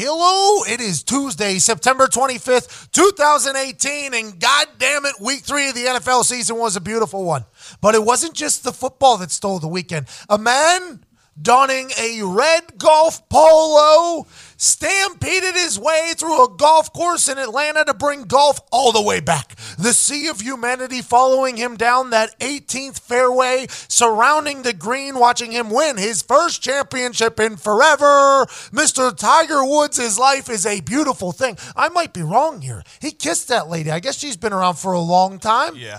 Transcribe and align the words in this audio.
Hello, 0.00 0.62
it 0.62 0.80
is 0.80 1.02
Tuesday, 1.02 1.58
September 1.58 2.06
25th, 2.06 2.92
2018, 2.92 4.14
and 4.14 4.38
god 4.38 4.68
damn 4.78 5.04
it, 5.04 5.20
week 5.20 5.40
three 5.40 5.70
of 5.70 5.74
the 5.74 5.86
NFL 5.86 6.22
season 6.22 6.56
was 6.56 6.76
a 6.76 6.80
beautiful 6.80 7.24
one. 7.24 7.44
But 7.80 7.96
it 7.96 8.04
wasn't 8.04 8.34
just 8.34 8.62
the 8.62 8.70
football 8.70 9.16
that 9.18 9.32
stole 9.32 9.58
the 9.58 9.66
weekend. 9.66 10.06
A 10.28 10.38
man 10.38 11.04
donning 11.40 11.90
a 11.98 12.22
red 12.22 12.78
golf 12.78 13.28
polo 13.28 14.26
stampeded 14.56 15.54
his 15.54 15.78
way 15.78 16.12
through 16.16 16.44
a 16.44 16.56
golf 16.56 16.92
course 16.92 17.28
in 17.28 17.38
Atlanta 17.38 17.84
to 17.84 17.94
bring 17.94 18.24
golf 18.24 18.60
all 18.72 18.92
the 18.92 19.02
way 19.02 19.20
back. 19.20 19.54
The 19.78 19.92
sea 19.92 20.26
of 20.28 20.40
humanity 20.40 21.00
following 21.00 21.56
him 21.56 21.76
down 21.76 22.10
that 22.10 22.38
18th 22.40 22.98
fairway, 23.00 23.66
surrounding 23.68 24.62
the 24.62 24.72
green, 24.72 25.18
watching 25.18 25.52
him 25.52 25.70
win 25.70 25.96
his 25.96 26.22
first 26.22 26.60
championship 26.60 27.38
in 27.38 27.56
forever. 27.56 28.46
Mr. 28.72 29.16
Tiger 29.16 29.64
Woods, 29.64 29.96
his 29.96 30.18
life 30.18 30.50
is 30.50 30.66
a 30.66 30.80
beautiful 30.80 31.30
thing. 31.32 31.56
I 31.76 31.88
might 31.88 32.12
be 32.12 32.22
wrong 32.22 32.60
here. 32.60 32.82
He 33.00 33.12
kissed 33.12 33.48
that 33.48 33.68
lady. 33.68 33.90
I 33.90 34.00
guess 34.00 34.18
she's 34.18 34.36
been 34.36 34.52
around 34.52 34.74
for 34.74 34.92
a 34.92 35.00
long 35.00 35.38
time. 35.38 35.76
Yeah. 35.76 35.98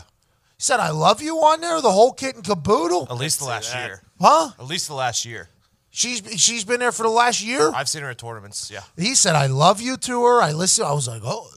He 0.58 0.64
said, 0.64 0.82
I 0.82 0.90
love 0.90 1.22
you 1.22 1.38
on 1.38 1.62
there, 1.62 1.80
the 1.80 1.92
whole 1.92 2.12
kit 2.12 2.36
and 2.36 2.44
caboodle. 2.44 3.08
At 3.10 3.16
least 3.18 3.40
the 3.40 3.46
last 3.46 3.74
year. 3.74 4.02
Huh? 4.20 4.52
At 4.60 4.66
least 4.66 4.88
the 4.88 4.94
last 4.96 5.26
year. 5.26 5.50
She's 5.92 6.22
she's 6.42 6.64
been 6.66 6.80
there 6.80 6.92
for 6.92 7.04
the 7.04 7.10
last 7.10 7.44
year. 7.44 7.72
I've 7.74 7.90
seen 7.90 8.04
her 8.04 8.10
at 8.10 8.18
tournaments. 8.20 8.70
Yeah. 8.72 8.82
He 8.96 9.16
said, 9.16 9.36
"I 9.36 9.48
love 9.48 9.82
you" 9.82 9.98
to 9.98 10.24
her. 10.26 10.42
I 10.42 10.52
listened. 10.52 10.88
I 10.88 10.94
was 10.94 11.08
like, 11.08 11.22
"Oh, 11.26 11.50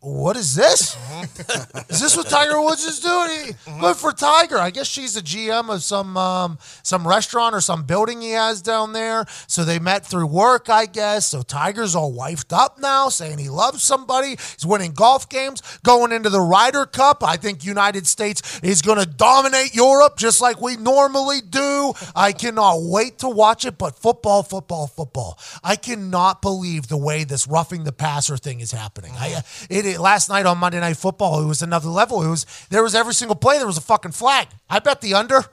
what 0.00 0.36
is 0.36 0.54
this? 0.54 0.94
Mm-hmm. 0.94 1.90
is 1.92 2.00
this 2.00 2.16
what 2.16 2.28
Tiger 2.28 2.60
Woods 2.60 2.84
is 2.84 3.00
doing? 3.00 3.30
He- 3.30 3.52
mm-hmm. 3.52 3.80
Good 3.80 3.96
for 3.96 4.12
Tiger. 4.12 4.58
I 4.58 4.70
guess 4.70 4.86
she's 4.86 5.14
the 5.14 5.20
GM 5.20 5.74
of 5.74 5.82
some 5.82 6.16
um, 6.16 6.58
some 6.84 7.06
restaurant 7.06 7.54
or 7.54 7.60
some 7.60 7.82
building 7.82 8.20
he 8.20 8.30
has 8.30 8.62
down 8.62 8.92
there. 8.92 9.26
So 9.48 9.64
they 9.64 9.80
met 9.80 10.06
through 10.06 10.26
work, 10.26 10.70
I 10.70 10.86
guess. 10.86 11.26
So 11.26 11.42
Tiger's 11.42 11.96
all 11.96 12.12
wifed 12.12 12.56
up 12.56 12.78
now, 12.78 13.08
saying 13.08 13.38
he 13.38 13.48
loves 13.48 13.82
somebody. 13.82 14.30
He's 14.30 14.64
winning 14.64 14.92
golf 14.92 15.28
games, 15.28 15.62
going 15.82 16.12
into 16.12 16.30
the 16.30 16.40
Ryder 16.40 16.86
Cup. 16.86 17.24
I 17.24 17.36
think 17.36 17.64
United 17.64 18.06
States 18.06 18.60
is 18.60 18.82
going 18.82 18.98
to 18.98 19.06
dominate 19.06 19.74
Europe 19.74 20.16
just 20.16 20.40
like 20.40 20.60
we 20.60 20.76
normally 20.76 21.40
do. 21.40 21.92
I 22.14 22.32
cannot 22.32 22.82
wait 22.82 23.18
to 23.18 23.28
watch 23.28 23.64
it. 23.64 23.78
But 23.78 23.96
football, 23.96 24.44
football, 24.44 24.86
football. 24.86 25.38
I 25.64 25.74
cannot 25.74 26.40
believe 26.40 26.86
the 26.86 26.96
way 26.96 27.24
this 27.24 27.48
roughing 27.48 27.82
the 27.84 27.92
passer 27.92 28.36
thing 28.36 28.60
is 28.60 28.70
happening. 28.70 29.12
I, 29.18 29.30
mm-hmm. 29.30 29.72
it, 29.72 29.87
it 29.92 30.00
last 30.00 30.28
night 30.28 30.46
on 30.46 30.58
Monday 30.58 30.80
Night 30.80 30.96
Football, 30.96 31.42
it 31.42 31.46
was 31.46 31.62
another 31.62 31.88
level. 31.88 32.22
It 32.22 32.28
was 32.28 32.46
there 32.70 32.82
was 32.82 32.94
every 32.94 33.14
single 33.14 33.36
play 33.36 33.58
there 33.58 33.66
was 33.66 33.78
a 33.78 33.82
fucking 33.82 34.12
flag. 34.12 34.48
I 34.68 34.78
bet 34.78 35.00
the 35.00 35.14
under. 35.14 35.44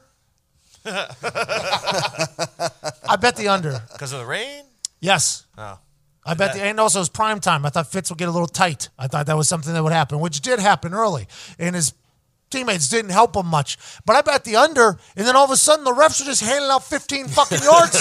I 0.86 1.08
bet 3.20 3.36
the 3.36 3.48
under. 3.48 3.82
Because 3.92 4.14
of 4.14 4.20
the 4.20 4.26
rain? 4.26 4.64
Yes. 5.00 5.46
Oh. 5.58 5.80
I 6.26 6.34
bet 6.34 6.54
the 6.54 6.64
and 6.64 6.80
also 6.80 7.00
it 7.00 7.02
was 7.02 7.10
prime 7.10 7.40
time. 7.40 7.66
I 7.66 7.70
thought 7.70 7.88
Fitz 7.88 8.10
would 8.10 8.18
get 8.18 8.28
a 8.28 8.32
little 8.32 8.48
tight. 8.48 8.90
I 8.98 9.08
thought 9.08 9.28
that 9.28 9.38
was 9.38 9.48
something 9.48 9.74
that 9.74 9.84
would 9.84 9.94
happen, 9.94 10.20
which 10.20 10.42
did 10.42 10.60
happen 10.60 10.94
early. 10.94 11.28
And 11.60 11.76
his 11.76 11.94
teammates 12.50 12.90
didn't 12.90 13.12
help 13.12 13.36
him 13.36 13.48
much. 13.48 13.78
But 14.06 14.16
I 14.16 14.22
bet 14.22 14.44
the 14.44 14.56
under, 14.56 14.98
and 15.16 15.28
then 15.28 15.36
all 15.36 15.46
of 15.46 15.52
a 15.52 15.58
sudden 15.58 15.84
the 15.84 15.92
refs 15.92 16.22
are 16.22 16.26
just 16.26 16.44
handing 16.44 16.70
out 16.70 16.84
15 16.84 17.28
fucking 17.28 17.60
yards. 17.64 18.00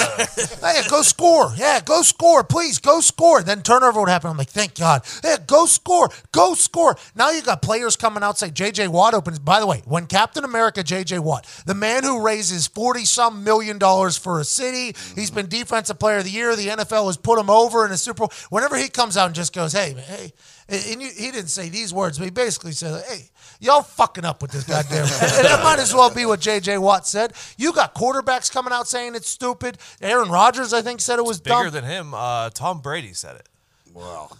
hey, 0.60 0.82
go 0.88 1.02
score. 1.02 1.52
Yeah, 1.56 1.80
go 1.80 2.02
score. 2.02 2.44
Please, 2.44 2.78
go 2.78 3.00
score. 3.00 3.42
Then 3.42 3.62
turnover 3.62 4.00
would 4.00 4.08
happen. 4.08 4.30
I'm 4.30 4.36
like, 4.36 4.48
thank 4.48 4.74
God. 4.74 5.02
Yeah, 5.22 5.36
go 5.46 5.66
score. 5.66 6.08
Go 6.32 6.54
score. 6.54 6.96
Now 7.14 7.30
you 7.30 7.42
got 7.42 7.62
players 7.62 7.96
coming 7.96 8.22
out 8.22 8.38
say 8.38 8.50
JJ 8.50 8.88
Watt 8.88 9.14
opens. 9.14 9.38
By 9.38 9.60
the 9.60 9.66
way, 9.66 9.82
when 9.86 10.06
Captain 10.06 10.44
America 10.44 10.82
JJ 10.82 11.20
Watt, 11.20 11.46
the 11.66 11.74
man 11.74 12.04
who 12.04 12.24
raises 12.24 12.66
40 12.66 13.04
some 13.04 13.44
million 13.44 13.78
dollars 13.78 14.16
for 14.16 14.40
a 14.40 14.44
city, 14.44 14.96
he's 15.14 15.30
been 15.30 15.48
defensive 15.48 15.98
player 15.98 16.18
of 16.18 16.24
the 16.24 16.30
year. 16.30 16.54
The 16.56 16.68
NFL 16.68 17.06
has 17.06 17.16
put 17.16 17.38
him 17.38 17.50
over 17.50 17.84
in 17.86 17.92
a 17.92 17.96
Super 17.96 18.20
Bowl. 18.20 18.32
Whenever 18.50 18.76
he 18.76 18.88
comes 18.88 19.16
out 19.16 19.26
and 19.26 19.34
just 19.34 19.52
goes, 19.52 19.72
hey, 19.72 19.94
hey, 19.94 20.32
and 20.68 21.02
you, 21.02 21.08
he 21.08 21.30
didn't 21.30 21.48
say 21.48 21.68
these 21.68 21.92
words, 21.92 22.18
but 22.18 22.24
he 22.24 22.30
basically 22.30 22.72
said, 22.72 23.04
hey, 23.08 23.28
y'all 23.60 23.82
fucking 23.82 24.24
up 24.24 24.40
with 24.42 24.50
this 24.52 24.64
goddamn. 24.64 25.02
and 25.04 25.08
that 25.44 25.60
might 25.62 25.78
as 25.78 25.92
well 25.94 26.12
be 26.12 26.24
what 26.26 26.40
J.J. 26.40 26.78
Watt 26.78 27.06
said. 27.06 27.32
You 27.58 27.72
got 27.72 27.94
quarterbacks 27.94 28.50
coming 28.50 28.72
out 28.72 28.88
saying 28.88 29.14
it's 29.14 29.28
stupid. 29.28 29.78
Aaron 30.00 30.30
Rodgers, 30.30 30.72
I 30.72 30.82
think, 30.82 31.00
said 31.00 31.18
it 31.18 31.24
was 31.24 31.40
Bigger 31.40 31.64
dumb. 31.64 31.70
than 31.72 31.84
him, 31.84 32.14
uh, 32.14 32.50
Tom 32.50 32.80
Brady 32.80 33.12
said 33.12 33.36
it. 33.36 33.48
Well, 33.92 34.36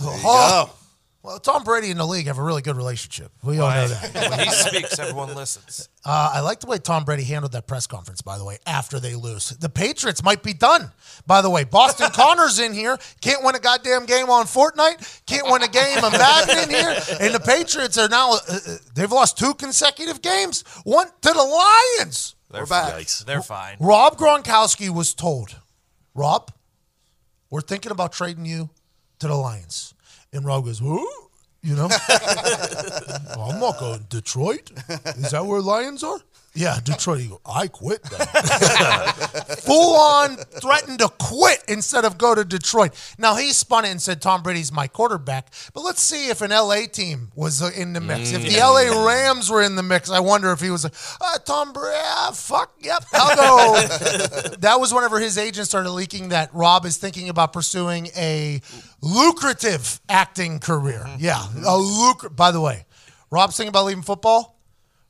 oh. 0.00 0.74
Well, 1.24 1.38
Tom 1.38 1.64
Brady 1.64 1.90
and 1.90 1.98
the 1.98 2.04
league 2.04 2.26
have 2.26 2.36
a 2.36 2.42
really 2.42 2.60
good 2.60 2.76
relationship. 2.76 3.32
We 3.42 3.58
all 3.58 3.70
know 3.70 3.88
that. 3.88 4.30
when 4.30 4.40
he 4.40 4.50
speaks, 4.50 4.98
everyone 4.98 5.34
listens. 5.34 5.88
Uh, 6.04 6.32
I 6.34 6.40
like 6.40 6.60
the 6.60 6.66
way 6.66 6.76
Tom 6.76 7.04
Brady 7.04 7.24
handled 7.24 7.52
that 7.52 7.66
press 7.66 7.86
conference, 7.86 8.20
by 8.20 8.36
the 8.36 8.44
way, 8.44 8.58
after 8.66 9.00
they 9.00 9.14
lose. 9.14 9.48
The 9.48 9.70
Patriots 9.70 10.22
might 10.22 10.42
be 10.42 10.52
done, 10.52 10.92
by 11.26 11.40
the 11.40 11.48
way. 11.48 11.64
Boston 11.64 12.10
Connor's 12.12 12.58
in 12.58 12.74
here. 12.74 12.98
Can't 13.22 13.42
win 13.42 13.54
a 13.54 13.58
goddamn 13.58 14.04
game 14.04 14.28
on 14.28 14.44
Fortnite. 14.44 15.22
Can't 15.24 15.50
win 15.50 15.62
a 15.62 15.68
game 15.68 16.04
of 16.04 16.12
Madden 16.12 16.64
in 16.64 16.68
here. 16.68 16.94
And 17.18 17.34
the 17.34 17.40
Patriots 17.40 17.96
are 17.96 18.10
now, 18.10 18.32
uh, 18.32 18.40
uh, 18.46 18.76
they've 18.94 19.10
lost 19.10 19.38
two 19.38 19.54
consecutive 19.54 20.20
games. 20.20 20.62
One 20.84 21.06
to 21.06 21.32
the 21.32 21.42
Lions. 21.98 22.34
They're 22.50 22.66
back. 22.66 22.92
Yikes. 22.92 23.24
They're 23.24 23.40
fine. 23.40 23.78
Rob 23.80 24.18
Gronkowski 24.18 24.90
was 24.90 25.14
told, 25.14 25.56
Rob, 26.14 26.52
we're 27.48 27.62
thinking 27.62 27.92
about 27.92 28.12
trading 28.12 28.44
you 28.44 28.68
to 29.20 29.26
the 29.26 29.36
Lions. 29.36 29.93
And 30.34 30.44
Rob 30.44 30.64
goes, 30.64 30.80
who? 30.80 31.08
You 31.62 31.76
know? 31.76 31.88
I'm 33.38 33.60
not 33.60 33.78
going 33.78 34.00
to 34.00 34.04
Detroit. 34.08 34.70
Is 35.16 35.30
that 35.30 35.46
where 35.46 35.60
Lions 35.62 36.02
are? 36.02 36.18
Yeah, 36.54 36.78
Detroit. 36.82 37.28
Go, 37.28 37.40
I 37.44 37.66
quit. 37.66 38.02
then." 38.04 38.26
Full 39.64 39.96
on 39.96 40.36
threatened 40.36 41.00
to 41.00 41.08
quit 41.18 41.64
instead 41.66 42.04
of 42.04 42.16
go 42.16 42.34
to 42.34 42.44
Detroit. 42.44 42.92
Now 43.18 43.34
he 43.34 43.52
spun 43.52 43.84
it 43.84 43.90
and 43.90 44.00
said 44.00 44.22
Tom 44.22 44.42
Brady's 44.42 44.70
my 44.70 44.86
quarterback. 44.86 45.52
But 45.72 45.80
let's 45.82 46.00
see 46.00 46.28
if 46.28 46.42
an 46.42 46.50
LA 46.50 46.86
team 46.90 47.32
was 47.34 47.60
uh, 47.60 47.70
in 47.76 47.92
the 47.92 48.00
mix. 48.00 48.32
If 48.32 48.42
the 48.42 48.58
LA 48.58 49.04
Rams 49.04 49.50
were 49.50 49.62
in 49.62 49.74
the 49.74 49.82
mix, 49.82 50.10
I 50.10 50.20
wonder 50.20 50.52
if 50.52 50.60
he 50.60 50.70
was 50.70 50.84
like, 50.84 50.94
ah, 51.20 51.38
Tom 51.44 51.72
Brady, 51.72 51.98
ah, 52.00 52.30
fuck, 52.32 52.72
yep, 52.80 53.04
I'll 53.12 53.36
go. 53.36 53.86
that 54.58 54.76
was 54.78 54.94
whenever 54.94 55.18
his 55.18 55.36
agent 55.36 55.66
started 55.66 55.90
leaking 55.90 56.28
that 56.28 56.54
Rob 56.54 56.84
is 56.84 56.96
thinking 56.96 57.28
about 57.28 57.52
pursuing 57.52 58.08
a 58.16 58.60
lucrative 59.00 60.00
acting 60.08 60.60
career. 60.60 61.04
Yeah, 61.18 61.42
a 61.66 61.76
lucrative. 61.76 62.36
By 62.36 62.52
the 62.52 62.60
way, 62.60 62.84
Rob's 63.30 63.56
thinking 63.56 63.70
about 63.70 63.86
leaving 63.86 64.04
football 64.04 64.53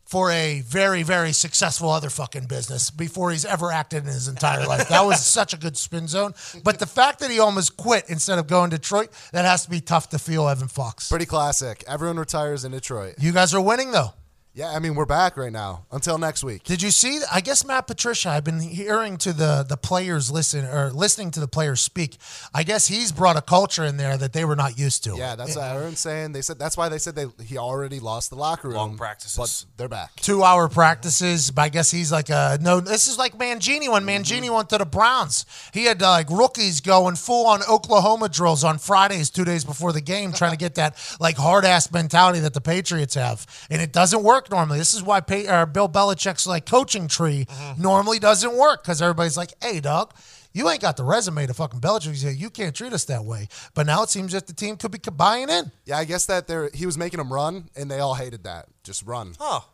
for 0.05 0.31
a 0.31 0.61
very, 0.61 1.03
very 1.03 1.33
successful 1.33 1.89
other 1.91 2.11
fucking 2.11 2.47
business 2.47 2.91
before 2.91 3.31
he's 3.31 3.45
ever 3.45 3.73
acted 3.73 4.05
in 4.05 4.13
his 4.13 4.29
entire 4.29 4.67
life. 4.67 4.89
That 4.89 5.05
was 5.05 5.25
such 5.25 5.55
a 5.55 5.57
good 5.57 5.77
spin 5.77 6.07
zone. 6.09 6.35
But 6.63 6.79
the 6.79 6.87
fact 6.87 7.21
that 7.21 7.31
he 7.31 7.39
almost 7.39 7.77
quit 7.77 8.05
instead 8.09 8.39
of 8.39 8.47
going 8.47 8.71
to 8.71 8.79
Detroit, 8.79 9.11
that 9.33 9.45
has 9.45 9.65
to 9.65 9.71
be 9.71 9.81
tough 9.81 10.11
to 10.11 10.19
feel, 10.19 10.49
Evan 10.49 10.69
Fox. 10.69 11.09
pretty 11.09 11.27
classic. 11.27 11.85
Everyone 11.89 12.19
retires 12.19 12.65
in 12.65 12.73
Detroit. 12.73 13.15
You 13.19 13.33
guys 13.33 13.55
are 13.55 13.61
winning 13.61 13.93
though. 13.93 14.13
Yeah, 14.57 14.71
I 14.71 14.79
mean 14.79 14.95
we're 14.95 15.05
back 15.05 15.37
right 15.37 15.51
now 15.51 15.85
until 15.91 16.17
next 16.17 16.45
week. 16.45 16.63
Did 16.63 16.81
you 16.81 16.93
see? 16.93 17.19
I 17.33 17.41
guess 17.41 17.67
Matt 17.67 17.89
Patricia. 17.89 18.29
I've 18.29 18.45
been 18.45 18.61
hearing 18.61 19.17
to 19.19 19.33
the 19.33 19.67
the 19.69 19.77
players 19.77 20.31
listen 20.31 20.65
or 20.65 20.91
listening 20.91 21.33
to 21.33 21.41
the 21.41 21.49
players 21.49 21.81
speak. 21.81 22.19
I 22.55 22.63
guess 22.63 22.87
he's 22.87 23.11
brought 23.11 23.37
a 23.37 23.43
culture 23.43 23.85
in 23.85 23.97
there 23.97 24.17
that 24.17 24.33
they 24.33 24.45
were 24.45 24.55
not 24.55 24.79
used 24.79 25.03
to. 25.05 25.17
Yeah, 25.17 25.35
that's 25.35 25.57
what 25.57 25.65
everyone's 25.65 25.99
saying. 25.99 26.33
They 26.33 26.41
said 26.41 26.61
that's 26.61 26.77
why 26.77 26.89
they 26.89 26.99
said 26.99 27.17
they 27.17 27.27
he 27.43 27.59
already 27.59 27.99
lost 27.99 28.31
the 28.31 28.37
locker 28.37 28.69
room. 28.69 28.77
Long 28.77 28.97
practices. 28.97 29.37
but 29.37 29.77
they're 29.77 29.89
back. 29.89 30.15
two 30.15 30.45
hour 30.45 30.69
practices. 30.69 31.51
But 31.51 31.63
I 31.63 31.69
guess 31.71 31.91
he's 31.91 32.13
like 32.13 32.31
a 32.31 32.57
no. 32.61 32.79
This 32.79 33.09
is 33.09 33.19
like 33.19 33.37
Mangini 33.37 33.91
when 33.91 34.05
Mangini 34.05 34.43
mm-hmm. 34.43 34.55
went 34.55 34.69
to 34.69 34.79
the 34.79 34.87
Browns. 34.87 35.47
He 35.73 35.87
had 35.87 36.01
like 36.01 36.31
rookies 36.31 36.81
going 36.81 37.17
full 37.17 37.49
on 37.49 37.63
Oklahoma 37.69 38.29
drills 38.29 38.63
on 38.63 38.79
Fridays, 38.79 39.31
two 39.31 39.45
days 39.45 39.65
before 39.65 39.93
the 39.93 40.01
game, 40.01 40.33
trying 40.33 40.53
to 40.53 40.57
get 40.57 40.77
that 40.77 40.97
like 41.19 41.37
hard 41.37 41.65
ass 41.65 41.91
mentality 41.91 42.39
that 42.39 42.55
the 42.55 42.61
Patriots 42.61 43.15
have, 43.17 43.45
and 43.69 43.83
it 43.83 43.93
doesn't 43.93 44.23
work 44.23 44.44
normally. 44.51 44.79
This 44.79 44.95
is 44.95 45.03
why 45.03 45.21
pa- 45.21 45.35
uh, 45.49 45.67
Bill 45.67 45.89
Belichick's 45.89 46.47
like 46.47 46.67
coaching 46.67 47.09
tree 47.09 47.47
normally 47.79 48.19
doesn't 48.19 48.55
work 48.57 48.83
because 48.83 49.01
everybody's 49.03 49.37
like, 49.37 49.53
"Hey, 49.63 49.81
dog." 49.81 50.13
You 50.57 50.69
ain't 50.71 50.81
got 50.81 50.97
the 50.97 51.03
resume 51.03 51.49
to 51.49 51.53
fucking 51.55 51.81
Belichick. 51.81 52.23
You 52.23 52.31
you 52.31 52.49
can't 52.49 52.77
treat 52.77 52.93
us 52.93 53.05
that 53.07 53.25
way. 53.25 53.49
But 53.75 53.87
now 53.87 54.05
it 54.05 54.09
seems 54.11 54.31
that 54.33 54.47
the 54.47 54.53
team 54.53 54.77
could 54.77 54.93
be 54.93 54.99
buying 55.11 55.49
in. 55.51 55.73
Yeah, 55.85 55.99
I 55.99 56.05
guess 56.05 56.27
that 56.27 56.47
they're 56.47 56.71
he 56.73 56.87
was 56.87 56.97
making 56.97 57.19
them 57.19 57.33
run, 57.33 57.71
and 57.75 57.91
they 57.91 57.99
all 57.99 58.15
hated 58.15 58.45
that. 58.45 58.67
Just 58.85 59.03
run, 59.05 59.35
Oh. 59.41 59.65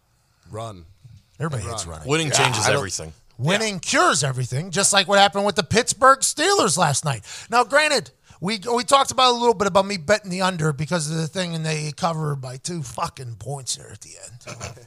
run. 0.51 0.87
Everybody 1.39 1.65
hates 1.71 1.85
running. 1.87 2.09
Winning 2.09 2.31
changes 2.31 2.67
everything. 2.67 3.13
Winning 3.37 3.81
cures 3.81 4.23
everything, 4.25 4.71
just 4.71 4.93
like 4.93 5.09
what 5.09 5.19
happened 5.19 5.47
with 5.47 5.57
the 5.57 5.63
Pittsburgh 5.63 6.21
Steelers 6.21 6.77
last 6.77 7.05
night. 7.07 7.25
Now, 7.51 7.65
granted, 7.65 8.11
we 8.41 8.59
we 8.75 8.85
talked 8.85 9.11
about 9.11 9.33
a 9.33 9.39
little 9.39 9.55
bit 9.55 9.67
about 9.69 9.87
me 9.87 9.97
betting 9.97 10.31
the 10.31 10.43
under 10.43 10.73
because 10.73 11.11
of 11.11 11.17
the 11.17 11.27
thing, 11.27 11.55
and 11.55 11.65
they 11.65 11.93
covered 11.93 12.37
by 12.37 12.57
two 12.57 12.83
fucking 12.83 13.37
points 13.37 13.77
there 13.77 13.91
at 13.93 14.01
the 14.01 14.11
end. 14.25 14.77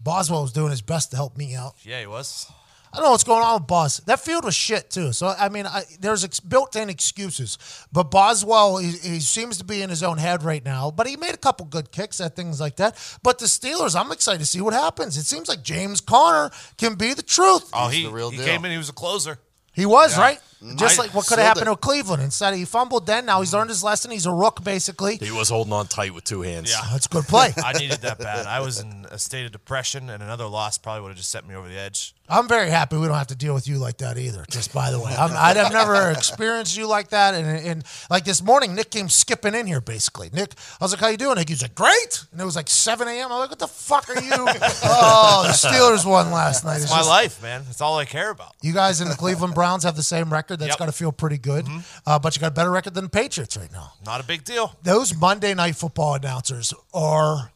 Boswell 0.00 0.42
was 0.42 0.52
doing 0.52 0.70
his 0.70 0.82
best 0.82 1.10
to 1.10 1.16
help 1.16 1.36
me 1.36 1.54
out. 1.54 1.74
Yeah, 1.84 2.00
he 2.00 2.06
was. 2.06 2.50
I 2.92 2.98
don't 2.98 3.06
know 3.06 3.12
what's 3.12 3.24
going 3.24 3.42
on 3.42 3.60
with 3.60 3.66
Bos. 3.68 3.98
That 4.00 4.20
field 4.20 4.44
was 4.44 4.54
shit 4.54 4.90
too. 4.90 5.12
So 5.12 5.28
I 5.28 5.48
mean, 5.48 5.64
I, 5.66 5.84
there's 6.00 6.24
ex- 6.24 6.40
built-in 6.40 6.90
excuses. 6.90 7.56
But 7.90 8.10
Boswell, 8.10 8.76
he, 8.76 8.90
he 8.90 9.20
seems 9.20 9.56
to 9.58 9.64
be 9.64 9.80
in 9.80 9.88
his 9.88 10.02
own 10.02 10.18
head 10.18 10.42
right 10.42 10.62
now. 10.62 10.90
But 10.90 11.06
he 11.06 11.16
made 11.16 11.32
a 11.32 11.38
couple 11.38 11.64
good 11.64 11.90
kicks 11.90 12.20
at 12.20 12.36
things 12.36 12.60
like 12.60 12.76
that. 12.76 12.98
But 13.22 13.38
the 13.38 13.46
Steelers, 13.46 13.98
I'm 13.98 14.12
excited 14.12 14.40
to 14.40 14.46
see 14.46 14.60
what 14.60 14.74
happens. 14.74 15.16
It 15.16 15.24
seems 15.24 15.48
like 15.48 15.62
James 15.62 16.02
Conner 16.02 16.50
can 16.76 16.96
be 16.96 17.14
the 17.14 17.22
truth. 17.22 17.70
Oh, 17.72 17.88
he, 17.88 18.02
the 18.04 18.10
real 18.10 18.28
he 18.30 18.36
deal. 18.36 18.46
came 18.46 18.62
in, 18.66 18.70
he 18.72 18.76
was 18.76 18.90
a 18.90 18.92
closer. 18.92 19.38
He 19.72 19.86
was 19.86 20.14
Yeah. 20.18 20.22
right. 20.22 20.40
Just 20.76 20.98
I- 20.98 21.02
like 21.02 21.14
what 21.14 21.26
could 21.26 21.38
have 21.38 21.46
happened 21.48 21.68
it. 21.68 21.70
to 21.70 21.76
Cleveland. 21.76 22.22
Instead, 22.22 22.54
he 22.54 22.64
fumbled 22.64 23.06
then. 23.06 23.26
Now 23.26 23.40
he's 23.40 23.52
learned 23.52 23.70
his 23.70 23.82
lesson. 23.82 24.10
He's 24.10 24.26
a 24.26 24.32
rook, 24.32 24.62
basically. 24.62 25.16
He 25.16 25.30
was 25.32 25.48
holding 25.48 25.72
on 25.72 25.86
tight 25.88 26.14
with 26.14 26.24
two 26.24 26.42
hands. 26.42 26.70
Yeah. 26.70 26.86
That's 26.92 27.06
a 27.06 27.08
good 27.08 27.24
play. 27.24 27.52
I 27.64 27.72
needed 27.72 28.00
that 28.02 28.18
bad. 28.18 28.46
I 28.46 28.60
was 28.60 28.80
in 28.80 29.06
a 29.10 29.18
state 29.18 29.44
of 29.46 29.52
depression, 29.52 30.08
and 30.10 30.22
another 30.22 30.46
loss 30.46 30.78
probably 30.78 31.02
would 31.02 31.08
have 31.08 31.16
just 31.16 31.30
sent 31.30 31.48
me 31.48 31.54
over 31.54 31.68
the 31.68 31.78
edge. 31.78 32.14
I'm 32.28 32.48
very 32.48 32.70
happy 32.70 32.96
we 32.96 33.06
don't 33.08 33.18
have 33.18 33.26
to 33.26 33.34
deal 33.36 33.52
with 33.52 33.68
you 33.68 33.76
like 33.78 33.98
that 33.98 34.16
either. 34.16 34.44
Just 34.48 34.72
by 34.72 34.90
the 34.90 34.98
way, 34.98 35.12
I'm, 35.18 35.32
I'd 35.36 35.56
have 35.58 35.72
never 35.72 36.10
experienced 36.16 36.76
you 36.78 36.86
like 36.86 37.08
that. 37.10 37.34
And, 37.34 37.46
and 37.66 37.84
like 38.08 38.24
this 38.24 38.40
morning, 38.42 38.74
Nick 38.74 38.90
came 38.90 39.08
skipping 39.10 39.54
in 39.54 39.66
here. 39.66 39.80
Basically, 39.82 40.30
Nick, 40.32 40.54
I 40.80 40.84
was 40.84 40.92
like, 40.92 41.00
"How 41.00 41.08
you 41.08 41.16
doing?" 41.18 41.34
Nick, 41.36 41.48
he's 41.50 41.60
like, 41.60 41.74
"Great." 41.74 42.24
And 42.32 42.40
it 42.40 42.44
was 42.44 42.56
like 42.56 42.70
7 42.70 43.06
a.m. 43.06 43.30
I'm 43.32 43.38
like, 43.38 43.50
"What 43.50 43.58
the 43.58 43.66
fuck 43.68 44.08
are 44.08 44.22
you?" 44.22 44.30
oh, 44.84 45.42
the 45.46 45.52
Steelers 45.52 46.06
won 46.08 46.30
last 46.30 46.64
night. 46.64 46.76
It's 46.76 46.84
It's 46.84 46.92
my 46.92 46.98
just- 46.98 47.08
life, 47.08 47.42
man. 47.42 47.64
It's 47.68 47.80
all 47.80 47.98
I 47.98 48.04
care 48.04 48.30
about. 48.30 48.54
You 48.62 48.72
guys 48.72 49.00
in 49.00 49.08
the 49.08 49.14
Cleveland 49.16 49.54
Browns 49.54 49.82
have 49.84 49.96
the 49.96 50.02
same 50.02 50.32
record. 50.32 50.51
That's 50.56 50.70
Yep. 50.70 50.78
got 50.78 50.86
to 50.86 50.92
feel 50.92 51.12
pretty 51.12 51.38
good. 51.38 51.66
Uh, 52.06 52.18
but 52.18 52.34
you 52.36 52.40
got 52.40 52.48
a 52.48 52.54
better 52.54 52.70
record 52.70 52.94
than 52.94 53.04
the 53.04 53.10
Patriots 53.10 53.56
right 53.56 53.70
now. 53.72 53.92
Not 54.04 54.20
a 54.20 54.24
big 54.24 54.44
deal. 54.44 54.76
Those 54.82 55.14
Monday 55.14 55.54
night 55.54 55.76
football 55.76 56.14
announcers 56.14 56.72
are. 56.94 57.50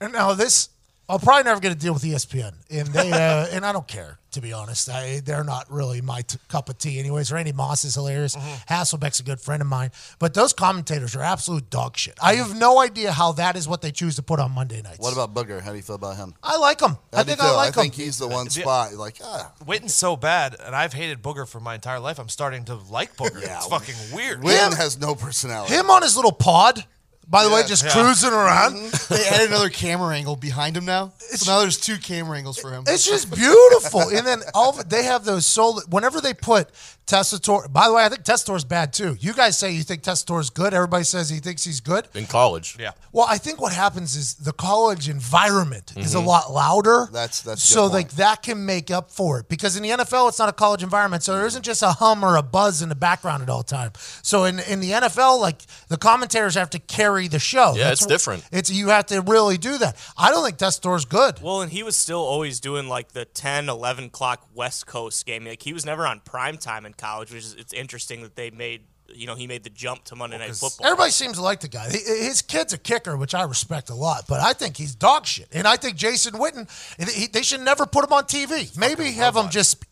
And 0.00 0.12
now 0.12 0.32
this, 0.34 0.68
I'll 1.08 1.18
probably 1.18 1.44
never 1.44 1.60
get 1.60 1.72
a 1.72 1.74
deal 1.74 1.94
with 1.94 2.02
ESPN, 2.02 2.54
and 2.70 2.88
they 2.88 3.10
uh, 3.12 3.46
and 3.52 3.64
I 3.64 3.72
don't 3.72 3.88
care 3.88 4.18
to 4.32 4.40
be 4.40 4.52
honest. 4.52 4.90
I, 4.90 5.20
they're 5.24 5.44
not 5.44 5.70
really 5.70 6.00
my 6.00 6.22
t- 6.22 6.38
cup 6.48 6.68
of 6.68 6.78
tea, 6.78 6.98
anyways. 6.98 7.32
Randy 7.32 7.52
Moss 7.52 7.84
is 7.84 7.94
hilarious. 7.94 8.36
Hasselbeck's 8.68 9.20
a 9.20 9.22
good 9.22 9.40
friend 9.40 9.62
of 9.62 9.68
mine, 9.68 9.90
but 10.18 10.34
those 10.34 10.52
commentators 10.52 11.16
are 11.16 11.22
absolute 11.22 11.70
dog 11.70 11.96
shit. 11.96 12.18
I 12.22 12.34
have 12.34 12.56
no 12.56 12.78
idea 12.78 13.12
how 13.12 13.32
that 13.32 13.56
is 13.56 13.66
what 13.66 13.82
they 13.82 13.90
choose 13.90 14.16
to 14.16 14.22
put 14.22 14.38
on 14.38 14.52
Monday 14.52 14.82
nights. 14.82 14.98
What 14.98 15.12
about 15.12 15.34
Booger? 15.34 15.60
How 15.60 15.70
do 15.70 15.76
you 15.76 15.82
feel 15.82 15.96
about 15.96 16.16
him? 16.16 16.34
I 16.42 16.56
like 16.58 16.80
him. 16.80 16.90
How 17.12 17.20
I 17.20 17.22
think 17.24 17.40
I 17.40 17.44
feel? 17.44 17.56
like 17.56 17.78
I 17.78 17.82
think 17.82 17.94
he's 17.94 18.18
the 18.18 18.28
one 18.28 18.50
spot. 18.50 18.94
Like, 18.94 19.16
ah, 19.22 19.52
Witten's 19.66 19.94
so 19.94 20.16
bad, 20.16 20.56
and 20.64 20.74
I've 20.74 20.92
hated 20.92 21.22
Booger 21.22 21.48
for 21.48 21.60
my 21.60 21.74
entire 21.74 22.00
life. 22.00 22.18
I'm 22.18 22.28
starting 22.28 22.64
to 22.66 22.74
like 22.74 23.16
Booger. 23.16 23.42
Yeah. 23.42 23.56
It's 23.56 23.66
fucking 23.66 23.94
weird. 24.12 24.42
Witten 24.42 24.76
has 24.76 24.98
no 24.98 25.14
personality. 25.14 25.74
Him 25.74 25.90
on 25.90 26.02
his 26.02 26.16
little 26.16 26.32
pod. 26.32 26.84
By 27.30 27.44
the 27.44 27.50
way, 27.50 27.62
just 27.66 27.84
Yeah. 27.84 27.92
cruising 27.92 28.30
around. 28.32 28.74
Mm-hmm. 28.76 29.14
They 29.14 29.26
added 29.26 29.48
another 29.48 29.70
camera 29.70 30.14
angle 30.14 30.36
behind 30.36 30.76
him 30.76 30.84
now. 30.84 31.12
So 31.18 31.50
now 31.52 31.60
there's 31.60 31.76
two 31.78 31.96
camera 31.98 32.36
angles 32.38 32.58
for 32.58 32.70
him. 32.70 32.84
It's 32.86 33.06
just 33.06 33.30
beautiful. 33.34 34.00
and 34.02 34.26
then 34.26 34.40
all 34.54 34.78
of 34.78 34.88
they 34.88 35.04
have 35.04 35.24
those 35.24 35.46
soul. 35.46 35.80
Whenever 35.88 36.20
they 36.20 36.34
put 36.34 36.68
Tessitore, 37.08 37.72
by 37.72 37.88
the 37.88 37.94
way, 37.94 38.04
I 38.04 38.08
think 38.10 38.22
Tessitore's 38.22 38.64
bad 38.64 38.92
too. 38.92 39.16
You 39.18 39.32
guys 39.32 39.56
say 39.56 39.72
you 39.72 39.82
think 39.82 40.02
Tessitore's 40.02 40.50
good. 40.50 40.74
Everybody 40.74 41.04
says 41.04 41.30
he 41.30 41.38
thinks 41.38 41.64
he's 41.64 41.80
good. 41.80 42.06
In 42.14 42.26
college. 42.26 42.76
Yeah. 42.78 42.90
Well, 43.12 43.24
I 43.28 43.38
think 43.38 43.60
what 43.60 43.72
happens 43.72 44.14
is 44.14 44.34
the 44.34 44.52
college 44.52 45.08
environment 45.08 45.94
is 45.96 46.14
a 46.14 46.20
lot 46.20 46.52
louder. 46.52 47.06
Mm-hmm. 47.06 47.14
That's- 47.14 47.40
that's 47.40 47.62
so 47.62 47.86
good 47.88 47.94
like 47.94 48.10
that 48.12 48.42
can 48.42 48.66
make 48.66 48.90
up 48.90 49.10
for 49.10 49.40
it 49.40 49.48
because 49.48 49.76
in 49.76 49.82
the 49.82 49.88
NFL 49.90 50.28
it's 50.28 50.38
not 50.38 50.48
a 50.50 50.52
college 50.52 50.82
environment, 50.82 51.22
so 51.22 51.34
there 51.34 51.46
isn't 51.46 51.62
just 51.64 51.82
a 51.82 51.92
hum 51.92 52.22
or 52.22 52.36
a 52.36 52.42
buzz 52.42 52.82
in 52.82 52.88
the 52.90 52.94
background 52.94 53.42
at 53.42 53.48
all 53.48 53.62
time. 53.62 53.92
So 54.22 54.44
in 54.44 54.58
in 54.60 54.80
the 54.80 54.90
NFL, 54.90 55.40
like 55.40 55.62
the 55.88 55.96
commentators 55.96 56.54
have 56.56 56.68
to 56.70 56.78
carry 56.78 57.26
the 57.26 57.38
show. 57.38 57.74
Yeah, 57.74 57.90
it's 57.90 58.04
wh- 58.04 58.08
different. 58.08 58.44
It's 58.52 58.70
you 58.70 58.88
have 58.88 59.06
to 59.06 59.22
really 59.22 59.56
do 59.56 59.78
that. 59.78 59.96
I 60.18 60.30
don't 60.30 60.44
think 60.44 60.58
Tessitore's 60.58 61.06
good. 61.06 61.40
Well, 61.40 61.62
and 61.62 61.72
he 61.72 61.82
was 61.82 61.96
still 61.96 62.20
always 62.20 62.60
doing 62.60 62.86
like 62.88 63.12
the 63.12 63.24
10, 63.24 63.68
11 63.70 64.04
o'clock 64.06 64.46
West 64.54 64.86
Coast 64.86 65.24
game. 65.24 65.44
Like 65.46 65.62
he 65.62 65.72
was 65.72 65.86
never 65.86 66.06
on 66.06 66.20
prime 66.20 66.58
time 66.58 66.84
in 66.84 66.92
college, 66.98 67.32
which 67.32 67.44
is 67.44 67.54
it's 67.54 67.72
interesting 67.72 68.22
that 68.22 68.36
they 68.36 68.50
made 68.50 68.82
you 69.14 69.26
know 69.26 69.34
he 69.34 69.46
made 69.46 69.64
the 69.64 69.70
jump 69.70 70.04
to 70.04 70.16
Monday 70.16 70.36
Night 70.38 70.54
Football. 70.54 70.86
Everybody 70.86 71.10
seems 71.12 71.36
to 71.38 71.42
like 71.42 71.60
the 71.60 71.68
guy. 71.68 71.88
His 71.88 72.42
kid's 72.42 72.74
a 72.74 72.78
kicker, 72.78 73.16
which 73.16 73.34
I 73.34 73.42
respect 73.44 73.88
a 73.88 73.94
lot, 73.94 74.24
but 74.28 74.40
I 74.40 74.52
think 74.52 74.76
he's 74.76 74.94
dog 74.94 75.24
shit. 75.24 75.48
And 75.52 75.66
I 75.66 75.76
think 75.76 75.96
Jason 75.96 76.34
Witten, 76.34 76.68
he- 77.10 77.26
they 77.28 77.42
should 77.42 77.62
never 77.62 77.86
put 77.86 78.04
him 78.04 78.12
on 78.12 78.24
TV. 78.24 78.76
Maybe 78.76 79.12
have 79.12 79.34
him 79.36 79.48
just 79.48 79.84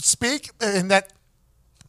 speak 0.00 0.50
and 0.60 0.90
that 0.90 1.12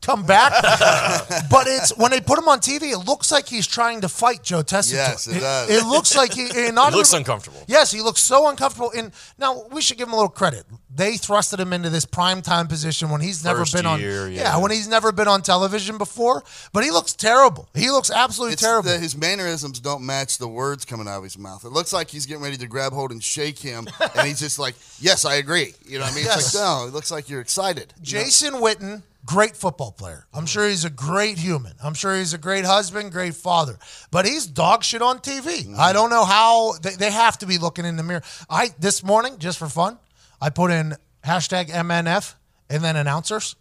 come 0.01 0.25
back. 0.25 0.51
but 1.51 1.67
it's 1.67 1.95
when 1.97 2.11
they 2.11 2.21
put 2.21 2.37
him 2.39 2.47
on 2.47 2.59
TV, 2.59 2.91
it 2.93 2.99
looks 3.07 3.31
like 3.31 3.47
he's 3.47 3.67
trying 3.67 4.01
to 4.01 4.09
fight 4.09 4.43
Joe 4.43 4.61
Tessitore. 4.63 4.93
Yes, 4.93 5.27
it 5.27 5.39
does. 5.39 5.69
It, 5.69 5.85
looks 5.85 6.15
like 6.15 6.33
he, 6.33 6.47
and 6.55 6.75
not 6.75 6.91
He 6.93 6.97
looks 6.97 7.11
even- 7.11 7.21
uncomfortable. 7.21 7.61
Yes, 7.67 7.91
he 7.91 8.01
looks 8.01 8.21
so 8.21 8.47
uncomfortable. 8.49 8.91
And 8.95 9.11
now 9.37 9.63
we 9.71 9.81
should 9.81 9.97
give 9.97 10.07
him 10.07 10.13
a 10.13 10.17
little 10.17 10.29
credit. 10.29 10.65
They 10.93 11.13
thrusted 11.13 11.59
him 11.59 11.71
into 11.71 11.89
this 11.89 12.03
prime 12.05 12.41
time 12.41 12.67
position 12.67 13.09
when 13.09 13.21
he's 13.21 13.43
never 13.43 13.59
First 13.59 13.73
been 13.75 13.85
on. 13.85 14.01
yeah. 14.01 14.25
yeah. 14.27 14.57
when 14.57 14.71
he's 14.71 14.87
never 14.87 15.11
been 15.11 15.27
on 15.27 15.41
television 15.41 15.97
before. 15.97 16.43
But 16.73 16.83
he 16.83 16.91
looks 16.91 17.13
terrible. 17.13 17.69
He 17.75 17.89
looks 17.89 18.11
absolutely 18.11 18.53
It's 18.53 18.61
terrible. 18.61 18.89
the- 18.89 18.97
his 18.97 19.15
mannerisms 19.15 19.79
don't 19.79 20.05
match 20.05 20.37
the 20.39 20.47
words 20.47 20.85
coming 20.85 21.07
out 21.07 21.17
of 21.17 21.23
his 21.23 21.37
mouth. 21.37 21.63
It 21.63 21.69
looks 21.69 21.93
like 21.93 22.09
he's 22.09 22.25
getting 22.25 22.43
ready 22.43 22.57
to 22.57 22.67
grab 22.67 22.91
hold 22.91 23.11
and 23.11 23.23
shake 23.23 23.59
him, 23.59 23.87
and 24.15 24.27
he's 24.27 24.39
just 24.39 24.59
like, 24.59 24.75
"Yes, 24.99 25.23
I 25.25 25.35
agree." 25.35 25.73
You 25.85 25.99
know 25.99 26.05
what 26.05 26.13
I 26.13 26.15
mean? 26.15 26.25
Yes. 26.25 26.47
It's 26.47 26.55
like, 26.55 26.63
no, 26.63 26.87
it 26.87 26.93
looks 26.93 27.11
like 27.11 27.29
you're 27.29 27.41
excited. 27.41 27.93
you 28.03 28.17
know? 28.17 28.23
Jason 28.23 28.53
Witten, 28.55 29.03
great 29.29 29.55
football 29.55 29.91
player. 29.91 30.25
I'm 30.33 30.47
sure 30.47 30.67
he's 30.67 30.85
a 30.85 30.89
great 30.89 31.37
human. 31.37 31.73
I'm 31.83 31.93
sure 31.93 32.17
he's 32.17 32.33
a 32.33 32.37
great 32.39 32.65
husband, 32.65 33.11
great 33.11 33.35
father. 33.35 33.77
But 34.09 34.25
he's 34.25 34.47
dog 34.47 34.83
shit 34.83 35.03
on 35.03 35.19
TV. 35.19 35.65
Mm-hmm. 35.65 35.75
I 35.77 35.93
don't 35.93 36.09
know 36.09 36.25
how 36.25 36.73
they, 36.81 36.95
they 36.95 37.11
have 37.11 37.37
to 37.39 37.45
be 37.45 37.59
looking 37.59 37.85
in 37.85 37.95
the 37.95 38.01
mirror. 38.01 38.23
I 38.49 38.69
this 38.79 39.03
morning, 39.03 39.37
just 39.37 39.59
for 39.59 39.67
fun, 39.67 39.99
I 40.41 40.49
put 40.49 40.71
in 40.71 40.95
hashtag 41.23 41.69
MNF 41.69 42.33
and 42.71 42.83
then 42.83 42.95
announcers. 42.95 43.55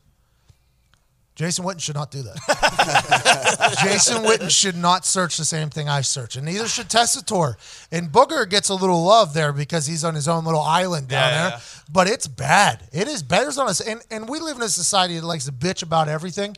Jason 1.39 1.65
Witten 1.65 1.81
should 1.81 1.95
not 1.95 2.11
do 2.11 2.23
that. 2.25 3.79
Jason 3.85 4.25
Witten 4.25 4.51
should 4.51 4.77
not 4.77 5.07
search 5.07 5.37
the 5.37 5.45
same 5.45 5.71
thing 5.71 5.89
I 5.89 6.01
search, 6.01 6.35
and 6.35 6.45
neither 6.45 6.67
should 6.67 6.89
Tessitore. 6.89 7.55
And 7.93 8.11
Booger 8.11 8.49
gets 8.51 8.71
a 8.71 8.75
little 8.75 9.05
love 9.05 9.35
there 9.35 9.53
because 9.53 9.87
he's 9.87 10.03
on 10.05 10.17
his 10.17 10.27
own 10.27 10.45
little 10.45 10.61
island 10.61 11.07
down 11.07 11.31
Yeah, 11.31 11.41
there. 11.43 11.51
yeah. 11.51 11.61
But 11.93 12.09
it's 12.09 12.27
bad. 12.27 12.83
It 12.93 13.07
is 13.07 13.23
bad. 13.23 13.45
There's 13.45 13.57
not 13.57 13.81
a, 13.81 13.89
and, 13.89 14.03
and 14.11 14.29
we 14.29 14.41
live 14.41 14.57
in 14.57 14.65
a 14.65 14.69
society 14.69 15.15
that 15.17 15.25
likes 15.25 15.45
to 15.45 15.53
bitch 15.53 15.85
about 15.85 16.09
everything. 16.09 16.57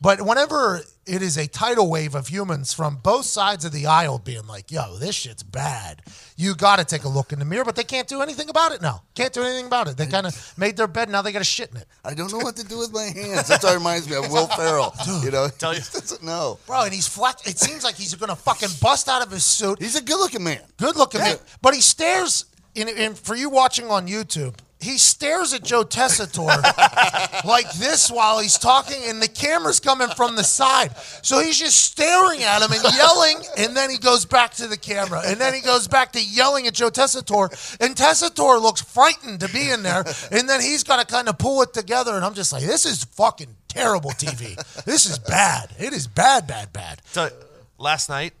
But 0.00 0.20
whenever 0.22 0.82
it 1.06 1.22
is 1.22 1.36
a 1.38 1.46
tidal 1.46 1.88
wave 1.88 2.14
of 2.14 2.28
humans 2.28 2.72
from 2.74 2.96
both 2.96 3.24
sides 3.26 3.64
of 3.64 3.72
the 3.72 3.86
aisle 3.86 4.18
being 4.18 4.46
like, 4.46 4.70
yo, 4.72 4.96
this 4.96 5.14
shit's 5.14 5.42
bad, 5.44 6.02
you 6.36 6.54
got 6.54 6.78
to 6.80 6.84
take 6.84 7.04
a 7.04 7.08
look 7.08 7.32
in 7.32 7.38
the 7.38 7.44
mirror. 7.44 7.64
But 7.64 7.76
they 7.76 7.84
can't 7.84 8.08
do 8.08 8.22
anything 8.22 8.48
about 8.50 8.72
it 8.72 8.82
now. 8.82 9.02
Can't 9.14 9.32
do 9.32 9.42
anything 9.42 9.66
about 9.66 9.86
it. 9.88 9.96
They 9.96 10.06
kind 10.06 10.26
of 10.26 10.54
made 10.58 10.76
their 10.76 10.88
bed. 10.88 11.08
Now 11.08 11.22
they 11.22 11.30
got 11.32 11.38
to 11.38 11.44
shit 11.44 11.70
in 11.70 11.76
it. 11.76 11.86
I 12.04 12.14
don't 12.14 12.30
know 12.32 12.38
what 12.38 12.56
to 12.56 12.64
do 12.66 12.78
with 12.78 12.92
my 12.92 13.04
hands. 13.04 13.46
That's 13.48 13.62
what 13.64 13.74
reminds 13.76 14.08
me 14.10 14.16
of 14.16 14.30
Will 14.30 14.46
Ferrell. 14.48 14.94
You 15.22 15.30
know, 15.30 15.48
Tell 15.48 15.72
you- 15.72 15.78
just 15.80 15.92
doesn't 15.92 16.22
know. 16.24 16.58
Bro, 16.66 16.82
and 16.84 16.92
he's 16.92 17.06
flat. 17.08 17.40
It 17.46 17.58
seems 17.58 17.84
like 17.84 17.94
he's 17.94 18.14
going 18.14 18.30
to 18.30 18.36
fucking 18.36 18.68
bust 18.82 19.08
out 19.08 19.22
of 19.24 19.30
his 19.30 19.44
suit. 19.44 19.80
He's 19.80 19.96
a 19.96 20.02
good-looking 20.02 20.42
man. 20.42 20.60
Good 20.76 20.96
looking 20.96 21.20
Yeah. 21.20 21.28
man. 21.28 21.38
But 21.62 21.74
he 21.74 21.80
stares, 21.80 22.46
in, 22.74 22.88
in, 22.88 23.14
for 23.14 23.34
you 23.36 23.48
watching 23.48 23.88
on 23.90 24.08
YouTube, 24.08 24.56
he 24.80 24.98
stares 24.98 25.54
at 25.54 25.64
Joe 25.64 25.84
Tessitore 25.84 26.46
like 27.44 27.70
this 27.72 28.10
while 28.10 28.38
he's 28.38 28.58
talking, 28.58 29.02
and 29.06 29.22
the 29.22 29.28
camera's 29.28 29.80
coming 29.80 30.08
from 30.08 30.36
the 30.36 30.44
side. 30.44 30.96
So 31.22 31.40
he's 31.40 31.58
just 31.58 31.82
staring 31.82 32.42
at 32.42 32.62
him 32.62 32.70
and 32.72 32.94
yelling, 32.94 33.36
and 33.56 33.76
then 33.76 33.90
he 33.90 33.98
goes 33.98 34.26
back 34.26 34.52
to 34.54 34.66
the 34.66 34.76
camera, 34.76 35.22
and 35.24 35.40
then 35.40 35.54
he 35.54 35.60
goes 35.60 35.88
back 35.88 36.12
to 36.12 36.22
yelling 36.22 36.66
at 36.66 36.74
Joe 36.74 36.90
Tessitore. 36.90 37.48
And 37.80 37.96
Tessitore 37.96 38.60
looks 38.60 38.82
frightened 38.82 39.40
to 39.40 39.48
be 39.48 39.70
in 39.70 39.82
there, 39.82 40.04
and 40.30 40.48
then 40.48 40.60
he's 40.60 40.84
got 40.84 41.00
to 41.00 41.12
kind 41.12 41.28
of 41.28 41.38
pull 41.38 41.62
it 41.62 41.72
together. 41.72 42.14
And 42.14 42.24
I'm 42.24 42.34
just 42.34 42.52
like, 42.52 42.64
this 42.64 42.84
is 42.84 43.04
fucking 43.04 43.56
terrible 43.68 44.10
TV. 44.10 44.56
This 44.84 45.06
is 45.06 45.18
bad. 45.18 45.70
It 45.78 45.94
is 45.94 46.06
bad, 46.06 46.46
bad, 46.46 46.72
bad. 46.72 47.00
So, 47.06 47.30
last 47.78 48.08
night, 48.08 48.34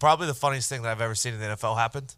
probably 0.00 0.26
the 0.26 0.34
funniest 0.34 0.68
thing 0.68 0.82
that 0.82 0.90
I've 0.90 1.00
ever 1.00 1.14
seen 1.14 1.34
in 1.34 1.40
the 1.40 1.46
NFL 1.46 1.76
happened. 1.76 2.14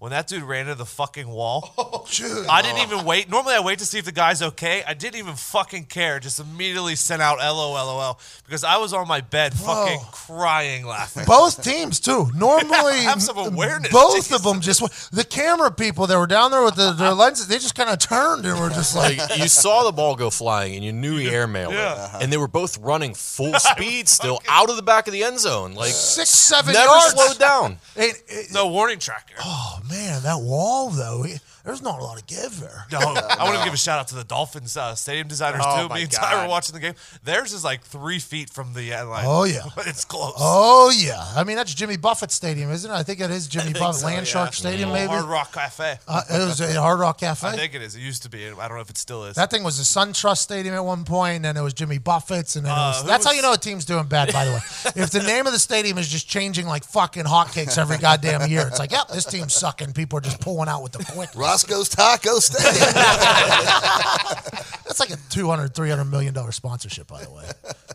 When 0.00 0.10
that 0.10 0.26
dude 0.26 0.42
ran 0.42 0.62
into 0.68 0.74
the 0.74 0.84
fucking 0.84 1.26
wall, 1.26 1.72
oh, 1.78 2.06
Dude. 2.12 2.46
I 2.46 2.60
didn't 2.60 2.82
even 2.82 3.06
wait. 3.06 3.30
Normally, 3.30 3.54
I 3.54 3.60
wait 3.60 3.78
to 3.78 3.86
see 3.86 3.98
if 3.98 4.04
the 4.04 4.12
guy's 4.12 4.42
okay. 4.42 4.82
I 4.86 4.92
didn't 4.92 5.18
even 5.18 5.34
fucking 5.34 5.84
care. 5.86 6.20
Just 6.20 6.40
immediately 6.40 6.94
sent 6.94 7.22
out 7.22 7.38
LOLOL 7.38 8.18
because 8.44 8.64
I 8.64 8.76
was 8.76 8.92
on 8.92 9.08
my 9.08 9.22
bed 9.22 9.54
fucking 9.54 10.00
crying 10.12 10.84
laughing. 10.84 11.24
Both 11.26 11.62
teams 11.64 12.00
too. 12.00 12.28
Normally, 12.34 12.98
Have 13.04 13.22
some 13.22 13.38
awareness, 13.38 13.92
Both 13.92 14.16
Jesus. 14.16 14.32
of 14.36 14.42
them 14.42 14.60
just 14.60 15.10
the 15.14 15.24
camera 15.24 15.70
people 15.70 16.06
that 16.08 16.18
were 16.18 16.26
down 16.26 16.50
there 16.50 16.62
with 16.64 16.74
the, 16.76 16.92
their 16.92 17.12
lenses. 17.14 17.46
They 17.48 17.56
just 17.56 17.74
kind 17.74 17.88
of 17.88 17.98
turned 17.98 18.44
and 18.44 18.60
were 18.60 18.68
just 18.70 18.94
like, 18.94 19.16
Like 19.16 19.38
you 19.38 19.48
saw 19.48 19.84
the 19.84 19.92
ball 19.92 20.16
go 20.16 20.28
flying 20.28 20.74
and 20.74 20.84
you 20.84 20.92
knew 20.92 21.16
he 21.16 21.28
airmailed 21.28 21.72
Yeah. 21.72 22.18
it, 22.18 22.22
and 22.24 22.32
they 22.32 22.36
were 22.36 22.48
both 22.48 22.76
running 22.78 23.14
full 23.14 23.54
speed 23.54 24.08
still 24.08 24.40
out 24.50 24.68
of 24.68 24.76
the 24.76 24.82
back 24.82 25.06
of 25.06 25.14
the 25.14 25.24
end 25.24 25.38
zone, 25.40 25.72
like 25.74 25.92
six, 25.92 26.28
seven 26.28 26.74
never 26.74 26.86
yards. 26.92 27.12
slowed 27.14 27.38
down. 27.38 27.78
It- 27.96 28.22
it- 28.28 28.52
No 28.52 28.66
warning 28.68 28.98
tracker. 28.98 29.34
Oh, 29.42 29.78
man, 29.88 30.22
that 30.22 30.40
wall 30.40 30.90
though. 30.90 31.24
There's 31.64 31.82
not 31.82 31.98
a 32.00 32.02
lot 32.02 32.20
of 32.20 32.26
give 32.26 32.60
there. 32.60 32.84
No, 32.92 32.98
I 32.98 33.44
want 33.44 33.58
to 33.58 33.64
give 33.64 33.72
a 33.74 33.76
shout 33.76 33.98
out 33.98 34.08
to 34.08 34.14
the 34.14 34.24
Dolphins 34.24 34.76
uh, 34.76 34.94
stadium 34.94 35.28
designers 35.28 35.62
Oh, 35.64 35.82
too. 35.84 35.88
my 35.88 35.96
Me 35.96 36.02
and 36.02 36.10
Ty 36.10 36.42
were 36.44 36.48
watching 36.48 36.74
the 36.74 36.80
game. 36.80 36.94
Theirs 37.24 37.52
is 37.52 37.64
like 37.64 37.82
three 37.82 38.18
feet 38.18 38.50
from 38.50 38.74
the 38.74 38.92
end 38.92 39.08
line. 39.10 39.24
Oh, 39.26 39.44
yeah. 39.44 39.62
it's 39.78 40.04
close. 40.04 40.34
Oh 40.38 40.92
yeah, 40.94 41.24
I 41.34 41.44
mean 41.44 41.56
that's 41.56 41.72
Jimmy 41.74 41.96
Buffett 41.96 42.30
Stadium, 42.30 42.70
isn't 42.70 42.90
it? 42.90 42.94
I 42.94 43.02
think 43.02 43.20
it 43.20 43.30
is 43.30 43.48
Jimmy 43.48 43.72
Buffett 43.72 44.00
so, 44.00 44.06
Land 44.06 44.26
yeah. 44.26 44.32
Shark 44.32 44.52
Stadium, 44.54 44.90
Oh, 44.90 44.92
maybe. 44.92 45.08
Hard 45.08 45.24
Rock 45.24 45.52
Cafe. 45.52 45.98
Uh, 46.06 46.22
it 46.30 46.38
was 46.46 46.60
a 46.60 46.80
Hard 46.80 47.00
Rock 47.00 47.18
Cafe. 47.18 47.48
I 47.48 47.56
think 47.56 47.74
it 47.74 47.82
is. 47.82 47.96
It 47.96 48.00
used 48.00 48.22
to 48.24 48.28
be. 48.28 48.44
I 48.46 48.50
don't 48.50 48.76
know 48.76 48.80
if 48.80 48.90
it 48.90 48.98
still 48.98 49.24
is. 49.24 49.36
That 49.36 49.50
thing 49.50 49.62
was 49.64 49.78
the 49.78 49.84
SunTrust 49.84 50.38
Stadium 50.38 50.74
at 50.74 50.84
one 50.84 51.04
point, 51.04 51.36
and 51.36 51.44
then 51.46 51.56
it 51.56 51.62
was 51.62 51.72
Jimmy 51.74 51.98
Buffett's, 51.98 52.56
and 52.56 52.66
then 52.66 52.72
it 52.72 52.76
Uh, 52.78 52.88
was, 52.88 53.00
who 53.02 53.08
that's 53.08 53.24
how 53.24 53.32
you 53.32 53.42
know 53.42 53.52
a 53.54 53.58
team's 53.58 53.84
doing 53.84 54.04
bad. 54.06 54.32
By 54.32 54.44
the 54.44 54.50
way, 54.52 54.58
if 55.02 55.10
the 55.10 55.22
name 55.22 55.46
of 55.46 55.52
the 55.52 55.58
stadium 55.58 55.98
is 55.98 56.08
just 56.08 56.28
changing 56.28 56.66
like 56.66 56.84
fucking 56.84 57.24
hotcakes 57.24 57.78
every 57.78 57.96
goddamn 57.98 58.50
year, 58.50 58.66
it's 58.66 58.78
like, 58.78 58.92
yep, 58.92 59.08
this 59.08 59.24
team's 59.24 59.54
sucking. 59.54 59.92
People 59.94 60.18
are 60.18 60.22
just 60.22 60.40
pulling 60.40 60.68
out 60.68 60.82
with 60.82 60.92
the 60.92 61.04
quick. 61.12 61.30
Roscoe's 61.54 61.88
Taco 61.88 62.40
Stadium. 62.40 62.74
That's 62.94 64.82
That's 64.84 64.98
like 65.00 65.10
a 65.10 65.16
200, 65.30 65.72
300 65.72 66.04
million 66.04 66.34
dollar 66.34 66.50
sponsorship, 66.50 67.06
by 67.06 67.22
the 67.22 67.30
way. 67.30 67.44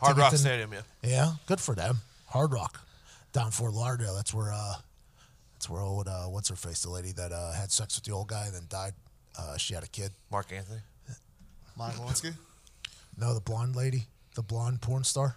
Hard 0.01 0.17
Rock 0.17 0.31
to- 0.31 0.37
Stadium, 0.37 0.71
yeah. 0.71 0.81
Yeah, 1.03 1.31
good 1.45 1.59
for 1.59 1.75
them. 1.75 1.97
Hard 2.27 2.53
Rock, 2.53 2.79
down 3.33 3.51
Fort 3.51 3.73
Lauderdale. 3.73 4.15
That's 4.15 4.33
where. 4.33 4.53
uh 4.53 4.75
That's 5.55 5.69
where 5.69 5.81
old. 5.81 6.07
Uh, 6.07 6.25
what's 6.27 6.47
her 6.47 6.55
face? 6.55 6.83
The 6.83 6.89
lady 6.89 7.11
that 7.13 7.33
uh, 7.33 7.51
had 7.51 7.69
sex 7.69 7.95
with 7.97 8.05
the 8.05 8.13
old 8.13 8.29
guy 8.29 8.45
and 8.45 8.53
then 8.55 8.63
died. 8.69 8.93
Uh, 9.37 9.57
she 9.57 9.73
had 9.73 9.83
a 9.83 9.87
kid. 9.87 10.11
Mark 10.31 10.53
Anthony. 10.53 10.79
Monica 11.77 11.99
Lewinsky. 11.99 12.33
No, 13.17 13.33
the 13.33 13.41
blonde 13.41 13.75
lady, 13.75 14.03
the 14.35 14.41
blonde 14.41 14.79
porn 14.81 15.03
star. 15.03 15.35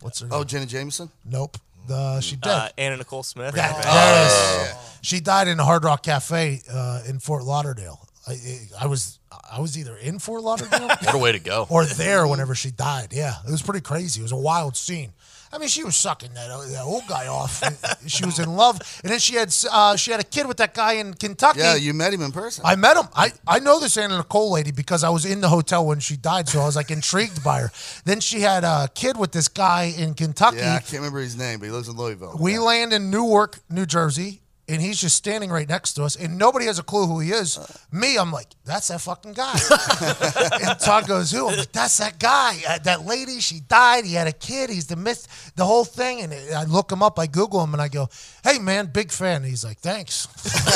What's 0.00 0.18
her 0.20 0.26
name? 0.26 0.34
Oh, 0.34 0.42
Jenna 0.42 0.66
Jameson. 0.66 1.08
Nope. 1.24 1.56
The 1.86 2.20
she 2.20 2.36
dead. 2.36 2.50
Uh, 2.50 2.68
Anna 2.78 2.96
Nicole 2.96 3.22
Smith. 3.22 3.54
That- 3.54 3.74
Right. 3.76 3.84
yes. 3.84 4.98
She 5.02 5.20
died 5.20 5.48
in 5.48 5.58
a 5.58 5.64
Hard 5.64 5.84
Rock 5.84 6.02
Cafe 6.04 6.60
uh, 6.72 7.02
in 7.08 7.18
Fort 7.18 7.42
Lauderdale. 7.44 8.00
I, 8.26 8.36
I 8.82 8.86
was 8.86 9.18
I 9.50 9.58
was 9.60 9.76
either 9.76 9.96
in 9.96 10.20
Fort 10.20 10.42
Lauderdale 10.42 10.86
What 11.02 11.14
a 11.14 11.18
way 11.18 11.32
to 11.32 11.40
go. 11.40 11.66
or 11.68 11.84
there 11.84 12.26
whenever 12.28 12.54
she 12.54 12.70
died. 12.70 13.08
Yeah, 13.12 13.34
it 13.46 13.50
was 13.50 13.62
pretty 13.62 13.80
crazy. 13.80 14.20
It 14.20 14.22
was 14.22 14.30
a 14.32 14.36
wild 14.36 14.76
scene. 14.76 15.12
I 15.52 15.58
mean, 15.58 15.68
she 15.68 15.84
was 15.84 15.96
sucking 15.96 16.32
that, 16.34 16.48
that 16.48 16.82
old 16.82 17.06
guy 17.06 17.26
off. 17.26 17.62
she 18.06 18.24
was 18.24 18.38
in 18.38 18.54
love, 18.56 18.80
and 19.02 19.12
then 19.12 19.18
she 19.18 19.34
had 19.34 19.54
uh, 19.70 19.96
she 19.96 20.10
had 20.10 20.20
a 20.20 20.24
kid 20.24 20.46
with 20.46 20.56
that 20.58 20.74
guy 20.74 20.94
in 20.94 21.14
Kentucky. 21.14 21.60
Yeah, 21.60 21.74
you 21.74 21.92
met 21.94 22.12
him 22.14 22.22
in 22.22 22.32
person. 22.32 22.62
I 22.66 22.76
met 22.76 22.96
him. 22.96 23.04
I, 23.14 23.32
I 23.46 23.58
know 23.58 23.78
this 23.80 23.96
Anna 23.96 24.16
Nicole 24.16 24.50
lady 24.52 24.72
because 24.72 25.04
I 25.04 25.08
was 25.10 25.24
in 25.24 25.40
the 25.40 25.48
hotel 25.48 25.84
when 25.86 26.00
she 26.00 26.16
died, 26.16 26.48
so 26.48 26.60
I 26.60 26.64
was 26.64 26.76
like 26.76 26.90
intrigued 26.90 27.44
by 27.44 27.60
her. 27.60 27.70
Then 28.04 28.20
she 28.20 28.40
had 28.40 28.64
a 28.64 28.88
kid 28.94 29.16
with 29.16 29.32
this 29.32 29.48
guy 29.48 29.92
in 29.96 30.14
Kentucky. 30.14 30.58
yeah, 30.58 30.74
I 30.76 30.78
can't 30.80 30.94
remember 30.94 31.20
his 31.20 31.36
name, 31.36 31.58
but 31.58 31.66
he 31.66 31.70
lives 31.72 31.88
in 31.88 31.96
Louisville. 31.96 32.36
We 32.40 32.54
Yeah. 32.54 32.60
land 32.60 32.92
in 32.92 33.10
Newark, 33.10 33.58
New 33.70 33.86
Jersey, 33.86 34.41
and 34.72 34.80
he's 34.80 35.00
just 35.00 35.16
standing 35.16 35.50
right 35.50 35.68
next 35.68 35.94
to 35.94 36.04
us, 36.04 36.16
and 36.16 36.38
nobody 36.38 36.66
has 36.66 36.78
a 36.78 36.82
clue 36.82 37.06
who 37.06 37.20
he 37.20 37.30
is. 37.30 37.58
Me, 37.92 38.16
I'm 38.16 38.32
like, 38.32 38.48
that's 38.64 38.88
that 38.88 39.00
fucking 39.00 39.34
guy. 39.34 39.52
and 40.68 40.78
Todd 40.80 41.06
goes, 41.06 41.30
who? 41.30 41.48
I'm 41.48 41.56
like, 41.56 41.72
that's 41.72 41.98
that 41.98 42.18
guy. 42.18 42.56
Uh, 42.66 42.78
that 42.78 43.04
lady, 43.04 43.40
she 43.40 43.60
died. 43.60 44.04
He 44.04 44.14
had 44.14 44.26
a 44.26 44.32
kid. 44.32 44.70
He's 44.70 44.86
the 44.86 44.96
myth, 44.96 45.52
the 45.56 45.64
whole 45.64 45.84
thing. 45.84 46.22
And 46.22 46.34
I 46.54 46.64
look 46.64 46.90
him 46.90 47.02
up. 47.02 47.18
I 47.18 47.26
Google 47.26 47.62
him, 47.62 47.74
and 47.74 47.82
I 47.82 47.88
go, 47.88 48.08
hey 48.42 48.58
man, 48.58 48.86
big 48.86 49.10
fan. 49.10 49.42
He's 49.42 49.64
like, 49.64 49.78
thanks. 49.78 50.28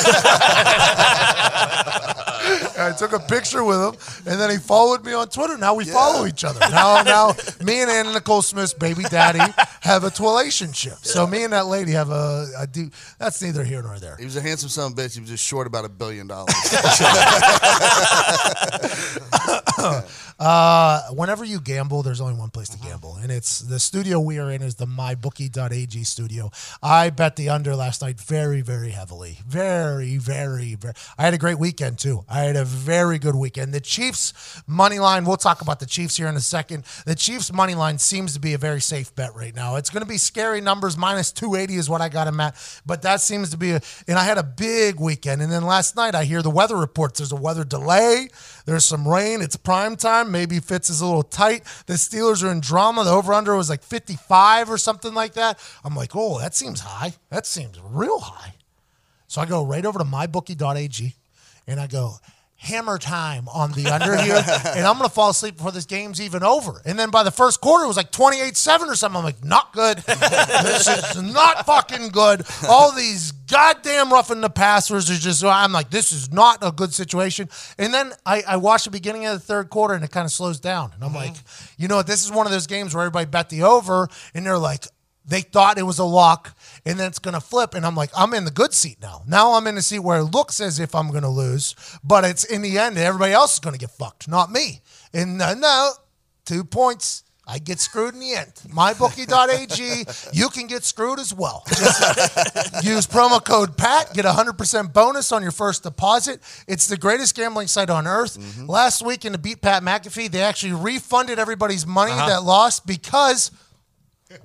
I 2.79 2.93
took 2.97 3.13
a 3.13 3.19
picture 3.19 3.63
with 3.63 3.77
him, 3.77 3.95
and 4.25 4.39
then 4.39 4.49
he 4.49 4.57
followed 4.57 5.03
me 5.03 5.13
on 5.13 5.27
Twitter. 5.27 5.57
Now 5.57 5.73
we 5.73 5.85
follow 5.85 6.25
each 6.25 6.43
other. 6.43 6.59
Now, 6.71 7.01
now 7.03 7.33
me 7.61 7.81
and 7.81 7.89
Anna 7.89 8.13
Nicole 8.13 8.41
Smith's 8.41 8.73
baby 8.73 9.03
daddy 9.03 9.39
have 9.81 10.03
a 10.03 10.11
relationship. 10.19 10.97
So 11.01 11.27
me 11.27 11.43
and 11.43 11.53
that 11.53 11.67
lady 11.67 11.91
have 11.91 12.09
a, 12.09 12.47
a 12.57 12.67
deep. 12.67 12.93
That's 13.17 13.41
neither 13.41 13.63
here 13.63 13.81
nor 13.81 13.99
there. 13.99 14.15
He 14.17 14.25
was 14.25 14.37
a 14.37 14.41
handsome 14.41 14.69
son 14.69 14.91
of 14.91 14.97
a 14.97 15.01
bitch. 15.01 15.15
He 15.15 15.21
was 15.21 15.29
just 15.29 15.43
short 15.43 15.67
about 15.67 15.85
a 15.85 15.89
billion 15.89 16.27
dollars. 16.27 16.53
Uh, 20.39 21.01
whenever 21.13 21.43
you 21.43 21.59
gamble, 21.59 22.03
there's 22.03 22.21
only 22.21 22.35
one 22.35 22.51
place 22.51 22.69
to 22.69 22.77
gamble, 22.77 23.15
and 23.15 23.31
it's 23.31 23.59
the 23.59 23.79
studio 23.79 24.19
we 24.19 24.37
are 24.37 24.51
in 24.51 24.61
is 24.61 24.75
the 24.75 24.85
mybookie.ag 24.85 26.03
studio. 26.03 26.51
I 26.83 27.09
bet 27.09 27.37
the 27.37 27.49
under 27.57 27.75
last 27.75 28.03
night 28.03 28.19
very, 28.19 28.61
very 28.61 28.91
heavily. 28.91 29.39
Very, 29.47 30.17
very, 30.17 30.75
very. 30.75 30.93
I 31.17 31.23
had 31.23 31.33
a 31.33 31.39
great 31.39 31.57
weekend 31.57 31.97
too. 31.97 32.23
I 32.29 32.41
had 32.41 32.55
a 32.55 32.63
very 32.63 33.17
good 33.17 33.33
weekend. 33.33 33.73
The 33.73 33.81
Chiefs 33.81 34.61
money 34.67 34.99
line. 34.99 35.25
We'll 35.25 35.37
talk 35.37 35.61
about 35.61 35.79
the 35.79 35.87
Chiefs 35.87 36.17
here 36.17 36.27
in 36.27 36.35
a 36.35 36.39
second. 36.39 36.83
The 37.07 37.15
Chiefs 37.15 37.51
money 37.51 37.73
line 37.73 37.97
seems 37.97 38.35
to 38.35 38.39
be 38.39 38.53
a 38.53 38.59
very 38.59 38.79
safe 38.79 39.15
bet 39.15 39.33
right 39.33 39.55
now. 39.55 39.75
It's 39.77 39.89
going 39.89 40.03
to 40.03 40.07
be 40.07 40.19
scary 40.19 40.61
numbers. 40.61 40.97
Minus 40.97 41.31
280 41.31 41.79
is 41.79 41.89
what 41.89 41.99
I 41.99 42.09
got 42.09 42.27
him 42.27 42.39
at, 42.39 42.55
but 42.85 43.01
that 43.01 43.21
seems 43.21 43.49
to 43.49 43.57
be. 43.57 43.71
A, 43.71 43.81
and 44.07 44.19
I 44.19 44.23
had 44.23 44.37
a 44.37 44.43
big 44.43 44.99
weekend, 44.99 45.41
and 45.41 45.51
then 45.51 45.63
last 45.63 45.95
night 45.95 46.13
I 46.13 46.25
hear 46.25 46.43
the 46.43 46.51
weather 46.51 46.75
reports. 46.75 47.17
There's 47.17 47.31
a 47.31 47.35
weather 47.35 47.63
delay. 47.63 48.29
There's 48.67 48.85
some 48.85 49.07
rain. 49.07 49.41
It's 49.41 49.55
prime 49.55 49.95
time. 49.95 50.31
Maybe 50.31 50.59
Fitz 50.59 50.91
is 50.91 51.01
a 51.01 51.07
little 51.07 51.23
tight. 51.23 51.63
The 51.87 51.95
Steelers 51.95 52.43
are 52.43 52.51
in 52.51 52.59
drama. 52.59 53.03
The 53.03 53.09
over 53.09 53.33
under 53.33 53.55
was 53.55 53.67
like 53.67 53.81
55 53.81 54.69
or 54.69 54.77
something 54.77 55.15
like 55.15 55.33
that. 55.33 55.57
I'm 55.83 55.95
like, 55.95 56.11
oh, 56.13 56.37
that 56.39 56.53
seems 56.53 56.81
high. 56.81 57.13
That 57.29 57.46
seems 57.47 57.79
real 57.81 58.19
high. 58.19 58.53
So 59.27 59.41
I 59.41 59.45
go 59.45 59.65
right 59.65 59.85
over 59.85 59.99
to 59.99 60.05
mybookie.ag 60.05 61.15
and 61.67 61.79
I 61.79 61.87
go, 61.87 62.15
hammer 62.59 62.97
time 62.97 63.47
on 63.49 63.71
the 63.73 63.87
under 63.87 64.17
here. 64.17 64.35
and 64.75 64.85
I'm 64.85 64.97
going 64.97 65.07
to 65.07 65.13
fall 65.13 65.29
asleep 65.29 65.57
before 65.57 65.71
this 65.71 65.85
game's 65.85 66.19
even 66.19 66.43
over. 66.43 66.81
And 66.85 66.97
then 66.97 67.11
by 67.11 67.23
the 67.23 67.31
first 67.31 67.61
quarter, 67.61 67.85
it 67.85 67.87
was 67.87 67.97
like 67.97 68.11
28 68.11 68.57
7 68.57 68.89
or 68.89 68.95
something. 68.95 69.17
I'm 69.17 69.23
like, 69.23 69.43
not 69.43 69.73
good. 69.73 69.97
this 70.07 70.87
is 70.87 71.21
not 71.21 71.65
fucking 71.65 72.09
good. 72.09 72.45
All 72.67 72.91
these 72.91 73.31
goddamn 73.31 74.11
roughing 74.11 74.41
the 74.41 74.49
passers 74.49 75.09
are 75.09 75.15
just, 75.15 75.43
I'm 75.43 75.71
like, 75.71 75.91
this 75.91 76.11
is 76.11 76.31
not 76.31 76.59
a 76.61 76.71
good 76.71 76.93
situation. 76.93 77.47
And 77.77 77.93
then 77.93 78.11
I, 78.25 78.43
I 78.47 78.57
watch 78.57 78.85
the 78.85 78.91
beginning 78.91 79.25
of 79.27 79.33
the 79.33 79.39
third 79.39 79.69
quarter 79.69 79.93
and 79.93 80.03
it 80.03 80.11
kind 80.11 80.25
of 80.25 80.31
slows 80.31 80.59
down. 80.59 80.91
And 80.95 81.03
I'm 81.03 81.09
mm-hmm. 81.09 81.17
like, 81.17 81.35
you 81.77 81.87
know 81.87 81.97
what? 81.97 82.07
This 82.07 82.25
is 82.25 82.31
one 82.31 82.47
of 82.47 82.51
those 82.51 82.67
games 82.67 82.95
where 82.95 83.03
everybody 83.03 83.25
bet 83.25 83.49
the 83.49 83.63
over 83.63 84.07
and 84.33 84.45
they're 84.45 84.57
like, 84.57 84.85
they 85.25 85.41
thought 85.41 85.77
it 85.77 85.83
was 85.83 85.99
a 85.99 86.05
lock 86.05 86.56
and 86.87 86.97
then 86.99 87.07
it's 87.07 87.19
going 87.19 87.33
to 87.33 87.41
flip. 87.41 87.73
And 87.73 87.85
I'm 87.85 87.95
like, 87.95 88.09
I'm 88.15 88.33
in 88.33 88.45
the 88.45 88.51
good 88.51 88.73
seat 88.73 88.97
now. 89.01 89.23
Now 89.27 89.53
I'm 89.53 89.67
in 89.67 89.75
the 89.75 89.81
seat 89.81 89.99
where 89.99 90.19
it 90.19 90.25
looks 90.25 90.61
as 90.61 90.79
if 90.79 90.95
I'm 90.95 91.09
going 91.09 91.23
to 91.23 91.29
lose, 91.29 91.75
but 92.03 92.23
it's 92.23 92.43
in 92.45 92.61
the 92.61 92.79
end, 92.79 92.97
everybody 92.97 93.33
else 93.33 93.55
is 93.55 93.59
going 93.59 93.73
to 93.73 93.79
get 93.79 93.91
fucked, 93.91 94.27
not 94.27 94.51
me. 94.51 94.81
And 95.13 95.41
uh, 95.41 95.53
no, 95.53 95.91
two 96.45 96.63
points. 96.63 97.23
I 97.49 97.59
get 97.59 97.79
screwed 97.79 98.13
in 98.13 98.19
the 98.19 98.33
end. 98.33 98.51
MyBookie.ag, 98.67 100.05
you 100.37 100.49
can 100.49 100.67
get 100.67 100.83
screwed 100.83 101.17
as 101.17 101.33
well. 101.33 101.63
Just 101.67 102.83
use 102.83 103.07
promo 103.07 103.41
code 103.41 103.77
PAT, 103.77 104.13
get 104.13 104.25
a 104.25 104.31
100% 104.31 104.91
bonus 104.91 105.31
on 105.31 105.41
your 105.41 105.53
first 105.53 105.83
deposit. 105.83 106.41
It's 106.67 106.87
the 106.87 106.97
greatest 106.97 107.35
gambling 107.35 107.67
site 107.67 107.89
on 107.89 108.05
earth. 108.05 108.37
Last 108.67 109.01
week 109.01 109.23
in 109.23 109.31
the 109.31 109.37
Beat 109.37 109.61
Pat 109.61 109.81
McAfee, 109.81 110.29
they 110.29 110.41
actually 110.41 110.73
refunded 110.73 111.39
everybody's 111.39 111.87
money 111.87 112.11
that 112.11 112.43
lost 112.43 112.85
because 112.85 113.49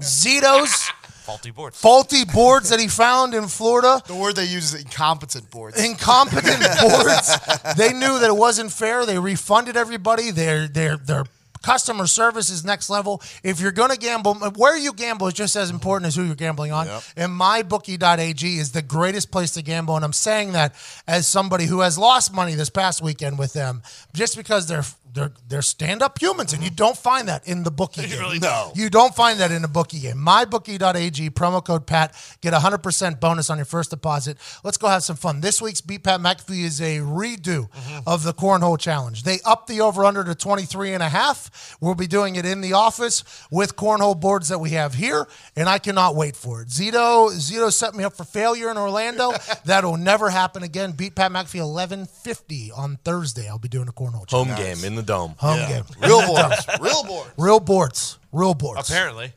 Zito's 0.00 0.88
Faulty 1.22 1.50
boards. 1.50 1.78
faulty 1.80 2.24
boards 2.24 2.68
that 2.70 2.80
he 2.80 2.88
found 2.88 3.34
in 3.34 3.46
Florida, 3.48 4.02
The 4.06 4.14
word 4.14 4.36
they 4.36 4.44
use 4.44 4.74
is 4.74 4.82
incompetent 4.82 5.50
boards. 5.50 5.78
incompetent 5.82 6.60
boards. 6.80 7.38
They 7.76 7.92
knew 7.92 8.18
that 8.20 8.28
it 8.28 8.36
wasn't 8.36 8.72
fair. 8.72 9.06
They 9.06 9.18
refunded 9.18 9.76
everybody. 9.76 10.30
Their 10.32 10.66
their 10.68 10.96
their 10.96 11.24
customer 11.62 12.08
service 12.08 12.50
is 12.50 12.64
next 12.64 12.90
level. 12.90 13.22
If 13.44 13.60
you're 13.60 13.70
going 13.70 13.90
to 13.92 13.96
gamble, 13.96 14.34
where 14.56 14.76
you 14.76 14.92
gamble 14.92 15.28
is 15.28 15.34
just 15.34 15.54
as 15.54 15.70
important 15.70 16.08
as 16.08 16.16
who 16.16 16.24
you're 16.24 16.34
gambling 16.34 16.72
on. 16.72 16.88
And 17.16 17.30
mybookie.ag 17.30 18.58
is 18.58 18.72
the 18.72 18.82
greatest 18.82 19.30
place 19.30 19.52
to 19.52 19.62
gamble. 19.62 19.94
And 19.94 20.04
I'm 20.04 20.12
saying 20.12 20.52
that 20.52 20.74
as 21.06 21.28
somebody 21.28 21.66
who 21.66 21.78
has 21.80 21.96
lost 21.96 22.34
money 22.34 22.56
this 22.56 22.68
past 22.68 23.00
weekend 23.00 23.38
with 23.38 23.52
them, 23.52 23.82
just 24.12 24.36
because 24.36 24.66
they're 24.66 24.84
they're 25.14 25.32
they're 25.48 25.62
stand 25.62 26.02
up 26.02 26.20
humans, 26.20 26.52
and 26.52 26.62
you 26.62 26.70
don't 26.70 26.96
find 26.96 27.28
that 27.28 27.46
in 27.46 27.62
the 27.62 27.70
bookie 27.70 28.06
game. 28.08 28.40
No. 28.40 28.72
You 28.74 28.88
don't 28.88 29.14
find 29.14 29.38
that 29.40 29.50
in 29.50 29.62
the 29.62 29.68
bookie 29.68 30.00
game. 30.00 30.16
MyBookie.ag, 30.16 31.30
promo 31.30 31.64
code 31.64 31.86
PAT, 31.86 32.14
get 32.40 32.54
a 32.54 32.58
100% 32.58 33.20
bonus 33.20 33.50
on 33.50 33.58
your 33.58 33.64
first 33.64 33.90
deposit. 33.90 34.38
Let's 34.64 34.78
go 34.78 34.88
have 34.88 35.02
some 35.02 35.16
fun. 35.16 35.40
This 35.40 35.60
week's 35.60 35.80
Beat 35.80 36.04
Pat 36.04 36.20
McAfee 36.20 36.64
is 36.64 36.80
a 36.80 36.98
redo 36.98 37.68
mm-hmm. 37.70 37.98
of 38.06 38.22
the 38.22 38.32
Cornhole 38.32 38.78
Challenge. 38.78 39.22
They 39.22 39.38
upped 39.44 39.68
the 39.68 39.80
over 39.80 40.04
under 40.04 40.24
to 40.24 40.34
23 40.34 40.94
and 40.94 41.02
a 41.02 41.08
half. 41.08 41.76
We'll 41.80 41.94
be 41.94 42.06
doing 42.06 42.36
it 42.36 42.46
in 42.46 42.60
the 42.60 42.72
office 42.72 43.24
with 43.50 43.76
cornhole 43.76 44.18
boards 44.18 44.48
that 44.48 44.58
we 44.58 44.70
have 44.70 44.94
here, 44.94 45.28
and 45.56 45.68
I 45.68 45.78
cannot 45.78 46.14
wait 46.14 46.36
for 46.36 46.62
it. 46.62 46.68
Zito, 46.68 47.30
Zito 47.30 47.72
set 47.72 47.94
me 47.94 48.04
up 48.04 48.14
for 48.14 48.24
failure 48.24 48.70
in 48.70 48.78
Orlando. 48.78 49.32
That'll 49.64 49.96
never 49.96 50.30
happen 50.30 50.62
again. 50.62 50.92
Beat 50.92 51.14
Pat 51.14 51.30
McAfee 51.30 51.60
1150 51.60 52.72
on 52.72 52.96
Thursday. 53.04 53.48
I'll 53.48 53.58
be 53.58 53.68
doing 53.68 53.88
a 53.88 53.92
cornhole 53.92 54.26
challenge. 54.26 54.50
Home 54.50 54.56
game 54.56 54.84
in 54.84 54.94
the 54.94 55.01
dome. 55.02 55.34
Home 55.38 55.58
game. 55.68 55.84
Real 56.00 56.26
boards. 56.26 56.66
Real 56.80 57.04
boards. 57.04 57.30
Real 57.36 57.60
boards. 57.60 58.18
Real 58.32 58.54
boards. 58.54 58.88
Apparently. 58.90 59.32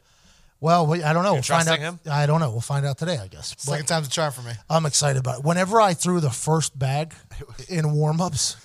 Well, 0.61 0.87
we, 0.87 1.03
I 1.03 1.13
don't 1.13 1.23
know. 1.23 1.33
We'll 1.33 1.41
find 1.43 1.67
out. 1.67 1.79
him? 1.79 1.99
I 2.09 2.25
don't 2.25 2.39
know. 2.39 2.49
We'll 2.49 2.61
find 2.61 2.85
out 2.85 2.97
today, 2.97 3.17
I 3.21 3.27
guess. 3.27 3.53
But 3.53 3.61
Second 3.61 3.85
time's 3.87 4.07
a 4.07 4.09
charm 4.09 4.31
for 4.31 4.41
me. 4.41 4.53
I'm 4.69 4.85
excited 4.85 5.19
about 5.19 5.39
it. 5.39 5.45
Whenever 5.45 5.79
I 5.81 5.93
threw 5.93 6.19
the 6.19 6.29
first 6.31 6.77
bag 6.79 7.13
in 7.69 7.91
warm-ups 7.91 8.55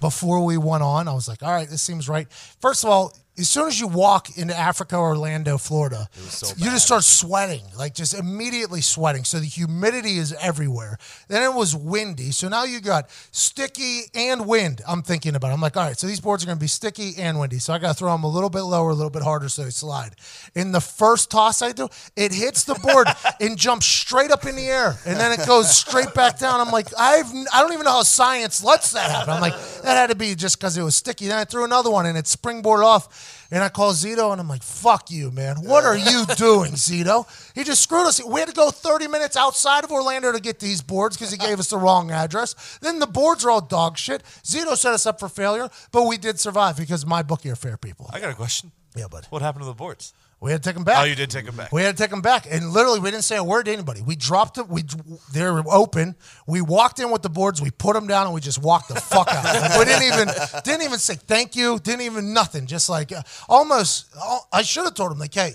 before 0.00 0.44
we 0.44 0.56
went 0.56 0.82
on, 0.82 1.06
I 1.06 1.12
was 1.12 1.28
like, 1.28 1.42
"All 1.42 1.52
right, 1.52 1.68
this 1.68 1.82
seems 1.82 2.08
right." 2.08 2.26
First 2.60 2.82
of 2.84 2.90
all, 2.90 3.12
as 3.38 3.50
soon 3.50 3.68
as 3.68 3.78
you 3.78 3.86
walk 3.86 4.38
into 4.38 4.56
Africa, 4.56 4.96
Orlando, 4.96 5.58
Florida, 5.58 6.08
you 6.56 6.70
just 6.70 6.86
start 6.86 7.04
sweating, 7.04 7.62
like 7.76 7.94
just 7.94 8.14
immediately 8.14 8.80
sweating. 8.80 9.24
So 9.24 9.38
the 9.38 9.46
humidity 9.46 10.16
is 10.16 10.32
everywhere. 10.40 10.96
Then 11.28 11.42
it 11.42 11.54
was 11.54 11.76
windy, 11.76 12.30
so 12.30 12.48
now 12.48 12.64
you 12.64 12.80
got 12.80 13.10
sticky 13.32 14.02
and 14.14 14.46
wind. 14.46 14.80
I'm 14.88 15.02
thinking 15.02 15.34
about. 15.34 15.50
It. 15.50 15.54
I'm 15.54 15.60
like, 15.60 15.76
all 15.76 15.84
right, 15.84 15.98
so 15.98 16.06
these 16.06 16.20
boards 16.20 16.44
are 16.44 16.46
going 16.46 16.58
to 16.58 16.64
be 16.64 16.68
sticky 16.68 17.14
and 17.18 17.38
windy, 17.38 17.58
so 17.58 17.74
I 17.74 17.78
got 17.78 17.88
to 17.88 17.94
throw 17.94 18.12
them 18.12 18.24
a 18.24 18.30
little 18.30 18.50
bit 18.50 18.62
lower, 18.62 18.90
a 18.90 18.94
little 18.94 19.10
bit 19.10 19.22
harder, 19.22 19.48
so 19.48 19.64
they 19.64 19.70
slide. 19.70 20.16
In 20.54 20.72
the 20.72 20.80
first 20.80 21.30
toss 21.30 21.60
I 21.60 21.72
do, 21.72 21.88
it 22.16 22.32
hits 22.32 22.64
the 22.64 22.74
board 22.74 23.08
and 23.40 23.58
jumps 23.58 23.86
straight 23.86 24.30
up 24.30 24.46
in 24.46 24.56
the 24.56 24.66
air, 24.66 24.96
and 25.04 25.18
then 25.18 25.32
it 25.32 25.46
goes 25.46 25.76
straight 25.76 26.14
back 26.14 26.38
down. 26.38 26.60
I'm 26.60 26.72
like, 26.72 26.88
I've 26.98 27.26
I 27.52 27.60
don't 27.60 27.72
even 27.72 27.84
know 27.84 27.92
how 27.92 28.02
science 28.02 28.64
lets 28.64 28.92
that 28.92 29.10
happen. 29.10 29.34
I'm 29.34 29.40
like, 29.40 29.54
that 29.82 29.96
had 29.96 30.10
to 30.10 30.16
be 30.16 30.34
just 30.34 30.58
because 30.58 30.76
it 30.76 30.82
was 30.82 30.96
sticky. 30.96 31.28
Then 31.28 31.38
I 31.38 31.44
threw 31.44 31.64
another 31.64 31.90
one 31.90 32.06
and 32.06 32.16
it 32.16 32.24
springboarded 32.24 32.84
off. 32.84 33.25
And 33.50 33.62
I 33.62 33.68
call 33.68 33.92
Zito 33.92 34.32
and 34.32 34.40
I'm 34.40 34.48
like, 34.48 34.62
fuck 34.62 35.10
you, 35.10 35.30
man. 35.30 35.56
What 35.56 35.84
are 35.84 35.96
you 35.96 36.26
doing, 36.36 36.72
Zito? 36.74 37.26
He 37.54 37.64
just 37.64 37.82
screwed 37.82 38.06
us. 38.06 38.22
We 38.24 38.40
had 38.40 38.48
to 38.48 38.54
go 38.54 38.70
30 38.70 39.08
minutes 39.08 39.36
outside 39.36 39.84
of 39.84 39.92
Orlando 39.92 40.32
to 40.32 40.40
get 40.40 40.58
these 40.58 40.82
boards 40.82 41.16
because 41.16 41.30
he 41.30 41.38
gave 41.38 41.58
us 41.58 41.70
the 41.70 41.78
wrong 41.78 42.10
address. 42.10 42.78
Then 42.80 42.98
the 42.98 43.06
boards 43.06 43.44
are 43.44 43.50
all 43.50 43.60
dog 43.60 43.98
shit. 43.98 44.22
Zito 44.42 44.76
set 44.76 44.92
us 44.92 45.06
up 45.06 45.20
for 45.20 45.28
failure, 45.28 45.68
but 45.92 46.04
we 46.04 46.18
did 46.18 46.40
survive 46.40 46.76
because 46.76 47.06
my 47.06 47.22
bookie 47.22 47.50
are 47.50 47.56
fair 47.56 47.76
people. 47.76 48.10
I 48.12 48.20
got 48.20 48.30
a 48.30 48.34
question. 48.34 48.72
Yeah, 48.96 49.08
bud. 49.08 49.26
What 49.30 49.42
happened 49.42 49.62
to 49.62 49.66
the 49.66 49.74
boards? 49.74 50.14
We 50.38 50.52
had 50.52 50.62
to 50.62 50.68
take 50.68 50.74
them 50.74 50.84
back. 50.84 50.98
Oh, 51.00 51.04
you 51.04 51.14
did 51.14 51.30
take 51.30 51.46
them 51.46 51.56
back. 51.56 51.72
We 51.72 51.82
had 51.82 51.96
to 51.96 52.02
take 52.02 52.10
them 52.10 52.20
back, 52.20 52.46
and 52.50 52.70
literally, 52.70 53.00
we 53.00 53.10
didn't 53.10 53.24
say 53.24 53.36
a 53.36 53.42
word 53.44 53.64
to 53.64 53.72
anybody. 53.72 54.02
We 54.02 54.16
dropped 54.16 54.56
them. 54.56 54.68
We 54.68 54.84
they 55.32 55.42
were 55.42 55.62
open. 55.70 56.14
We 56.46 56.60
walked 56.60 56.98
in 57.00 57.10
with 57.10 57.22
the 57.22 57.30
boards. 57.30 57.62
We 57.62 57.70
put 57.70 57.94
them 57.94 58.06
down, 58.06 58.26
and 58.26 58.34
we 58.34 58.42
just 58.42 58.62
walked 58.62 58.88
the 58.88 58.96
fuck 58.96 59.28
out. 59.28 59.78
We 59.78 59.84
didn't 59.86 60.02
even 60.12 60.28
didn't 60.62 60.82
even 60.82 60.98
say 60.98 61.14
thank 61.14 61.56
you. 61.56 61.78
Didn't 61.78 62.02
even 62.02 62.34
nothing. 62.34 62.66
Just 62.66 62.88
like 62.90 63.12
uh, 63.12 63.22
almost. 63.48 64.14
al- 64.14 64.46
I 64.52 64.60
should 64.62 64.84
have 64.84 64.94
told 64.94 65.10
him 65.10 65.18
like, 65.18 65.32
hey, 65.32 65.52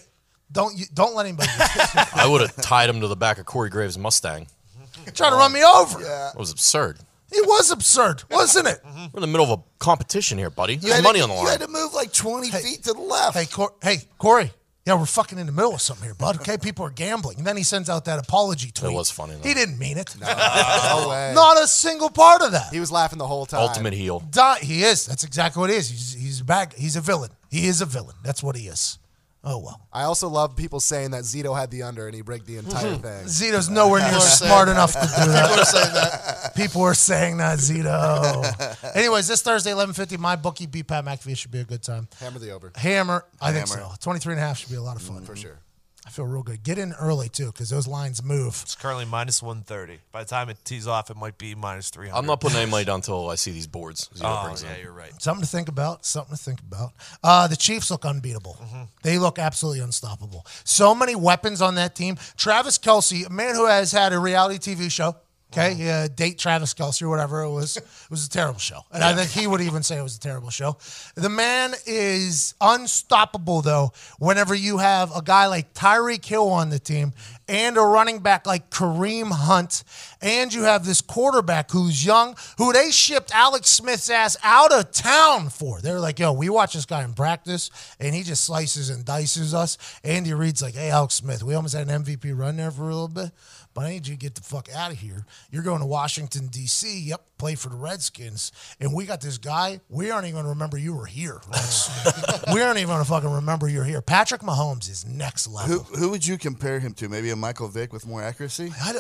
don't 0.51 0.75
you, 0.77 0.85
don't 0.93 1.15
let 1.15 1.27
anybody 1.27 1.49
I 2.15 2.27
would 2.27 2.41
have 2.41 2.55
tied 2.57 2.89
him 2.89 3.01
to 3.01 3.07
the 3.07 3.15
back 3.15 3.37
of 3.37 3.45
Corey 3.45 3.69
Graves' 3.69 3.99
Mustang. 3.99 4.47
Trying 5.13 5.31
to 5.31 5.37
run 5.37 5.53
me 5.53 5.63
over. 5.63 6.01
Yeah. 6.01 6.29
It 6.31 6.37
was 6.37 6.51
absurd. 6.51 6.97
It 7.31 7.47
was 7.47 7.71
absurd, 7.71 8.23
wasn't 8.29 8.67
it? 8.67 8.81
We're 8.83 9.05
in 9.15 9.21
the 9.21 9.27
middle 9.27 9.51
of 9.53 9.59
a 9.59 9.63
competition 9.79 10.37
here, 10.37 10.49
buddy. 10.49 10.73
You 10.73 10.79
There's 10.79 10.95
had 10.95 11.03
money 11.03 11.19
to, 11.19 11.23
on 11.23 11.29
the 11.29 11.35
line. 11.35 11.43
You 11.43 11.49
line. 11.51 11.59
had 11.59 11.65
to 11.67 11.71
move 11.71 11.93
like 11.93 12.11
20 12.11 12.51
feet 12.51 12.83
to 12.83 12.93
the 12.93 12.99
left. 12.99 13.37
Hey, 13.37 13.45
Cor- 13.45 13.73
hey, 13.81 13.97
Corey. 14.17 14.51
Yeah, 14.85 14.95
we're 14.95 15.05
fucking 15.05 15.37
in 15.37 15.45
the 15.45 15.51
middle 15.51 15.75
of 15.75 15.81
something 15.81 16.05
here, 16.05 16.15
bud. 16.15 16.37
Okay, 16.37 16.57
people 16.61 16.83
are 16.85 16.89
gambling, 16.89 17.37
and 17.37 17.45
then 17.45 17.55
he 17.55 17.61
sends 17.63 17.87
out 17.87 18.05
that 18.05 18.17
apology 18.17 18.71
tweet. 18.71 18.91
It 18.91 18.95
was 18.95 19.11
funny, 19.11 19.35
though. 19.35 19.47
He 19.47 19.53
didn't 19.53 19.77
mean 19.77 19.97
it. 19.97 20.15
No 20.19 20.27
way. 21.09 21.33
Not 21.35 21.61
a 21.61 21.67
single 21.67 22.09
part 22.09 22.41
of 22.41 22.51
that. 22.53 22.73
He 22.73 22.79
was 22.79 22.91
laughing 22.91 23.19
the 23.19 23.27
whole 23.27 23.45
time. 23.45 23.61
Ultimate 23.61 23.93
heel. 23.93 24.21
Die. 24.31 24.59
He 24.61 24.83
is. 24.83 25.05
That's 25.05 25.23
exactly 25.23 25.59
what 25.59 25.69
he 25.69 25.75
is. 25.75 25.89
He's 25.89 26.13
he's 26.13 26.41
a 26.41 26.45
bad. 26.45 26.73
He's 26.75 26.95
a 26.95 27.01
villain. 27.01 27.29
He 27.51 27.67
is 27.67 27.81
a 27.81 27.85
villain. 27.85 28.15
That's 28.23 28.41
what 28.41 28.55
he 28.55 28.67
is. 28.67 28.97
Oh 29.43 29.57
well. 29.57 29.87
I 29.91 30.03
also 30.03 30.29
love 30.29 30.55
people 30.55 30.79
saying 30.79 31.11
that 31.11 31.23
Zito 31.23 31.57
had 31.57 31.71
the 31.71 31.81
under 31.83 32.05
and 32.05 32.15
he 32.15 32.21
rigged 32.21 32.45
the 32.45 32.57
entire 32.57 32.95
hmm. 32.95 33.01
thing. 33.01 33.25
Zito's 33.25 33.69
nowhere 33.69 33.99
near 33.99 34.19
smart 34.19 34.69
enough 34.69 34.93
to 34.93 34.99
do 34.99 35.31
that. 35.31 35.41
People 35.45 35.61
are 35.61 35.65
saying 35.65 35.93
that 35.93 36.55
People 36.55 36.81
are 36.83 36.93
saying 36.93 37.37
that 37.37 37.57
Zito. 37.59 38.95
Anyways, 38.95 39.27
this 39.27 39.41
Thursday, 39.41 39.71
eleven 39.71 39.93
fifty, 39.95 40.17
my 40.17 40.35
bookie 40.35 40.67
beat 40.67 40.87
Pat 40.87 41.05
McAfee 41.05 41.37
should 41.37 41.51
be 41.51 41.59
a 41.59 41.63
good 41.63 41.81
time. 41.81 42.07
Hammer 42.19 42.39
the 42.39 42.51
over. 42.51 42.71
Hammer, 42.75 43.25
I 43.41 43.51
think 43.51 43.67
Hammer. 43.67 43.89
so. 43.89 43.95
23 44.01 44.33
and 44.33 44.41
a 44.41 44.45
half 44.45 44.57
should 44.59 44.69
be 44.69 44.75
a 44.75 44.81
lot 44.81 44.95
of 44.95 45.01
fun 45.01 45.21
mm, 45.21 45.25
For 45.25 45.35
sure. 45.35 45.59
I 46.05 46.09
feel 46.09 46.25
real 46.25 46.41
good. 46.41 46.63
Get 46.63 46.79
in 46.79 46.93
early 46.93 47.29
too, 47.29 47.47
because 47.47 47.69
those 47.69 47.87
lines 47.87 48.23
move. 48.23 48.59
It's 48.63 48.73
currently 48.75 49.05
minus 49.05 49.41
130. 49.43 49.99
By 50.11 50.23
the 50.23 50.29
time 50.29 50.49
it 50.49 50.57
tees 50.65 50.87
off, 50.87 51.11
it 51.11 51.15
might 51.15 51.37
be 51.37 51.53
minus 51.53 51.91
300. 51.91 52.17
I'm 52.17 52.25
not 52.25 52.41
putting 52.41 52.57
any 52.57 52.69
money 52.71 52.85
down 52.85 52.95
until 52.95 53.29
I 53.29 53.35
see 53.35 53.51
these 53.51 53.67
boards. 53.67 54.09
Zero 54.17 54.29
Oh, 54.39 54.43
brings 54.45 54.63
yeah, 54.63 54.73
in. 54.73 54.81
you're 54.81 54.91
right. 54.93 55.11
Something 55.21 55.43
to 55.43 55.49
think 55.49 55.69
about. 55.69 56.03
Something 56.05 56.35
to 56.35 56.41
think 56.43 56.59
about. 56.59 56.93
Uh, 57.23 57.47
the 57.47 57.55
Chiefs 57.55 57.91
look 57.91 58.03
unbeatable. 58.03 58.57
They 59.03 59.19
look 59.19 59.37
absolutely 59.37 59.81
unstoppable. 59.81 60.45
So 60.63 60.95
many 60.95 61.13
weapons 61.15 61.61
on 61.61 61.75
that 61.75 61.93
team. 61.95 62.17
Travis 62.35 62.79
Kelce, 62.79 63.27
a 63.27 63.29
man 63.29 63.53
who 63.53 63.67
has 63.67 63.91
had 63.91 64.11
a 64.11 64.17
reality 64.19 64.57
TV 64.75 64.89
show. 64.91 65.15
Okay, 65.53 65.73
yeah, 65.73 66.07
date 66.07 66.37
Travis 66.37 66.73
Kelce 66.73 67.01
or 67.01 67.09
whatever 67.09 67.41
it 67.41 67.51
was. 67.51 67.75
It 67.75 67.85
was 68.09 68.25
a 68.25 68.29
terrible 68.29 68.59
show, 68.59 68.85
and 68.89 69.03
I 69.03 69.13
think 69.13 69.31
he 69.31 69.47
would 69.47 69.59
even 69.59 69.83
say 69.83 69.97
it 69.97 70.01
was 70.01 70.15
a 70.15 70.19
terrible 70.19 70.49
show. 70.49 70.77
The 71.15 71.27
man 71.27 71.73
is 71.85 72.53
unstoppable, 72.61 73.61
though. 73.61 73.91
Whenever 74.17 74.55
you 74.55 74.77
have 74.77 75.13
a 75.13 75.21
guy 75.21 75.47
like 75.47 75.73
Tyreek 75.73 76.23
Hill 76.23 76.47
on 76.47 76.69
the 76.69 76.79
team 76.79 77.11
and 77.49 77.75
a 77.75 77.81
running 77.81 78.19
back 78.19 78.47
like 78.47 78.69
Kareem 78.69 79.29
Hunt, 79.29 79.83
and 80.21 80.53
you 80.53 80.63
have 80.63 80.85
this 80.85 81.01
quarterback 81.01 81.71
who's 81.71 82.05
young, 82.05 82.37
who 82.57 82.71
they 82.71 82.89
shipped 82.91 83.35
Alex 83.35 83.69
Smith's 83.69 84.09
ass 84.09 84.37
out 84.43 84.71
of 84.71 84.91
town 84.91 85.49
for. 85.49 85.81
They're 85.81 85.99
like, 85.99 86.17
yo, 86.17 86.31
we 86.31 86.47
watch 86.47 86.75
this 86.75 86.85
guy 86.85 87.03
in 87.03 87.13
practice, 87.13 87.69
and 87.99 88.15
he 88.15 88.23
just 88.23 88.45
slices 88.45 88.89
and 88.89 89.03
dices 89.03 89.53
us. 89.53 89.77
Andy 90.05 90.33
Reid's 90.33 90.61
like, 90.61 90.75
hey, 90.75 90.91
Alex 90.91 91.15
Smith, 91.15 91.43
we 91.43 91.55
almost 91.55 91.75
had 91.75 91.89
an 91.89 92.05
MVP 92.05 92.37
run 92.37 92.55
there 92.55 92.71
for 92.71 92.83
a 92.83 92.85
little 92.85 93.09
bit, 93.09 93.31
but 93.73 93.85
I 93.85 93.89
need 93.89 94.07
you 94.07 94.15
to 94.15 94.19
get 94.19 94.35
the 94.35 94.41
fuck 94.41 94.69
out 94.75 94.91
of 94.91 94.97
here. 94.97 95.25
You're 95.49 95.63
going 95.63 95.79
to 95.79 95.85
Washington, 95.85 96.47
D.C., 96.47 97.01
yep, 97.01 97.25
play 97.41 97.55
for 97.55 97.69
the 97.69 97.75
Redskins, 97.75 98.51
and 98.79 98.93
we 98.93 99.07
got 99.07 99.19
this 99.19 99.39
guy, 99.39 99.81
we 99.89 100.11
aren't 100.11 100.25
even 100.25 100.35
going 100.35 100.45
to 100.45 100.49
remember 100.49 100.77
you 100.77 100.93
were 100.93 101.07
here. 101.07 101.41
We 102.51 102.61
aren't 102.61 102.79
even 102.79 102.89
going 102.89 103.03
to 103.03 103.09
fucking 103.09 103.29
remember 103.29 103.69
you're 103.69 103.85
here. 103.85 104.01
Patrick 104.01 104.41
Mahomes 104.41 104.89
is 104.89 105.05
next 105.05 105.47
level. 105.47 105.83
Who, 105.83 105.95
who 105.95 106.09
would 106.09 106.25
you 106.25 106.37
compare 106.37 106.79
him 106.79 106.93
to? 106.95 107.07
Maybe 107.07 107.29
a 107.29 107.35
Michael 107.35 107.67
Vick 107.67 107.93
with 107.93 108.05
more 108.05 108.21
accuracy? 108.21 108.73
I, 108.81 108.93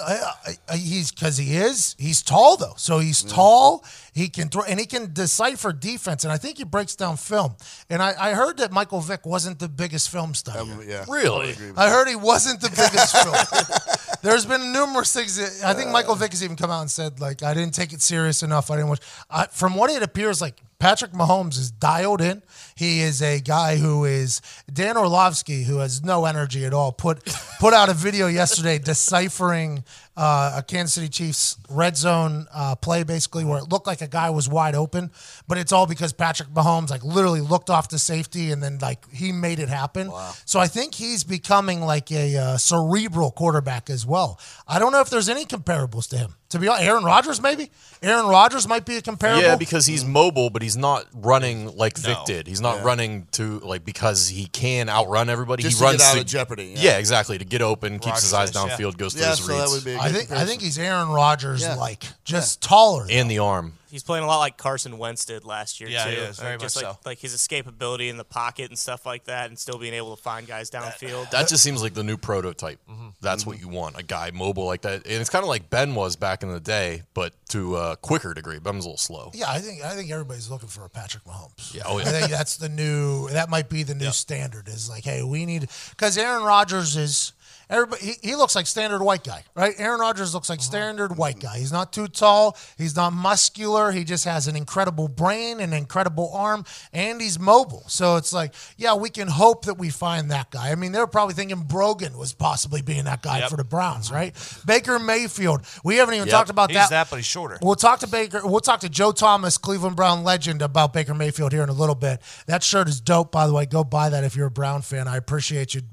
I, 0.47 0.53
I, 0.69 0.77
he's 0.77 1.11
because 1.11 1.37
he 1.37 1.57
is. 1.57 1.95
He's 1.99 2.21
tall 2.21 2.55
though, 2.55 2.75
so 2.77 2.99
he's 2.99 3.23
tall. 3.23 3.83
He 4.13 4.29
can 4.29 4.47
throw 4.49 4.63
and 4.63 4.79
he 4.79 4.85
can 4.85 5.11
decipher 5.11 5.73
defense, 5.73 6.23
and 6.23 6.31
I 6.31 6.37
think 6.37 6.59
he 6.59 6.63
breaks 6.63 6.95
down 6.95 7.17
film. 7.17 7.55
And 7.89 8.01
I, 8.01 8.13
I 8.17 8.33
heard 8.33 8.57
that 8.57 8.71
Michael 8.71 9.01
Vick 9.01 9.25
wasn't 9.25 9.59
the 9.59 9.67
biggest 9.67 10.09
film 10.09 10.33
studier. 10.33 10.61
Um, 10.61 10.83
yeah. 10.87 11.05
Really? 11.09 11.55
I 11.75 11.89
heard 11.89 12.07
he 12.07 12.15
wasn't 12.15 12.61
the 12.61 12.69
biggest 12.69 13.17
film. 13.17 13.97
There's 14.21 14.45
been 14.45 14.71
numerous 14.71 15.11
things. 15.13 15.37
That, 15.37 15.67
I 15.67 15.73
think 15.73 15.89
Michael 15.89 16.15
Vick 16.15 16.31
has 16.31 16.43
even 16.43 16.55
come 16.55 16.69
out 16.69 16.81
and 16.81 16.91
said 16.91 17.19
like 17.19 17.43
I 17.43 17.53
didn't 17.53 17.73
take 17.73 17.91
it 17.91 18.01
serious 18.01 18.30
enough. 18.43 18.71
I 18.71 18.75
didn't 18.75 18.89
watch. 18.89 19.01
I, 19.29 19.47
from 19.47 19.75
what 19.75 19.89
it 19.91 20.01
appears 20.03 20.41
like. 20.41 20.61
Patrick 20.81 21.11
Mahomes 21.11 21.59
is 21.59 21.69
dialed 21.69 22.21
in. 22.21 22.41
He 22.75 23.01
is 23.01 23.21
a 23.21 23.39
guy 23.39 23.77
who 23.77 24.03
is 24.03 24.41
Dan 24.73 24.97
Orlovsky, 24.97 25.63
who 25.63 25.77
has 25.77 26.03
no 26.03 26.25
energy 26.25 26.65
at 26.65 26.73
all. 26.73 26.91
Put 26.91 27.23
put 27.59 27.75
out 27.75 27.89
a 27.89 27.93
video 27.93 28.25
yesterday 28.25 28.79
deciphering 28.79 29.83
uh, 30.17 30.55
a 30.57 30.63
Kansas 30.63 30.95
City 30.95 31.07
Chiefs 31.07 31.57
red 31.69 31.95
zone 31.95 32.47
uh, 32.53 32.75
play, 32.75 33.03
basically 33.03 33.45
where 33.45 33.59
it 33.59 33.69
looked 33.69 33.87
like 33.87 34.01
a 34.01 34.07
guy 34.07 34.29
was 34.31 34.49
wide 34.49 34.75
open, 34.75 35.11
but 35.47 35.57
it's 35.57 35.71
all 35.71 35.85
because 35.85 36.13
Patrick 36.13 36.49
Mahomes 36.49 36.89
like 36.89 37.03
literally 37.03 37.41
looked 37.41 37.69
off 37.69 37.89
the 37.89 37.99
safety 37.99 38.51
and 38.51 38.61
then 38.61 38.79
like 38.79 39.09
he 39.11 39.31
made 39.31 39.59
it 39.59 39.69
happen. 39.69 40.11
So 40.45 40.59
I 40.59 40.67
think 40.67 40.95
he's 40.95 41.23
becoming 41.23 41.81
like 41.81 42.11
a 42.11 42.37
uh, 42.37 42.57
cerebral 42.57 43.31
quarterback 43.31 43.89
as 43.89 44.05
well. 44.05 44.39
I 44.67 44.79
don't 44.79 44.91
know 44.91 45.01
if 45.01 45.09
there's 45.09 45.29
any 45.29 45.45
comparables 45.45 46.09
to 46.09 46.17
him. 46.17 46.35
To 46.49 46.59
be 46.59 46.67
honest, 46.67 46.83
Aaron 46.83 47.05
Rodgers 47.05 47.41
maybe. 47.41 47.71
Aaron 48.03 48.25
Rodgers 48.25 48.67
might 48.67 48.85
be 48.85 48.97
a 48.97 49.01
comparable. 49.01 49.41
Yeah, 49.41 49.55
because 49.55 49.85
he's 49.85 50.03
mobile, 50.03 50.49
but 50.49 50.61
he's 50.61 50.70
not 50.77 51.05
running 51.13 51.75
like 51.77 51.97
Vick 51.97 52.17
No. 52.17 52.23
did. 52.25 52.47
He's 52.47 52.61
not 52.61 52.83
running 52.83 53.27
to 53.33 53.59
like 53.59 53.83
because 53.85 54.27
he 54.29 54.45
can 54.47 54.89
outrun 54.89 55.29
everybody. 55.29 55.63
Just 55.63 55.77
he 55.77 55.79
to 55.79 55.85
runs 55.85 55.97
get 55.97 56.07
out 56.07 56.13
to 56.15 56.19
of 56.21 56.25
jeopardy, 56.27 56.73
Yeah. 56.75 56.91
yeah. 56.93 56.97
exactly. 56.97 57.37
To 57.37 57.45
get 57.45 57.61
open, 57.61 57.99
keeps 57.99 58.21
his 58.21 58.33
eyes 58.33 58.53
Rodgers, 58.55 58.71
yeah. 58.71 58.77
downfield, 58.85 58.97
goes 58.97 59.13
through 59.13 59.21
Yeah, 59.23 59.29
his 59.31 59.39
so 59.39 59.47
that 59.47 59.59
reads. 59.59 59.71
would 59.73 59.83
be 59.85 59.91
a 59.91 59.95
good 59.97 60.01
I 60.01 60.05
think 60.05 60.15
I 60.15 60.19
comparison. 60.25 60.47
think 60.47 60.61
he's 60.61 60.79
Aaron 60.79 61.09
Rodgers 61.09 61.61
Yeah. 61.61 61.75
like 61.75 62.03
just 62.23 62.61
taller. 62.61 63.07
and 63.09 63.29
the 63.29 63.39
arm. 63.39 63.73
He's 63.91 64.03
playing 64.03 64.23
a 64.23 64.27
lot 64.27 64.39
like 64.39 64.57
Carson 64.57 64.97
Wentz 64.97 65.25
did 65.25 65.43
last 65.45 65.79
year 65.79 65.89
Yeah, 65.89 66.05
too. 66.05 66.09
he 66.11 66.15
is, 66.15 66.39
very 66.39 66.53
Like, 66.53 66.61
just 66.61 66.75
much 66.77 66.83
like 66.85 66.93
so. 66.93 66.99
like 67.05 67.19
his 67.19 67.35
escapability 67.35 68.09
in 68.09 68.17
the 68.17 68.23
pocket 68.23 68.69
and 68.69 68.79
stuff 68.79 69.05
like 69.05 69.25
that, 69.25 69.49
and 69.49 69.59
still 69.59 69.77
being 69.77 69.93
able 69.93 70.15
to 70.15 70.21
find 70.21 70.47
guys 70.47 70.71
downfield. 70.71 71.29
That 71.31 71.47
just 71.47 71.61
seems 71.63 71.81
like 71.83 71.93
the 71.93 72.03
new 72.03 72.17
prototype. 72.17 72.79
Mm-hmm. 72.89 73.09
That's 73.21 73.45
what 73.45 73.59
you 73.59 73.67
want. 73.67 73.99
A 73.99 74.03
guy 74.03 74.31
mobile 74.33 74.65
like 74.65 74.81
that. 74.83 75.05
And 75.05 75.21
it's 75.21 75.29
kind 75.29 75.43
of 75.43 75.49
like 75.49 75.69
Ben 75.69 75.93
was 75.93 76.15
back 76.15 76.41
in 76.43 76.51
the 76.51 76.59
day, 76.59 77.03
but 77.13 77.33
to 77.49 77.75
a 77.75 77.97
quicker 77.97 78.33
degree. 78.33 78.57
Ben's 78.59 78.85
a 78.85 78.87
little 78.87 78.97
slow. 78.97 79.31
Yeah, 79.33 79.49
I 79.51 79.59
think 79.59 79.83
I 79.83 79.95
think 79.95 80.09
everybody's 80.09 80.49
looking 80.49 80.69
for 80.69 80.85
a 80.85 80.89
Patrick 80.89 81.25
Mahomes. 81.25 81.73
Yeah, 81.73 81.83
oh, 81.85 81.99
yeah. 81.99 82.05
I 82.05 82.11
think 82.11 82.31
that's 82.31 82.55
the 82.57 82.69
new. 82.69 83.27
That 83.29 83.49
might 83.49 83.67
be 83.69 83.83
the 83.83 83.95
new 83.95 84.11
standard. 84.11 84.67
Is 84.69 84.89
like, 84.89 85.03
hey, 85.03 85.21
we 85.23 85.45
need 85.45 85.67
because 85.89 86.17
Aaron 86.17 86.43
Rodgers 86.43 86.95
is. 86.95 87.33
Everybody, 87.71 88.05
he, 88.05 88.13
he 88.21 88.35
looks 88.35 88.53
like 88.53 88.67
standard 88.67 89.01
white 89.01 89.23
guy, 89.23 89.45
right? 89.55 89.73
Aaron 89.77 90.01
Rodgers 90.01 90.33
looks 90.33 90.49
like 90.49 90.59
standard 90.61 91.15
white 91.17 91.39
guy. 91.39 91.57
He's 91.57 91.71
not 91.71 91.93
too 91.93 92.09
tall. 92.09 92.57
He's 92.77 92.97
not 92.97 93.13
muscular. 93.13 93.91
He 93.93 94.03
just 94.03 94.25
has 94.25 94.47
an 94.49 94.57
incredible 94.57 95.07
brain, 95.07 95.61
an 95.61 95.71
incredible 95.71 96.31
arm, 96.33 96.65
and 96.91 97.21
he's 97.21 97.39
mobile. 97.39 97.83
So 97.87 98.17
it's 98.17 98.33
like, 98.33 98.53
yeah, 98.75 98.95
we 98.95 99.09
can 99.09 99.29
hope 99.29 99.65
that 99.65 99.75
we 99.75 99.89
find 99.89 100.29
that 100.31 100.51
guy. 100.51 100.69
I 100.71 100.75
mean, 100.75 100.91
they're 100.91 101.07
probably 101.07 101.33
thinking 101.33 101.61
Brogan 101.61 102.17
was 102.17 102.33
possibly 102.33 102.81
being 102.81 103.05
that 103.05 103.21
guy 103.21 103.39
Yep. 103.39 103.49
for 103.49 103.55
the 103.55 103.63
Browns, 103.63 104.07
mm-hmm. 104.07 104.15
right? 104.15 104.61
Baker 104.65 104.99
Mayfield. 104.99 105.61
We 105.85 105.95
haven't 105.95 106.15
even 106.15 106.27
Yep. 106.27 106.33
talked 106.33 106.49
about 106.49 106.71
He's 106.71 106.75
that. 106.77 106.89
that, 106.89 107.09
but 107.09 107.15
he's 107.15 107.25
shorter. 107.25 107.57
We'll 107.61 107.75
talk 107.75 107.99
to 107.99 108.07
Baker. 108.07 108.41
We'll 108.43 108.59
talk 108.59 108.81
to 108.81 108.89
Joe 108.89 109.13
Thomas, 109.13 109.57
Cleveland 109.57 109.95
Brown 109.95 110.25
legend, 110.25 110.61
about 110.61 110.91
Baker 110.91 111.13
Mayfield 111.13 111.53
here 111.53 111.63
in 111.63 111.69
a 111.69 111.73
little 111.73 111.95
bit. 111.95 112.21
That 112.47 112.63
shirt 112.63 112.89
is 112.89 112.99
dope, 112.99 113.31
by 113.31 113.47
the 113.47 113.53
way. 113.53 113.65
Go 113.65 113.85
buy 113.85 114.09
that 114.09 114.25
if 114.25 114.35
you're 114.35 114.47
a 114.47 114.51
Brown 114.51 114.81
fan. 114.81 115.07
I 115.07 115.15
appreciate 115.15 115.73
you 115.73 115.83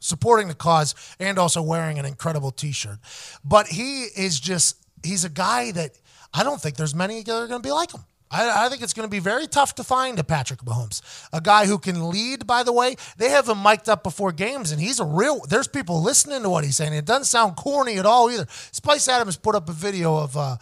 supporting 0.00 0.48
the 0.48 0.54
cause 0.54 0.94
and 1.20 1.38
also 1.38 1.62
wearing 1.62 1.98
an 1.98 2.04
incredible 2.04 2.50
T-shirt. 2.50 2.98
But 3.44 3.68
he 3.68 4.04
is 4.04 4.40
just—he's 4.40 5.24
a 5.24 5.28
guy 5.28 5.70
that 5.72 5.92
I 6.34 6.42
don't 6.42 6.60
think 6.60 6.76
there's 6.76 6.94
many 6.94 7.22
that 7.22 7.32
are 7.32 7.46
going 7.46 7.62
to 7.62 7.66
be 7.66 7.72
like 7.72 7.92
him. 7.92 8.04
I, 8.30 8.66
I 8.66 8.68
think 8.68 8.82
it's 8.82 8.92
going 8.92 9.08
to 9.08 9.10
be 9.10 9.18
very 9.18 9.46
tough 9.46 9.74
to 9.76 9.84
find 9.84 10.18
a 10.18 10.24
Patrick 10.24 10.60
Mahomes, 10.60 11.02
a 11.32 11.40
guy 11.40 11.66
who 11.66 11.78
can 11.78 12.10
lead. 12.10 12.46
By 12.46 12.62
the 12.62 12.72
way, 12.72 12.96
they 13.16 13.30
have 13.30 13.48
him 13.48 13.62
mic'd 13.62 13.88
up 13.88 14.02
before 14.02 14.32
games, 14.32 14.70
and 14.72 14.80
he's 14.80 15.00
a 15.00 15.04
real. 15.04 15.40
There's 15.48 15.68
people 15.68 16.00
listening 16.02 16.42
to 16.42 16.50
what 16.50 16.64
he's 16.64 16.76
saying. 16.76 16.94
It 16.94 17.04
doesn't 17.04 17.24
sound 17.24 17.56
corny 17.56 17.98
at 17.98 18.06
all 18.06 18.30
either. 18.30 18.46
Spice 18.48 19.08
Adams 19.08 19.36
put 19.36 19.54
up 19.54 19.68
a 19.68 19.72
video 19.72 20.16
of 20.16 20.36
uh, 20.36 20.56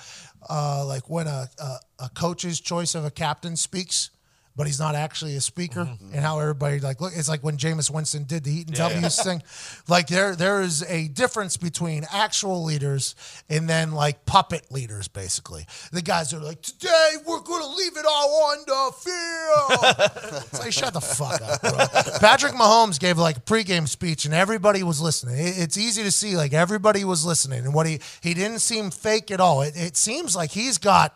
uh, 0.48 0.84
like 0.86 1.10
when 1.10 1.26
a, 1.26 1.48
a 1.58 1.76
a 2.00 2.08
coach's 2.10 2.60
choice 2.60 2.94
of 2.94 3.04
a 3.04 3.10
captain 3.10 3.56
speaks 3.56 4.10
but 4.58 4.66
he's 4.66 4.80
not 4.80 4.94
actually 4.96 5.36
a 5.36 5.40
speaker. 5.40 5.84
Mm-hmm. 5.84 6.12
And 6.12 6.20
how 6.20 6.40
everybody 6.40 6.80
like 6.80 7.00
look, 7.00 7.12
it's 7.14 7.28
like 7.28 7.42
when 7.44 7.56
Jameis 7.56 7.90
Winston 7.90 8.24
did 8.24 8.42
the 8.42 8.52
Eaton 8.52 8.74
W's 8.74 9.22
thing. 9.22 9.42
Like 9.88 10.08
there, 10.08 10.34
there 10.34 10.60
is 10.60 10.82
a 10.82 11.06
difference 11.08 11.56
between 11.56 12.04
actual 12.12 12.64
leaders 12.64 13.14
and 13.48 13.68
then 13.70 13.92
like 13.92 14.26
puppet 14.26 14.70
leaders, 14.72 15.06
basically. 15.06 15.64
The 15.92 16.02
guys 16.02 16.34
are 16.34 16.40
like, 16.40 16.60
today 16.60 17.10
we're 17.24 17.40
gonna 17.40 17.68
leave 17.68 17.96
it 17.96 18.04
all 18.06 18.50
on 18.50 18.58
the 18.66 18.92
field. 18.98 20.42
it's 20.52 20.58
like 20.60 20.72
shut 20.72 20.92
the 20.92 21.00
fuck 21.00 21.40
up, 21.40 21.60
bro. 21.62 22.18
Patrick 22.18 22.54
Mahomes 22.54 22.98
gave 22.98 23.16
like 23.16 23.36
a 23.36 23.40
pregame 23.40 23.86
speech 23.88 24.24
and 24.24 24.34
everybody 24.34 24.82
was 24.82 25.00
listening. 25.00 25.38
It- 25.38 25.68
it's 25.68 25.76
easy 25.76 26.02
to 26.02 26.10
see 26.10 26.36
like 26.36 26.52
everybody 26.52 27.04
was 27.04 27.24
listening, 27.24 27.60
and 27.64 27.74
what 27.74 27.86
he 27.86 28.00
he 28.22 28.34
didn't 28.34 28.58
seem 28.60 28.90
fake 28.90 29.30
at 29.30 29.38
all. 29.38 29.62
It, 29.62 29.74
it 29.76 29.96
seems 29.96 30.34
like 30.34 30.50
he's 30.50 30.78
got 30.78 31.14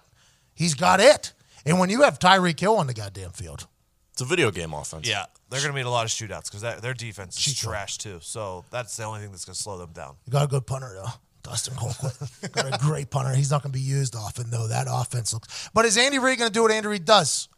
he's 0.54 0.74
got 0.74 1.00
it. 1.00 1.32
And 1.64 1.78
when 1.78 1.90
you 1.90 2.02
have 2.02 2.18
Tyreek 2.18 2.58
Hill 2.58 2.76
on 2.76 2.86
the 2.86 2.94
goddamn 2.94 3.30
field, 3.30 3.66
It's 4.12 4.20
a 4.20 4.24
video 4.24 4.50
game 4.50 4.72
offense. 4.74 5.08
Yeah, 5.08 5.26
they're 5.50 5.60
going 5.60 5.72
to 5.72 5.76
meet 5.76 5.86
a 5.86 5.90
lot 5.90 6.04
of 6.04 6.10
shootouts 6.10 6.44
because 6.50 6.80
their 6.80 6.94
defense 6.94 7.36
is 7.36 7.44
Cheat 7.44 7.60
code. 7.62 7.70
trash 7.72 7.98
too. 7.98 8.18
So 8.20 8.64
that's 8.70 8.96
the 8.96 9.04
only 9.04 9.20
thing 9.20 9.30
that's 9.30 9.44
going 9.44 9.54
to 9.54 9.60
slow 9.60 9.78
them 9.78 9.90
down. 9.92 10.16
you 10.26 10.32
got 10.32 10.44
a 10.44 10.48
good 10.48 10.66
punter 10.66 10.92
though. 10.94 11.10
Dustin 11.42 11.74
Colquitt 11.74 12.52
got 12.52 12.74
a 12.74 12.78
great 12.78 13.10
punter. 13.10 13.34
He's 13.34 13.50
not 13.50 13.62
going 13.62 13.72
to 13.72 13.78
be 13.78 13.82
used 13.84 14.14
often 14.14 14.50
though. 14.50 14.68
That 14.68 14.86
offense 14.88 15.32
looks. 15.32 15.68
But 15.74 15.84
is 15.84 15.96
Andy 15.96 16.18
Reid 16.18 16.38
going 16.38 16.48
to 16.50 16.52
do 16.52 16.62
what 16.62 16.70
Andy 16.70 16.88
Reid 16.88 17.04
does? 17.04 17.48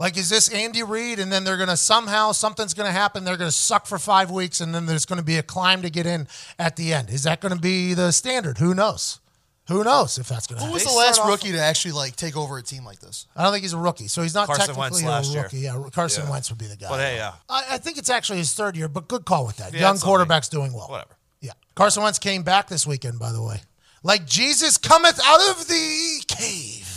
Like, 0.00 0.16
is 0.16 0.28
this 0.28 0.48
Andy 0.48 0.84
Reid, 0.84 1.18
and 1.18 1.32
then 1.32 1.42
they're 1.42 1.56
going 1.56 1.68
to 1.68 1.76
somehow 1.76 2.30
something's 2.30 2.72
going 2.72 2.86
to 2.86 2.92
happen? 2.92 3.24
They're 3.24 3.36
going 3.36 3.50
to 3.50 3.56
suck 3.56 3.84
for 3.86 3.98
five 3.98 4.30
weeks, 4.30 4.60
and 4.60 4.72
then 4.72 4.86
there's 4.86 5.04
going 5.04 5.16
to 5.18 5.24
be 5.24 5.38
a 5.38 5.42
climb 5.42 5.82
to 5.82 5.90
get 5.90 6.06
in 6.06 6.28
at 6.56 6.76
the 6.76 6.92
end. 6.92 7.10
Is 7.10 7.24
that 7.24 7.40
going 7.40 7.52
to 7.52 7.60
be 7.60 7.94
the 7.94 8.12
standard? 8.12 8.58
Who 8.58 8.74
knows? 8.74 9.18
Who 9.68 9.84
knows 9.84 10.16
if 10.18 10.28
that's 10.28 10.46
going 10.46 10.58
to 10.58 10.64
happen? 10.64 10.72
Who 10.72 10.78
happen? 10.78 10.86
was 10.86 10.94
the 10.94 10.98
last 10.98 11.20
off- 11.20 11.28
rookie 11.28 11.52
to 11.52 11.58
actually 11.60 11.92
like 11.92 12.16
take 12.16 12.36
over 12.36 12.56
a 12.58 12.62
team 12.62 12.84
like 12.84 13.00
this? 13.00 13.26
I 13.36 13.42
don't 13.44 13.52
think 13.52 13.62
he's 13.62 13.74
a 13.74 13.78
rookie, 13.78 14.08
so 14.08 14.22
he's 14.22 14.34
not 14.34 14.46
Carson 14.46 14.74
Wentz 14.76 14.96
technically 14.98 15.08
last 15.14 15.28
a 15.28 15.32
year. 15.34 15.42
rookie. 15.42 15.58
Yeah, 15.58 15.82
Carson 15.92 16.28
Wentz 16.28 16.50
would 16.50 16.58
be 16.58 16.66
the 16.66 16.76
guy. 16.76 16.88
But 16.88 17.00
hey, 17.00 17.16
yeah, 17.16 17.32
I, 17.48 17.64
I 17.72 17.78
think 17.78 17.98
it's 17.98 18.08
actually 18.10 18.38
his 18.38 18.54
third 18.54 18.76
year, 18.76 18.88
but 18.88 19.08
good 19.08 19.24
call 19.26 19.46
with 19.46 19.58
that. 19.58 19.74
Yeah, 19.74 19.80
Young 19.80 19.94
it's 19.96 20.04
quarterback's 20.04 20.48
doing 20.48 20.72
well. 20.72 20.88
whatever. 20.88 21.16
Yeah. 21.40 21.52
Carson 21.74 22.02
Wentz 22.02 22.18
came 22.18 22.42
back 22.42 22.68
this 22.68 22.86
weekend, 22.86 23.18
by 23.18 23.30
the 23.30 23.42
way. 23.42 23.60
Like 24.02 24.26
Jesus 24.26 24.78
cometh 24.78 25.20
out 25.24 25.50
of 25.50 25.68
the 25.68 26.24
cave. 26.28 26.87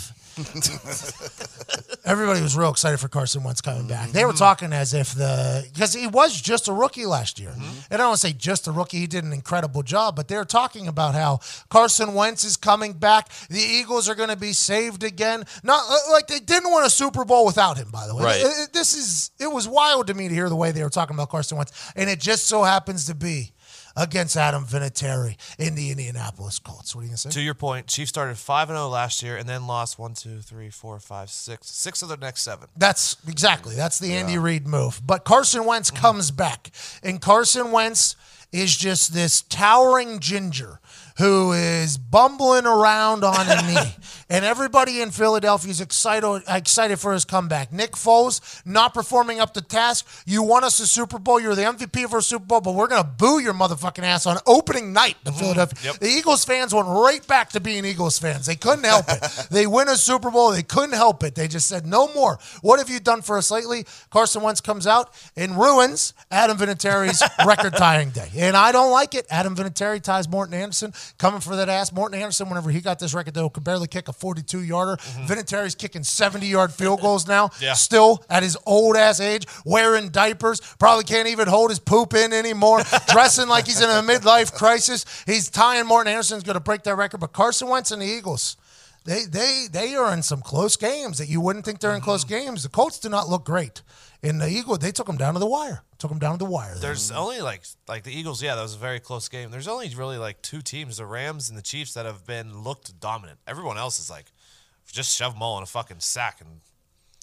Everybody 2.06 2.42
was 2.42 2.58
real 2.58 2.70
excited 2.72 3.00
for 3.00 3.08
Carson 3.08 3.44
Wentz 3.44 3.62
coming 3.62 3.88
back. 3.88 4.10
They 4.10 4.26
were 4.26 4.34
talking 4.34 4.74
as 4.74 4.94
if 4.94 5.14
the 5.14 5.66
because 5.74 5.94
he 5.94 6.08
was 6.08 6.40
just 6.42 6.68
a 6.68 6.74
rookie 6.74 7.06
last 7.06 7.40
year. 7.40 7.52
Mm-hmm. 7.52 7.62
And 7.92 7.94
I 7.94 7.98
don't 7.98 8.08
want 8.10 8.22
to 8.22 8.28
say 8.28 8.34
just 8.34 8.68
a 8.68 8.72
rookie; 8.72 8.98
he 8.98 9.08
did 9.08 9.24
an 9.24 9.34
incredible 9.34 9.84
job. 9.84 10.16
But 10.16 10.28
they're 10.28 10.44
talking 10.46 10.88
about 10.88 11.14
how 11.16 11.40
Carson 11.70 12.14
Wentz 12.14 12.44
is 12.44 12.58
coming 12.58 12.94
back. 12.94 13.30
The 13.50 13.60
Eagles 13.60 14.10
are 14.10 14.16
going 14.16 14.30
to 14.30 14.36
be 14.36 14.54
saved 14.54 15.04
again. 15.04 15.44
Not 15.64 15.84
uh, 15.90 16.12
like 16.12 16.28
they 16.28 16.40
didn't 16.40 16.74
win 16.74 16.84
a 16.84 16.90
Super 16.90 17.24
Bowl 17.24 17.46
without 17.46 17.78
him. 17.78 17.90
By 17.92 18.08
the 18.08 18.16
way, 18.16 18.24
Right. 18.24 18.42
It- 18.42 18.46
it- 18.64 18.74
this 18.74 18.94
is 18.96 19.32
it 19.40 19.52
was 19.52 19.68
wild 19.68 20.08
to 20.08 20.14
me 20.14 20.28
to 20.28 20.34
hear 20.34 20.50
the 20.50 20.56
way 20.56 20.72
they 20.72 20.84
were 20.84 20.90
talking 20.90 21.16
about 21.16 21.30
Carson 21.30 21.58
Wentz, 21.58 21.72
and 21.96 22.10
it 22.10 22.20
just 22.20 22.46
so 22.48 22.64
happens 22.64 23.06
to 23.06 23.16
be 23.16 23.52
against 23.96 24.38
Adam 24.38 24.66
Vinatieri 24.66 25.38
in 25.58 25.76
the 25.76 25.92
Indianapolis 25.92 26.60
Colts. 26.60 26.96
What 26.96 27.02
are 27.02 27.04
you 27.04 27.10
gonna 27.10 27.18
say? 27.18 27.30
To 27.32 27.42
your 27.42 27.54
point, 27.54 27.88
Chiefs 27.88 28.10
started 28.10 28.38
five 28.38 28.70
and 28.70 28.78
zero 28.78 28.88
last 28.88 29.22
year, 29.24 29.38
and 29.38 29.48
then 29.48 29.68
lost 29.68 30.00
1, 30.00 30.14
2, 30.14 30.40
3, 30.40 30.70
4, 30.70 31.00
5, 31.00 31.30
6, 31.30 31.68
6 31.68 32.02
of 32.02 32.10
their 32.10 32.18
next 32.18 32.42
seven. 32.42 32.68
That's 32.78 33.18
exactly 33.28 33.76
that's 33.76 34.00
the 34.00 34.14
Andy 34.14 34.38
Reid 34.38 34.68
move. 34.68 35.02
But 35.06 35.24
Carson 35.24 35.66
Wentz 35.66 35.92
mm-hmm. 35.92 36.02
comes 36.02 36.32
back, 36.32 36.72
and 37.04 37.22
Carson 37.22 37.72
Wentz 37.72 38.16
is 38.52 38.76
just 38.76 39.14
this 39.14 39.42
towering 39.44 40.20
ginger 40.20 40.80
who 41.22 41.54
is 41.54 42.00
bumbling 42.00 42.66
around 42.66 43.24
on 43.24 43.48
a 43.48 43.62
knee, 43.68 43.96
and 44.28 44.44
everybody 44.44 45.02
in 45.02 45.12
Philadelphia 45.12 45.70
is 45.70 45.80
excited 45.80 46.42
excited 46.48 46.98
for 46.98 47.14
his 47.14 47.26
comeback. 47.26 47.72
Nick 47.72 47.92
Foles 47.92 48.62
not 48.66 48.94
performing 48.94 49.40
up 49.40 49.54
to 49.54 49.62
task. 49.62 50.08
You 50.26 50.42
won 50.42 50.64
us 50.64 50.80
a 50.80 50.88
Super 50.88 51.20
Bowl. 51.20 51.40
You're 51.40 51.54
the 51.54 51.62
MVP 51.62 52.04
of 52.06 52.14
our 52.14 52.22
Super 52.22 52.46
Bowl, 52.46 52.62
but 52.62 52.74
we're 52.74 52.88
gonna 52.88 53.04
boo 53.04 53.40
your 53.40 53.54
motherfucking 53.54 54.04
ass 54.04 54.26
on 54.26 54.40
opening 54.48 54.94
night. 54.94 55.16
The 55.24 55.32
mm, 55.32 55.40
Philadelphia, 55.40 55.94
the 56.00 56.08
Eagles 56.08 56.44
fans 56.44 56.74
went 56.74 56.88
right 56.88 57.26
back 57.28 57.50
to 57.52 57.60
being 57.60 57.86
Eagles 57.86 58.18
fans. 58.18 58.48
They 58.48 58.56
couldn't 58.56 58.86
help 58.86 59.06
it. 59.08 59.48
they 59.52 59.68
win 59.68 59.90
a 59.90 59.96
Super 59.96 60.32
Bowl. 60.32 60.52
They 60.52 60.64
couldn't 60.64 60.96
help 60.96 61.24
it. 61.24 61.36
They 61.36 61.48
just 61.48 61.68
said 61.68 61.86
no 61.86 62.12
more. 62.16 62.40
What 62.62 62.80
have 62.80 62.90
you 62.90 63.00
done 63.00 63.22
for 63.22 63.38
us 63.38 63.52
lately? 63.52 63.86
Carson 64.10 64.42
Wentz 64.42 64.60
comes 64.60 64.88
out 64.88 65.14
and 65.36 65.56
ruins 65.56 66.16
Adam 66.32 66.58
Vinatieri's 66.58 67.22
record 67.46 67.74
tying 67.74 68.10
day, 68.10 68.30
and 68.38 68.58
I 68.58 68.72
don't 68.72 68.92
like 68.92 69.14
it. 69.14 69.28
Adam 69.30 69.56
Vinatieri 69.56 70.02
ties 70.02 70.28
Morten 70.28 70.56
Andersen 70.56 70.94
coming 71.18 71.42
for 71.42 71.56
that 71.56 71.70
ass. 71.70 71.92
Morten 71.92 72.20
Andersen, 72.20 72.50
whenever 72.50 72.70
he 72.70 72.82
got 72.82 73.00
this 73.00 73.14
record, 73.14 73.34
though, 73.34 73.50
could 73.50 73.64
barely 73.64 73.88
kick 73.88 74.08
a 74.08 74.14
42 74.14 74.64
yarder. 74.64 74.98
Mm-hmm. 74.98 75.26
Vinatieri's 75.26 75.76
kicking 75.76 76.04
70 76.04 76.48
yard 76.48 76.72
field 76.72 77.02
goals 77.02 77.28
now. 77.28 77.50
Yeah. 77.60 77.74
Still 77.74 78.24
at 78.30 78.44
his 78.44 78.58
old 78.66 78.96
ass 78.96 79.20
age, 79.20 79.46
wearing 79.66 80.10
diapers, 80.10 80.62
probably 80.80 81.04
can't 81.04 81.28
even 81.28 81.48
hold 81.48 81.70
his 81.70 81.80
poop 81.80 82.14
in 82.14 82.34
anymore, 82.34 82.82
dressing 83.08 83.48
like 83.48 83.66
he's 83.66 83.82
in 83.82 83.90
a 83.90 84.02
midlife 84.02 84.54
crisis. 84.54 85.06
He's 85.26 85.50
tying 85.50 85.86
Morten 85.86 86.12
Andersen's 86.12 86.44
going 86.44 86.56
to 86.56 86.60
break 86.60 86.84
that 86.84 86.96
record, 86.96 87.20
but 87.20 87.34
Carson 87.34 87.68
Wentz 87.70 87.92
and 87.92 88.02
the 88.02 88.08
Eagles. 88.08 88.58
They, 89.04 89.26
they 89.26 89.66
they 89.72 89.96
are 89.96 90.14
in 90.14 90.22
some 90.22 90.42
close 90.42 90.78
games 90.78 91.18
that 91.18 91.28
you 91.28 91.42
wouldn't 91.42 91.66
think 91.66 91.80
they're 91.80 91.92
in 91.92 91.98
mm-hmm. 91.98 92.06
close 92.06 92.24
games. 92.24 92.62
The 92.62 92.70
Colts 92.70 93.00
do 93.00 93.10
not 93.10 93.28
look 93.28 93.44
great. 93.46 93.82
In 94.24 94.38
the 94.38 94.48
Eagles, 94.48 94.80
they 94.80 94.92
took 94.92 95.08
them 95.08 95.18
down 95.18 95.34
to 95.34 95.40
the 95.40 95.48
wire. 95.48 95.84
Took 95.98 96.12
them 96.12 96.20
down 96.20 96.34
to 96.34 96.46
the 96.46 96.50
wire. 96.50 96.74
there. 96.74 96.82
There's 96.82 97.12
only 97.12 97.42
like 97.42 97.64
like 97.88 98.04
the 98.04 98.12
Eagles. 98.12 98.42
Yeah, 98.42 98.56
that 98.56 98.62
was 98.62 98.76
a 98.76 98.80
very 98.80 99.00
close 99.00 99.28
game. 99.30 99.50
There's 99.50 99.68
only 99.68 99.90
really 99.96 100.18
like 100.18 100.42
two 100.42 100.62
teams, 100.62 100.98
the 100.98 101.06
Rams 101.06 101.50
and 101.50 101.58
the 101.58 101.64
Chiefs, 101.64 101.94
that 101.96 102.06
have 102.06 102.26
been 102.26 102.62
looked 102.64 103.00
dominant. 103.00 103.40
Everyone 103.48 103.78
else 103.78 104.00
is 104.00 104.10
like 104.10 104.32
just 104.92 105.16
shove 105.16 105.34
them 105.34 105.42
all 105.42 105.58
in 105.58 105.64
a 105.64 105.68
fucking 105.68 106.00
sack 106.00 106.42
and 106.42 106.62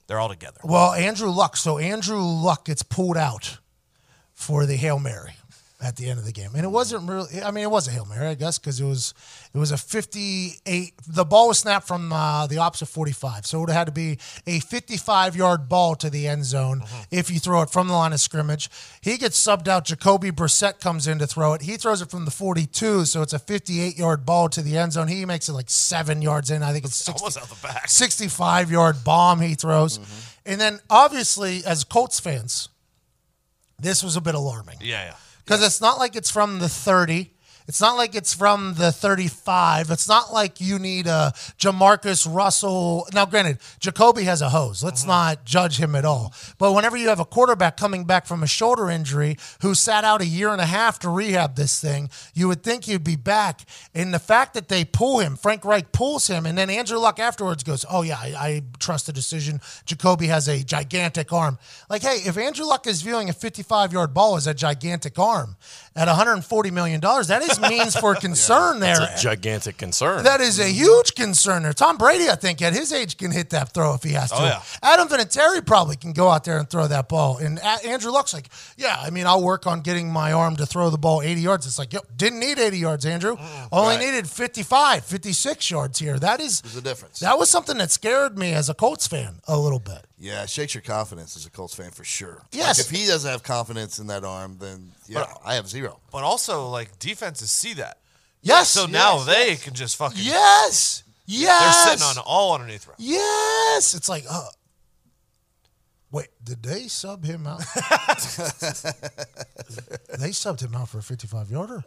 they're 0.06 0.18
all 0.18 0.28
together. 0.28 0.58
Well, 0.64 0.92
Andrew 0.92 1.28
Luck. 1.30 1.56
So 1.56 1.78
Andrew 1.78 2.20
Luck 2.20 2.64
gets 2.64 2.82
pulled 2.82 3.16
out 3.16 3.58
for 4.32 4.66
the 4.66 4.76
hail 4.76 4.98
mary 4.98 5.34
at 5.80 5.94
the 5.94 6.10
end 6.10 6.18
of 6.18 6.24
the 6.24 6.32
game, 6.32 6.50
and 6.56 6.64
it 6.64 6.68
wasn't 6.68 7.08
really. 7.08 7.40
I 7.40 7.52
mean, 7.52 7.62
it 7.62 7.70
was 7.70 7.86
a 7.86 7.92
hail 7.92 8.04
mary, 8.04 8.26
I 8.26 8.34
guess, 8.34 8.58
because 8.58 8.80
it 8.80 8.84
was 8.84 9.14
it 9.54 9.58
was 9.58 9.70
a 9.70 9.76
fifty-eight. 9.78 10.94
The 11.06 11.24
ball 11.24 11.48
was 11.48 11.60
snapped 11.60 11.86
from 11.86 12.12
uh, 12.12 12.48
the 12.48 12.58
opposite 12.58 12.86
forty-five, 12.86 13.46
so 13.46 13.58
it 13.58 13.60
would 13.60 13.70
have 13.70 13.76
had 13.78 13.86
to 13.86 13.92
be 13.92 14.18
a 14.46 14.58
fifty-five-yard 14.58 15.68
ball 15.68 15.94
to 15.96 16.10
the 16.10 16.26
end 16.26 16.44
zone 16.44 16.82
if 17.12 17.30
you 17.30 17.38
throw 17.38 17.62
it 17.62 17.70
from 17.70 17.86
the 17.86 17.94
line 17.94 18.12
of 18.12 18.18
scrimmage. 18.20 18.68
He 19.00 19.16
gets 19.18 19.40
subbed 19.40 19.68
out. 19.68 19.84
Jacoby 19.84 20.32
Brissett 20.32 20.80
comes 20.80 21.06
in 21.06 21.20
to 21.20 21.26
throw 21.28 21.52
it. 21.54 21.62
He 21.62 21.76
throws 21.76 22.02
it 22.02 22.10
from 22.10 22.24
the 22.24 22.32
forty-two, 22.32 23.04
so 23.04 23.22
it's 23.22 23.32
a 23.32 23.38
fifty-eight-yard 23.38 24.26
ball 24.26 24.48
to 24.48 24.62
the 24.62 24.76
end 24.76 24.92
zone. 24.94 25.06
He 25.06 25.24
makes 25.24 25.48
it 25.48 25.52
like 25.52 25.70
seven 25.70 26.22
yards 26.22 26.50
in. 26.50 26.62
I 26.64 26.72
think 26.72 26.86
it's 26.86 26.96
60, 27.04 27.20
Almost 27.22 27.38
out 27.38 27.48
the 27.48 27.66
back. 27.66 27.88
65 27.88 28.70
yard 28.72 29.04
bomb 29.04 29.40
he 29.40 29.54
throws. 29.54 30.00
And 30.44 30.60
then 30.60 30.80
obviously, 30.90 31.62
as 31.64 31.84
Colts 31.84 32.18
fans, 32.18 32.68
this 33.78 34.02
was 34.02 34.16
a 34.16 34.20
bit 34.20 34.34
alarming 34.34 34.78
Yeah, 34.80 35.04
yeah. 35.04 35.14
Because 35.48 35.62
it's 35.62 35.80
not 35.80 35.98
like 35.98 36.14
it's 36.14 36.30
from 36.30 36.58
the 36.58 36.68
30. 36.68 37.30
It's 37.68 37.82
not 37.82 37.98
like 37.98 38.14
it's 38.14 38.32
from 38.32 38.74
the 38.78 38.90
35. 38.90 39.90
It's 39.90 40.08
not 40.08 40.32
like 40.32 40.58
you 40.58 40.78
need 40.78 41.06
a 41.06 41.34
Jamarcus 41.58 42.26
Russell. 42.26 43.06
Now, 43.12 43.26
granted, 43.26 43.58
Jacoby 43.78 44.22
has 44.24 44.40
a 44.40 44.48
hose. 44.48 44.82
Let's 44.82 45.02
mm-hmm. 45.02 45.10
not 45.10 45.44
judge 45.44 45.78
him 45.78 45.94
at 45.94 46.06
all. 46.06 46.32
But 46.56 46.72
whenever 46.72 46.96
you 46.96 47.10
have 47.10 47.20
a 47.20 47.26
quarterback 47.26 47.76
coming 47.76 48.06
back 48.06 48.24
from 48.24 48.42
a 48.42 48.46
shoulder 48.46 48.88
injury 48.88 49.36
who 49.60 49.74
sat 49.74 50.02
out 50.02 50.22
a 50.22 50.26
year 50.26 50.48
and 50.48 50.62
a 50.62 50.66
half 50.66 50.98
to 51.00 51.10
rehab 51.10 51.56
this 51.56 51.78
thing, 51.78 52.08
you 52.32 52.48
would 52.48 52.62
think 52.62 52.84
he'd 52.84 53.04
be 53.04 53.16
back. 53.16 53.60
And 53.94 54.14
the 54.14 54.18
fact 54.18 54.54
that 54.54 54.68
they 54.68 54.86
pull 54.86 55.18
him, 55.18 55.36
Frank 55.36 55.62
Reich 55.66 55.92
pulls 55.92 56.26
him, 56.26 56.46
and 56.46 56.56
then 56.56 56.70
Andrew 56.70 56.96
Luck 56.96 57.18
afterwards 57.18 57.64
goes, 57.64 57.84
Oh, 57.90 58.00
yeah, 58.00 58.16
I, 58.18 58.34
I 58.34 58.62
trust 58.78 59.04
the 59.04 59.12
decision. 59.12 59.60
Jacoby 59.84 60.28
has 60.28 60.48
a 60.48 60.64
gigantic 60.64 61.34
arm. 61.34 61.58
Like, 61.90 62.00
hey, 62.00 62.20
if 62.24 62.38
Andrew 62.38 62.64
Luck 62.64 62.86
is 62.86 63.02
viewing 63.02 63.28
a 63.28 63.34
55 63.34 63.92
yard 63.92 64.14
ball 64.14 64.36
as 64.36 64.46
a 64.46 64.54
gigantic 64.54 65.18
arm 65.18 65.56
at 65.94 66.08
$140 66.08 66.72
million, 66.72 67.02
that 67.02 67.42
is 67.42 67.57
means 67.60 67.96
for 67.96 68.14
concern 68.14 68.80
there. 68.80 69.02
It's 69.02 69.20
a 69.20 69.22
gigantic 69.22 69.76
concern. 69.76 70.24
That 70.24 70.40
is 70.40 70.58
a 70.58 70.64
mm-hmm. 70.64 70.72
huge 70.74 71.14
concern 71.14 71.62
there. 71.62 71.72
Tom 71.72 71.96
Brady, 71.98 72.28
I 72.28 72.34
think, 72.34 72.62
at 72.62 72.72
his 72.72 72.92
age, 72.92 73.16
can 73.16 73.30
hit 73.30 73.50
that 73.50 73.72
throw 73.72 73.94
if 73.94 74.02
he 74.02 74.12
has 74.12 74.32
oh, 74.32 74.36
to. 74.36 74.42
Oh, 74.42 74.46
yeah. 74.46 74.62
Adam 74.82 75.08
Vinatieri 75.08 75.66
probably 75.66 75.96
can 75.96 76.12
go 76.12 76.28
out 76.28 76.44
there 76.44 76.58
and 76.58 76.68
throw 76.68 76.86
that 76.86 77.08
ball. 77.08 77.38
And 77.38 77.58
A- 77.58 77.86
Andrew 77.86 78.10
Luck's 78.10 78.34
like, 78.34 78.48
yeah, 78.76 78.96
I 79.00 79.10
mean, 79.10 79.26
I'll 79.26 79.42
work 79.42 79.66
on 79.66 79.80
getting 79.80 80.10
my 80.10 80.32
arm 80.32 80.56
to 80.56 80.66
throw 80.66 80.90
the 80.90 80.98
ball 80.98 81.22
80 81.22 81.40
yards. 81.40 81.66
It's 81.66 81.78
like, 81.78 81.92
yo, 81.92 82.00
didn't 82.16 82.40
need 82.40 82.58
80 82.58 82.78
yards, 82.78 83.06
Andrew. 83.06 83.36
Mm, 83.36 83.68
Only 83.72 83.96
right. 83.96 84.06
needed 84.06 84.28
55, 84.28 85.04
56 85.04 85.70
yards 85.70 85.98
here. 85.98 86.18
That 86.18 86.40
is 86.40 86.60
There's 86.60 86.76
a 86.76 86.82
difference. 86.82 87.20
that 87.20 87.38
was 87.38 87.50
something 87.50 87.78
that 87.78 87.90
scared 87.90 88.38
me 88.38 88.52
as 88.52 88.68
a 88.68 88.74
Colts 88.74 89.06
fan 89.06 89.40
a 89.46 89.58
little 89.58 89.80
bit. 89.80 90.07
Yeah, 90.20 90.42
it 90.42 90.50
shakes 90.50 90.74
your 90.74 90.82
confidence 90.82 91.36
as 91.36 91.46
a 91.46 91.50
Colts 91.50 91.74
fan 91.74 91.90
for 91.90 92.04
sure. 92.04 92.42
Yes. 92.50 92.78
Like, 92.78 92.86
if 92.86 92.90
he 92.90 93.06
doesn't 93.06 93.30
have 93.30 93.42
confidence 93.42 93.98
in 93.98 94.08
that 94.08 94.24
arm, 94.24 94.56
then 94.58 94.90
yeah, 95.06 95.26
I 95.44 95.54
have 95.54 95.68
zero. 95.68 96.00
But 96.10 96.24
also, 96.24 96.68
like 96.68 96.98
defenses 96.98 97.52
see 97.52 97.74
that. 97.74 97.98
Yes. 98.42 98.68
So 98.70 98.86
now 98.86 99.16
yes, 99.16 99.26
they 99.26 99.48
yes. 99.50 99.64
can 99.64 99.74
just 99.74 99.96
fucking. 99.96 100.22
Yes. 100.22 101.04
Yes. 101.26 101.84
They're 101.84 101.96
sitting 101.96 102.18
on 102.18 102.24
all 102.26 102.54
underneath 102.54 102.86
row. 102.88 102.94
Yes. 102.98 103.94
It's 103.94 104.08
like, 104.08 104.24
uh, 104.28 104.48
wait, 106.10 106.28
did 106.42 106.62
they 106.62 106.88
sub 106.88 107.24
him 107.24 107.46
out? 107.46 107.58
they 110.18 110.30
subbed 110.30 110.62
him 110.62 110.74
out 110.74 110.88
for 110.88 110.98
a 110.98 111.02
55 111.02 111.50
yarder. 111.50 111.84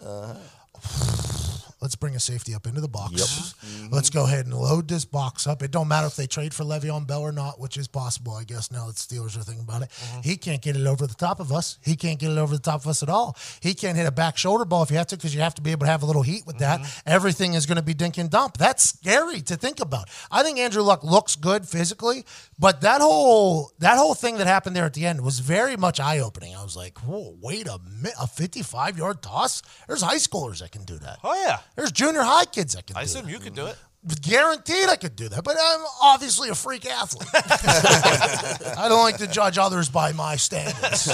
Let's 1.82 1.96
bring 1.96 2.16
a 2.16 2.20
safety 2.20 2.54
up 2.54 2.68
into 2.68 2.80
the 2.80 2.88
box. 2.88 3.56
Let's 3.92 4.12
go 4.12 4.26
ahead 4.26 4.46
and 4.46 4.54
load 4.54 4.88
this 4.88 5.04
box 5.04 5.48
up. 5.48 5.64
It 5.64 5.72
don't 5.72 5.88
matter 5.88 6.06
if 6.06 6.16
they 6.16 6.28
trade 6.28 6.54
for 6.54 6.64
Le'Veon 6.64 7.08
Bell 7.08 7.22
or 7.22 7.32
not, 7.32 7.60
which 7.60 7.76
is 7.76 7.88
possible, 7.88 8.36
I 8.36 8.44
guess. 8.44 8.72
Now 8.72 8.86
that 8.86 8.98
Steelers 8.98 9.36
are 9.36 9.42
thinking 9.42 9.64
about 9.64 9.82
it, 9.82 9.90
mm-hmm. 9.90 10.22
he 10.22 10.38
can't 10.38 10.62
get 10.62 10.76
it 10.76 10.86
over 10.86 11.08
the 11.08 11.16
top 11.16 11.40
of 11.40 11.52
us. 11.52 11.80
He 11.84 11.96
can't 11.96 12.20
get 12.20 12.30
it 12.30 12.38
over 12.38 12.56
the 12.56 12.62
top 12.62 12.82
of 12.82 12.88
us 12.88 13.02
at 13.02 13.10
all. 13.10 13.36
He 13.62 13.74
can't 13.74 13.98
hit 13.98 14.06
a 14.06 14.12
back 14.12 14.38
shoulder 14.38 14.64
ball 14.64 14.84
if 14.84 14.92
you 14.92 14.98
have 14.98 15.08
to, 15.08 15.18
because 15.18 15.34
you 15.34 15.42
have 15.42 15.56
to 15.56 15.62
be 15.64 15.72
able 15.72 15.88
to 15.88 15.92
have 15.92 16.04
a 16.04 16.06
little 16.06 16.22
heat 16.22 16.46
with 16.46 16.60
that. 16.60 16.82
Mm-hmm. 16.82 17.10
Everything 17.10 17.56
is 17.56 17.66
going 17.66 17.78
to 17.78 17.82
be 17.82 17.96
dink 17.96 18.20
and 18.20 18.30
dump. 18.30 18.58
That's 18.58 18.84
scary 18.84 19.42
to 19.42 19.56
think 19.56 19.80
about. 19.80 20.08
I 20.30 20.44
think 20.44 20.60
Andrew 20.60 20.84
Luck 20.84 21.04
looks 21.04 21.36
good 21.36 21.68
physically, 21.68 22.26
but 22.60 22.82
that 22.82 23.02
whole 23.02 23.72
that 23.80 23.98
whole 23.98 24.14
thing 24.14 24.38
that 24.38 24.46
happened 24.46 24.76
there 24.76 24.86
at 24.86 24.94
the 24.94 25.08
end 25.08 25.22
was 25.22 25.40
very 25.40 25.78
much 25.78 26.00
eye 26.00 26.20
opening. 26.20 26.56
I 26.56 26.64
was 26.64 26.78
like, 26.78 27.00
whoa, 27.00 27.36
wait 27.42 27.68
a 27.68 27.80
minute, 27.80 28.14
a 28.22 28.28
55 28.28 29.00
yard 29.00 29.24
toss? 29.24 29.64
There's 29.88 30.04
high 30.04 30.18
schoolers 30.18 30.60
that 30.60 30.71
can 30.72 30.84
do 30.84 30.98
that. 31.00 31.20
Oh 31.24 31.34
yeah, 31.46 31.60
There's 31.76 31.92
junior 31.92 32.22
high 32.24 32.46
kids 32.46 32.74
that 32.74 32.88
can 32.88 32.96
I 32.98 33.02
do 33.02 33.06
assume 33.06 33.26
that. 33.26 33.32
you 33.32 33.40
could 33.40 33.56
do 33.56 33.66
it. 33.68 33.78
Guaranteed 34.24 34.90
I 34.90 34.96
could 34.96 35.16
do 35.16 35.30
that, 35.30 35.44
but 35.44 35.56
I'm 35.62 35.82
obviously 36.02 36.50
a 36.50 36.56
freak 36.56 36.88
athlete. 36.88 37.30
I 37.36 38.88
don't 38.90 39.04
like 39.04 39.18
to 39.18 39.28
judge 39.28 39.60
others 39.60 39.90
by 39.90 40.12
my 40.12 40.38
standards. 40.38 41.08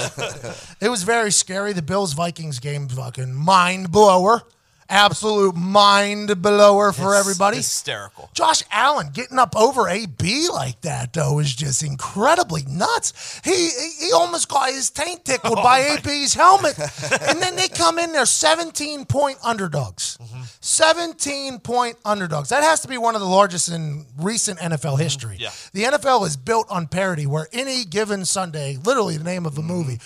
it 0.80 0.88
was 0.88 1.02
very 1.02 1.30
scary. 1.30 1.74
The 1.74 1.82
Bills 1.82 2.14
Vikings 2.14 2.60
game, 2.60 2.88
fucking 2.88 3.34
mind 3.34 3.92
blower. 3.92 4.42
Absolute 4.90 5.54
mind 5.54 6.40
blower 6.40 6.92
for 6.92 7.14
It's 7.14 7.20
everybody. 7.20 7.58
hysterical. 7.58 8.30
Josh 8.32 8.62
Allen 8.70 9.10
getting 9.12 9.38
up 9.38 9.54
over 9.56 9.86
AB 9.88 10.48
like 10.48 10.80
that 10.80 11.12
though 11.12 11.38
is 11.40 11.54
just 11.54 11.82
incredibly 11.82 12.62
nuts. 12.66 13.40
He 13.44 13.68
he, 13.68 14.06
he 14.06 14.12
almost 14.12 14.48
got 14.48 14.70
his 14.70 14.90
taint 14.90 15.24
tickled 15.24 15.58
oh 15.58 15.62
by 15.62 15.80
AB's 15.80 16.34
helmet, 16.34 16.78
and 17.28 17.40
then 17.40 17.56
they 17.56 17.68
come 17.68 17.98
in 17.98 18.12
there 18.12 18.26
17 18.26 19.04
point 19.04 19.38
underdogs. 19.44 20.18
Mm-hmm. 20.22 20.42
17 20.60 21.60
point 21.60 21.96
underdogs. 22.04 22.48
That 22.48 22.62
has 22.62 22.80
to 22.80 22.88
be 22.88 22.98
one 22.98 23.14
of 23.14 23.20
the 23.20 23.26
largest 23.26 23.68
in 23.68 24.06
recent 24.18 24.58
NFL 24.58 24.92
mm-hmm. 24.92 25.02
history. 25.02 25.36
Yeah. 25.38 25.50
The 25.72 25.84
NFL 25.84 26.26
is 26.26 26.36
built 26.36 26.66
on 26.70 26.86
parity, 26.86 27.26
where 27.26 27.48
any 27.52 27.84
given 27.84 28.24
Sunday, 28.24 28.78
literally 28.82 29.16
the 29.16 29.24
name 29.24 29.46
of 29.46 29.58
a 29.58 29.60
mm-hmm. 29.60 29.68
movie. 29.68 30.00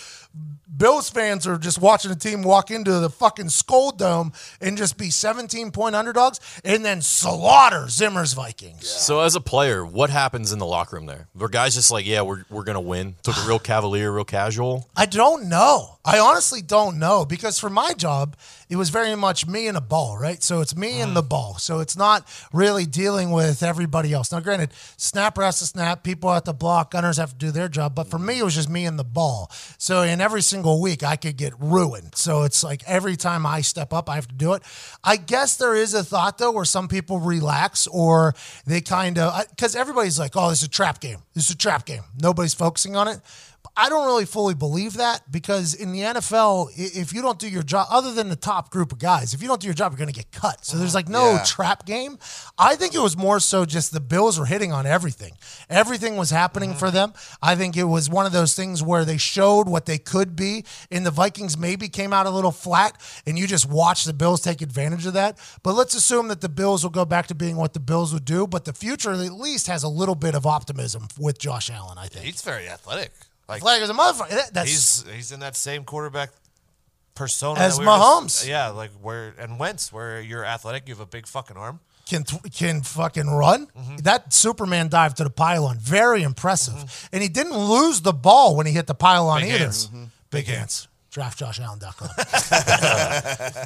Bills 0.75 1.11
fans 1.11 1.47
are 1.47 1.59
just 1.59 1.81
watching 1.81 2.11
a 2.11 2.17
team 2.17 2.43
walk 2.43 2.71
into 2.71 2.99
the 2.99 3.11
fucking 3.11 3.51
Skull 3.51 3.93
Dome 3.93 4.33
and 4.61 4.79
just 4.79 4.97
be 4.97 5.11
17 5.11 5.71
point 5.71 5.95
underdogs 5.95 6.41
and 6.65 6.83
then 6.85 7.03
slaughter 7.03 7.89
Zimmer's 7.89 8.33
Vikings. 8.33 8.89
So 8.89 9.21
as 9.21 9.35
a 9.35 9.41
player, 9.41 9.85
what 9.85 10.09
happens 10.09 10.51
in 10.51 10.59
the 10.59 10.67
locker 10.67 10.97
room 10.97 11.07
there? 11.07 11.29
Were 11.35 11.51
guys 11.51 11.75
just 11.75 11.91
like, 11.91 12.07
yeah, 12.07 12.23
we're, 12.23 12.45
we're 12.49 12.65
gonna 12.65 12.81
win? 12.81 13.17
Took 13.23 13.37
it 13.37 13.47
real 13.47 13.59
cavalier, 13.59 14.11
real 14.11 14.25
casual. 14.25 14.89
I 14.97 15.07
don't 15.07 15.49
know. 15.49 15.99
I 16.05 16.19
honestly 16.19 16.63
don't 16.63 16.99
know 16.99 17.25
because 17.25 17.59
for 17.59 17.71
my 17.71 17.93
job, 17.93 18.37
it 18.73 18.77
was 18.77 18.89
very 18.89 19.15
much 19.15 19.47
me 19.47 19.67
and 19.67 19.77
a 19.77 19.83
ball, 19.83 20.17
right? 20.17 20.43
So 20.43 20.63
it's 20.63 20.75
me 20.75 21.03
and 21.03 21.11
mm. 21.11 21.15
the 21.17 21.23
ball. 21.23 21.59
So 21.59 21.81
it's 21.81 21.95
not 21.95 22.27
really 22.55 22.87
dealing 22.87 23.31
with 23.31 23.63
everybody 23.63 24.15
else. 24.15 24.33
Now, 24.33 24.41
granted, 24.41 24.73
snapper 24.97 25.43
has 25.43 25.59
to 25.59 25.67
snap, 25.67 26.03
people 26.03 26.33
have 26.33 26.45
to 26.45 26.55
block, 26.55 26.93
gunners 26.93 27.19
have 27.19 27.33
to 27.33 27.37
do 27.37 27.51
their 27.51 27.69
job. 27.69 27.95
But 27.95 28.07
for 28.07 28.19
me, 28.19 28.39
it 28.39 28.45
was 28.45 28.55
just 28.55 28.71
me 28.71 28.87
and 28.87 28.99
the 28.99 29.05
ball. 29.05 29.51
So 29.77 30.01
in 30.01 30.23
every 30.23 30.41
single 30.41 30.81
week, 30.81 31.03
I 31.03 31.17
could 31.17 31.37
get 31.37 31.53
ruined. 31.61 32.15
So 32.15 32.45
it's 32.45 32.65
like 32.65 32.83
every 32.87 33.15
time 33.15 33.45
I 33.45 33.61
step 33.61 33.93
up, 33.93 34.09
I 34.09 34.15
have 34.15 34.29
to 34.29 34.35
do 34.35 34.55
it. 34.55 34.63
I 35.05 35.17
guess 35.17 35.59
there 35.59 35.75
is 35.75 35.93
a 35.93 36.03
thought 36.03 36.39
though 36.39 36.53
where 36.53 36.65
some 36.65 36.89
people 36.89 37.19
relax 37.19 37.87
or 37.87 38.35
they 38.65 38.81
kind 38.81 39.19
of 39.19 39.51
because 39.51 39.77
everybody's 39.77 40.19
like, 40.19 40.33
"Oh, 40.35 40.49
this 40.49 40.63
is 40.63 40.69
a 40.69 40.71
trap 40.71 40.99
game. 41.01 41.19
This 41.35 41.45
is 41.45 41.51
a 41.51 41.59
trap 41.59 41.85
game." 41.85 42.05
Nobody's 42.19 42.55
focusing 42.55 42.97
on 42.97 43.09
it. 43.09 43.21
I 43.75 43.89
don't 43.89 44.07
really 44.07 44.27
fully 44.27 44.55
believe 44.55 44.95
that 44.95 45.31
because 45.31 45.73
in 45.73 45.93
the 45.93 46.01
NFL, 46.01 46.71
if 46.77 47.15
you 47.15 47.23
don't 47.23 47.39
do 47.39 47.49
your 47.49 47.63
job, 47.63 47.87
other 47.91 48.13
than 48.13 48.29
the 48.29 48.37
top 48.37 48.71
group 48.71 48.93
of 48.93 48.99
guys, 48.99 49.33
if 49.33 49.41
you 49.41 49.49
don't 49.49 49.61
do 49.61 49.67
your 49.67 49.75
job, 49.75 49.93
you're 49.93 49.99
going 49.99 50.13
to 50.13 50.15
get 50.15 50.31
cut. 50.31 50.65
So 50.65 50.77
there's 50.77 50.95
like 50.95 51.09
no 51.09 51.33
Yeah. 51.33 51.45
trap 51.45 51.87
game. 51.87 52.19
I 52.59 52.77
think 52.77 52.95
it 52.95 52.99
was 52.99 53.17
more 53.17 53.41
so 53.41 53.65
just 53.65 53.93
the 53.93 54.01
Bills 54.01 54.39
were 54.39 54.45
hitting 54.45 54.73
on 54.73 54.85
everything. 54.85 55.33
Everything 55.71 56.17
was 56.17 56.29
happening 56.31 56.75
for 56.75 56.89
mm-hmm. 56.89 56.97
them. 56.97 57.13
I 57.41 57.57
think 57.57 57.77
it 57.77 57.85
was 57.85 58.11
one 58.11 58.27
of 58.27 58.33
those 58.33 58.55
things 58.55 58.83
where 58.83 59.07
they 59.07 59.17
showed 59.17 59.69
what 59.69 59.87
they 59.87 59.99
could 59.99 60.37
be, 60.37 60.65
and 60.91 61.07
the 61.07 61.11
Vikings 61.11 61.57
maybe 61.57 61.89
came 61.89 62.13
out 62.13 62.27
a 62.27 62.31
little 62.31 62.53
flat, 62.53 63.01
and 63.27 63.39
you 63.39 63.47
just 63.47 63.69
watch 63.71 64.05
the 64.05 64.13
Bills 64.13 64.43
take 64.43 64.61
advantage 64.61 65.07
of 65.07 65.15
that. 65.15 65.39
But 65.63 65.75
let's 65.75 65.95
assume 65.95 66.29
that 66.29 66.43
the 66.43 66.51
Bills 66.51 66.83
will 66.83 66.91
go 66.91 67.07
back 67.07 67.27
to 67.29 67.35
being 67.35 67.57
what 67.57 67.73
the 67.73 67.81
Bills 67.81 68.13
would 68.13 68.27
do, 68.27 68.47
but 68.47 68.67
the 68.67 68.75
future 68.75 69.13
at 69.13 69.33
least 69.33 69.67
has 69.69 69.83
a 69.83 69.89
little 69.89 70.15
bit 70.15 70.35
of 70.35 70.47
optimism 70.47 71.09
with 71.19 71.39
Josh 71.39 71.71
Allen, 71.71 71.97
I 71.97 72.09
think. 72.09 72.27
He's 72.27 72.43
very 72.43 72.69
athletic. 72.69 73.13
Like 73.49 73.61
Flag 73.63 73.83
as 73.83 73.91
a 73.91 73.95
motherfucker. 73.95 74.29
That- 74.31 74.55
That's 74.55 74.71
he's 74.71 75.05
he's 75.15 75.33
in 75.33 75.41
that 75.41 75.57
same 75.57 75.85
quarterback 75.85 76.31
persona 77.15 77.61
As 77.61 77.79
we 77.79 77.85
were 77.85 77.93
Mahomes. 77.93 78.25
just- 78.39 78.47
yeah, 78.47 78.69
like 78.69 78.91
where 79.03 79.35
and 79.39 79.59
Wentz, 79.59 79.93
where 79.93 80.21
you're 80.21 80.45
athletic, 80.45 80.89
you 80.89 80.95
have 80.95 81.01
a 81.01 81.07
big 81.07 81.27
fucking 81.27 81.57
arm. 81.57 81.81
can 82.09 82.25
can 82.25 82.83
fucking 82.83 83.29
run. 83.29 83.67
Mm-hmm. 83.69 83.97
That 83.99 84.33
Superman 84.33 84.89
dive 84.89 85.15
to 85.17 85.25
the 85.25 85.31
pylon, 85.31 85.79
very 85.79 86.23
impressive. 86.23 87.09
And 87.13 87.23
he 87.23 87.29
didn't 87.29 87.57
lose 87.57 88.01
the 88.01 88.13
ball 88.13 88.57
when 88.57 88.67
he 88.67 88.73
hit 88.73 88.87
the 88.87 88.95
pylon 88.95 89.41
Big 89.43 89.51
either. 89.51 89.59
hands. 89.59 89.91
Big 90.31 90.47
hands. 90.47 90.89
DraftJoshAllen.com. 91.13 92.09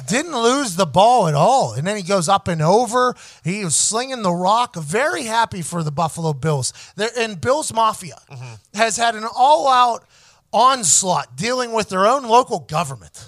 didn't 0.07 0.35
lose 0.35 0.75
the 0.75 0.85
ball 0.85 1.27
at 1.27 1.33
all. 1.33 1.73
And 1.73 1.87
then 1.87 1.95
he 1.97 2.03
goes 2.03 2.27
up 2.29 2.47
and 2.47 2.61
over. 2.61 3.15
He 3.43 3.63
was 3.63 3.75
slinging 3.75 4.21
the 4.21 4.31
rock. 4.33 4.75
Very 4.75 5.23
happy 5.23 5.61
for 5.61 5.81
the 5.83 5.91
Buffalo 5.91 6.33
Bills. 6.33 6.73
They're, 6.95 7.09
and 7.17 7.39
Bills 7.39 7.73
Mafia 7.73 8.17
Mm-hmm. 8.29 8.77
has 8.77 8.97
had 8.97 9.15
an 9.15 9.25
all 9.35 9.67
out 9.67 10.03
onslaught 10.51 11.35
dealing 11.35 11.71
with 11.71 11.89
their 11.89 12.05
own 12.07 12.23
local 12.23 12.59
government. 12.59 13.26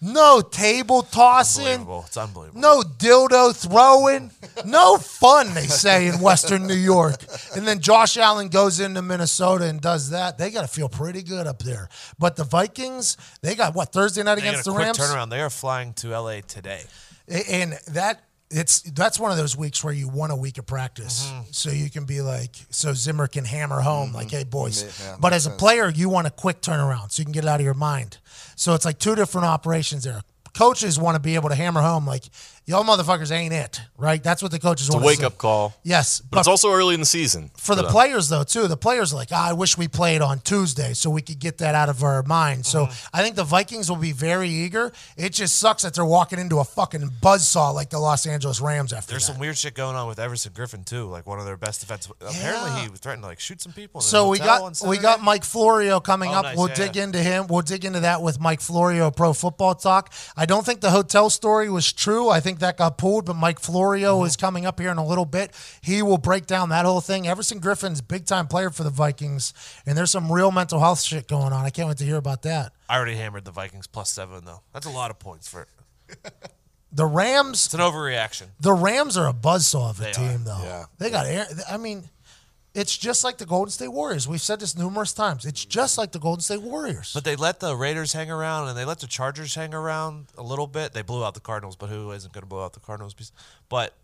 No 0.00 0.40
table 0.40 1.02
tossing. 1.02 1.86
It's 2.06 2.16
unbelievable. 2.16 2.60
No 2.60 2.82
dildo 2.82 3.54
throwing. 3.54 4.30
No 4.64 4.96
fun, 4.96 5.54
they 5.54 5.66
say 5.66 6.06
in 6.06 6.20
Western 6.20 6.68
New 6.68 6.74
York. 6.74 7.24
And 7.56 7.66
then 7.66 7.80
Josh 7.80 8.16
Allen 8.16 8.48
goes 8.48 8.78
into 8.78 9.02
Minnesota 9.02 9.64
and 9.64 9.80
does 9.80 10.10
that. 10.10 10.38
They 10.38 10.50
got 10.50 10.62
to 10.62 10.68
feel 10.68 10.88
pretty 10.88 11.22
good 11.22 11.48
up 11.48 11.58
there. 11.64 11.88
But 12.16 12.36
the 12.36 12.44
Vikings, 12.44 13.16
they 13.42 13.56
got 13.56 13.74
what 13.74 13.92
Thursday 13.92 14.22
night 14.22 14.36
They 14.36 14.48
against 14.48 14.66
the 14.66 14.72
Rams, 14.72 14.98
turnaround. 14.98 15.30
They 15.30 15.40
are 15.40 15.50
flying 15.50 15.94
to 15.94 16.10
LA 16.10 16.42
today. 16.46 16.82
And 17.28 17.72
that 17.88 18.22
it's 18.50 18.80
that's 18.82 19.18
one 19.20 19.30
of 19.30 19.36
those 19.36 19.56
weeks 19.56 19.84
where 19.84 19.92
you 19.92 20.08
want 20.08 20.32
a 20.32 20.36
week 20.36 20.58
of 20.58 20.66
practice, 20.66 21.26
Mm-hmm. 21.30 21.42
so 21.50 21.70
you 21.70 21.90
can 21.90 22.04
be 22.04 22.20
like, 22.22 22.56
so 22.70 22.92
Zimmer 22.94 23.26
can 23.26 23.44
hammer 23.44 23.80
home 23.80 24.12
like, 24.12 24.30
hey 24.30 24.44
boys. 24.44 24.82
Yeah, 25.00 25.16
but 25.20 25.32
as 25.32 25.46
a 25.46 25.50
sense. 25.50 25.60
player, 25.60 25.88
you 25.90 26.08
want 26.08 26.26
a 26.26 26.30
quick 26.30 26.60
turnaround, 26.62 27.12
so 27.12 27.20
you 27.20 27.24
can 27.24 27.32
get 27.32 27.44
it 27.44 27.48
out 27.48 27.60
of 27.60 27.64
your 27.64 27.74
mind. 27.74 28.18
So 28.56 28.74
it's 28.74 28.84
like 28.84 28.98
two 28.98 29.14
different 29.14 29.46
operations 29.46 30.04
there. 30.04 30.22
Coaches 30.54 30.98
want 30.98 31.14
to 31.14 31.20
be 31.20 31.34
able 31.34 31.50
to 31.50 31.54
hammer 31.54 31.82
home 31.82 32.06
like, 32.06 32.24
y'all 32.68 32.84
motherfuckers 32.84 33.32
ain't 33.32 33.52
it, 33.52 33.80
right? 33.96 34.22
That's 34.22 34.42
what 34.42 34.52
the 34.52 34.58
coaches 34.60 34.86
It's 34.86 34.94
a 34.94 34.98
want. 34.98 35.06
wake 35.06 35.18
say. 35.20 35.24
up 35.24 35.38
call. 35.38 35.74
Yes, 35.82 36.20
But 36.20 36.38
it's 36.38 36.48
also 36.48 36.70
early 36.70 36.94
in 36.94 37.00
the 37.00 37.06
season. 37.06 37.50
for 37.56 37.74
the 37.74 37.82
them. 37.82 37.90
players 37.90 38.28
though 38.28 38.44
too 38.44 38.68
the 38.68 38.76
players 38.76 39.12
are 39.12 39.16
like 39.16 39.28
"Ah, 39.32 39.48
i 39.48 39.52
wish 39.52 39.76
we 39.76 39.88
played 39.88 40.20
on 40.22 40.38
tuesday 40.40 40.92
so 40.94 41.10
we 41.10 41.20
could 41.22 41.38
get 41.38 41.58
that 41.58 41.74
out 41.74 41.88
of 41.88 42.02
our 42.04 42.22
mind 42.22 42.64
so 42.66 42.86
Mm-hmm. 42.86 43.16
i 43.16 43.22
think 43.22 43.34
the 43.36 43.44
vikings 43.44 43.88
will 43.90 43.96
be 43.96 44.12
very 44.12 44.48
eager 44.48 44.92
it 45.16 45.30
just 45.32 45.58
sucks 45.58 45.82
that 45.82 45.94
they're 45.94 46.04
walking 46.04 46.38
into 46.38 46.58
a 46.58 46.64
fucking 46.64 47.08
buzzsaw 47.22 47.74
like 47.74 47.90
the 47.90 47.98
los 47.98 48.26
angeles 48.26 48.60
rams 48.60 48.92
after 48.92 49.10
There's 49.10 49.26
that. 49.26 49.32
some 49.32 49.40
weird 49.40 49.56
shit 49.56 49.74
going 49.74 49.96
on 49.96 50.06
with 50.08 50.18
Everson 50.18 50.52
Griffen 50.52 50.84
too, 50.84 51.04
like 51.06 51.26
one 51.26 51.38
of 51.38 51.44
their 51.46 51.56
best 51.56 51.80
defensive. 51.80 52.12
Apparently, 52.20 52.70
he 52.82 52.88
threatened 52.88 53.22
to 53.22 53.28
like 53.28 53.40
shoot 53.40 53.60
some 53.62 53.72
people. 53.72 54.00
In 54.00 54.04
the 54.04 54.08
so 54.08 54.28
we 54.28 54.38
got 54.38 54.80
we 54.86 54.98
got 54.98 55.22
Mike 55.22 55.44
Florio 55.44 56.00
coming 56.00 56.30
Oh, 56.30 56.34
up. 56.38 56.44
nice. 56.44 56.56
We'll 56.56 56.68
Yeah, 56.68 56.74
dig 56.74 56.96
yeah. 56.96 57.04
into 57.04 57.18
him. 57.22 57.46
We'll 57.48 57.62
dig 57.62 57.84
into 57.84 58.00
that 58.00 58.22
with 58.22 58.40
Mike 58.40 58.60
Florio, 58.60 59.10
Pro 59.10 59.32
Football 59.32 59.74
Talk. 59.76 60.12
I 60.36 60.44
don't 60.46 60.64
think 60.66 60.80
the 60.80 60.90
hotel 60.90 61.30
story 61.30 61.70
was 61.70 61.92
true. 61.92 62.28
I 62.28 62.40
think 62.40 62.57
that 62.60 62.76
got 62.76 62.98
pulled, 62.98 63.26
but 63.26 63.34
Mike 63.34 63.58
Florio 63.60 64.18
Mm-hmm. 64.18 64.26
is 64.26 64.36
coming 64.36 64.66
up 64.66 64.78
here 64.80 64.90
in 64.90 64.98
a 64.98 65.04
little 65.06 65.24
bit. 65.24 65.52
He 65.80 66.02
will 66.02 66.18
break 66.18 66.46
down 66.46 66.68
that 66.70 66.84
whole 66.84 67.00
thing. 67.00 67.26
Everson 67.28 67.58
Griffen's 67.58 68.00
big 68.00 68.24
time 68.26 68.46
player 68.46 68.70
for 68.70 68.84
the 68.84 68.90
Vikings, 68.90 69.52
and 69.86 69.96
there's 69.96 70.10
some 70.10 70.30
real 70.30 70.50
mental 70.50 70.80
health 70.80 71.00
shit 71.00 71.28
going 71.28 71.52
on. 71.52 71.64
I 71.64 71.70
can't 71.70 71.88
wait 71.88 71.98
to 71.98 72.04
hear 72.04 72.16
about 72.16 72.42
that. 72.42 72.72
I 72.88 72.96
already 72.96 73.16
hammered 73.16 73.44
the 73.44 73.50
Vikings 73.50 73.86
plus 73.86 74.10
seven 74.10 74.44
though. 74.44 74.62
That's 74.72 74.86
a 74.86 74.90
lot 74.90 75.10
of 75.10 75.18
points 75.18 75.48
for. 75.48 75.66
The 76.90 77.04
Rams, 77.04 77.66
It's 77.66 77.74
an 77.74 77.80
overreaction. 77.80 78.46
the 78.60 78.72
Rams 78.72 79.18
are 79.18 79.28
a 79.28 79.32
buzzsaw 79.34 79.90
of 79.90 80.00
a 80.00 80.04
They 80.04 80.12
team, 80.12 80.26
are. 80.36 80.38
though. 80.38 80.62
Yeah. 80.64 80.84
They 80.96 81.10
got 81.10 81.26
air. 81.26 81.46
I 81.70 81.76
mean, 81.76 82.08
it's 82.74 82.96
just 82.96 83.24
like 83.24 83.38
the 83.38 83.46
Golden 83.46 83.70
State 83.70 83.88
Warriors. 83.88 84.28
We've 84.28 84.40
said 84.40 84.60
this 84.60 84.76
numerous 84.76 85.12
times. 85.12 85.44
It's 85.44 85.64
just 85.64 85.98
like 85.98 86.12
the 86.12 86.18
Golden 86.18 86.42
State 86.42 86.62
Warriors. 86.62 87.12
But 87.14 87.24
they 87.24 87.34
let 87.36 87.60
the 87.60 87.74
Raiders 87.76 88.12
hang 88.12 88.30
around 88.30 88.68
and 88.68 88.76
they 88.78 88.84
let 88.84 89.00
the 89.00 89.06
Chargers 89.06 89.54
hang 89.54 89.74
around 89.74 90.26
a 90.36 90.42
little 90.42 90.66
bit. 90.66 90.92
They 90.92 91.02
blew 91.02 91.24
out 91.24 91.34
the 91.34 91.40
Cardinals, 91.40 91.76
but 91.76 91.88
who 91.88 92.10
isn't 92.12 92.32
going 92.32 92.42
to 92.42 92.46
blow 92.48 92.64
out 92.64 92.74
the 92.74 92.80
Cardinals? 92.80 93.14
But 93.68 93.94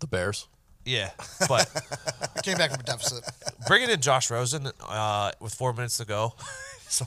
The 0.00 0.06
Bears. 0.06 0.46
yeah, 0.84 1.10
but 1.48 1.70
We 2.36 2.42
came 2.42 2.58
back 2.58 2.70
from 2.72 2.80
a 2.80 2.84
deficit. 2.84 3.24
bringing 3.66 3.88
in 3.90 4.00
Josh 4.00 4.30
Rosen 4.30 4.68
uh, 4.86 5.32
with 5.40 5.54
four 5.54 5.72
minutes 5.72 5.96
to 5.98 6.04
go. 6.04 6.34
so 6.88 7.06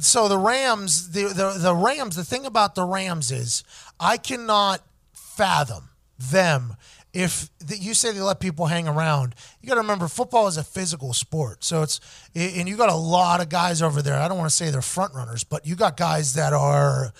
so 0.00 0.28
the 0.28 0.38
Rams, 0.38 1.10
the, 1.12 1.24
the 1.28 1.56
the 1.58 1.74
Rams. 1.74 2.16
The 2.16 2.24
thing 2.24 2.46
about 2.46 2.74
the 2.74 2.84
Rams 2.84 3.30
is, 3.30 3.62
I 4.00 4.16
cannot 4.16 4.80
fathom 5.12 5.90
them. 6.18 6.76
If 7.14 7.48
the, 7.60 7.78
you 7.78 7.94
say 7.94 8.12
they 8.12 8.20
let 8.20 8.40
people 8.40 8.66
hang 8.66 8.88
around, 8.88 9.36
you 9.60 9.68
got 9.68 9.76
to 9.76 9.80
remember 9.80 10.08
football 10.08 10.48
is 10.48 10.56
a 10.56 10.64
physical 10.64 11.12
sport. 11.12 11.62
So 11.62 11.82
it's 11.82 12.00
and 12.34 12.68
you 12.68 12.76
got 12.76 12.90
a 12.90 12.94
lot 12.94 13.40
of 13.40 13.48
guys 13.48 13.80
over 13.80 14.02
there. 14.02 14.18
I 14.18 14.26
don't 14.28 14.36
want 14.36 14.50
to 14.50 14.56
say 14.56 14.70
they're 14.70 14.82
front 14.82 15.14
runners, 15.14 15.44
but 15.44 15.64
you 15.64 15.76
got 15.76 15.96
guys 15.96 16.34
that 16.34 16.52
are 16.52 17.12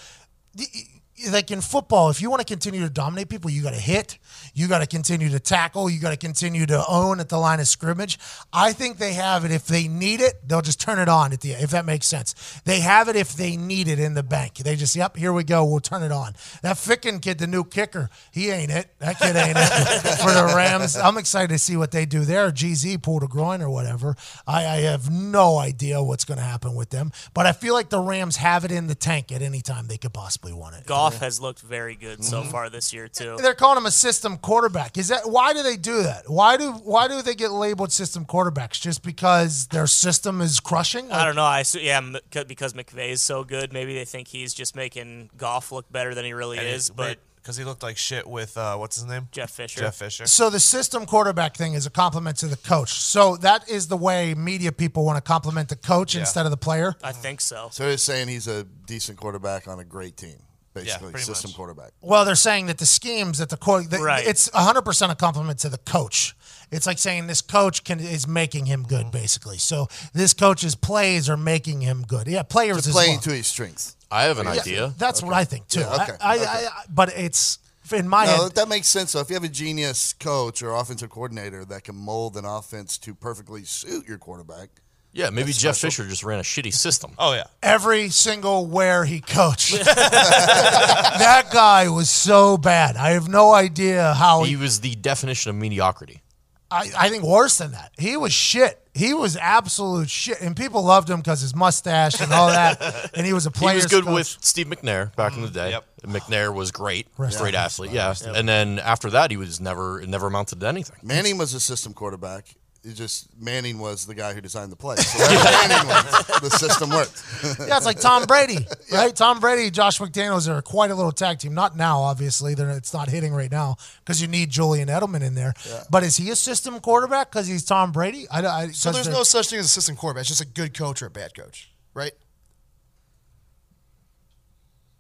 like 1.30 1.50
in 1.50 1.60
football, 1.60 2.10
if 2.10 2.20
you 2.20 2.28
want 2.28 2.40
to 2.40 2.46
continue 2.46 2.80
to 2.80 2.90
dominate 2.90 3.28
people, 3.28 3.50
you 3.50 3.62
got 3.62 3.72
to 3.72 3.80
hit, 3.80 4.18
you 4.54 4.68
got 4.68 4.78
to 4.78 4.86
continue 4.86 5.28
to 5.30 5.40
tackle, 5.40 5.90
you 5.90 6.00
got 6.00 6.10
to 6.10 6.16
continue 6.16 6.64
to 6.66 6.84
own 6.88 7.20
at 7.20 7.28
the 7.28 7.36
line 7.38 7.60
of 7.60 7.66
scrimmage. 7.68 8.18
I 8.52 8.72
think 8.72 8.98
they 8.98 9.12
have 9.14 9.44
it. 9.44 9.50
If 9.50 9.66
they 9.66 9.88
need 9.88 10.20
it, 10.20 10.48
they'll 10.48 10.62
just 10.62 10.80
turn 10.80 10.98
it 10.98 11.08
on 11.08 11.32
at 11.32 11.40
the 11.40 11.52
if 11.52 11.70
that 11.70 11.84
makes 11.84 12.06
sense. 12.06 12.34
They 12.64 12.80
have 12.80 13.08
it 13.08 13.16
if 13.16 13.34
they 13.34 13.56
need 13.56 13.88
it 13.88 13.98
in 13.98 14.14
the 14.14 14.22
bank. 14.22 14.54
They 14.58 14.76
just, 14.76 14.94
yep, 14.96 15.16
here 15.16 15.32
we 15.32 15.44
go, 15.44 15.64
we'll 15.64 15.80
turn 15.80 16.02
it 16.02 16.12
on. 16.12 16.34
That 16.62 16.76
Ficken 16.76 17.20
kid, 17.20 17.38
the 17.38 17.46
new 17.46 17.64
kicker, 17.64 18.10
he 18.32 18.50
ain't 18.50 18.70
it. 18.70 18.88
That 19.00 19.18
kid 19.18 19.34
ain't 19.36 19.56
it 19.58 20.18
for 20.22 20.30
the 20.30 20.52
Rams. 20.56 20.96
I'm 20.96 21.18
excited 21.18 21.48
to 21.50 21.58
see 21.58 21.76
what 21.76 21.90
they 21.90 22.06
do 22.06 22.24
there. 22.24 22.50
GZ 22.50 23.02
pulled 23.02 23.22
a 23.22 23.26
groin 23.28 23.60
or 23.62 23.70
whatever. 23.70 24.14
I, 24.46 24.64
I 24.66 24.76
have 24.82 25.10
no 25.10 25.58
idea 25.58 26.02
what's 26.02 26.24
going 26.24 26.38
to 26.38 26.44
happen 26.44 26.74
with 26.74 26.90
them, 26.90 27.10
but 27.34 27.46
I 27.46 27.52
feel 27.52 27.74
like 27.74 27.88
the 27.90 27.98
Rams 28.00 28.36
have 28.36 28.64
it 28.64 28.70
in 28.70 28.86
the 28.86 28.94
tank 28.94 29.32
at 29.32 29.42
any 29.42 29.60
time 29.60 29.88
they 29.88 29.96
could 29.98 30.12
possibly 30.12 30.52
want 30.52 30.76
it. 30.76 30.86
Goff 30.86 31.18
has 31.18 31.40
looked 31.40 31.60
very 31.60 31.96
good 31.96 32.22
so 32.24 32.42
Mm-hmm. 32.42 32.50
far 32.50 32.68
this 32.70 32.92
year 32.92 33.08
too. 33.08 33.36
They're 33.40 33.54
calling 33.54 33.78
him 33.78 33.86
a 33.86 33.90
system 33.90 34.36
quarterback. 34.44 34.98
Is 34.98 35.08
that 35.08 35.22
why 35.28 35.52
do 35.54 35.62
they 35.62 35.76
do 35.76 36.02
that? 36.02 36.28
Why 36.28 36.56
do 36.56 36.72
why 36.72 37.08
do 37.08 37.22
they 37.22 37.34
get 37.34 37.50
labeled 37.50 37.92
system 37.92 38.24
quarterbacks? 38.26 38.80
Just 38.80 39.02
because 39.02 39.66
their 39.68 39.86
system 39.86 40.40
is 40.40 40.60
crushing? 40.60 41.10
I 41.10 41.24
don't 41.24 41.36
know. 41.36 41.44
I 41.44 41.62
assu- 41.62 41.82
yeah, 41.82 41.98
m- 41.98 42.16
c- 42.32 42.44
because 42.44 42.74
is 42.96 43.22
so 43.22 43.44
good, 43.44 43.72
maybe 43.72 43.94
they 43.94 44.04
think 44.04 44.28
he's 44.28 44.52
just 44.52 44.76
making 44.76 45.30
Goff 45.36 45.72
look 45.72 45.90
better 45.90 46.14
than 46.14 46.24
he 46.24 46.32
really 46.32 46.58
is. 46.58 46.90
But 46.90 47.18
because 47.36 47.56
he 47.58 47.64
looked 47.64 47.82
like 47.82 47.96
shit 47.98 48.26
with 48.26 48.56
uh, 48.56 48.76
what's 48.76 48.96
his 48.96 49.04
name? 49.04 49.28
Jeff 49.30 49.50
Fisher. 49.50 49.80
Jeff 49.80 49.96
Fisher. 49.96 50.26
So 50.26 50.48
the 50.50 50.60
system 50.60 51.04
quarterback 51.06 51.56
thing 51.56 51.74
is 51.74 51.84
a 51.86 51.90
compliment 51.90 52.38
to 52.38 52.46
the 52.46 52.56
coach. 52.56 52.92
So 52.92 53.36
that 53.38 53.68
is 53.68 53.88
the 53.88 53.96
way 53.98 54.34
media 54.34 54.72
people 54.72 55.04
want 55.04 55.16
to 55.16 55.22
compliment 55.22 55.68
the 55.68 55.76
coach 55.76 56.14
Yeah. 56.14 56.20
instead 56.20 56.46
of 56.46 56.50
the 56.50 56.56
player. 56.56 56.94
I 57.02 57.12
think 57.12 57.40
so. 57.40 57.68
So 57.72 57.84
they're 57.86 57.98
saying 57.98 58.28
he's 58.28 58.48
a 58.48 58.64
decent 58.64 59.18
quarterback 59.18 59.68
on 59.68 59.78
a 59.78 59.84
great 59.84 60.16
team, 60.16 60.36
basically 60.74 61.12
pretty 61.12 61.24
system 61.24 61.50
much. 61.50 61.56
quarterback. 61.56 61.92
Well, 62.00 62.24
they're 62.24 62.34
saying 62.34 62.66
that 62.66 62.78
the 62.78 62.86
schemes 62.86 63.38
that 63.38 63.48
the 63.48 63.56
court, 63.56 63.90
that 63.90 64.00
Right. 64.00 64.26
it's 64.26 64.48
100% 64.50 65.10
a 65.10 65.14
compliment 65.14 65.58
to 65.60 65.68
the 65.68 65.78
coach. 65.78 66.34
It's 66.70 66.86
like 66.86 66.98
saying 66.98 67.26
this 67.28 67.40
coach 67.40 67.84
can 67.84 68.00
is 68.00 68.26
making 68.26 68.66
him 68.66 68.82
good, 68.82 69.02
mm-hmm. 69.06 69.10
basically. 69.10 69.58
So 69.58 69.86
this 70.12 70.34
coach's 70.34 70.74
plays 70.74 71.28
are 71.30 71.36
making 71.36 71.82
him 71.82 72.04
good. 72.06 72.26
Yeah, 72.26 72.42
players 72.42 72.78
Just 72.78 72.88
as 72.88 72.94
playing 72.94 73.12
well. 73.12 73.20
to 73.22 73.30
his 73.32 73.46
strengths. 73.46 73.96
I 74.10 74.24
have 74.24 74.38
an 74.38 74.46
Yeah, 74.46 74.52
idea. 74.52 74.94
That's 74.98 75.22
what 75.22 75.32
I 75.34 75.44
think 75.44 75.68
too. 75.68 75.80
Yeah, 75.80 75.94
okay, 76.02 76.12
I, 76.20 76.32
I, 76.32 76.34
okay. 76.36 76.44
I, 76.66 76.68
but 76.88 77.16
it's 77.16 77.58
in 77.92 78.08
my 78.08 78.24
No, 78.26 78.44
head. 78.44 78.54
that 78.54 78.68
makes 78.68 78.88
sense. 78.88 79.10
So 79.12 79.20
if 79.20 79.28
you 79.28 79.34
have 79.34 79.44
a 79.44 79.48
genius 79.48 80.12
coach 80.14 80.62
or 80.62 80.74
offensive 80.74 81.10
coordinator 81.10 81.64
that 81.66 81.84
can 81.84 81.94
mold 81.96 82.36
an 82.36 82.44
offense 82.44 82.96
to 82.98 83.14
perfectly 83.14 83.64
suit 83.64 84.08
your 84.08 84.18
quarterback, 84.18 84.70
Yeah, 85.14 85.30
maybe 85.30 85.46
That's 85.46 85.58
Jeff 85.58 85.76
special. 85.76 86.02
Fisher 86.04 86.10
just 86.10 86.24
ran 86.24 86.40
a 86.40 86.42
shitty 86.42 86.74
system. 86.74 87.12
Oh 87.18 87.34
yeah. 87.34 87.44
Every 87.62 88.08
single 88.08 88.66
where 88.66 89.04
he 89.04 89.20
coached, 89.20 89.72
that 89.84 91.48
guy 91.52 91.88
was 91.88 92.10
so 92.10 92.58
bad. 92.58 92.96
I 92.96 93.10
have 93.10 93.28
no 93.28 93.54
idea 93.54 94.12
how 94.14 94.42
He 94.42 94.50
he. 94.50 94.56
was 94.56 94.80
the 94.80 94.96
definition 94.96 95.50
of 95.50 95.56
mediocrity. 95.56 96.20
I, 96.68 96.90
I 96.98 97.08
think 97.08 97.22
worse 97.22 97.58
than 97.58 97.70
that. 97.72 97.92
He 97.96 98.16
was 98.16 98.32
shit. 98.32 98.80
He 98.94 99.14
was 99.14 99.36
absolute 99.36 100.10
shit, 100.10 100.40
and 100.40 100.56
people 100.56 100.82
loved 100.82 101.08
him 101.08 101.18
because 101.18 101.40
his 101.40 101.54
mustache 101.54 102.20
and 102.20 102.32
all 102.32 102.48
that. 102.48 103.10
and 103.14 103.24
he 103.24 103.32
was 103.32 103.46
a 103.46 103.52
player. 103.52 103.74
He 103.74 103.76
was 103.76 103.86
good 103.86 104.04
with 104.04 104.26
Steve 104.26 104.66
McNair 104.66 105.14
back 105.14 105.36
in 105.36 105.42
the 105.42 105.48
mm, 105.48 105.54
day. 105.54 105.70
Yep. 105.70 105.84
McNair 106.06 106.52
was 106.52 106.72
great, 106.72 107.06
Rest 107.16 107.38
great 107.38 107.54
athlete. 107.54 107.92
Yeah, 107.92 108.14
and 108.26 108.48
then 108.48 108.80
after 108.80 109.10
that, 109.10 109.30
he 109.30 109.36
was 109.36 109.60
never 109.60 110.00
it 110.00 110.08
never 110.08 110.26
amounted 110.26 110.60
to 110.60 110.66
anything. 110.66 110.96
Manning 111.02 111.38
was 111.38 111.54
a 111.54 111.60
system 111.60 111.92
quarterback. 111.92 112.56
It 112.84 112.94
just 112.94 113.28
Manning 113.40 113.78
was 113.78 114.04
the 114.04 114.14
guy 114.14 114.34
who 114.34 114.42
designed 114.42 114.70
the 114.70 114.76
play. 114.76 114.96
So 114.96 115.18
Manning 115.18 115.88
went, 115.88 116.06
the 116.42 116.50
system 116.50 116.90
worked. 116.90 117.22
Yeah, 117.66 117.76
it's 117.76 117.86
like 117.86 117.98
Tom 118.00 118.24
Brady, 118.24 118.66
right? 118.92 119.14
Tom 119.14 119.40
Brady, 119.40 119.70
Josh 119.70 119.98
McDaniels 119.98 120.48
are 120.48 120.60
quite 120.62 120.90
a 120.90 120.94
little 120.94 121.12
tag 121.12 121.38
team. 121.38 121.54
Not 121.54 121.76
now, 121.76 122.00
obviously. 122.00 122.54
They're, 122.54 122.70
it's 122.70 122.92
not 122.92 123.08
hitting 123.08 123.32
right 123.32 123.50
now 123.50 123.76
because 124.04 124.20
you 124.20 124.28
need 124.28 124.50
Julian 124.50 124.88
Edelman 124.88 125.22
in 125.22 125.34
there. 125.34 125.54
But 125.90 126.02
is 126.02 126.16
he 126.16 126.30
a 126.30 126.36
system 126.36 126.78
quarterback 126.80 127.30
because 127.30 127.46
he's 127.46 127.64
Tom 127.64 127.92
Brady? 127.92 128.26
I, 128.30 128.46
I, 128.46 128.68
So 128.68 128.92
there's 128.92 129.08
no 129.08 129.22
such 129.22 129.50
thing 129.50 129.58
as 129.58 129.66
a 129.66 129.68
system 129.68 129.96
quarterback. 129.96 130.22
It's 130.22 130.28
just 130.28 130.40
a 130.40 130.46
good 130.46 130.74
coach 130.74 131.02
or 131.02 131.06
a 131.06 131.10
bad 131.10 131.34
coach, 131.34 131.70
right? 131.94 132.12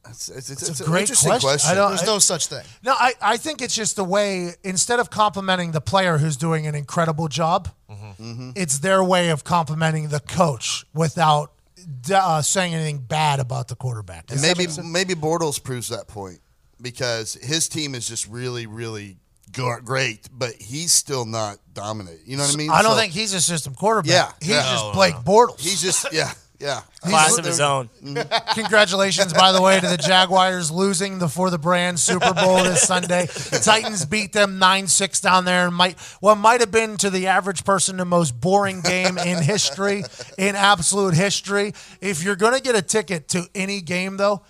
It's, 0.08 0.28
it's, 0.28 0.50
it's, 0.50 0.68
It's 0.68 0.80
a 0.80 0.84
great 0.84 1.02
interesting 1.02 1.30
question. 1.30 1.48
question. 1.48 1.70
I 1.70 1.74
don't- 1.74 1.90
There's 1.90 2.06
no 2.06 2.18
such 2.18 2.46
thing. 2.48 2.64
No, 2.82 2.92
I, 2.98 3.14
I 3.22 3.36
think 3.36 3.62
it's 3.62 3.74
just 3.74 3.96
the 3.96 4.04
way, 4.04 4.54
instead 4.62 5.00
of 5.00 5.08
complimenting 5.10 5.72
the 5.72 5.80
player 5.80 6.18
who's 6.18 6.36
doing 6.36 6.66
an 6.66 6.74
incredible 6.74 7.28
job, 7.28 7.68
Mm-hmm. 7.90 8.50
it's 8.54 8.78
their 8.78 9.02
way 9.02 9.30
of 9.30 9.42
complimenting 9.44 10.08
the 10.08 10.20
coach 10.20 10.84
without 10.94 11.52
uh, 12.12 12.40
saying 12.42 12.72
anything 12.74 12.98
bad 12.98 13.40
about 13.40 13.68
the 13.68 13.74
quarterback. 13.76 14.30
And 14.30 14.40
maybe 14.40 14.66
maybe 14.84 15.14
Bortles 15.14 15.62
proves 15.62 15.88
that 15.88 16.06
point 16.06 16.38
because 16.80 17.34
his 17.34 17.68
team 17.68 17.94
is 17.94 18.06
just 18.08 18.28
really 18.28 18.66
really 18.66 19.18
great, 19.52 20.28
but 20.32 20.54
he's 20.54 20.92
still 20.92 21.24
not 21.24 21.58
dominant. 21.72 22.20
You 22.24 22.36
know 22.36 22.44
what 22.44 22.54
I 22.54 22.56
mean? 22.56 22.70
I 22.70 22.82
don't 22.82 22.92
So 22.92 22.98
think 22.98 23.12
he's 23.12 23.34
a 23.34 23.40
system 23.40 23.74
quarterback. 23.74 24.10
Yeah, 24.10 24.32
He's 24.40 24.48
yeah. 24.50 24.62
just 24.62 24.74
No, 24.84 24.88
no, 24.90 24.94
Blake 24.94 25.14
no. 25.14 25.20
Bortles. 25.22 25.60
he's 25.60 25.80
just 25.82 26.12
yeah 26.12 26.32
yeah. 26.60 26.82
Class 27.10 27.38
of 27.38 27.44
his 27.44 27.60
own. 27.60 27.88
Mm-hmm. 28.02 28.60
Congratulations, 28.60 29.32
by 29.32 29.52
the 29.52 29.60
way, 29.60 29.78
to 29.80 29.86
the 29.86 29.96
Jaguars 29.96 30.70
losing 30.70 31.18
the 31.18 31.28
for 31.28 31.50
the 31.50 31.58
brand 31.58 31.98
Super 31.98 32.32
Bowl 32.32 32.62
this 32.62 32.82
Sunday. 32.82 33.26
Titans 33.62 34.04
beat 34.04 34.32
them 34.32 34.58
nine 34.58 34.86
six 34.86 35.20
down 35.20 35.44
there, 35.44 35.66
and 35.66 35.74
might 35.74 35.98
what 36.20 36.36
might 36.36 36.60
have 36.60 36.70
been 36.70 36.96
to 36.98 37.10
the 37.10 37.26
average 37.26 37.64
person 37.64 37.96
the 37.96 38.04
most 38.04 38.40
boring 38.40 38.80
game 38.80 39.18
in 39.18 39.42
history, 39.42 40.02
in 40.38 40.56
absolute 40.56 41.14
history. 41.14 41.74
If 42.00 42.22
you're 42.22 42.36
gonna 42.36 42.60
get 42.60 42.74
a 42.74 42.82
ticket 42.82 43.28
to 43.28 43.48
any 43.54 43.80
game, 43.80 44.16
though, 44.16 44.42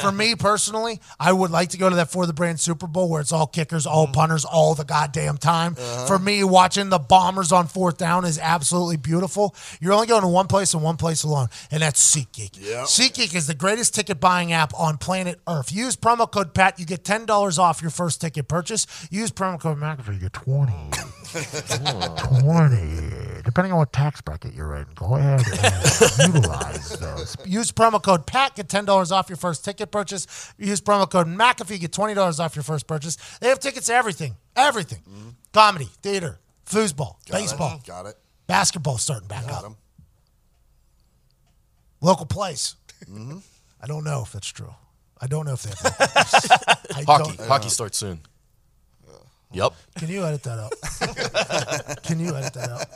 for 0.00 0.12
me 0.12 0.34
personally, 0.34 1.00
I 1.18 1.32
would 1.32 1.50
like 1.50 1.70
to 1.70 1.78
go 1.78 1.88
to 1.88 1.96
that 1.96 2.10
for 2.10 2.26
the 2.26 2.32
brand 2.32 2.60
Super 2.60 2.86
Bowl 2.86 3.08
where 3.08 3.20
it's 3.20 3.32
all 3.32 3.46
kickers, 3.46 3.86
all 3.86 4.04
mm-hmm. 4.04 4.14
punters, 4.14 4.44
all 4.44 4.74
the 4.74 4.84
goddamn 4.84 5.38
time. 5.38 5.76
Uh-huh. 5.78 6.06
For 6.06 6.18
me, 6.18 6.44
watching 6.44 6.88
the 6.88 6.98
Bombers 6.98 7.52
on 7.52 7.66
fourth 7.66 7.98
down 7.98 8.24
is 8.24 8.38
absolutely 8.38 8.96
beautiful. 8.96 9.54
You're 9.80 9.92
only 9.92 10.06
going 10.06 10.22
to 10.22 10.28
one 10.28 10.46
place 10.46 10.74
and 10.74 10.82
one 10.82 10.96
place 10.96 11.24
alone, 11.24 11.48
and 11.70 11.82
that's 11.82 12.00
SeatGeek. 12.02 12.58
Yeah. 12.60 12.82
SeatGeek 12.82 13.34
is 13.34 13.46
the 13.46 13.54
greatest 13.54 13.94
ticket 13.94 14.20
buying 14.20 14.52
app 14.52 14.72
on 14.78 14.98
planet 14.98 15.40
Earth. 15.48 15.72
Use 15.72 15.96
promo 15.96 16.30
code 16.30 16.52
PAT. 16.54 16.78
You 16.78 16.86
get 16.86 17.04
$10 17.04 17.58
off 17.58 17.80
your 17.80 17.90
first 17.90 18.20
ticket 18.20 18.48
purchase. 18.48 18.86
Use 19.10 19.30
promo 19.30 19.58
code 19.60 19.78
McAfee. 19.78 20.14
You 20.14 20.20
get 20.20 20.32
20 20.32 20.72
20 22.40 23.42
Depending 23.44 23.72
on 23.72 23.78
what 23.78 23.92
tax 23.92 24.20
bracket 24.20 24.54
you're 24.54 24.76
in, 24.76 24.86
go 24.94 25.16
ahead 25.16 25.40
and 25.40 26.34
utilize 26.34 26.90
those. 26.98 27.36
Use 27.44 27.72
promo 27.72 28.02
code 28.02 28.26
PAT. 28.26 28.54
Get 28.56 28.68
$10 28.68 29.10
off 29.10 29.28
your 29.28 29.36
first 29.36 29.64
ticket 29.64 29.90
purchase. 29.90 30.52
Use 30.58 30.80
promo 30.80 31.10
code 31.10 31.26
McAfee. 31.26 31.80
Get 31.80 31.92
$20 31.92 32.40
off 32.40 32.54
your 32.54 32.62
first 32.62 32.86
purchase. 32.86 33.16
They 33.40 33.48
have 33.48 33.58
tickets 33.60 33.86
to 33.86 33.94
everything. 33.94 34.36
Everything. 34.54 35.00
Mm-hmm. 35.08 35.28
Comedy, 35.52 35.88
theater, 36.02 36.38
foosball, 36.66 37.16
Got 37.28 37.28
it. 37.28 37.32
baseball, 37.32 37.80
Got 37.86 38.06
it. 38.06 38.16
basketball 38.46 38.98
starting 38.98 39.28
back 39.28 39.46
Got 39.46 39.64
up. 39.64 39.72
Local 42.02 42.26
place. 42.26 42.74
Mm-hmm. 43.10 43.38
I 43.82 43.86
don't 43.86 44.04
know 44.04 44.22
if 44.24 44.32
that's 44.32 44.48
true. 44.48 44.74
I 45.20 45.26
don't 45.28 45.46
know 45.46 45.52
if 45.54 45.62
they 45.62 45.70
have 45.70 45.82
local 45.84 46.06
plays. 46.06 46.50
I 46.96 47.02
Hockey, 47.06 47.36
don't- 47.36 47.48
hockey 47.48 47.68
starts 47.70 47.96
soon. 47.98 48.20
Yep. 49.52 49.72
Can 49.98 50.08
you 50.08 50.24
edit 50.24 50.42
that 50.44 50.58
out? 50.58 50.72
Can 52.02 52.18
you 52.20 52.34
edit 52.34 52.54
that 52.54 52.70
out? 52.70 52.86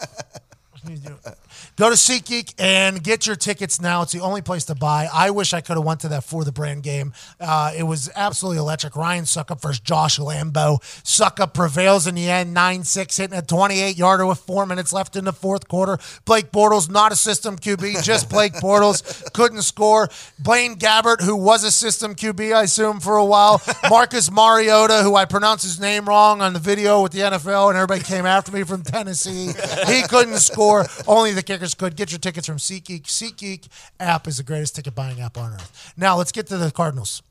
Can 0.87 0.95
you 0.95 1.01
do 1.03 1.17
it? 1.27 1.37
Go 1.75 1.91
to 1.91 1.97
SeatGeek 1.97 2.55
and 2.59 3.03
get 3.03 3.27
your 3.27 3.35
tickets 3.35 3.81
now. 3.81 4.03
It's 4.03 4.13
the 4.13 4.21
only 4.21 4.41
place 4.41 4.67
to 4.67 4.75
buy. 4.77 5.09
I 5.13 5.31
wish 5.31 5.53
I 5.53 5.61
could 5.61 5.77
have 5.77 5.85
went 5.85 6.01
to 6.01 6.09
that 6.09 6.23
for 6.23 6.45
the 6.45 6.53
brand 6.53 6.85
game. 6.85 7.13
Uh, 7.41 7.73
it 7.77 7.83
was 7.83 8.09
absolutely 8.15 8.59
electric. 8.59 8.95
Ryan 8.95 9.25
Succop 9.25 9.61
versus 9.61 9.81
Josh 9.81 10.21
Lambo. 10.21 10.79
Succop 11.03 11.55
prevails 11.55 12.07
in 12.07 12.15
the 12.15 12.31
end, 12.31 12.57
9-6, 12.57 13.17
hitting 13.17 13.37
a 13.37 13.43
28-yarder 13.43 14.25
with 14.27 14.39
four 14.39 14.65
minutes 14.65 14.93
left 14.93 15.17
in 15.17 15.25
the 15.25 15.33
fourth 15.33 15.67
quarter. 15.67 15.99
Blake 16.25 16.53
Bortles, 16.53 16.89
not 16.89 17.11
a 17.11 17.17
system 17.17 17.59
QB, 17.59 18.05
just 18.05 18.31
Blake 18.31 18.53
Bortles, 18.63 19.33
couldn't 19.33 19.63
score. 19.63 20.09
Blaine 20.39 20.77
Gabbert, 20.77 21.21
who 21.21 21.35
was 21.35 21.65
a 21.65 21.73
system 21.73 22.15
QB, 22.15 22.55
I 22.55 22.63
assume, 22.63 23.01
for 23.01 23.17
a 23.17 23.25
while. 23.25 23.61
Marcus 23.91 24.31
Mariota, 24.31 25.03
who 25.03 25.17
I 25.17 25.25
pronounced 25.25 25.65
his 25.65 25.81
name 25.81 26.05
wrong 26.05 26.41
on 26.43 26.53
the 26.53 26.61
video 26.61 27.03
with 27.03 27.11
the 27.11 27.21
NFL, 27.21 27.71
and 27.71 27.77
everybody 27.77 28.03
came 28.03 28.25
after 28.25 28.53
me 28.53 28.63
from 28.63 28.83
Tennessee. 28.83 29.53
He 29.87 30.03
couldn't 30.03 30.39
score. 30.39 30.76
Only 31.07 31.33
the 31.33 31.43
kickers 31.43 31.75
could. 31.75 31.97
Get 31.97 32.13
your 32.13 32.19
tickets 32.19 32.47
from 32.47 32.59
SeatGeek. 32.59 33.05
SeatGeek 33.05 33.69
app 34.01 34.27
is 34.27 34.39
the 34.39 34.43
greatest 34.43 34.77
ticket 34.77 34.95
buying 34.95 35.21
app 35.21 35.37
on 35.39 35.53
earth. 35.53 35.95
Now 35.97 36.17
let's 36.17 36.33
get 36.33 36.47
to 36.49 36.59
the 36.59 36.71
Cardinals. 36.71 37.23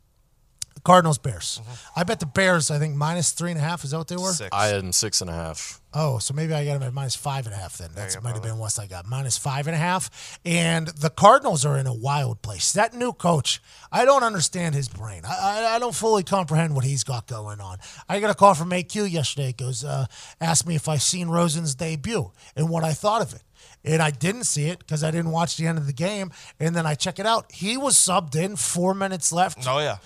Cardinals 0.86 1.18
Bears. 1.18 1.60
I 1.96 2.04
bet 2.04 2.20
the 2.20 2.26
Bears. 2.28 2.72
I 2.72 2.80
think 2.80 2.96
minus 2.96 3.32
three 3.32 3.52
and 3.52 3.60
a 3.60 3.64
half. 3.64 3.84
Is 3.84 3.92
that 3.92 3.98
what 3.98 4.08
they 4.08 4.16
were? 4.16 4.32
Six. 4.32 4.50
I 4.54 4.68
had 4.68 4.84
him 4.84 4.94
six 4.94 5.20
and 5.20 5.30
a 5.30 5.34
half. 5.34 5.82
Oh, 5.98 6.20
so 6.20 6.34
maybe 6.34 6.54
I 6.54 6.64
got 6.66 6.74
them 6.74 6.84
at 6.84 6.94
minus 6.94 7.16
five 7.16 7.46
and 7.46 7.56
a 7.56 7.58
half 7.58 7.78
then. 7.78 7.90
That 7.96 8.22
might 8.22 8.34
have 8.34 8.44
been 8.44 8.58
what 8.58 8.78
I 8.78 8.86
got. 8.86 9.08
Minus 9.08 9.38
five 9.38 9.66
and 9.66 9.76
a 9.76 9.80
half. 9.80 10.40
And 10.46 10.88
the 10.88 11.10
Cardinals 11.10 11.66
are 11.66 11.78
in 11.78 11.88
a 11.88 11.94
wild 11.94 12.42
place. 12.42 12.74
That 12.74 12.94
new 12.94 13.14
coach, 13.14 13.62
I 13.92 14.06
don't 14.06 14.24
understand 14.24 14.76
his 14.76 14.88
brain. 14.90 15.24
I, 15.26 15.38
I, 15.72 15.76
I 15.76 15.80
don't 15.80 15.96
fully 15.96 16.24
comprehend 16.24 16.76
what 16.76 16.84
he's 16.84 17.04
got 17.04 17.28
going 17.28 17.60
on. 17.62 17.78
I 18.08 18.20
got 18.20 18.30
a 18.30 18.36
call 18.36 18.54
from 18.54 18.70
AQ 18.72 19.10
yesterday. 19.10 19.50
It 19.50 19.58
goes, 19.58 19.84
uh, 19.84 20.06
asked 20.40 20.68
me 20.68 20.76
if 20.76 20.88
I've 20.88 21.02
seen 21.02 21.30
Rosen's 21.30 21.76
debut 21.76 22.32
and 22.56 22.70
what 22.70 22.84
I 22.84 22.94
thought 22.94 23.22
of 23.22 23.34
it. 23.34 23.42
And 23.84 24.02
I 24.02 24.12
didn't 24.12 24.46
see 24.46 24.68
it 24.68 24.80
because 24.80 25.04
I 25.04 25.12
didn't 25.12 25.32
watch 25.32 25.58
the 25.58 25.68
end 25.68 25.78
of 25.78 25.86
the 25.86 25.94
game. 25.94 26.32
And 26.60 26.76
then 26.76 26.86
I 26.86 26.96
check 26.96 27.20
it 27.20 27.26
out. 27.26 27.52
He 27.52 27.78
was 27.78 27.96
subbed 27.96 28.36
in, 28.36 28.56
four 28.56 28.94
minutes 28.94 29.32
left 29.32 29.66
Oh 29.68 29.80
yeah. 29.80 29.98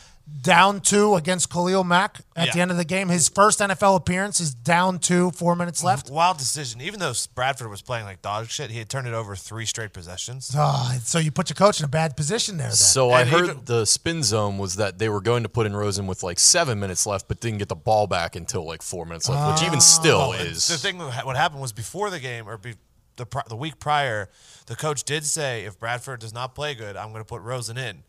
Down 0.42 0.80
two 0.80 1.16
against 1.16 1.50
Khalil 1.52 1.84
Mack 1.84 2.22
at 2.36 2.54
the 2.54 2.62
end 2.62 2.72
of 2.72 2.78
the 2.78 2.86
game. 2.86 3.10
His 3.10 3.28
first 3.30 3.60
NFL 3.60 3.98
appearance 3.98 4.40
is 4.40 4.54
down 4.54 5.00
two, 5.00 5.32
four 5.32 5.56
minutes 5.56 5.84
left. 5.84 6.10
Wild 6.10 6.38
decision. 6.38 6.82
Even 6.82 7.00
though 7.00 7.14
Bradford 7.36 7.70
was 7.70 7.82
playing 7.82 8.06
like 8.06 8.22
dog 8.22 8.48
shit, 8.48 8.72
he 8.72 8.78
had 8.80 8.90
turned 8.90 9.08
it 9.08 9.14
over 9.14 9.36
three 9.36 9.66
straight 9.66 9.92
possessions. 9.94 10.52
Ah, 10.56 10.98
so 11.04 11.20
you 11.20 11.32
put 11.32 11.50
your 11.50 11.56
coach 11.56 11.80
in 11.80 11.86
a 11.86 11.90
bad 11.90 12.16
position 12.16 12.58
there. 12.58 12.68
Then. 12.68 12.76
So 12.76 13.12
I 13.12 13.26
heard 13.26 13.44
even- 13.46 13.62
the 13.66 13.86
spin 13.86 14.24
zone 14.24 14.58
was 14.58 14.76
that 14.76 14.98
they 14.98 15.10
were 15.10 15.22
going 15.22 15.44
to 15.44 15.50
put 15.50 15.66
in 15.66 15.76
Rosen 15.76 16.08
with 16.08 16.24
like 16.24 16.40
seven 16.40 16.80
minutes 16.80 17.06
left, 17.06 17.28
but 17.28 17.40
didn't 17.40 17.60
get 17.60 17.68
the 17.70 17.76
ball 17.76 18.08
back 18.08 18.36
until 18.36 18.66
like 18.66 18.82
four 18.82 19.06
minutes 19.06 19.28
left, 19.30 19.60
which 19.62 19.68
even 19.68 19.82
still 19.82 20.34
is. 20.34 20.68
The 20.68 20.78
thing, 20.78 20.98
that 21.00 21.26
what 21.26 21.36
happened 21.36 21.62
was 21.62 21.74
before 21.74 22.10
the 22.10 22.20
game 22.20 22.48
or 22.48 22.58
be, 22.58 22.76
the 23.18 23.26
the 23.50 23.56
week 23.56 23.80
prior, 23.80 24.30
the 24.68 24.76
coach 24.78 25.04
did 25.04 25.26
say 25.26 25.66
if 25.66 25.78
Bradford 25.78 26.22
does 26.22 26.34
not 26.34 26.56
play 26.56 26.74
good, 26.76 26.96
I'm 26.96 27.10
going 27.12 27.22
to 27.24 27.28
put 27.28 27.42
Rosen 27.42 27.78
in. 27.78 28.04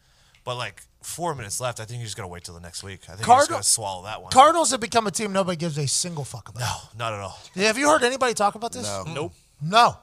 But 0.44 0.54
like 0.56 0.82
four 1.02 1.34
minutes 1.34 1.60
left, 1.60 1.80
I 1.80 1.84
think 1.84 1.98
you're 2.00 2.06
just 2.06 2.16
going 2.16 2.28
to 2.28 2.32
wait 2.32 2.44
till 2.44 2.54
the 2.54 2.60
next 2.60 2.82
week. 2.82 3.00
I 3.08 3.14
think 3.14 3.26
you're 3.26 3.36
just 3.36 3.48
Cardinal- 3.48 3.48
going 3.56 3.62
to 3.62 3.68
swallow 3.68 4.02
that 4.04 4.22
one. 4.22 4.30
Cardinals 4.32 4.70
have 4.72 4.80
become 4.80 5.06
a 5.06 5.10
team 5.10 5.32
nobody 5.32 5.56
gives 5.56 5.78
a 5.78 5.86
single 5.88 6.24
fuck 6.24 6.48
about. 6.48 6.60
no, 6.60 6.74
not 6.98 7.12
at 7.14 7.20
all. 7.20 7.38
Yeah, 7.54 7.66
have 7.68 7.78
you 7.78 7.88
heard 7.88 8.02
anybody 8.02 8.34
talk 8.34 8.54
about 8.54 8.72
this? 8.72 8.84
No. 8.86 9.04
Nope. 9.12 9.32
No. 9.62 9.96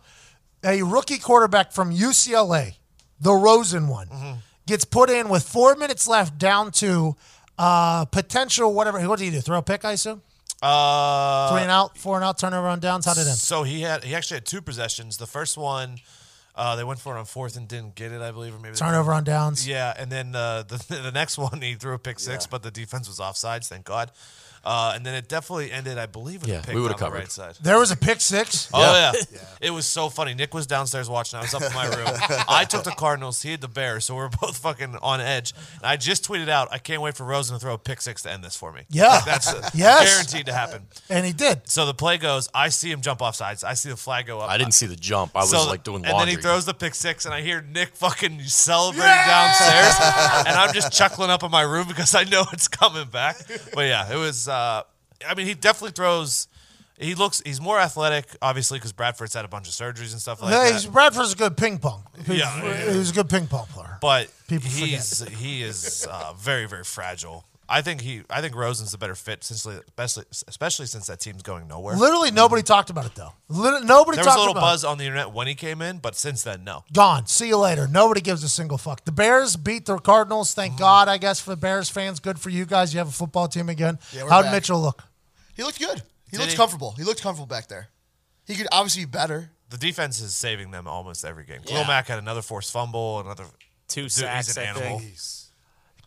A 0.63 0.81
rookie 0.83 1.19
quarterback 1.19 1.71
from 1.71 1.93
UCLA, 1.93 2.75
the 3.21 3.33
Rosen 3.33 3.87
one, 3.87 4.07
Mm-hmm. 4.07 4.33
gets 4.65 4.85
put 4.85 5.09
in 5.09 5.29
with 5.29 5.43
four 5.47 5.75
minutes 5.75 6.07
left, 6.07 6.37
down 6.37 6.71
to 6.73 7.15
uh, 7.59 8.05
potential 8.05 8.73
whatever. 8.73 8.99
What 9.07 9.19
did 9.19 9.25
he 9.25 9.31
do? 9.31 9.41
Throw 9.41 9.59
a 9.59 9.61
pick, 9.61 9.85
I 9.85 9.91
assume. 9.93 10.21
Uh, 10.61 11.51
Three 11.51 11.61
and 11.61 11.69
out, 11.71 11.97
four 11.97 12.15
and 12.15 12.23
out, 12.25 12.39
turnover 12.39 12.67
on 12.67 12.79
downs. 12.79 13.05
How 13.05 13.13
did 13.13 13.21
it 13.27 13.29
end? 13.29 13.37
So 13.37 13.61
he 13.63 13.81
had 13.81 14.03
he 14.03 14.15
actually 14.15 14.37
had 14.37 14.45
two 14.45 14.61
possessions. 14.61 15.17
The 15.17 15.27
first 15.27 15.55
one, 15.57 15.99
uh, 16.57 16.75
they 16.75 16.83
went 16.83 16.99
for 16.99 17.15
it 17.15 17.19
on 17.19 17.25
fourth 17.25 17.55
and 17.55 17.67
didn't 17.67 17.95
get 17.95 18.11
it, 18.11 18.21
I 18.21 18.31
believe, 18.31 18.55
or 18.55 18.59
maybe 18.59 18.75
Turnover 18.75 19.13
on 19.13 19.23
downs. 19.23 19.67
Yeah, 19.67 19.93
and 19.97 20.11
then 20.11 20.35
uh, 20.35 20.63
the 20.67 20.77
the 21.03 21.11
next 21.11 21.37
one 21.37 21.61
he 21.61 21.75
threw 21.75 21.93
a 21.93 21.99
pick 21.99 22.19
six, 22.19 22.47
but 22.47 22.63
the 22.63 22.71
defense 22.71 23.07
was 23.07 23.19
offsides, 23.19 23.67
thank 23.67 23.85
God. 23.85 24.11
Uh, 24.69 24.91
and 24.95 25.05
then 25.05 25.13
it 25.15 25.29
definitely 25.29 25.71
ended, 25.71 25.97
I 25.97 26.07
believe, 26.07 26.41
with 26.41 26.49
Yeah, 26.51 26.57
a 26.59 26.61
pick 26.61 26.69
we 26.73 26.75
on 26.75 26.83
would've 26.83 26.97
the 26.99 27.09
right 27.09 27.31
side. 27.31 27.55
There 27.61 27.79
was 27.79 27.89
a 27.91 27.95
pick 27.95 28.19
six. 28.19 28.69
Oh 28.73 28.81
yeah. 29.13 29.39
it 29.61 29.71
was 29.71 29.85
so 29.85 30.09
funny. 30.09 30.33
Nick 30.33 30.53
was 30.53 30.67
downstairs 30.67 31.09
watching. 31.09 31.39
I 31.39 31.43
was 31.43 31.53
up 31.53 31.61
in 31.63 31.73
my 31.73 31.85
room. 31.87 32.07
I 32.49 32.65
took 32.65 32.83
the 32.83 32.91
Cardinals. 32.91 33.41
He 33.41 33.51
had 33.51 33.61
the 33.61 33.69
Bears, 33.69 34.03
so 34.03 34.15
we 34.15 34.21
are 34.23 34.29
both 34.29 34.57
fucking 34.57 34.97
on 35.01 35.21
edge. 35.21 35.53
And 35.77 35.85
I 35.85 35.95
just 35.95 36.27
tweeted 36.27 36.49
out, 36.49 36.67
"I 36.69 36.79
can't 36.79 37.01
wait 37.01 37.15
for 37.15 37.23
Rosen 37.23 37.55
to 37.55 37.59
throw 37.61 37.75
a 37.75 37.77
pick 37.77 38.01
six 38.01 38.23
to 38.23 38.31
end 38.31 38.43
this 38.43 38.57
for 38.57 38.73
me." 38.73 38.81
Yeah. 38.89 39.07
Like, 39.07 39.25
that's 39.25 39.53
uh, 39.53 39.69
Yes. 39.73 40.13
guaranteed 40.13 40.47
to 40.47 40.53
happen. 40.53 40.81
And 41.09 41.25
he 41.25 41.31
did. 41.31 41.61
So 41.69 41.85
the 41.85 41.93
play 41.93 42.17
goes. 42.17 42.49
I 42.53 42.67
see 42.67 42.91
him 42.91 42.99
jump 42.99 43.21
off 43.21 43.35
sides. 43.37 43.63
I 43.63 43.73
see 43.73 43.87
the 43.89 43.95
flag 43.95 44.25
go 44.27 44.41
up. 44.41 44.49
I 44.49 44.57
didn't 44.57 44.73
see 44.73 44.87
the 44.87 44.97
jump. 44.97 45.31
I 45.33 45.39
was 45.39 45.51
So- 45.51 45.65
like 45.65 45.83
doing 45.85 46.01
laundry. 46.01 46.09
and 46.09 46.17
laundry. 46.17 46.33
then 46.35 46.39
he 46.39 46.41
throws 46.43 46.65
the 46.65 46.73
pick 46.73 46.93
six, 46.93 47.23
and 47.23 47.33
I 47.33 47.39
hear 47.41 47.61
Nick 47.61 47.95
fucking 47.95 48.41
celebrating 48.43 49.07
downstairs, 49.07 49.95
and 50.45 50.55
I'm 50.57 50.73
just 50.73 50.91
chuckling 50.91 51.29
up 51.29 51.43
in 51.43 51.51
my 51.51 51.61
room 51.61 51.87
because 51.87 52.13
I 52.13 52.25
know 52.25 52.43
it's 52.51 52.67
coming 52.67 53.07
back. 53.07 53.37
But 53.73 53.87
yeah, 53.87 54.11
it 54.11 54.17
was. 54.17 54.49
Uh, 54.49 54.56
I 55.27 55.33
mean, 55.35 55.45
he 55.47 55.53
definitely 55.53 55.91
throws. 55.91 56.47
He 56.99 57.13
looks. 57.15 57.41
He's 57.45 57.61
more 57.61 57.79
athletic, 57.79 58.25
obviously, 58.41 58.79
because 58.79 58.91
Bradford's 58.91 59.33
had 59.33 59.45
a 59.45 59.47
bunch 59.47 59.67
of 59.67 59.73
surgeries 59.73 60.11
and 60.13 60.21
stuff 60.21 60.41
like 60.41 60.51
Hey, 60.51 60.57
that. 60.71 60.71
he's- 60.71 60.85
Bradford's 60.85 61.33
a 61.33 61.35
good 61.35 61.55
ping 61.55 61.77
pong. 61.77 62.03
He, 62.25 62.37
Yeah, 62.39 62.63
yeah, 62.63 62.91
he 62.91 62.97
was 62.97 63.11
a 63.11 63.13
good 63.13 63.29
ping 63.29 63.45
pong 63.47 63.67
player. 63.67 63.97
But 64.01 64.29
People 64.47 64.69
he's 64.69 65.21
he 65.27 65.61
is 65.63 66.07
uh, 66.09 66.33
very 66.33 66.65
very 66.67 66.83
fragile. 66.83 67.45
I 67.69 67.81
think 67.81 68.01
he. 68.01 68.23
I 68.29 68.41
think 68.41 68.55
Rosen's 68.55 68.93
a 68.93 68.97
better 68.97 69.15
fit, 69.15 69.43
since 69.43 69.65
especially 69.65 70.23
especially 70.47 70.85
since 70.85 71.07
that 71.07 71.19
team's 71.19 71.41
going 71.41 71.67
nowhere. 71.67 71.95
Literally 71.97 72.31
nobody 72.31 72.63
talked 72.63 72.89
about 72.89 73.05
it 73.05 73.15
though. 73.15 73.33
Lit- 73.49 73.83
nobody 73.83 74.15
There 74.15 74.23
was 74.23 74.27
talked 74.27 74.37
a 74.37 74.39
little 74.39 74.53
about 74.53 74.61
buzz 74.61 74.85
on 74.85 74.97
the 74.97 75.03
internet 75.05 75.31
when 75.33 75.47
he 75.47 75.55
came 75.55 75.81
in, 75.81 75.97
but 75.97 76.15
since 76.15 76.43
then, 76.43 76.63
no. 76.63 76.83
it. 76.87 76.93
Gone. 76.93 77.27
See 77.27 77.47
you 77.49 77.57
later. 77.57 77.87
Nobody 77.87 78.21
gives 78.21 78.43
a 78.43 78.49
single 78.49 78.77
fuck. 78.77 79.03
The 79.03 79.11
Bears 79.11 79.55
beat 79.57 79.85
the 79.85 79.97
Cardinals. 79.99 80.53
Thank 80.53 80.73
Mm-hmm. 80.73 80.79
God, 80.79 81.07
I 81.09 81.17
guess, 81.17 81.39
for 81.39 81.49
the 81.49 81.57
Bears 81.57 81.89
fans. 81.89 82.19
Good 82.19 82.39
for 82.39 82.49
you 82.49 82.65
guys. 82.65 82.93
You 82.93 82.99
have 82.99 83.09
a 83.09 83.11
football 83.11 83.47
team 83.47 83.67
again. 83.69 83.99
Yeah, 84.13 84.23
we're 84.23 84.29
How'd. 84.29 84.51
Mitchell 84.51 84.81
look? 84.81 85.03
He 85.55 85.63
looked 85.63 85.79
good. 85.79 86.01
He 86.29 86.31
Did 86.31 86.39
looked 86.39 86.51
he? 86.51 86.57
comfortable. 86.57 86.93
He 86.97 87.03
looked 87.03 87.21
comfortable 87.21 87.47
back 87.47 87.67
there. 87.67 87.87
He 88.45 88.55
could 88.55 88.67
obviously 88.71 89.03
be 89.05 89.11
better. 89.11 89.49
The 89.69 89.77
defense 89.77 90.21
is 90.21 90.33
saving 90.33 90.71
them 90.71 90.87
almost 90.87 91.25
every 91.25 91.43
game. 91.43 91.61
Khalil 91.65 91.81
Yeah. 91.81 91.87
Mack 91.87 92.07
had 92.07 92.19
another 92.19 92.41
forced 92.41 92.71
fumble, 92.71 93.19
another 93.19 93.43
Two 93.89 94.03
Dude, 94.03 94.11
sacks, 94.11 94.47
He's 94.47 94.57
an 94.57 94.63
I 94.63 94.65
animal. 94.67 94.99
think. 94.99 95.11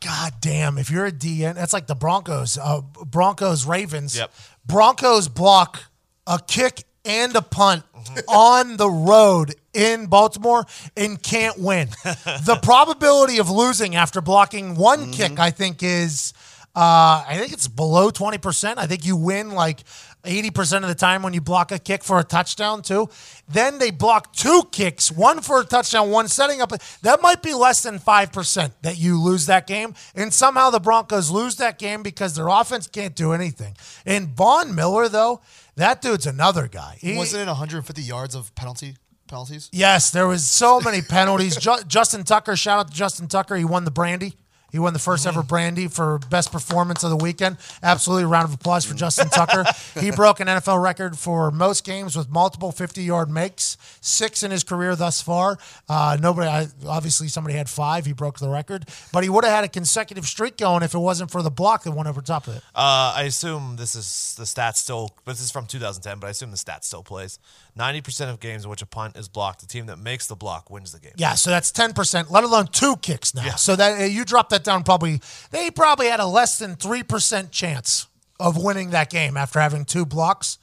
God 0.04 0.32
damn! 0.40 0.78
If 0.78 0.90
you're 0.90 1.06
a 1.06 1.12
DN, 1.12 1.54
that's 1.54 1.72
like 1.74 1.86
the 1.86 1.94
Broncos. 1.94 2.56
Uh, 2.56 2.80
Broncos 3.04 3.66
Ravens. 3.66 4.16
Yep. 4.16 4.32
Broncos 4.66 5.28
block 5.28 5.84
a 6.26 6.38
kick 6.46 6.84
and 7.04 7.34
a 7.36 7.42
punt 7.42 7.82
on 8.28 8.76
the 8.78 8.88
road 8.88 9.54
in 9.74 10.06
Baltimore 10.06 10.64
and 10.96 11.22
can't 11.22 11.58
win. 11.58 11.88
the 12.04 12.58
probability 12.62 13.38
of 13.38 13.50
losing 13.50 13.94
after 13.94 14.20
blocking 14.20 14.74
one 14.74 15.00
Mm-hmm. 15.00 15.10
kick, 15.12 15.38
I 15.38 15.50
think, 15.50 15.82
is 15.82 16.32
uh, 16.74 17.24
I 17.28 17.36
think 17.38 17.52
it's 17.52 17.68
below 17.68 18.10
twenty 18.10 18.38
percent. 18.38 18.78
I 18.78 18.86
think 18.86 19.04
you 19.04 19.16
win 19.16 19.50
like. 19.50 19.80
80% 20.24 20.82
of 20.82 20.88
the 20.88 20.94
time 20.94 21.22
when 21.22 21.32
you 21.32 21.40
block 21.40 21.72
a 21.72 21.78
kick 21.78 22.04
for 22.04 22.18
a 22.18 22.24
touchdown, 22.24 22.82
too. 22.82 23.08
Then 23.48 23.78
they 23.78 23.90
block 23.90 24.32
two 24.34 24.62
kicks, 24.70 25.10
one 25.10 25.40
for 25.40 25.60
a 25.60 25.64
touchdown, 25.64 26.10
one 26.10 26.28
setting 26.28 26.60
up. 26.60 26.72
That 27.02 27.22
might 27.22 27.42
be 27.42 27.54
less 27.54 27.82
than 27.82 27.98
5% 27.98 28.72
that 28.82 28.98
you 28.98 29.20
lose 29.20 29.46
that 29.46 29.66
game. 29.66 29.94
And 30.14 30.32
somehow 30.32 30.70
the 30.70 30.80
Broncos 30.80 31.30
lose 31.30 31.56
that 31.56 31.78
game 31.78 32.02
because 32.02 32.34
their 32.34 32.48
offense 32.48 32.86
can't 32.86 33.14
do 33.16 33.32
anything. 33.32 33.74
And 34.04 34.28
Von 34.28 34.74
Miller, 34.74 35.08
though, 35.08 35.40
that 35.76 36.02
dude's 36.02 36.26
another 36.26 36.68
guy. 36.68 36.98
He- 37.00 37.16
Wasn't 37.16 37.42
it 37.42 37.46
150 37.46 38.02
yards 38.02 38.34
of 38.34 38.54
penalty 38.54 38.96
penalties? 39.26 39.68
Yes, 39.72 40.10
there 40.10 40.26
was 40.26 40.44
so 40.48 40.80
many 40.80 41.00
penalties. 41.02 41.56
Ju- 41.60 41.82
Justin 41.86 42.24
Tucker, 42.24 42.56
shout 42.56 42.78
out 42.80 42.88
to 42.88 42.94
Justin 42.94 43.28
Tucker. 43.28 43.56
He 43.56 43.64
won 43.64 43.84
the 43.84 43.90
brandy. 43.90 44.34
He 44.72 44.78
won 44.78 44.92
the 44.92 44.98
1st 44.98 45.26
ever 45.26 45.42
brandy 45.42 45.88
for 45.88 46.18
best 46.30 46.52
performance 46.52 47.02
of 47.02 47.10
the 47.10 47.16
weekend. 47.16 47.56
Absolutely, 47.82 48.24
a 48.24 48.26
round 48.26 48.46
of 48.46 48.54
applause 48.54 48.84
for 48.84 48.94
Justin 48.94 49.28
Tucker. 49.28 49.64
He 49.98 50.10
broke 50.10 50.40
an 50.40 50.46
NFL 50.46 50.82
record 50.82 51.18
for 51.18 51.50
most 51.50 51.84
games 51.84 52.16
with 52.16 52.30
multiple 52.30 52.72
50-yard 52.72 53.30
makes, 53.30 53.76
six 54.00 54.42
in 54.42 54.50
his 54.50 54.64
career 54.64 54.96
thus 54.96 55.20
far. 55.20 55.58
Uh, 55.88 56.16
nobody, 56.20 56.48
I, 56.48 56.66
obviously, 56.86 57.28
somebody 57.28 57.56
had 57.56 57.68
five. 57.68 58.06
He 58.06 58.12
broke 58.12 58.38
the 58.38 58.48
record, 58.48 58.88
but 59.12 59.22
he 59.22 59.28
would 59.28 59.44
have 59.44 59.52
had 59.52 59.64
a 59.64 59.68
consecutive 59.68 60.26
streak 60.26 60.56
going 60.56 60.82
if 60.82 60.94
it 60.94 60.98
wasn't 60.98 61.30
for 61.30 61.42
the 61.42 61.50
block 61.50 61.82
that 61.84 61.92
went 61.92 62.08
over 62.08 62.20
top 62.20 62.46
of 62.46 62.56
it. 62.56 62.62
Uh, 62.74 63.14
I 63.16 63.24
assume 63.24 63.76
this 63.76 63.94
is 63.94 64.34
the 64.38 64.46
stat 64.46 64.76
still, 64.76 65.10
this 65.24 65.40
is 65.40 65.50
from 65.50 65.66
2010. 65.66 66.18
But 66.18 66.28
I 66.28 66.30
assume 66.30 66.50
the 66.50 66.56
stat 66.56 66.84
still 66.84 67.02
plays. 67.02 67.38
90% 67.78 68.30
of 68.30 68.40
games 68.40 68.64
in 68.64 68.70
which 68.70 68.82
a 68.82 68.86
punt 68.86 69.16
is 69.16 69.28
blocked, 69.28 69.60
the 69.60 69.66
team 69.66 69.86
that 69.86 69.98
makes 69.98 70.26
the 70.26 70.36
block 70.36 70.70
wins 70.70 70.92
the 70.92 71.00
game. 71.00 71.12
Yeah, 71.16 71.34
so 71.34 71.50
that's 71.50 71.70
ten 71.70 71.92
percent, 71.92 72.30
let 72.30 72.44
alone 72.44 72.66
two 72.66 72.96
kicks 72.96 73.34
now. 73.34 73.44
Yeah. 73.44 73.54
So 73.54 73.76
that 73.76 74.00
uh, 74.00 74.04
you 74.04 74.24
drop 74.24 74.48
that 74.50 74.64
down, 74.64 74.82
probably 74.82 75.20
they 75.50 75.70
probably 75.70 76.08
had 76.08 76.20
a 76.20 76.26
less 76.26 76.58
than 76.58 76.76
three 76.76 77.02
percent 77.02 77.50
chance 77.50 78.08
of 78.38 78.56
winning 78.56 78.90
that 78.90 79.10
game 79.10 79.36
after 79.36 79.60
having 79.60 79.84
two 79.84 80.06
blocks, 80.06 80.58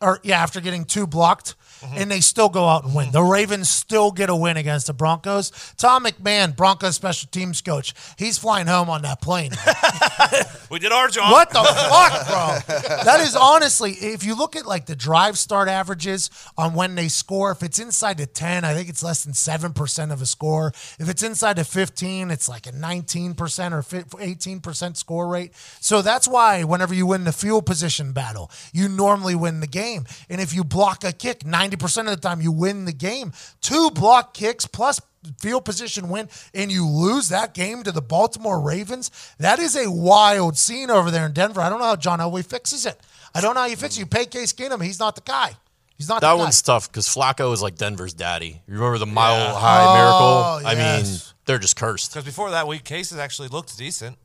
or 0.00 0.20
yeah, 0.22 0.42
after 0.42 0.60
getting 0.60 0.84
two 0.84 1.06
blocked, 1.06 1.54
Mm-hmm. 1.84 1.98
and 1.98 2.10
they 2.10 2.20
still 2.20 2.48
go 2.48 2.66
out 2.66 2.84
and 2.84 2.94
win. 2.94 3.10
The 3.10 3.20
mm-hmm. 3.20 3.30
Ravens 3.30 3.68
still 3.68 4.10
get 4.10 4.30
a 4.30 4.36
win 4.36 4.56
against 4.56 4.86
the 4.86 4.94
Broncos. 4.94 5.52
Tom 5.76 6.04
McMahon, 6.04 6.56
Broncos 6.56 6.94
special 6.94 7.28
teams 7.30 7.60
coach, 7.60 7.92
he's 8.18 8.38
flying 8.38 8.66
home 8.66 8.88
on 8.88 9.02
that 9.02 9.20
plane. 9.20 9.52
We 10.74 10.80
did 10.80 10.90
our 10.90 11.06
job. 11.06 11.30
What 11.30 11.50
the 11.50 11.62
fuck, 11.62 12.26
bro? 12.26 12.76
That 13.04 13.20
is 13.20 13.36
honestly, 13.36 13.92
if 13.92 14.24
you 14.24 14.34
look 14.34 14.56
at 14.56 14.66
like 14.66 14.86
the 14.86 14.96
drive 14.96 15.38
start 15.38 15.68
averages 15.68 16.30
on 16.58 16.74
when 16.74 16.96
they 16.96 17.06
score, 17.06 17.52
if 17.52 17.62
it's 17.62 17.78
inside 17.78 18.18
the 18.18 18.26
10, 18.26 18.64
I 18.64 18.74
think 18.74 18.88
it's 18.88 19.00
less 19.00 19.22
than 19.22 19.34
7% 19.34 20.12
of 20.12 20.20
a 20.20 20.26
score. 20.26 20.72
If 20.98 21.08
it's 21.08 21.22
inside 21.22 21.58
the 21.58 21.64
15, 21.64 22.32
it's 22.32 22.48
like 22.48 22.66
a 22.66 22.72
19% 22.72 23.36
or 23.72 23.82
18% 23.82 24.96
score 24.96 25.28
rate. 25.28 25.52
So 25.80 26.02
that's 26.02 26.26
why 26.26 26.64
whenever 26.64 26.92
you 26.92 27.06
win 27.06 27.22
the 27.22 27.32
field 27.32 27.66
position 27.66 28.12
battle, 28.12 28.50
you 28.72 28.88
normally 28.88 29.36
win 29.36 29.60
the 29.60 29.68
game. 29.68 30.06
And 30.28 30.40
if 30.40 30.52
you 30.52 30.64
block 30.64 31.04
a 31.04 31.12
kick, 31.12 31.40
90% 31.40 31.73
of 31.76 32.06
the 32.06 32.16
time 32.16 32.40
you 32.40 32.52
win 32.52 32.84
the 32.84 32.92
game. 32.92 33.32
Two 33.60 33.90
block 33.90 34.34
kicks 34.34 34.66
plus 34.66 35.00
field 35.40 35.64
position 35.64 36.08
win 36.10 36.28
and 36.52 36.70
you 36.70 36.86
lose 36.86 37.30
that 37.30 37.54
game 37.54 37.82
to 37.82 37.90
the 37.92 38.02
Baltimore 38.02 38.60
Ravens, 38.60 39.10
that 39.38 39.58
is 39.58 39.74
a 39.76 39.90
wild 39.90 40.58
scene 40.58 40.90
over 40.90 41.10
there 41.10 41.26
in 41.26 41.32
Denver. 41.32 41.60
I 41.60 41.68
don't 41.70 41.78
know 41.78 41.86
how 41.86 41.96
John 41.96 42.18
Elway 42.18 42.44
fixes 42.44 42.84
it. 42.86 43.00
I 43.34 43.40
don't 43.40 43.54
know 43.54 43.60
how 43.60 43.66
you 43.66 43.76
fix 43.76 43.96
it. 43.96 44.00
You 44.00 44.06
pay 44.06 44.26
Case 44.26 44.52
Keenum. 44.52 44.82
He's 44.84 45.00
not 45.00 45.14
the 45.14 45.22
guy. 45.22 45.52
He's 45.96 46.08
not 46.08 46.20
that 46.20 46.30
the 46.32 46.36
guy. 46.36 46.42
one's 46.42 46.60
tough 46.60 46.90
because 46.90 47.06
Flacco 47.08 47.52
is 47.52 47.62
like 47.62 47.76
Denver's 47.76 48.14
daddy. 48.14 48.60
You 48.66 48.74
remember 48.74 48.98
the 48.98 49.06
mile 49.06 49.54
high 49.54 49.84
Oh, 49.86 50.60
miracle? 50.62 50.68
I 50.68 51.02
mean, 51.02 51.06
they're 51.46 51.58
just 51.58 51.76
cursed. 51.76 52.12
Because 52.12 52.24
before 52.24 52.50
that 52.50 52.66
week, 52.68 52.84
Case 52.84 53.10
has 53.10 53.18
actually 53.18 53.48
looked 53.48 53.76
decent. 53.78 54.16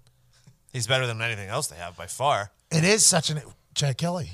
He's 0.73 0.85
better 0.87 1.07
than 1.07 1.21
anything 1.21 1.47
else 1.49 1.67
they 1.67 1.75
have 1.77 1.95
by 1.95 2.07
far. 2.07 2.51
It 2.71 2.83
is 2.83 3.05
such 3.05 3.29
an 3.29 3.41
Chad 3.73 3.97
Kelly. 3.97 4.31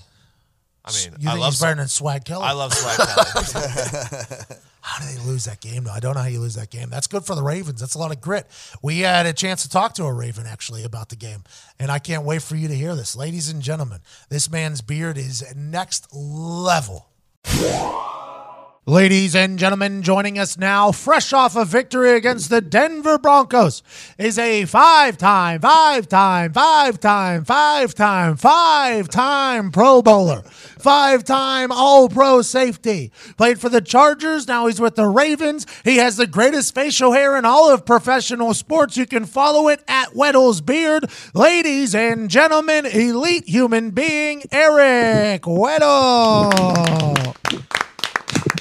I 0.85 0.91
mean, 0.91 1.15
You 1.19 1.29
I 1.29 1.31
think 1.33 1.41
love 1.41 1.53
he's 1.53 1.61
better 1.61 1.75
than 1.75 1.87
Swag 1.87 2.23
Kelly? 2.25 2.43
I 2.45 2.51
love 2.53 2.73
Swag 2.73 2.97
Kelly. 2.97 4.37
How 4.81 4.99
do 5.03 5.11
they 5.15 5.19
lose 5.25 5.45
that 5.45 5.61
game? 5.61 5.85
though? 5.85 5.91
I 5.91 5.99
don't 5.99 6.13
know 6.13 6.21
how 6.21 6.27
you 6.27 6.39
lose 6.39 6.53
that 6.55 6.69
game. 6.69 6.91
That's 6.91 7.07
good 7.07 7.25
for 7.25 7.33
the 7.33 7.41
Ravens. 7.41 7.79
That's 7.79 7.95
a 7.95 7.97
lot 7.97 8.11
of 8.11 8.21
grit. 8.21 8.45
We 8.83 8.99
had 8.99 9.25
a 9.25 9.33
chance 9.33 9.63
to 9.63 9.69
talk 9.69 9.95
to 9.95 10.03
a 10.03 10.13
Raven 10.13 10.45
actually 10.45 10.83
about 10.83 11.09
the 11.09 11.15
game, 11.15 11.43
and 11.79 11.89
I 11.91 11.97
can't 11.97 12.23
wait 12.23 12.43
for 12.43 12.55
you 12.55 12.67
to 12.67 12.75
hear 12.75 12.95
this, 12.95 13.15
ladies 13.15 13.49
and 13.49 13.63
gentlemen. 13.63 14.01
This 14.29 14.47
man's 14.51 14.81
beard 14.81 15.17
is 15.17 15.43
next 15.55 16.13
level. 16.13 17.07
Ladies 18.87 19.33
and 19.33 19.57
gentlemen, 19.57 20.03
joining 20.03 20.37
us 20.37 20.59
now, 20.59 20.91
fresh 20.91 21.33
off 21.33 21.55
a 21.55 21.65
victory 21.65 22.11
against 22.11 22.51
the 22.51 22.61
Denver 22.61 23.17
Broncos, 23.17 23.81
is 24.19 24.37
a 24.37 24.65
five 24.65 25.17
time, 25.17 25.59
five 25.59 26.07
time, 26.07 26.53
five 26.53 26.99
time, 26.99 27.43
five 27.45 27.95
time, 27.95 28.37
five 28.37 29.09
time 29.09 29.71
Pro 29.71 30.03
Bowler, 30.03 30.43
five 30.43 31.23
time 31.23 31.71
All 31.71 32.09
Pro 32.09 32.43
safety. 32.43 33.11
Played 33.37 33.59
for 33.59 33.69
the 33.69 33.81
Chargers, 33.81 34.47
now 34.47 34.67
he's 34.67 34.79
with 34.79 34.93
the 34.93 35.07
Ravens. 35.07 35.65
He 35.83 35.97
has 35.97 36.17
the 36.17 36.27
greatest 36.27 36.75
facial 36.75 37.11
hair 37.11 37.35
in 37.37 37.43
all 37.43 37.73
of 37.73 37.87
professional 37.87 38.53
sports. 38.53 38.97
You 38.97 39.07
can 39.07 39.25
follow 39.25 39.67
it 39.67 39.83
at 39.87 40.15
Weddle's 40.15 40.61
Beard. 40.61 41.09
Ladies 41.33 41.95
and 41.95 42.29
gentlemen, 42.29 42.85
elite 42.85 43.49
human 43.49 43.89
being, 43.89 44.43
Eric 44.51 45.41
Weddle. 45.41 46.85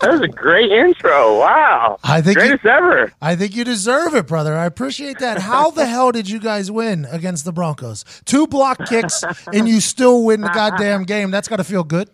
That 0.00 0.12
was 0.12 0.20
a 0.20 0.28
great 0.28 0.70
intro. 0.70 1.38
Wow. 1.40 1.98
I 2.04 2.20
think 2.20 2.36
you- 2.36 2.42
Greatest 2.42 2.66
ever. 2.66 3.12
I 3.22 3.34
think 3.34 3.56
you 3.56 3.64
deserve 3.64 4.14
it, 4.14 4.26
brother. 4.26 4.54
I 4.54 4.66
appreciate 4.66 5.18
that. 5.20 5.38
How 5.38 5.70
the 5.70 5.86
hell 5.86 6.12
did 6.12 6.28
you 6.28 6.38
guys 6.38 6.70
win 6.70 7.06
against 7.10 7.46
the 7.46 7.52
Broncos? 7.52 8.04
Two 8.26 8.46
block 8.46 8.86
kicks, 8.86 9.24
and 9.54 9.66
you 9.66 9.80
still 9.80 10.24
win 10.24 10.42
the 10.42 10.50
goddamn 10.50 11.04
game. 11.04 11.30
That's 11.30 11.48
got 11.48 11.56
to 11.56 11.64
feel 11.64 11.82
good. 11.82 12.10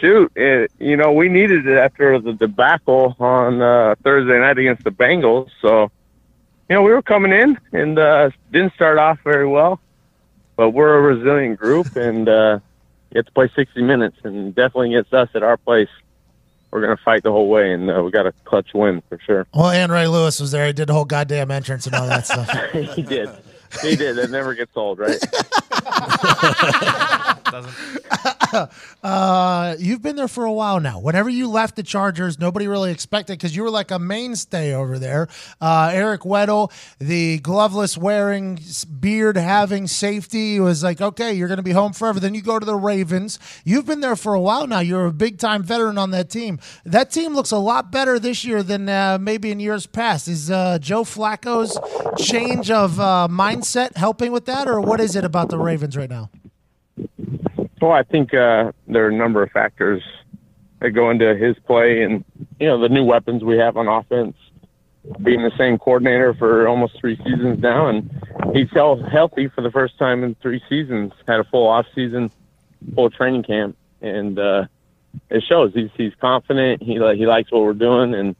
Shoot, 0.00 0.30
it, 0.36 0.70
you 0.78 0.96
know, 0.96 1.12
we 1.12 1.28
needed 1.28 1.66
it 1.66 1.78
after 1.78 2.18
the 2.20 2.34
debacle 2.34 3.16
on 3.18 3.62
uh, 3.62 3.94
Thursday 4.02 4.38
night 4.38 4.58
against 4.58 4.84
the 4.84 4.90
Bengals. 4.90 5.48
So, 5.62 5.90
you 6.72 6.78
know, 6.78 6.84
we 6.84 6.92
were 6.92 7.02
coming 7.02 7.32
in 7.32 7.58
and 7.72 7.98
uh, 7.98 8.30
didn't 8.50 8.72
start 8.72 8.96
off 8.96 9.18
very 9.22 9.46
well, 9.46 9.78
but 10.56 10.70
we're 10.70 10.96
a 10.96 11.02
resilient 11.02 11.58
group 11.60 11.96
and 11.96 12.26
uh, 12.26 12.60
you 13.10 13.18
have 13.18 13.26
to 13.26 13.32
play 13.32 13.50
60 13.54 13.82
minutes 13.82 14.16
and 14.24 14.54
definitely 14.54 14.94
against 14.94 15.12
us 15.12 15.28
at 15.34 15.42
our 15.42 15.58
place. 15.58 15.90
We're 16.70 16.80
going 16.80 16.96
to 16.96 17.02
fight 17.02 17.24
the 17.24 17.30
whole 17.30 17.50
way 17.50 17.74
and 17.74 17.90
uh, 17.90 18.02
we 18.02 18.10
got 18.10 18.26
a 18.26 18.32
clutch 18.46 18.72
win 18.72 19.02
for 19.10 19.18
sure. 19.18 19.46
Well, 19.52 19.68
and 19.68 19.92
Ray 19.92 20.06
Lewis 20.06 20.40
was 20.40 20.50
there. 20.50 20.66
He 20.66 20.72
did 20.72 20.88
the 20.88 20.94
whole 20.94 21.04
goddamn 21.04 21.50
entrance 21.50 21.84
and 21.84 21.94
all 21.94 22.06
that 22.06 22.24
stuff. 22.24 22.48
he 22.72 23.02
did. 23.02 23.28
He 23.82 23.94
did. 23.94 24.16
That 24.16 24.30
never 24.30 24.54
gets 24.54 24.74
old, 24.74 24.98
right? 24.98 25.20
Uh, 29.02 29.74
you've 29.80 30.00
been 30.00 30.14
there 30.14 30.28
for 30.28 30.44
a 30.44 30.52
while 30.52 30.78
now. 30.78 31.00
Whenever 31.00 31.28
you 31.28 31.48
left 31.48 31.74
the 31.74 31.82
Chargers, 31.82 32.38
nobody 32.38 32.68
really 32.68 32.92
expected 32.92 33.36
because 33.36 33.56
you 33.56 33.64
were 33.64 33.70
like 33.70 33.90
a 33.90 33.98
mainstay 33.98 34.72
over 34.72 34.96
there. 34.96 35.26
Uh, 35.60 35.90
Eric 35.92 36.20
Weddle, 36.20 36.70
the 37.00 37.40
gloveless 37.40 37.98
wearing, 37.98 38.60
beard 39.00 39.36
having 39.36 39.88
safety, 39.88 40.60
was 40.60 40.84
like, 40.84 41.00
okay, 41.00 41.32
you're 41.32 41.48
going 41.48 41.56
to 41.56 41.64
be 41.64 41.72
home 41.72 41.92
forever. 41.92 42.20
Then 42.20 42.32
you 42.34 42.42
go 42.42 42.60
to 42.60 42.64
the 42.64 42.76
Ravens. 42.76 43.40
You've 43.64 43.86
been 43.86 44.00
there 44.00 44.14
for 44.14 44.34
a 44.34 44.40
while 44.40 44.68
now. 44.68 44.78
You're 44.78 45.06
a 45.06 45.12
big 45.12 45.38
time 45.38 45.64
veteran 45.64 45.98
on 45.98 46.12
that 46.12 46.30
team. 46.30 46.60
That 46.84 47.10
team 47.10 47.34
looks 47.34 47.50
a 47.50 47.58
lot 47.58 47.90
better 47.90 48.20
this 48.20 48.44
year 48.44 48.62
than 48.62 48.88
uh, 48.88 49.18
maybe 49.20 49.50
in 49.50 49.58
years 49.58 49.86
past. 49.86 50.28
Is 50.28 50.48
uh, 50.48 50.78
Joe 50.78 51.02
Flacco's 51.02 51.76
change 52.24 52.70
of 52.70 53.00
uh, 53.00 53.26
mindset 53.28 53.96
helping 53.96 54.30
with 54.30 54.46
that, 54.46 54.68
or 54.68 54.80
what 54.80 55.00
is 55.00 55.16
it 55.16 55.24
about 55.24 55.48
the 55.48 55.58
Ravens 55.58 55.96
right 55.96 56.10
now? 56.10 56.30
Well, 57.82 57.90
I 57.90 58.04
think 58.04 58.32
uh, 58.32 58.70
there 58.86 59.06
are 59.06 59.08
a 59.08 59.12
number 59.12 59.42
of 59.42 59.50
factors 59.50 60.04
that 60.78 60.90
go 60.90 61.10
into 61.10 61.34
his 61.34 61.56
play, 61.66 62.02
and 62.02 62.24
you 62.60 62.68
know 62.68 62.80
the 62.80 62.88
new 62.88 63.02
weapons 63.04 63.42
we 63.42 63.58
have 63.58 63.76
on 63.76 63.88
offense. 63.88 64.36
Being 65.20 65.42
the 65.42 65.50
same 65.58 65.78
coordinator 65.78 66.32
for 66.32 66.68
almost 66.68 67.00
three 67.00 67.16
seasons 67.16 67.58
now, 67.58 67.88
and 67.88 68.08
he's 68.54 68.70
healthy 68.70 69.48
for 69.48 69.62
the 69.62 69.70
first 69.72 69.98
time 69.98 70.22
in 70.22 70.36
three 70.36 70.62
seasons. 70.68 71.12
Had 71.26 71.40
a 71.40 71.44
full 71.44 71.66
off 71.66 71.86
season, 71.92 72.30
full 72.94 73.10
training 73.10 73.42
camp, 73.42 73.76
and 74.00 74.38
uh, 74.38 74.66
it 75.28 75.42
shows. 75.42 75.72
He's 75.74 75.90
he's 75.96 76.14
confident. 76.20 76.84
He 76.84 76.92
he 76.92 77.26
likes 77.26 77.50
what 77.50 77.62
we're 77.62 77.72
doing, 77.72 78.14
and 78.14 78.36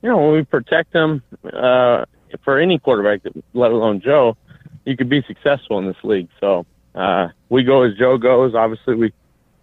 you 0.00 0.10
know 0.10 0.18
when 0.18 0.32
we 0.32 0.44
protect 0.44 0.94
him 0.94 1.24
uh, 1.52 2.04
for 2.44 2.60
any 2.60 2.78
quarterback, 2.78 3.22
let 3.52 3.72
alone 3.72 4.00
Joe, 4.00 4.36
you 4.84 4.96
could 4.96 5.08
be 5.08 5.24
successful 5.26 5.80
in 5.80 5.86
this 5.86 6.04
league. 6.04 6.28
So 6.38 6.66
uh, 6.96 7.28
we 7.48 7.62
go 7.62 7.82
as 7.82 7.94
Joe 7.94 8.18
goes. 8.18 8.54
Obviously, 8.54 8.94
we 8.94 9.12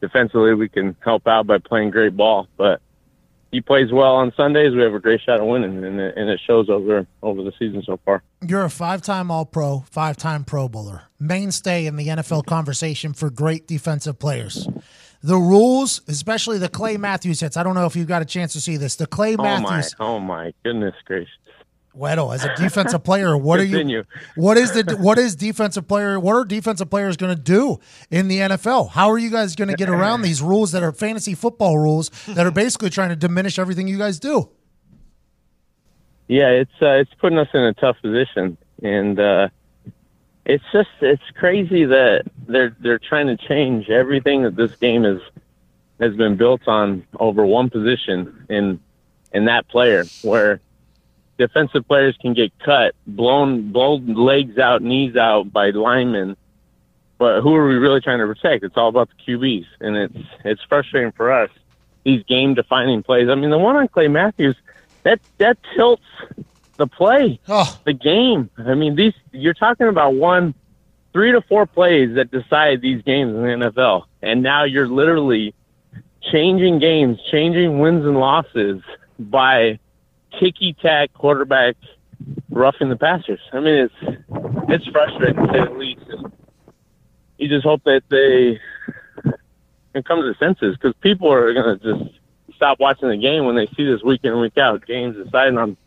defensively 0.02 0.54
we 0.54 0.70
can 0.70 0.96
help 1.04 1.28
out 1.28 1.48
by 1.48 1.58
playing 1.58 1.90
great 1.90 2.16
ball, 2.16 2.48
but 2.58 2.82
he 3.52 3.62
plays 3.62 3.92
well 3.92 4.16
on 4.16 4.34
Sundays. 4.36 4.74
We 4.74 4.82
have 4.82 4.94
a 4.94 5.00
great 5.00 5.22
shot 5.22 5.40
at 5.40 5.46
winning, 5.46 5.84
and 5.84 6.00
it, 6.00 6.18
and 6.18 6.30
it 6.30 6.40
shows 6.46 6.70
over 6.70 7.06
over 7.22 7.44
the 7.44 7.52
season 7.58 7.84
so 7.86 8.00
far. 8.06 8.24
You're 8.46 8.66
a 8.66 8.70
five-time 8.70 9.32
All-Pro, 9.32 9.86
five-time 9.90 10.44
Pro 10.44 10.68
Bowler, 10.68 11.04
mainstay 11.20 11.86
in 11.86 11.96
the 11.96 12.08
NFL 12.08 12.46
conversation 12.46 13.14
for 13.14 13.30
great 13.30 13.68
defensive 13.68 14.20
players. 14.20 14.68
The 15.22 15.38
rules, 15.38 16.02
especially 16.10 16.58
the 16.58 16.68
Clay 16.68 16.98
Matthews 16.98 17.40
hits. 17.40 17.56
I 17.56 17.64
don't 17.64 17.76
know 17.76 17.86
if 17.86 17.96
you 17.96 18.04
got 18.04 18.22
a 18.22 18.26
chance 18.26 18.52
to 18.54 18.60
see 18.60 18.76
this. 18.76 18.98
The 18.98 19.08
Clay 19.08 19.36
Oh 19.36 19.44
my, 19.44 19.60
Matthews 19.62 19.96
oh 20.00 20.20
my 20.20 20.54
goodness 20.64 20.96
gracious! 21.06 21.32
Weddle 21.96 22.34
as 22.34 22.44
a 22.44 22.54
defensive 22.56 23.04
player. 23.04 23.38
What 23.38 23.60
are 23.60 23.64
you? 23.64 24.04
What 24.36 24.58
is 24.58 24.72
the 24.72 24.98
what 25.00 25.20
is 25.20 25.36
defensive 25.36 25.88
player? 25.88 26.20
What 26.20 26.34
are 26.34 26.46
defensive 26.46 26.90
players 26.90 27.18
going 27.18 27.36
to 27.36 27.42
do 27.42 27.80
in 28.10 28.28
the 28.28 28.40
NFL? 28.40 28.90
How 28.92 29.10
are 29.12 29.18
you 29.18 29.30
guys 29.30 29.56
going 29.56 29.70
to 29.70 29.76
get 29.76 29.90
around 29.90 30.24
these 30.24 30.42
rules 30.42 30.72
that 30.72 30.82
are 30.82 30.92
fantasy 30.92 31.36
football 31.36 31.78
rules 31.78 32.10
that 32.28 32.46
are 32.46 32.52
basically 32.52 32.90
trying 32.90 33.10
to 33.10 33.16
diminish 33.16 33.60
everything 33.60 33.88
you 33.88 33.98
guys 33.98 34.20
do? 34.20 34.50
Yeah, 36.28 36.50
it's 36.50 36.82
uh, 36.82 36.92
it's 36.92 37.14
putting 37.16 37.38
us 37.38 37.50
in 37.54 37.62
a 37.62 37.74
tough 37.74 37.98
position, 38.02 38.58
and 38.82 39.20
uh, 39.20 39.50
it's 40.46 40.64
just 40.72 40.90
it's 41.02 41.24
crazy 41.36 41.86
that 41.86 42.24
they're 42.48 42.76
they're 42.80 43.00
trying 43.00 43.28
to 43.28 43.38
change 43.38 43.90
everything 43.90 44.44
that 44.44 44.56
this 44.56 44.76
game 44.76 45.06
is 45.06 45.22
has 46.00 46.16
been 46.16 46.36
built 46.36 46.68
on 46.68 47.06
over 47.20 47.46
one 47.46 47.70
position 47.70 48.46
in 48.50 48.80
in 49.34 49.46
that 49.46 49.68
player 49.68 50.06
where 50.22 50.60
defensive 51.38 51.88
players 51.88 52.16
can 52.22 52.34
get 52.34 52.52
cut, 52.60 52.96
blown 53.08 53.72
blown 53.72 54.14
legs 54.14 54.58
out, 54.58 54.82
knees 54.82 55.16
out 55.16 55.52
by 55.52 55.70
linemen. 55.72 56.36
But 57.18 57.42
who 57.42 57.56
are 57.56 57.68
we 57.68 57.76
really 57.76 58.02
trying 58.02 58.20
to 58.20 58.26
protect? 58.26 58.64
It's 58.64 58.76
all 58.78 58.90
about 58.90 59.10
the 59.10 59.32
QBs, 59.34 59.66
and 59.80 59.96
it's 59.96 60.28
it's 60.44 60.62
frustrating 60.64 61.12
for 61.12 61.32
us. 61.32 61.50
These 62.04 62.24
game 62.24 62.54
defining 62.54 63.02
plays. 63.04 63.30
I 63.30 63.36
mean, 63.36 63.50
the 63.50 63.58
one 63.58 63.76
on 63.76 63.88
Clay 63.88 64.08
Matthews, 64.10 64.56
that 65.04 65.20
that 65.38 65.58
tilts 65.76 66.04
the 66.78 66.88
play, 66.88 67.40
Oh, 67.48 67.80
the 67.86 67.94
game. 67.94 68.50
I 68.58 68.74
mean, 68.74 68.96
these 68.96 69.14
you're 69.32 69.54
talking 69.54 69.88
about 69.88 70.16
one, 70.16 70.54
three 71.14 71.32
to 71.32 71.42
four 71.42 71.66
plays 71.66 72.16
that 72.16 72.32
decide 72.32 72.82
these 72.82 73.02
games 73.04 73.34
in 73.36 73.42
the 73.42 73.72
NFL, 73.72 74.04
and 74.22 74.44
now 74.44 74.64
you're 74.64 74.88
literally 74.88 75.54
changing 76.32 76.80
games, 76.80 77.20
changing 77.32 77.80
wins 77.80 78.06
and 78.06 78.18
losses 78.18 78.82
by 79.20 79.80
ticky 80.40 80.74
tack 80.74 81.14
quarterback 81.14 81.76
roughing 82.50 82.90
the 82.90 82.96
passers. 82.96 83.40
I 83.52 83.60
mean, 83.60 83.90
it's 83.90 84.18
it's 84.70 84.88
frustrating 84.88 85.46
to 85.46 85.54
say 85.54 85.66
the 85.66 85.78
least. 85.78 86.02
And 86.10 86.32
you 87.38 87.50
just 87.50 87.66
hope 87.66 87.84
that 87.84 88.02
they 88.10 88.60
can 89.94 90.04
come 90.04 90.22
to 90.22 90.28
the 90.28 90.36
senses 90.40 90.76
because 90.76 90.96
people 91.02 91.32
are 91.32 91.54
going 91.54 91.80
to 91.80 91.94
just 91.94 92.20
stop 92.56 92.80
watching 92.80 93.10
the 93.10 93.18
game 93.18 93.46
when 93.46 93.56
they 93.56 93.68
see 93.76 93.86
this 93.86 94.02
week 94.04 94.22
in 94.24 94.32
and 94.32 94.42
week 94.42 94.58
out 94.58 94.86
games 94.86 95.16
decided 95.16 95.58
on 95.58 95.78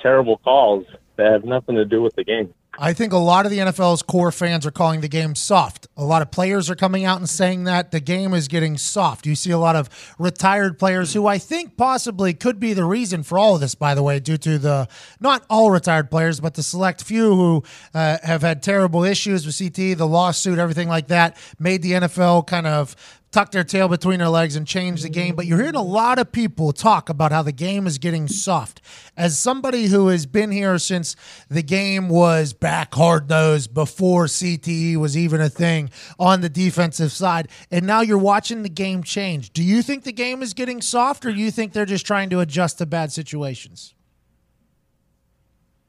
terrible 0.00 0.38
calls 0.38 0.86
that 1.16 1.32
have 1.32 1.44
nothing 1.44 1.76
to 1.76 1.84
do 1.84 2.00
with 2.00 2.14
the 2.14 2.24
game. 2.24 2.54
I 2.82 2.94
think 2.94 3.12
a 3.12 3.18
lot 3.18 3.44
of 3.44 3.52
the 3.52 3.58
NFL's 3.58 4.00
core 4.02 4.32
fans 4.32 4.64
are 4.64 4.70
calling 4.70 5.02
the 5.02 5.08
game 5.08 5.34
soft. 5.34 5.86
A 5.98 6.04
lot 6.04 6.22
of 6.22 6.30
players 6.30 6.70
are 6.70 6.74
coming 6.74 7.04
out 7.04 7.18
and 7.18 7.28
saying 7.28 7.64
that 7.64 7.90
the 7.90 8.00
game 8.00 8.32
is 8.32 8.48
getting 8.48 8.78
soft. 8.78 9.26
You 9.26 9.34
see 9.34 9.50
a 9.50 9.58
lot 9.58 9.76
of 9.76 10.14
retired 10.18 10.78
players 10.78 11.12
who 11.12 11.26
I 11.26 11.36
think 11.36 11.76
possibly 11.76 12.32
could 12.32 12.58
be 12.58 12.72
the 12.72 12.86
reason 12.86 13.22
for 13.22 13.38
all 13.38 13.54
of 13.54 13.60
this, 13.60 13.74
by 13.74 13.94
the 13.94 14.02
way, 14.02 14.18
due 14.18 14.38
to 14.38 14.56
the 14.56 14.88
not 15.20 15.44
all 15.50 15.70
retired 15.70 16.10
players, 16.10 16.40
but 16.40 16.54
the 16.54 16.62
select 16.62 17.04
few 17.04 17.34
who 17.34 17.64
uh, 17.92 18.16
have 18.22 18.40
had 18.40 18.62
terrible 18.62 19.04
issues 19.04 19.44
with 19.44 19.58
CT, 19.58 19.98
the 19.98 20.06
lawsuit, 20.06 20.58
everything 20.58 20.88
like 20.88 21.08
that, 21.08 21.36
made 21.58 21.82
the 21.82 21.92
NFL 21.92 22.46
kind 22.46 22.66
of 22.66 22.96
tuck 23.30 23.52
their 23.52 23.64
tail 23.64 23.88
between 23.88 24.18
their 24.18 24.28
legs 24.28 24.56
and 24.56 24.66
change 24.66 25.02
the 25.02 25.08
game. 25.08 25.34
But 25.34 25.46
you're 25.46 25.58
hearing 25.58 25.74
a 25.74 25.82
lot 25.82 26.18
of 26.18 26.32
people 26.32 26.72
talk 26.72 27.08
about 27.08 27.32
how 27.32 27.42
the 27.42 27.52
game 27.52 27.86
is 27.86 27.98
getting 27.98 28.28
soft. 28.28 28.80
As 29.16 29.38
somebody 29.38 29.86
who 29.86 30.08
has 30.08 30.26
been 30.26 30.50
here 30.50 30.78
since 30.78 31.16
the 31.48 31.62
game 31.62 32.08
was 32.08 32.52
back 32.52 32.94
hard 32.94 33.28
nosed 33.28 33.72
before 33.72 34.26
CTE 34.26 34.96
was 34.96 35.16
even 35.16 35.40
a 35.40 35.48
thing 35.48 35.90
on 36.18 36.40
the 36.40 36.48
defensive 36.48 37.12
side, 37.12 37.48
and 37.70 37.86
now 37.86 38.00
you're 38.00 38.18
watching 38.18 38.62
the 38.62 38.68
game 38.68 39.02
change. 39.02 39.52
Do 39.52 39.62
you 39.62 39.82
think 39.82 40.04
the 40.04 40.12
game 40.12 40.42
is 40.42 40.54
getting 40.54 40.82
soft, 40.82 41.24
or 41.24 41.32
do 41.32 41.38
you 41.38 41.50
think 41.50 41.72
they're 41.72 41.86
just 41.86 42.06
trying 42.06 42.30
to 42.30 42.40
adjust 42.40 42.78
to 42.78 42.86
bad 42.86 43.12
situations? 43.12 43.94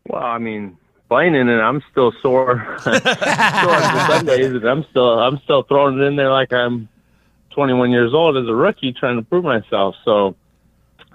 Well, 0.08 0.24
I 0.24 0.40
mean, 0.40 0.78
playing 1.10 1.36
in 1.36 1.48
it, 1.50 1.60
I'm 1.60 1.82
still 1.92 2.12
sore. 2.22 2.78
sore 2.84 2.94
Sundays, 4.08 4.52
and 4.52 4.66
I'm 4.66 4.86
still 4.90 5.20
I'm 5.20 5.40
still 5.44 5.64
throwing 5.64 6.00
it 6.00 6.04
in 6.04 6.16
there 6.16 6.32
like 6.32 6.52
I'm 6.52 6.90
21 7.52 7.92
years 7.92 8.14
old 8.14 8.38
as 8.38 8.48
a 8.48 8.56
rookie 8.56 8.94
trying 8.94 9.18
to 9.18 9.24
prove 9.24 9.44
myself. 9.44 9.96
So 10.04 10.36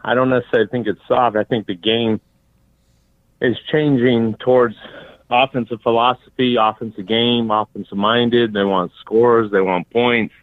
I 0.05 0.15
don't 0.15 0.31
necessarily 0.31 0.69
think 0.69 0.87
it's 0.87 1.01
soft. 1.09 1.37
I 1.37 1.45
think 1.45 1.67
the 1.67 1.75
game 1.75 2.21
is 3.41 3.57
changing 3.71 4.35
towards 4.35 4.77
offensive 5.31 5.81
philosophy, 5.83 6.57
offensive 6.57 7.07
game, 7.07 7.51
offensive 7.51 7.99
minded. 7.99 8.53
They 8.53 8.65
want 8.65 8.93
scores. 9.01 9.51
They 9.51 9.61
want 9.61 9.91
points. 9.91 10.35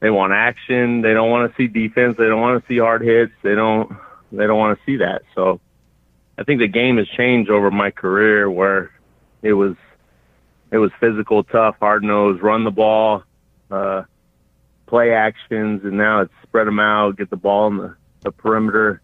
They 0.00 0.10
want 0.10 0.32
action. 0.32 1.02
They 1.02 1.14
don't 1.14 1.30
want 1.30 1.50
to 1.50 1.56
see 1.56 1.68
defense. 1.68 2.16
They 2.18 2.26
don't 2.26 2.40
want 2.40 2.60
to 2.60 2.68
see 2.68 2.78
hard 2.78 3.02
hits. 3.02 3.32
They 3.42 3.54
don't. 3.54 3.92
They 4.32 4.46
don't 4.46 4.58
want 4.58 4.78
to 4.78 4.84
see 4.84 4.96
that. 4.96 5.22
So, 5.34 5.60
I 6.38 6.44
think 6.44 6.60
the 6.60 6.68
game 6.68 6.96
has 6.96 7.06
changed 7.06 7.50
over 7.50 7.70
my 7.70 7.90
career, 7.90 8.50
where 8.50 8.90
it 9.42 9.52
was, 9.52 9.76
it 10.70 10.78
was 10.78 10.90
physical, 10.98 11.44
tough, 11.44 11.76
hard 11.78 12.02
nosed, 12.02 12.42
run 12.42 12.64
the 12.64 12.70
ball, 12.70 13.22
uh, 13.70 14.04
play 14.92 15.14
actions, 15.14 15.80
and 15.84 15.96
now 15.96 16.20
it's 16.20 16.32
spread 16.42 16.66
them 16.66 16.78
out, 16.78 17.16
get 17.16 17.30
the 17.30 17.36
ball 17.36 17.66
in 17.68 17.78
the, 17.78 17.96
the 18.20 18.30
perimeter, 18.30 19.00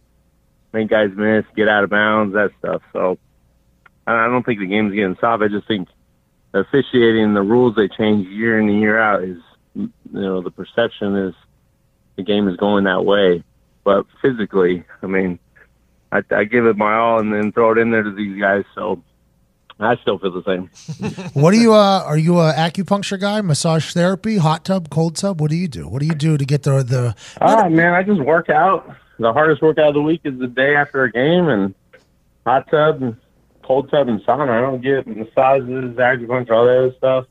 make 0.75 0.91
guys 0.91 1.09
miss, 1.17 1.47
get 1.57 1.67
out 1.67 1.83
of 1.83 1.89
bounds, 1.89 2.35
that 2.35 2.51
stuff. 2.59 2.83
So 2.93 3.17
I 4.07 4.27
don't 4.27 4.45
think 4.45 4.61
the 4.61 4.67
game's 4.67 4.93
getting 4.95 5.17
soft. 5.19 5.43
I 5.43 5.49
just 5.49 5.67
think 5.67 5.89
officiating, 6.53 7.33
the 7.33 7.41
rules 7.41 7.75
they 7.75 7.89
change 7.89 8.29
year 8.29 8.61
in 8.61 8.69
and 8.69 8.79
year 8.79 9.01
out 9.01 9.25
is, 9.25 9.39
you 9.75 9.91
know, 10.13 10.43
the 10.43 10.51
perception 10.51 11.17
is 11.17 11.35
the 12.17 12.23
game 12.23 12.49
is 12.49 12.59
going 12.59 12.85
that 12.85 13.07
way. 13.07 13.43
But 13.83 14.05
physically, 14.21 14.85
I 15.03 15.07
mean, 15.07 15.39
I, 16.13 16.21
I 16.33 16.45
give 16.45 16.67
it 16.67 16.77
my 16.77 16.97
all 16.97 17.19
and 17.19 17.33
then 17.33 17.51
throw 17.51 17.73
it 17.73 17.79
in 17.79 17.93
there 17.93 18.03
to 18.03 18.13
these 18.13 18.39
guys. 18.39 18.65
So 18.75 19.03
I 19.81 19.97
still 19.97 20.19
feel 20.19 20.33
the 20.33 20.43
same. 20.43 20.71
What 21.35 21.53
do 21.53 21.59
you? 21.59 21.73
Uh, 21.73 22.03
are 22.05 22.19
you 22.19 22.39
a 22.41 22.53
acupuncture 22.53 23.21
guy? 23.21 23.41
Massage 23.43 23.93
therapy, 23.93 24.39
hot 24.39 24.65
tub, 24.65 24.91
cold 24.91 25.17
tub? 25.17 25.41
What 25.41 25.51
do 25.51 25.57
you 25.57 25.69
do? 25.69 25.87
What 25.89 26.01
do 26.01 26.07
you 26.07 26.15
do 26.15 26.37
to 26.37 26.45
get 26.45 26.65
the 26.65 26.83
the? 26.83 27.15
Oh 27.41 27.69
man, 27.69 27.95
I 27.95 28.03
just 28.03 28.21
work 28.21 28.49
out. 28.51 28.91
The 29.19 29.33
hardest 29.33 29.63
workout 29.63 29.89
of 29.89 29.95
the 29.95 30.03
week 30.03 30.23
is 30.25 30.39
the 30.39 30.47
day 30.49 30.75
after 30.75 31.05
a 31.05 31.13
game, 31.13 31.49
and 31.49 31.75
hot 32.45 32.69
tub 32.71 33.03
and 33.03 33.17
cold 33.63 33.91
tub 33.91 34.09
and 34.09 34.21
sauna. 34.23 34.51
I 34.51 34.61
don't 34.61 34.81
get 34.81 35.07
massages, 35.07 35.97
acupuncture, 35.97 36.51
all 36.51 36.67
that 36.67 36.79
other 36.79 36.95
stuff. 36.97 37.27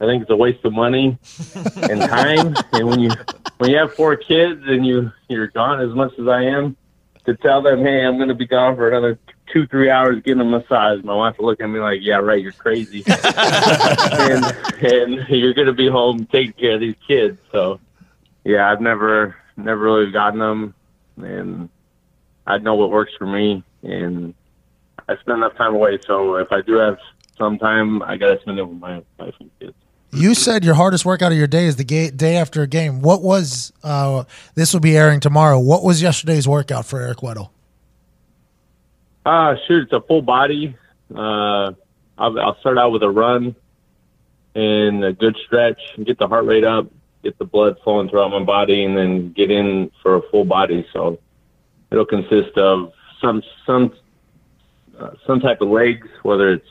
I 0.00 0.06
think 0.06 0.22
it's 0.22 0.30
a 0.30 0.36
waste 0.36 0.64
of 0.64 0.72
money 0.72 1.16
and 1.76 2.00
time. 2.00 2.54
and 2.72 2.88
when 2.88 2.98
you 2.98 3.10
when 3.58 3.70
you 3.70 3.76
have 3.76 3.94
four 3.94 4.16
kids 4.16 4.62
and 4.66 4.84
you 4.84 5.12
you're 5.28 5.46
gone 5.48 5.80
as 5.80 5.94
much 5.94 6.12
as 6.18 6.26
I 6.26 6.42
am, 6.42 6.76
to 7.26 7.36
tell 7.36 7.62
them, 7.62 7.84
hey, 7.84 8.04
I'm 8.04 8.16
going 8.16 8.28
to 8.28 8.34
be 8.34 8.46
gone 8.46 8.74
for 8.74 8.88
another 8.88 9.18
two 9.52 9.66
three 9.66 9.90
hours 9.90 10.22
getting 10.22 10.40
a 10.40 10.44
massage. 10.44 11.02
My 11.04 11.14
wife 11.14 11.38
will 11.38 11.46
look 11.46 11.60
at 11.60 11.66
me 11.66 11.80
like, 11.80 12.00
yeah, 12.02 12.16
right, 12.16 12.42
you're 12.42 12.52
crazy, 12.52 13.04
and 13.06 14.44
and 14.82 15.28
you're 15.28 15.54
going 15.54 15.66
to 15.66 15.72
be 15.72 15.88
home 15.88 16.26
taking 16.26 16.52
care 16.52 16.74
of 16.74 16.80
these 16.80 16.96
kids. 17.06 17.38
So 17.50 17.80
yeah, 18.44 18.70
I've 18.70 18.80
never 18.80 19.36
never 19.56 19.80
really 19.80 20.10
gotten 20.10 20.38
them, 20.38 20.74
and 21.16 21.68
I 22.46 22.58
know 22.58 22.74
what 22.74 22.90
works 22.90 23.12
for 23.18 23.26
me, 23.26 23.62
and 23.82 24.34
I 25.08 25.16
spend 25.16 25.38
enough 25.38 25.56
time 25.56 25.74
away. 25.74 25.98
So 26.06 26.36
if 26.36 26.50
I 26.52 26.62
do 26.62 26.74
have 26.74 26.98
some 27.38 27.58
time, 27.58 28.02
I 28.02 28.16
got 28.16 28.34
to 28.34 28.40
spend 28.40 28.58
it 28.58 28.68
with 28.68 28.78
my 28.78 29.02
wife 29.18 29.34
and 29.40 29.50
kids. 29.60 29.74
You 30.14 30.34
said 30.34 30.62
your 30.62 30.74
hardest 30.74 31.06
workout 31.06 31.32
of 31.32 31.38
your 31.38 31.46
day 31.46 31.64
is 31.64 31.76
the 31.76 31.84
ga- 31.84 32.10
day 32.10 32.36
after 32.36 32.60
a 32.60 32.66
game. 32.66 33.00
What 33.00 33.22
was? 33.22 33.72
Uh, 33.82 34.24
this 34.54 34.74
will 34.74 34.80
be 34.80 34.96
airing 34.96 35.20
tomorrow. 35.20 35.58
What 35.58 35.82
was 35.82 36.02
yesterday's 36.02 36.46
workout 36.46 36.84
for 36.84 37.00
Eric 37.00 37.18
Weddle? 37.18 37.48
Uh, 39.24 39.54
shoot, 39.66 39.84
it's 39.84 39.92
a 39.92 40.00
full 40.00 40.22
body. 40.22 40.76
Uh, 41.14 41.72
I'll, 42.18 42.40
I'll 42.40 42.58
start 42.60 42.78
out 42.78 42.92
with 42.92 43.02
a 43.02 43.10
run 43.10 43.54
and 44.54 45.04
a 45.04 45.12
good 45.12 45.36
stretch, 45.46 45.80
and 45.96 46.04
get 46.04 46.18
the 46.18 46.28
heart 46.28 46.44
rate 46.44 46.64
up, 46.64 46.86
get 47.22 47.38
the 47.38 47.44
blood 47.44 47.76
flowing 47.84 48.08
throughout 48.08 48.30
my 48.30 48.42
body, 48.42 48.84
and 48.84 48.96
then 48.96 49.32
get 49.32 49.50
in 49.50 49.90
for 50.02 50.16
a 50.16 50.22
full 50.30 50.44
body. 50.44 50.86
So 50.92 51.18
it'll 51.90 52.04
consist 52.04 52.58
of 52.58 52.92
some 53.20 53.42
some 53.64 53.94
uh, 54.98 55.10
some 55.26 55.40
type 55.40 55.60
of 55.60 55.68
legs, 55.68 56.08
whether 56.22 56.52
it's 56.52 56.68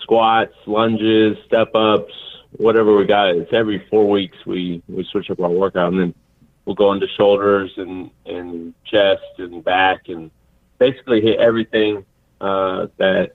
squats, 0.00 0.54
lunges, 0.66 1.38
step 1.46 1.74
ups, 1.74 2.12
whatever 2.52 2.96
we 2.96 3.06
got. 3.06 3.36
It's 3.36 3.52
every 3.52 3.86
four 3.88 4.08
weeks 4.08 4.36
we 4.44 4.82
we 4.88 5.04
switch 5.04 5.30
up 5.30 5.40
our 5.40 5.48
workout, 5.48 5.92
and 5.92 6.00
then 6.00 6.14
we'll 6.64 6.74
go 6.74 6.92
into 6.92 7.06
shoulders 7.16 7.72
and 7.76 8.10
and 8.26 8.74
chest 8.84 9.22
and 9.38 9.64
back 9.64 10.08
and 10.08 10.30
basically 10.80 11.20
hit 11.20 11.38
everything 11.38 12.04
uh, 12.40 12.88
that 12.96 13.32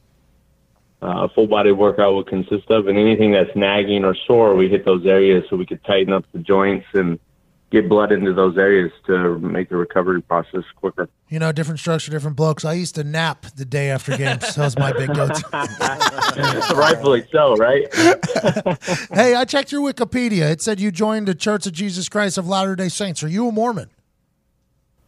uh, 1.01 1.25
a 1.25 1.29
full 1.29 1.47
body 1.47 1.71
workout 1.71 2.15
would 2.15 2.27
consist 2.27 2.69
of, 2.69 2.87
and 2.87 2.97
anything 2.97 3.31
that's 3.31 3.55
nagging 3.55 4.03
or 4.03 4.15
sore, 4.27 4.55
we 4.55 4.67
hit 4.67 4.83
those 4.83 5.05
areas 5.05 5.45
so 5.49 5.55
we 5.55 5.65
could 5.65 5.83
tighten 5.85 6.11
up 6.11 6.25
the 6.33 6.39
joints 6.39 6.87
and 6.93 7.19
get 7.71 7.87
blood 7.89 8.11
into 8.11 8.33
those 8.33 8.57
areas 8.57 8.91
to 9.05 9.37
make 9.39 9.69
the 9.69 9.75
recovery 9.75 10.21
process 10.21 10.63
quicker. 10.75 11.09
You 11.29 11.39
know, 11.39 11.51
different 11.51 11.79
structure, 11.79 12.11
different 12.11 12.37
blokes. 12.37 12.63
I 12.63 12.73
used 12.73 12.95
to 12.95 13.03
nap 13.03 13.45
the 13.55 13.65
day 13.65 13.89
after 13.89 14.15
games. 14.17 14.55
That 14.55 14.63
was 14.63 14.77
my 14.77 14.93
big 14.93 15.13
go-to. 15.13 15.43
Rightfully 16.75 17.27
so, 17.31 17.55
right? 17.55 17.93
hey, 19.13 19.35
I 19.35 19.45
checked 19.45 19.71
your 19.71 19.81
Wikipedia. 19.81 20.51
It 20.51 20.61
said 20.61 20.79
you 20.79 20.91
joined 20.91 21.27
the 21.27 21.35
Church 21.35 21.65
of 21.67 21.73
Jesus 21.73 22.07
Christ 22.07 22.37
of 22.37 22.47
Latter 22.47 22.75
Day 22.75 22.89
Saints. 22.89 23.23
Are 23.23 23.27
you 23.27 23.47
a 23.47 23.51
Mormon? 23.51 23.89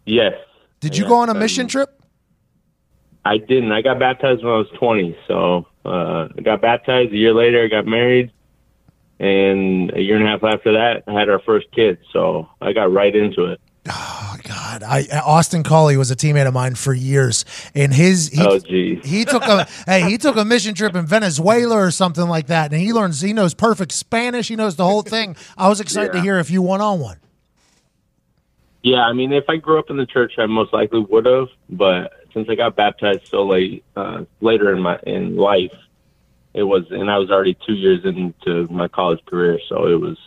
Yes. 0.05 0.33
Did 0.79 0.97
you 0.97 1.03
Yes, 1.03 1.09
go 1.09 1.17
on 1.17 1.29
a 1.29 1.33
um, 1.33 1.39
mission 1.39 1.67
trip? 1.67 1.96
I 3.27 3.37
didn't. 3.37 3.71
I 3.71 3.81
got 3.81 3.99
baptized 3.99 4.43
when 4.43 4.53
I 4.53 4.57
was 4.57 4.69
20. 4.79 5.17
So 5.27 5.67
uh, 5.85 6.27
I 6.37 6.41
got 6.41 6.61
baptized. 6.61 7.11
A 7.11 7.17
year 7.17 7.33
later, 7.33 7.63
I 7.63 7.67
got 7.67 7.85
married. 7.85 8.31
And 9.19 9.91
a 9.93 10.01
year 10.01 10.15
and 10.15 10.25
a 10.25 10.29
half 10.29 10.43
after 10.43 10.73
that, 10.73 11.03
I 11.07 11.13
had 11.19 11.27
our 11.29 11.39
first 11.39 11.67
kid. 11.71 11.97
So 12.13 12.47
I 12.61 12.71
got 12.73 12.91
right 12.91 13.15
into 13.15 13.45
it. 13.45 13.59
Oh 13.89 14.35
God, 14.43 14.83
I 14.83 15.07
Austin 15.25 15.63
Collie 15.63 15.95
was 15.97 16.11
a 16.11 16.15
teammate 16.15 16.45
of 16.45 16.53
mine 16.53 16.75
for 16.75 16.93
years, 16.93 17.45
and 17.73 17.93
his 17.93 18.27
he, 18.27 18.41
Oh, 18.45 18.59
geez. 18.59 18.99
he 19.05 19.23
took 19.23 19.43
a 19.43 19.65
hey 19.85 20.01
he 20.09 20.17
took 20.17 20.35
a 20.35 20.43
mission 20.43 20.73
trip 20.75 20.93
in 20.93 21.05
Venezuela 21.05 21.77
or 21.77 21.89
something 21.91 22.27
like 22.27 22.47
that, 22.47 22.73
and 22.73 22.81
he 22.81 22.91
learns 22.91 23.21
he 23.21 23.31
knows 23.31 23.53
perfect 23.53 23.93
Spanish, 23.93 24.49
he 24.49 24.57
knows 24.57 24.75
the 24.75 24.83
whole 24.83 25.03
thing. 25.03 25.37
I 25.57 25.69
was 25.69 25.79
excited 25.79 26.11
to 26.13 26.21
hear 26.21 26.37
if 26.37 26.51
you 26.51 26.61
went 26.61 26.81
on 26.81 26.99
one. 26.99 27.17
Yeah, 28.83 29.03
I 29.05 29.13
mean, 29.13 29.31
if 29.33 29.45
I 29.49 29.55
grew 29.55 29.79
up 29.79 29.89
in 29.89 29.97
the 29.97 30.05
church, 30.05 30.33
I 30.37 30.45
most 30.45 30.73
likely 30.73 30.99
would 30.99 31.25
have. 31.25 31.47
But 31.69 32.11
since 32.33 32.49
I 32.49 32.55
got 32.55 32.75
baptized 32.75 33.27
so 33.27 33.45
late, 33.45 33.83
uh, 33.95 34.25
later 34.41 34.73
in 34.73 34.81
my 34.81 34.99
in 35.03 35.35
life, 35.35 35.73
it 36.53 36.63
was, 36.63 36.85
and 36.89 37.09
I 37.09 37.17
was 37.17 37.29
already 37.29 37.57
two 37.65 37.73
years 37.73 38.03
into 38.03 38.67
my 38.71 38.87
college 38.87 39.23
career, 39.25 39.59
so 39.69 39.87
it 39.87 39.99
was, 39.99 40.17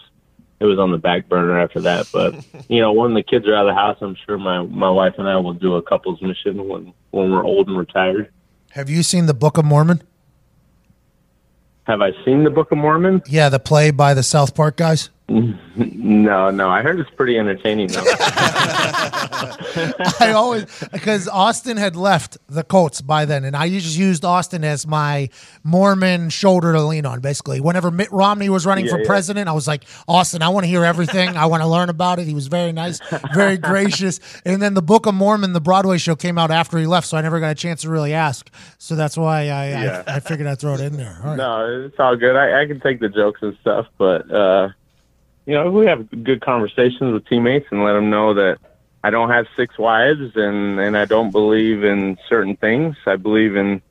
it 0.60 0.64
was 0.64 0.78
on 0.78 0.92
the 0.92 0.98
back 0.98 1.28
burner 1.28 1.58
after 1.58 1.80
that. 1.80 2.08
But 2.12 2.34
you 2.68 2.80
know, 2.80 2.92
when 2.92 3.14
the 3.14 3.22
kids 3.22 3.46
are 3.46 3.54
out 3.54 3.68
of 3.68 3.74
the 3.74 3.80
house, 3.80 3.98
I'm 4.00 4.16
sure 4.26 4.38
my 4.38 4.62
my 4.62 4.90
wife 4.90 5.14
and 5.18 5.28
I 5.28 5.36
will 5.36 5.54
do 5.54 5.76
a 5.76 5.82
couples 5.82 6.20
mission 6.22 6.68
when 6.68 6.92
when 7.10 7.30
we're 7.30 7.44
old 7.44 7.68
and 7.68 7.76
retired. 7.76 8.30
Have 8.72 8.88
you 8.88 9.02
seen 9.02 9.26
the 9.26 9.34
Book 9.34 9.58
of 9.58 9.64
Mormon? 9.64 10.02
Have 11.84 12.02
I 12.02 12.12
seen 12.24 12.44
the 12.44 12.50
Book 12.50 12.70
of 12.70 12.78
Mormon? 12.78 13.22
Yeah, 13.26 13.48
the 13.48 13.58
play 13.58 13.90
by 13.90 14.14
the 14.14 14.22
South 14.22 14.54
Park 14.54 14.76
guys. 14.76 15.10
No, 15.30 16.50
no. 16.50 16.68
I 16.68 16.82
heard 16.82 16.98
it's 16.98 17.10
pretty 17.10 17.38
entertaining 17.38 17.86
though. 17.88 18.02
I 20.20 20.32
always 20.34 20.64
because 20.92 21.28
Austin 21.28 21.76
had 21.76 21.94
left 21.94 22.36
the 22.48 22.64
Colts 22.64 23.00
by 23.00 23.24
then, 23.26 23.44
and 23.44 23.54
I 23.56 23.68
just 23.68 23.96
used 23.96 24.24
Austin 24.24 24.64
as 24.64 24.86
my 24.88 25.28
Mormon 25.62 26.30
shoulder 26.30 26.72
to 26.72 26.82
lean 26.82 27.06
on. 27.06 27.20
Basically, 27.20 27.60
whenever 27.60 27.92
Mitt 27.92 28.10
Romney 28.10 28.48
was 28.48 28.66
running 28.66 28.86
Yeah, 28.86 28.92
for 28.92 28.98
yeah. 29.00 29.06
president, 29.06 29.48
I 29.48 29.52
was 29.52 29.68
like, 29.68 29.84
Austin, 30.08 30.42
I 30.42 30.48
want 30.48 30.64
to 30.64 30.68
hear 30.68 30.84
everything. 30.84 31.36
I 31.36 31.46
want 31.46 31.62
to 31.62 31.68
learn 31.68 31.88
about 31.90 32.18
it. 32.18 32.26
He 32.26 32.34
was 32.34 32.48
very 32.48 32.72
nice, 32.72 32.98
very 33.32 33.56
gracious. 33.70 34.18
And 34.44 34.60
then 34.60 34.74
the 34.74 34.82
Book 34.82 35.06
of 35.06 35.14
Mormon, 35.14 35.52
the 35.52 35.60
Broadway 35.60 35.98
show, 35.98 36.16
came 36.16 36.38
out 36.38 36.50
after 36.50 36.76
he 36.78 36.86
left, 36.86 37.06
so 37.06 37.16
I 37.16 37.20
never 37.20 37.38
got 37.38 37.52
a 37.52 37.54
chance 37.54 37.82
to 37.82 37.88
really 37.88 38.12
ask. 38.14 38.50
So 38.78 38.96
that's 38.96 39.16
why 39.16 39.42
I 39.42 39.44
Yeah. 39.68 40.02
I, 40.08 40.16
I 40.16 40.20
figured 40.20 40.48
I'd 40.48 40.58
throw 40.58 40.74
it 40.74 40.80
in 40.80 40.96
there. 40.96 41.20
All 41.22 41.30
right. 41.30 41.36
No, 41.36 41.84
it's 41.86 42.00
all 42.00 42.16
good. 42.16 42.34
I, 42.34 42.62
I 42.62 42.66
can 42.66 42.80
take 42.80 42.98
the 42.98 43.08
jokes 43.08 43.40
and 43.42 43.56
stuff, 43.60 43.86
but 43.96 44.28
uh, 44.34 44.70
you 45.50 45.56
know, 45.56 45.68
we 45.68 45.86
have 45.86 46.08
good 46.22 46.40
conversations 46.42 47.12
with 47.12 47.26
teammates 47.26 47.66
and 47.72 47.82
let 47.82 47.94
them 47.94 48.08
know 48.08 48.34
that 48.34 48.58
I 49.02 49.10
don't 49.10 49.30
have 49.30 49.46
six 49.56 49.76
wives 49.76 50.36
and 50.36 50.78
and 50.78 50.96
I 50.96 51.06
don't 51.06 51.32
believe 51.32 51.82
in 51.82 52.16
certain 52.28 52.54
things. 52.54 52.94
I 53.04 53.16
believe 53.16 53.56
in 53.56 53.82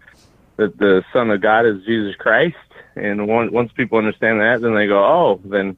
that 0.56 0.78
the 0.78 1.04
Son 1.12 1.30
of 1.32 1.42
God 1.42 1.66
is 1.66 1.84
Jesus 1.84 2.16
Christ, 2.16 2.56
and 2.96 3.28
once 3.28 3.52
once 3.52 3.74
people 3.74 3.98
understand 3.98 4.40
that, 4.40 4.62
then 4.62 4.74
they 4.74 4.88
go, 4.88 5.04
oh, 5.04 5.42
then 5.44 5.76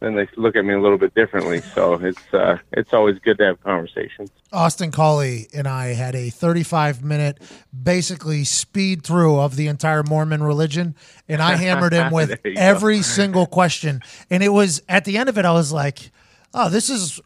then 0.00 0.14
they 0.14 0.28
look 0.36 0.56
at 0.56 0.64
me 0.64 0.74
a 0.74 0.80
little 0.80 0.98
bit 0.98 1.14
differently. 1.14 1.60
So 1.74 1.94
it's 1.94 2.22
uh, 2.32 2.58
it's 2.72 2.92
always 2.92 3.18
good 3.18 3.38
to 3.38 3.44
have 3.44 3.62
conversations. 3.62 4.30
Austin 4.52 4.90
Collie 4.90 5.48
and 5.54 5.66
I 5.66 5.94
had 5.94 6.14
a 6.14 6.30
35 6.30 7.02
minute, 7.02 7.42
basically 7.82 8.44
speed 8.44 9.02
through 9.02 9.38
of 9.38 9.56
the 9.56 9.68
entire 9.68 10.02
Mormon 10.02 10.42
religion, 10.42 10.94
and 11.28 11.40
I 11.40 11.56
hammered 11.56 11.92
him 11.92 12.12
with 12.12 12.42
go. 12.42 12.52
every 12.56 13.02
single 13.02 13.46
question. 13.46 14.02
And 14.30 14.42
it 14.42 14.50
was 14.50 14.82
at 14.88 15.04
the 15.04 15.18
end 15.18 15.28
of 15.28 15.38
it, 15.38 15.44
I 15.44 15.52
was 15.52 15.72
like, 15.72 16.10
"Oh, 16.52 16.68
this 16.68 16.90
is 16.90 17.20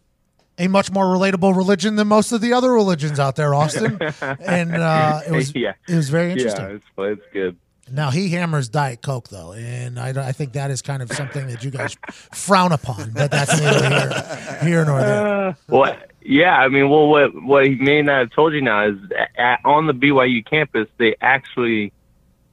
a 0.58 0.68
much 0.68 0.92
more 0.92 1.06
relatable 1.06 1.56
religion 1.56 1.96
than 1.96 2.06
most 2.06 2.32
of 2.32 2.40
the 2.40 2.52
other 2.52 2.72
religions 2.72 3.18
out 3.18 3.36
there, 3.36 3.54
Austin." 3.54 3.98
And 4.40 4.76
uh, 4.76 5.20
it 5.26 5.32
was 5.32 5.54
yeah. 5.54 5.72
it 5.88 5.96
was 5.96 6.08
very 6.08 6.32
interesting. 6.32 6.64
Yeah, 6.64 6.76
it's 6.76 6.84
it's 6.98 7.32
good. 7.32 7.56
Now 7.92 8.10
he 8.10 8.28
hammers 8.30 8.68
Diet 8.68 9.02
Coke 9.02 9.28
though, 9.28 9.52
and 9.52 9.98
I, 9.98 10.28
I 10.28 10.32
think 10.32 10.52
that 10.52 10.70
is 10.70 10.82
kind 10.82 11.02
of 11.02 11.12
something 11.12 11.46
that 11.48 11.64
you 11.64 11.70
guys 11.70 11.96
frown 12.32 12.72
upon. 12.72 13.10
But 13.10 13.30
that's 13.30 13.60
neither 13.60 13.88
here, 13.88 14.58
here 14.62 14.84
nor 14.84 15.00
there. 15.00 15.48
Uh, 15.48 15.54
well, 15.68 15.96
yeah, 16.22 16.58
I 16.58 16.68
mean, 16.68 16.88
well, 16.88 17.08
what 17.08 17.30
what 17.42 17.66
he 17.66 17.74
may 17.74 18.02
not 18.02 18.18
have 18.18 18.30
told 18.30 18.52
you 18.52 18.62
now 18.62 18.86
is 18.88 18.96
at, 19.36 19.60
on 19.64 19.86
the 19.86 19.94
BYU 19.94 20.44
campus, 20.44 20.88
they 20.98 21.16
actually 21.20 21.92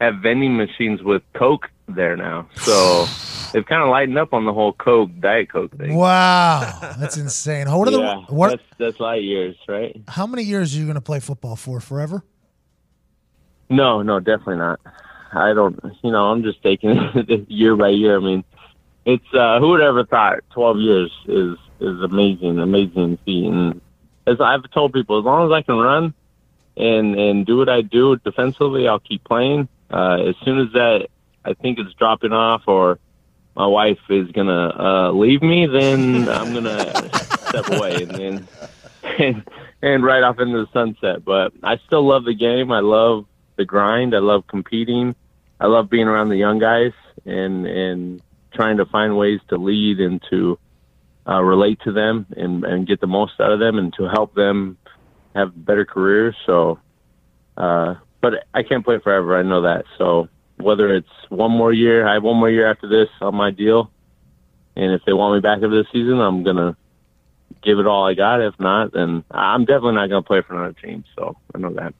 have 0.01 0.15
vending 0.17 0.57
machines 0.57 1.01
with 1.03 1.21
Coke 1.33 1.69
there 1.87 2.15
now. 2.15 2.47
So 2.55 3.05
they've 3.51 3.65
kind 3.65 3.81
of 3.83 3.89
lightened 3.89 4.17
up 4.17 4.33
on 4.33 4.45
the 4.45 4.53
whole 4.53 4.73
Coke 4.73 5.11
Diet 5.19 5.51
Coke 5.51 5.75
thing. 5.77 5.95
Wow, 5.95 6.95
that's 6.97 7.17
insane. 7.17 7.69
What 7.69 7.87
are 7.87 7.91
the 7.91 8.25
what? 8.33 8.49
that's 8.49 8.63
that's 8.77 8.99
light 8.99 9.23
years, 9.23 9.55
right? 9.67 9.99
How 10.07 10.25
many 10.27 10.43
years 10.43 10.75
are 10.75 10.79
you 10.79 10.85
going 10.85 10.95
to 10.95 11.01
play 11.01 11.19
football 11.19 11.55
for? 11.55 11.79
Forever? 11.79 12.23
No, 13.69 14.01
no, 14.01 14.19
definitely 14.19 14.57
not. 14.57 14.79
I 15.33 15.53
don't. 15.53 15.79
You 16.03 16.11
know, 16.11 16.31
I'm 16.31 16.43
just 16.43 16.61
taking 16.63 16.91
it 17.15 17.49
year 17.49 17.75
by 17.75 17.89
year. 17.89 18.17
I 18.17 18.19
mean, 18.19 18.43
it's 19.05 19.33
uh, 19.33 19.59
who 19.59 19.69
would 19.69 19.81
ever 19.81 20.05
thought 20.05 20.39
12 20.51 20.77
years 20.79 21.11
is 21.27 21.57
is 21.79 22.01
amazing, 22.01 22.59
amazing 22.59 23.17
feat. 23.25 23.47
And 23.47 23.81
as 24.25 24.41
I've 24.41 24.69
told 24.71 24.93
people, 24.93 25.19
as 25.19 25.25
long 25.25 25.49
as 25.49 25.53
I 25.53 25.61
can 25.61 25.77
run 25.77 26.13
and 26.75 27.15
and 27.15 27.45
do 27.45 27.57
what 27.57 27.69
I 27.69 27.81
do 27.81 28.17
defensively, 28.17 28.87
I'll 28.87 28.99
keep 28.99 29.23
playing. 29.23 29.67
Uh, 29.89 30.17
as 30.27 30.35
soon 30.43 30.59
as 30.59 30.73
that 30.73 31.07
I 31.45 31.53
think 31.53 31.79
it's 31.79 31.93
dropping 31.93 32.33
off 32.33 32.63
or 32.67 32.99
my 33.55 33.65
wife 33.65 33.99
is 34.09 34.29
gonna 34.31 34.73
uh, 34.77 35.11
leave 35.11 35.41
me, 35.41 35.65
then 35.65 36.27
I'm 36.29 36.53
gonna 36.53 37.09
step 37.47 37.69
away 37.69 38.03
and 38.03 38.11
then 38.11 38.47
and, 39.17 39.43
and 39.81 40.03
right 40.03 40.23
off 40.23 40.39
into 40.39 40.65
the 40.65 40.71
sunset. 40.73 41.23
But 41.23 41.53
I 41.63 41.77
still 41.87 42.05
love 42.05 42.25
the 42.25 42.35
game. 42.35 42.71
I 42.71 42.81
love 42.81 43.25
the 43.57 43.65
grind. 43.65 44.15
I 44.15 44.19
love 44.19 44.47
competing. 44.47 45.15
I 45.59 45.67
love 45.67 45.89
being 45.89 46.07
around 46.07 46.29
the 46.29 46.37
young 46.37 46.59
guys 46.59 46.93
and 47.25 47.65
and 47.65 48.21
trying 48.53 48.77
to 48.77 48.85
find 48.85 49.17
ways 49.17 49.39
to 49.49 49.57
lead 49.57 49.99
and 49.99 50.23
to 50.29 50.57
uh, 51.27 51.41
relate 51.41 51.79
to 51.83 51.91
them 51.91 52.25
and, 52.35 52.63
and 52.63 52.87
get 52.87 53.01
the 53.01 53.07
most 53.07 53.33
out 53.39 53.51
of 53.51 53.59
them 53.59 53.77
and 53.77 53.93
to 53.93 54.07
help 54.07 54.33
them 54.33 54.77
have 55.35 55.51
better 55.65 55.85
careers. 55.85 56.35
So, 56.45 56.79
uh, 57.57 57.95
but 58.21 58.45
I 58.53 58.63
can't 58.63 58.85
play 58.85 58.99
forever. 58.99 59.37
I 59.37 59.43
know 59.43 59.63
that. 59.63 59.85
So 59.97 60.29
whether 60.57 60.93
it's 60.93 61.09
one 61.29 61.51
more 61.51 61.73
year, 61.73 62.07
I 62.07 62.15
have 62.15 62.23
one 62.23 62.37
more 62.37 62.49
year 62.49 62.69
after 62.69 62.87
this 62.87 63.09
on 63.21 63.35
my 63.35 63.51
deal, 63.51 63.91
and 64.75 64.91
if 64.91 65.01
they 65.05 65.13
want 65.13 65.35
me 65.35 65.41
back 65.41 65.55
after 65.55 65.69
this 65.69 65.91
season, 65.91 66.19
I'm 66.19 66.43
gonna 66.43 66.75
give 67.61 67.79
it 67.79 67.87
all 67.87 68.07
I 68.07 68.13
got. 68.13 68.41
If 68.41 68.59
not, 68.59 68.93
then 68.93 69.23
I'm 69.29 69.65
definitely 69.65 69.95
not 69.95 70.09
gonna 70.09 70.23
play 70.23 70.41
for 70.41 70.55
another 70.55 70.73
team. 70.81 71.03
So 71.15 71.37
I 71.53 71.59
know 71.59 71.73
that. 71.73 71.93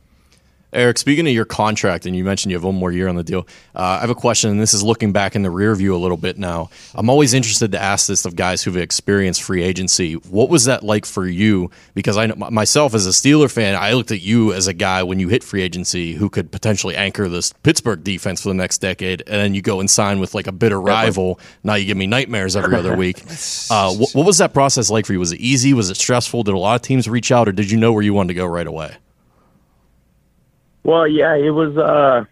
Eric, 0.73 0.97
speaking 0.97 1.25
of 1.25 1.33
your 1.33 1.45
contract, 1.45 2.05
and 2.05 2.13
you 2.13 2.25
mentioned 2.25 2.51
you 2.51 2.57
have 2.57 2.63
one 2.63 2.75
more 2.75 2.91
year 2.91 3.07
on 3.07 3.15
the 3.15 3.23
deal, 3.23 3.47
uh, 3.73 3.79
I 3.79 3.99
have 4.01 4.09
a 4.09 4.15
question, 4.15 4.51
and 4.51 4.59
this 4.59 4.73
is 4.73 4.83
looking 4.83 5.13
back 5.13 5.33
in 5.33 5.41
the 5.41 5.49
rear 5.49 5.73
view 5.73 5.95
a 5.95 5.97
little 5.97 6.17
bit 6.17 6.37
now. 6.37 6.69
I'm 6.93 7.09
always 7.09 7.33
interested 7.33 7.71
to 7.71 7.81
ask 7.81 8.05
this 8.05 8.25
of 8.25 8.35
guys 8.35 8.63
who've 8.63 8.75
experienced 8.75 9.43
free 9.43 9.63
agency. 9.63 10.13
What 10.15 10.49
was 10.49 10.65
that 10.65 10.83
like 10.83 11.05
for 11.05 11.25
you? 11.25 11.71
Because 11.93 12.17
I 12.17 12.25
know 12.25 12.35
myself 12.35 12.93
as 12.93 13.07
a 13.07 13.11
Steeler 13.11 13.49
fan, 13.49 13.75
I 13.75 13.93
looked 13.93 14.11
at 14.11 14.21
you 14.21 14.51
as 14.51 14.67
a 14.67 14.73
guy 14.73 15.03
when 15.03 15.19
you 15.19 15.29
hit 15.29 15.41
free 15.41 15.61
agency 15.61 16.15
who 16.15 16.29
could 16.29 16.51
potentially 16.51 16.97
anchor 16.97 17.29
this 17.29 17.53
Pittsburgh 17.63 18.03
defense 18.03 18.41
for 18.41 18.49
the 18.49 18.55
next 18.55 18.79
decade, 18.79 19.21
and 19.21 19.35
then 19.35 19.53
you 19.53 19.61
go 19.61 19.79
and 19.79 19.89
sign 19.89 20.19
with 20.19 20.35
like 20.35 20.47
a 20.47 20.51
bitter 20.51 20.81
rival. 20.81 21.39
Now 21.63 21.75
you 21.75 21.85
give 21.85 21.97
me 21.97 22.07
nightmares 22.07 22.57
every 22.57 22.75
other 22.75 22.95
week. 22.97 23.21
Uh, 23.71 23.95
what, 23.95 24.11
what 24.11 24.25
was 24.25 24.39
that 24.39 24.53
process 24.53 24.89
like 24.89 25.05
for 25.05 25.13
you? 25.13 25.19
Was 25.19 25.31
it 25.31 25.39
easy? 25.39 25.73
Was 25.73 25.89
it 25.89 25.95
stressful? 25.95 26.43
Did 26.43 26.55
a 26.55 26.59
lot 26.59 26.75
of 26.75 26.81
teams 26.81 27.07
reach 27.07 27.31
out, 27.31 27.47
or 27.47 27.53
did 27.53 27.71
you 27.71 27.77
know 27.77 27.93
where 27.93 28.03
you 28.03 28.13
wanted 28.13 28.29
to 28.29 28.33
go 28.33 28.45
right 28.45 28.67
away? 28.67 28.97
Well, 30.87 31.05
yeah, 31.05 31.35
it 31.35 31.49
was. 31.49 31.77
Uh, 31.77 32.23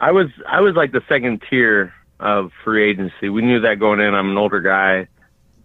I 0.00 0.12
was 0.12 0.28
I 0.48 0.62
was 0.62 0.74
like 0.74 0.92
the 0.92 1.02
second 1.06 1.42
tier 1.50 1.92
of 2.18 2.50
free 2.64 2.88
agency. 2.90 3.28
We 3.28 3.42
knew 3.42 3.60
that 3.60 3.78
going 3.78 4.00
in. 4.00 4.14
I'm 4.14 4.30
an 4.30 4.38
older 4.38 4.62
guy. 4.62 5.06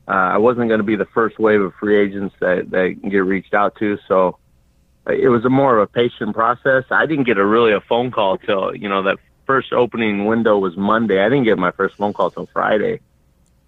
Uh, 0.06 0.12
I 0.12 0.38
wasn't 0.38 0.68
going 0.68 0.80
to 0.80 0.86
be 0.86 0.98
the 0.98 1.06
first 1.06 1.40
wave 1.40 1.62
of 1.62 1.74
free 1.76 1.98
agents 1.98 2.36
that 2.42 2.72
that 2.72 2.98
get 3.10 3.20
reached 3.20 3.54
out 3.54 3.78
to. 3.78 3.98
So 4.10 4.38
uh, 5.08 5.14
it 5.14 5.30
was 5.30 5.46
a 5.46 5.50
more 5.50 5.78
of 5.78 5.84
a 5.84 5.88
patient 5.88 6.36
process. 6.36 6.84
I 6.92 7.06
didn't 7.06 7.24
get 7.24 7.38
a 7.38 7.46
really 7.46 7.72
a 7.72 7.80
phone 7.80 8.12
call 8.12 8.38
till 8.38 8.76
you 8.76 8.90
know 8.90 9.04
that 9.04 9.18
first 9.46 9.72
opening 9.72 10.26
window 10.26 10.58
was 10.58 10.76
Monday. 10.76 11.24
I 11.24 11.30
didn't 11.30 11.46
get 11.46 11.58
my 11.58 11.72
first 11.72 11.96
phone 11.96 12.12
call 12.12 12.32
till 12.32 12.48
Friday, 12.48 13.00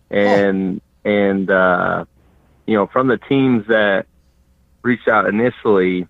and 0.10 0.82
and 1.06 1.50
uh, 1.50 2.04
you 2.66 2.76
know 2.76 2.88
from 2.88 3.08
the 3.08 3.18
teams 3.18 3.68
that 3.68 4.08
reached 4.82 5.08
out 5.08 5.26
initially. 5.26 6.06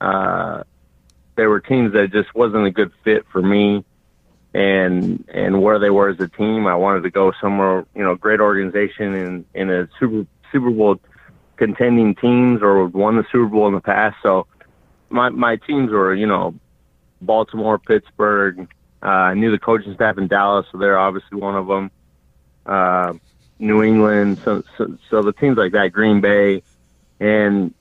Uh, 0.00 0.62
there 1.36 1.48
were 1.48 1.60
teams 1.60 1.92
that 1.92 2.12
just 2.12 2.34
wasn't 2.34 2.66
a 2.66 2.70
good 2.70 2.92
fit 3.04 3.26
for 3.32 3.42
me 3.42 3.84
and 4.54 5.24
and 5.32 5.62
where 5.62 5.78
they 5.78 5.90
were 5.90 6.08
as 6.08 6.20
a 6.20 6.28
team. 6.28 6.66
I 6.66 6.74
wanted 6.74 7.02
to 7.02 7.10
go 7.10 7.32
somewhere, 7.40 7.86
you 7.94 8.02
know, 8.02 8.14
great 8.14 8.40
organization 8.40 9.14
in 9.14 9.44
in 9.54 9.70
a 9.70 9.88
super 9.98 10.26
Super 10.50 10.70
Bowl 10.70 11.00
contending 11.56 12.14
teams 12.14 12.62
or 12.62 12.86
won 12.86 13.16
the 13.16 13.24
Super 13.32 13.46
Bowl 13.46 13.68
in 13.68 13.74
the 13.74 13.80
past. 13.80 14.16
So 14.22 14.46
my 15.08 15.30
my 15.30 15.56
teams 15.56 15.90
were, 15.90 16.14
you 16.14 16.26
know, 16.26 16.54
Baltimore, 17.20 17.78
Pittsburgh. 17.78 18.68
Uh, 19.02 19.06
I 19.06 19.34
knew 19.34 19.50
the 19.50 19.58
coaching 19.58 19.94
staff 19.94 20.18
in 20.18 20.28
Dallas, 20.28 20.66
so 20.70 20.78
they're 20.78 20.98
obviously 20.98 21.38
one 21.38 21.56
of 21.56 21.66
them. 21.66 21.90
Uh, 22.64 23.14
New 23.58 23.82
England, 23.82 24.40
so, 24.44 24.62
so 24.76 24.98
so 25.08 25.22
the 25.22 25.32
teams 25.32 25.56
like 25.56 25.72
that, 25.72 25.92
Green 25.92 26.20
Bay, 26.20 26.62
and 27.20 27.72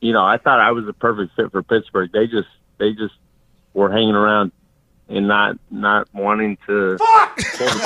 you 0.00 0.12
know, 0.12 0.24
I 0.24 0.38
thought 0.38 0.60
I 0.60 0.72
was 0.72 0.86
the 0.86 0.92
perfect 0.92 1.36
fit 1.36 1.52
for 1.52 1.62
Pittsburgh. 1.62 2.10
They 2.10 2.26
just 2.26 2.48
they 2.78 2.92
just 2.92 3.14
were 3.74 3.90
hanging 3.90 4.14
around 4.14 4.52
and 5.08 5.28
not 5.28 5.58
not 5.70 6.08
wanting 6.12 6.56
to 6.66 6.96
pull 6.98 7.36
the 7.36 7.80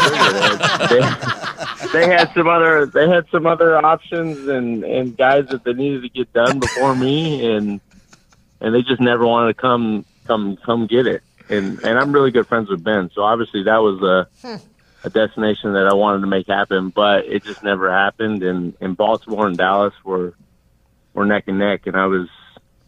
trigger. 0.79 1.91
They, 1.93 2.07
they 2.07 2.07
had 2.07 2.33
some 2.35 2.49
other 2.49 2.87
they 2.87 3.09
had 3.09 3.27
some 3.31 3.47
other 3.47 3.85
options 3.85 4.49
and 4.49 4.85
and 4.85 5.17
guys 5.17 5.49
that 5.49 5.65
they 5.65 5.73
needed 5.73 6.03
to 6.03 6.09
get 6.09 6.33
done 6.33 6.61
before 6.61 6.95
me 6.95 7.55
and 7.55 7.81
and 8.61 8.75
they 8.75 8.83
just 8.83 9.01
never 9.01 9.27
wanted 9.27 9.49
to 9.49 9.61
come 9.61 10.05
come 10.27 10.57
come 10.57 10.87
get 10.87 11.07
it. 11.07 11.23
And 11.49 11.81
and 11.81 11.99
I'm 11.99 12.13
really 12.13 12.31
good 12.31 12.47
friends 12.47 12.69
with 12.71 12.83
Ben, 12.83 13.11
so 13.15 13.23
obviously 13.23 13.65
that 13.65 13.79
was 13.79 14.01
a 14.03 14.29
hmm. 14.47 14.57
a 15.05 15.11
destination 15.11 15.73
that 15.75 15.87
I 15.87 15.95
wanted 15.95 16.21
to 16.21 16.27
make 16.27 16.47
happen, 16.47 16.91
but 16.91 17.27
it 17.27 17.45
just 17.45 17.63
never 17.63 17.91
happened. 17.91 18.43
And 18.43 18.75
and 18.81 18.97
Baltimore 18.97 19.47
and 19.47 19.59
Dallas 19.59 19.95
were 20.05 20.35
were 21.13 21.27
neck 21.27 21.45
and 21.49 21.59
neck, 21.59 21.87
and 21.87 21.97
I 21.97 22.07
was 22.07 22.29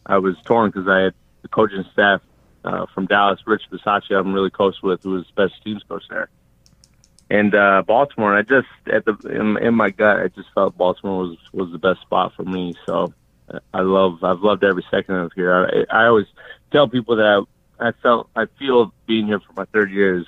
I 0.06 0.18
was 0.18 0.36
torn 0.44 0.70
because 0.70 0.88
I 0.88 1.00
had 1.00 1.14
coaching 1.52 1.84
staff 1.92 2.20
uh, 2.64 2.86
from 2.94 3.06
Dallas, 3.06 3.40
Rich 3.46 3.62
Bisaccia, 3.70 4.18
I'm 4.18 4.32
really 4.32 4.50
close 4.50 4.80
with, 4.82 5.02
who 5.02 5.10
was 5.12 5.30
best 5.36 5.54
teams 5.64 5.82
coach 5.88 6.04
there. 6.08 6.28
And 7.30 7.54
uh, 7.54 7.82
Baltimore, 7.86 8.36
I 8.36 8.42
just 8.42 8.68
at 8.92 9.04
the 9.04 9.14
in, 9.30 9.56
in 9.58 9.74
my 9.74 9.90
gut, 9.90 10.20
I 10.20 10.28
just 10.28 10.48
felt 10.54 10.76
Baltimore 10.76 11.20
was 11.20 11.38
was 11.52 11.72
the 11.72 11.78
best 11.78 12.02
spot 12.02 12.34
for 12.36 12.42
me. 12.42 12.74
So 12.84 13.14
uh, 13.48 13.60
I 13.72 13.80
love 13.80 14.22
I've 14.22 14.40
loved 14.40 14.64
every 14.64 14.84
second 14.90 15.14
of 15.14 15.32
here. 15.34 15.86
I, 15.90 16.02
I 16.02 16.06
always 16.06 16.26
tell 16.72 16.88
people 16.88 17.16
that 17.16 17.44
I, 17.80 17.88
I 17.88 17.92
felt 18.02 18.28
I 18.36 18.46
feel 18.58 18.92
being 19.06 19.26
here 19.26 19.40
for 19.40 19.54
my 19.54 19.64
third 19.72 19.90
year 19.90 20.18
is 20.18 20.26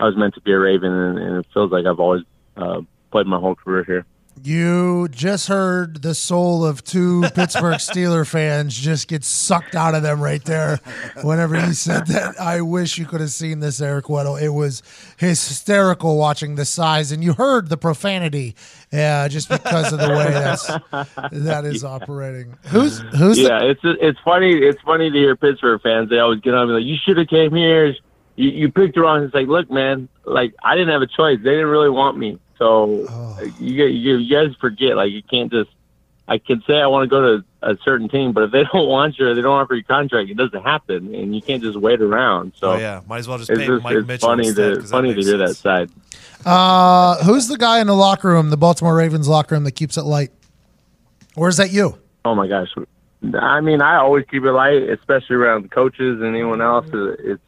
I 0.00 0.04
was 0.04 0.16
meant 0.16 0.34
to 0.34 0.40
be 0.40 0.50
a 0.52 0.58
Raven, 0.58 0.92
and, 0.92 1.18
and 1.18 1.36
it 1.36 1.46
feels 1.54 1.70
like 1.70 1.86
I've 1.86 2.00
always 2.00 2.24
uh, 2.56 2.80
played 3.12 3.26
my 3.26 3.38
whole 3.38 3.54
career 3.54 3.84
here. 3.84 4.06
You 4.42 5.08
just 5.08 5.48
heard 5.48 6.02
the 6.02 6.14
soul 6.14 6.64
of 6.64 6.84
two 6.84 7.22
Pittsburgh 7.34 7.76
Steeler 7.76 8.26
fans 8.26 8.76
just 8.76 9.08
get 9.08 9.24
sucked 9.24 9.74
out 9.74 9.94
of 9.94 10.02
them 10.02 10.20
right 10.20 10.44
there. 10.44 10.78
Whenever 11.22 11.58
you 11.58 11.72
said 11.72 12.06
that, 12.08 12.38
I 12.38 12.60
wish 12.60 12.98
you 12.98 13.06
could 13.06 13.20
have 13.20 13.30
seen 13.30 13.60
this, 13.60 13.80
Eric 13.80 14.04
Weddle. 14.06 14.40
It 14.40 14.50
was 14.50 14.82
hysterical 15.18 16.16
watching 16.18 16.54
the 16.54 16.64
size, 16.64 17.12
and 17.12 17.24
you 17.24 17.32
heard 17.32 17.68
the 17.68 17.76
profanity, 17.76 18.54
uh, 18.92 19.28
just 19.28 19.48
because 19.48 19.92
of 19.92 19.98
the 20.00 20.10
way 20.10 20.30
that's 20.30 20.66
that 21.32 21.64
is 21.64 21.82
operating. 21.96 22.56
Who's 22.66 22.98
who's 23.16 23.38
yeah? 23.38 23.58
The- 23.60 23.70
it's 23.70 23.80
it's 23.84 24.18
funny. 24.24 24.52
It's 24.52 24.80
funny 24.82 25.10
to 25.10 25.16
hear 25.16 25.34
Pittsburgh 25.34 25.80
fans. 25.82 26.10
They 26.10 26.18
always 26.18 26.40
get 26.40 26.54
on 26.54 26.68
me 26.68 26.74
like, 26.74 26.84
"You 26.84 26.96
should 27.02 27.16
have 27.16 27.28
came 27.28 27.54
here. 27.54 27.94
You, 28.36 28.50
you 28.50 28.70
picked 28.70 28.96
wrong." 28.96 29.24
It's 29.24 29.34
like, 29.34 29.48
look, 29.48 29.70
man. 29.70 30.08
Like 30.24 30.54
I 30.62 30.74
didn't 30.74 30.92
have 30.92 31.02
a 31.02 31.06
choice. 31.06 31.38
They 31.42 31.50
didn't 31.50 31.66
really 31.68 31.90
want 31.90 32.18
me. 32.18 32.38
So 32.58 33.06
oh. 33.08 33.38
you, 33.60 33.84
you 33.86 34.16
you 34.16 34.34
guys 34.34 34.54
forget 34.56 34.96
like 34.96 35.10
you 35.10 35.22
can't 35.22 35.50
just. 35.50 35.70
I 36.28 36.38
can 36.38 36.60
say 36.66 36.80
I 36.80 36.88
want 36.88 37.04
to 37.04 37.08
go 37.08 37.38
to 37.38 37.44
a 37.62 37.78
certain 37.84 38.08
team, 38.08 38.32
but 38.32 38.42
if 38.42 38.50
they 38.50 38.64
don't 38.72 38.88
want 38.88 39.16
you 39.16 39.28
or 39.28 39.34
they 39.34 39.42
don't 39.42 39.56
offer 39.56 39.74
you 39.74 39.84
contract, 39.84 40.28
it 40.28 40.36
doesn't 40.36 40.62
happen, 40.62 41.14
and 41.14 41.34
you 41.34 41.40
can't 41.40 41.62
just 41.62 41.78
wait 41.78 42.00
around. 42.00 42.52
So 42.56 42.72
oh, 42.72 42.76
yeah, 42.76 43.02
might 43.06 43.18
as 43.18 43.28
well 43.28 43.38
just 43.38 43.50
it's 43.50 43.60
pay 43.60 43.66
just, 43.66 43.84
Mike 43.84 43.96
it's 43.96 44.08
Mitchell 44.08 44.28
funny 44.30 44.48
instead, 44.48 44.74
to 44.74 44.82
funny 44.82 45.14
to 45.14 45.20
hear 45.20 45.38
sense. 45.38 45.62
that 45.62 45.88
side. 45.88 45.90
Uh, 46.44 47.22
who's 47.24 47.46
the 47.48 47.56
guy 47.56 47.80
in 47.80 47.86
the 47.86 47.94
locker 47.94 48.28
room, 48.28 48.50
the 48.50 48.56
Baltimore 48.56 48.94
Ravens 48.94 49.28
locker 49.28 49.54
room, 49.54 49.64
that 49.64 49.72
keeps 49.72 49.96
it 49.96 50.02
light? 50.02 50.30
Or 51.36 51.48
is 51.48 51.58
that 51.58 51.70
you? 51.70 51.98
Oh 52.24 52.34
my 52.34 52.48
gosh, 52.48 52.68
I 53.34 53.60
mean, 53.60 53.80
I 53.80 53.96
always 53.96 54.24
keep 54.30 54.44
it 54.44 54.52
light, 54.52 54.82
especially 54.88 55.36
around 55.36 55.70
coaches 55.70 56.20
and 56.20 56.34
anyone 56.34 56.60
else. 56.60 56.86
It's 56.92 57.42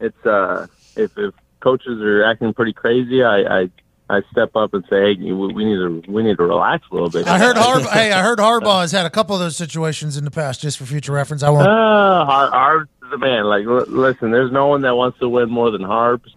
it's 0.00 0.26
uh, 0.26 0.66
if 0.96 1.16
if 1.16 1.34
coaches 1.60 2.00
are 2.02 2.24
acting 2.24 2.52
pretty 2.52 2.72
crazy, 2.72 3.22
I, 3.22 3.60
I 3.60 3.70
I 4.12 4.22
step 4.30 4.54
up 4.56 4.74
and 4.74 4.84
say, 4.90 5.14
"Hey, 5.14 5.32
we 5.32 5.64
need 5.64 5.76
to 5.76 6.02
we 6.06 6.22
need 6.22 6.36
to 6.36 6.42
relax 6.44 6.84
a 6.90 6.94
little 6.94 7.08
bit." 7.08 7.26
I 7.26 7.38
heard 7.38 7.56
Harb- 7.56 7.82
hey, 7.84 8.12
I 8.12 8.22
heard 8.22 8.38
Harbaugh 8.38 8.82
has 8.82 8.92
had 8.92 9.06
a 9.06 9.10
couple 9.10 9.34
of 9.34 9.40
those 9.40 9.56
situations 9.56 10.16
in 10.18 10.24
the 10.24 10.30
past. 10.30 10.60
Just 10.60 10.76
for 10.76 10.84
future 10.84 11.12
reference, 11.12 11.42
I 11.42 11.48
won't. 11.50 11.66
Uh, 11.66 12.24
Har- 12.26 12.50
Harb's 12.50 12.90
the 13.10 13.16
man. 13.18 13.44
Like, 13.44 13.64
l- 13.64 13.86
listen, 13.88 14.30
there's 14.30 14.52
no 14.52 14.66
one 14.66 14.82
that 14.82 14.94
wants 14.96 15.18
to 15.20 15.28
win 15.28 15.48
more 15.48 15.70
than 15.70 15.82
Harbs. 15.82 16.34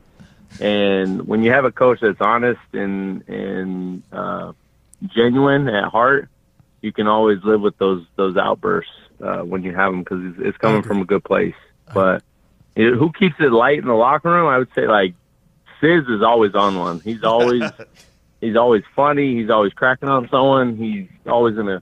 And 0.62 1.28
when 1.28 1.44
you 1.44 1.52
have 1.52 1.66
a 1.66 1.72
coach 1.72 2.00
that's 2.02 2.22
honest 2.22 2.62
and 2.72 3.28
and 3.28 4.04
uh, 4.12 4.54
genuine 5.08 5.68
at 5.68 5.90
heart, 5.90 6.30
you 6.82 6.94
can 6.94 7.08
always 7.08 7.44
live 7.44 7.60
with 7.60 7.78
those 7.78 8.06
those 8.16 8.38
outbursts 8.38 8.92
uh, 9.22 9.40
when 9.40 9.64
you 9.64 9.76
have 9.76 9.92
them 9.92 10.04
because 10.04 10.24
it's, 10.24 10.40
it's 10.40 10.58
coming 10.58 10.82
from 10.82 11.02
a 11.02 11.06
good 11.06 11.24
place. 11.26 11.56
But 11.94 12.24
know, 12.78 12.96
who 12.98 13.12
keeps 13.12 13.36
it 13.40 13.52
light 13.52 13.80
in 13.80 13.86
the 13.86 13.94
locker 13.94 14.30
room? 14.32 14.48
I 14.48 14.58
would 14.58 14.70
say 14.76 14.88
like 14.88 15.14
Sis 15.82 16.06
is 16.08 16.22
always 16.22 16.56
on 16.56 16.78
one. 16.78 17.00
He's 17.00 17.24
always 17.24 17.64
he's 18.42 18.56
always 18.56 18.84
funny. 18.96 19.36
He's 19.36 19.50
always 19.50 19.74
cracking 19.74 20.10
on 20.10 20.30
someone. 20.30 20.76
He's 20.78 21.08
always 21.28 21.58
in 21.58 21.68
a 21.70 21.82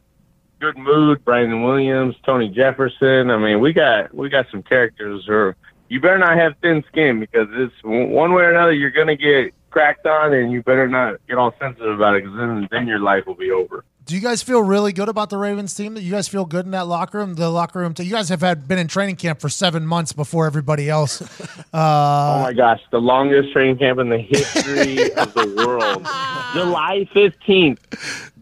good 0.60 0.78
mood. 0.78 1.24
Brandon 1.26 1.64
Williams, 1.64 2.16
Tony 2.26 2.50
Jefferson. 2.50 3.30
I 3.30 3.38
mean, 3.38 3.60
we 3.60 3.74
got 3.74 4.14
we 4.14 4.30
got 4.30 4.48
some 4.52 4.64
characters. 4.64 5.28
Or 5.28 5.56
you 5.90 6.00
better 6.00 6.18
not 6.18 6.38
have 6.38 6.56
thin 6.62 6.84
skin 6.88 7.20
because 7.20 7.48
it's 7.52 7.74
one 7.84 8.34
way 8.34 8.44
or 8.44 8.52
another 8.52 8.74
you're 8.74 8.92
gonna 8.92 9.16
get 9.16 9.54
cracked 9.70 10.06
on, 10.06 10.34
and 10.34 10.52
you 10.52 10.62
better 10.64 10.88
not 10.88 11.16
get 11.28 11.38
all 11.38 11.54
sensitive 11.60 11.96
about 11.96 12.16
it 12.16 12.24
because 12.24 12.38
then 12.38 12.68
then 12.72 12.88
your 12.88 13.00
life 13.00 13.26
will 13.26 13.36
be 13.36 13.52
over. 13.52 13.84
Do 14.06 14.16
you 14.16 14.22
guys 14.22 14.44
feel 14.44 14.62
really 14.62 14.92
good 14.92 15.08
about 15.08 15.30
the 15.30 15.38
Ravens 15.38 15.74
team? 15.74 15.94
That 15.94 16.02
you 16.02 16.12
guys 16.12 16.28
feel 16.28 16.44
good 16.44 16.66
in 16.66 16.72
that 16.72 16.88
locker 16.88 17.20
room? 17.20 17.36
The 17.36 17.50
locker 17.50 17.80
room. 17.80 17.94
T- 17.94 18.04
you 18.04 18.12
guys 18.12 18.28
have 18.30 18.42
had 18.42 18.68
been 18.68 18.78
in 18.78 18.88
training 18.90 19.16
camp 19.16 19.40
for 19.40 19.48
seven 19.48 19.88
months 19.88 20.12
before 20.12 20.46
everybody 20.46 20.90
else. 20.90 21.22
Uh, 21.22 21.26
Oh 21.74 22.42
my 22.44 22.54
gosh, 22.54 22.82
the 22.92 23.00
longest 23.00 23.54
training 23.54 23.78
camp 23.78 24.00
in 24.00 24.10
the 24.10 24.18
history 24.18 25.14
of 25.14 25.34
the 25.34 25.54
world. 25.56 26.04
July 26.54 27.08
15th. 27.16 27.78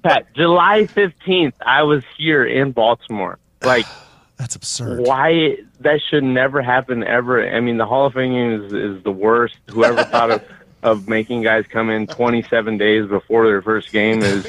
Pat, 0.01 0.33
July 0.33 0.85
15th, 0.85 1.53
I 1.63 1.83
was 1.83 2.03
here 2.17 2.43
in 2.43 2.71
Baltimore. 2.71 3.37
Like, 3.61 3.85
that's 4.37 4.55
absurd. 4.55 5.01
why 5.05 5.57
that 5.81 6.01
should 6.09 6.23
never 6.23 6.63
happen 6.63 7.03
ever. 7.03 7.47
I 7.47 7.59
mean, 7.59 7.77
the 7.77 7.85
Hall 7.85 8.07
of 8.07 8.13
Fame 8.13 8.63
is, 8.63 8.73
is 8.73 9.03
the 9.03 9.11
worst. 9.11 9.57
Whoever 9.69 10.03
thought 10.05 10.31
of, 10.31 10.43
of 10.83 11.07
making 11.07 11.43
guys 11.43 11.65
come 11.69 11.91
in 11.91 12.07
27 12.07 12.79
days 12.79 13.07
before 13.07 13.45
their 13.45 13.61
first 13.61 13.91
game 13.91 14.23
is 14.23 14.43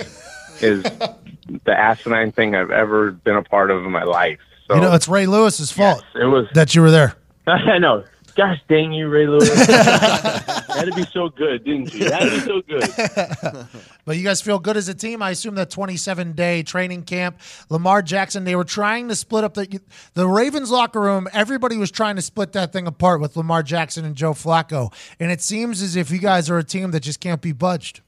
is 0.63 0.83
the 0.83 1.73
asinine 1.73 2.33
thing 2.33 2.55
I've 2.55 2.71
ever 2.71 3.13
been 3.13 3.37
a 3.37 3.43
part 3.43 3.71
of 3.71 3.85
in 3.85 3.91
my 3.91 4.05
life. 4.05 4.39
So 4.69 4.77
you 4.77 4.81
know, 4.81 4.95
it's 4.95 5.09
Ray 5.09 5.27
Lewis's 5.27 5.73
fault 5.73 6.05
it 6.15 6.25
was 6.25 6.47
that 6.55 6.75
you 6.75 6.83
were 6.83 6.91
there. 6.91 7.15
I 7.47 7.79
know. 7.79 8.05
Gosh 8.35 8.59
dang 8.67 8.93
you, 8.93 9.09
Ray 9.09 9.27
Lewis. 9.27 9.51
That'd 9.67 10.95
be 10.95 11.05
so 11.05 11.29
good, 11.29 11.65
didn't 11.65 11.93
you? 11.93 12.09
That'd 12.09 12.31
be 12.33 12.41
so 12.41 12.63
good. 12.63 13.69
But 14.05 14.17
you 14.17 14.25
guys 14.25 14.43
feel 14.43 14.59
good 14.59 14.77
as 14.77 14.89
a 14.89 14.95
team. 14.95 15.23
I 15.23 15.31
assume 15.31 15.55
that 15.55 15.71
27 15.71 16.33
day 16.33 16.65
training 16.65 17.05
camp, 17.05 17.39
Lamar 17.71 18.03
Jackson, 18.03 18.43
they 18.43 18.57
were 18.57 18.65
trying 18.65 19.07
to 19.09 19.15
split 19.15 19.45
up 19.45 19.55
the 19.55 19.81
the 20.15 20.27
Ravens 20.27 20.73
locker 20.73 21.01
room. 21.01 21.29
Everybody 21.33 21.77
was 21.77 21.93
trying 21.93 22.17
to 22.17 22.23
split 22.23 22.53
that 22.53 22.73
thing 22.73 22.89
apart 22.89 23.21
with 23.21 23.37
Lamar 23.37 23.63
Jackson 23.63 24.05
and 24.05 24.17
Joe 24.17 24.33
Flacco, 24.33 24.93
and 25.21 25.31
it 25.31 25.41
seems 25.41 25.83
as 25.83 25.95
if 25.95 26.11
you 26.11 26.19
guys 26.19 26.51
are 26.51 26.59
a 26.59 26.65
team 26.65 26.91
that 26.91 27.01
just 27.01 27.21
can't 27.21 27.41
be 27.41 27.53
budged. 27.53 28.01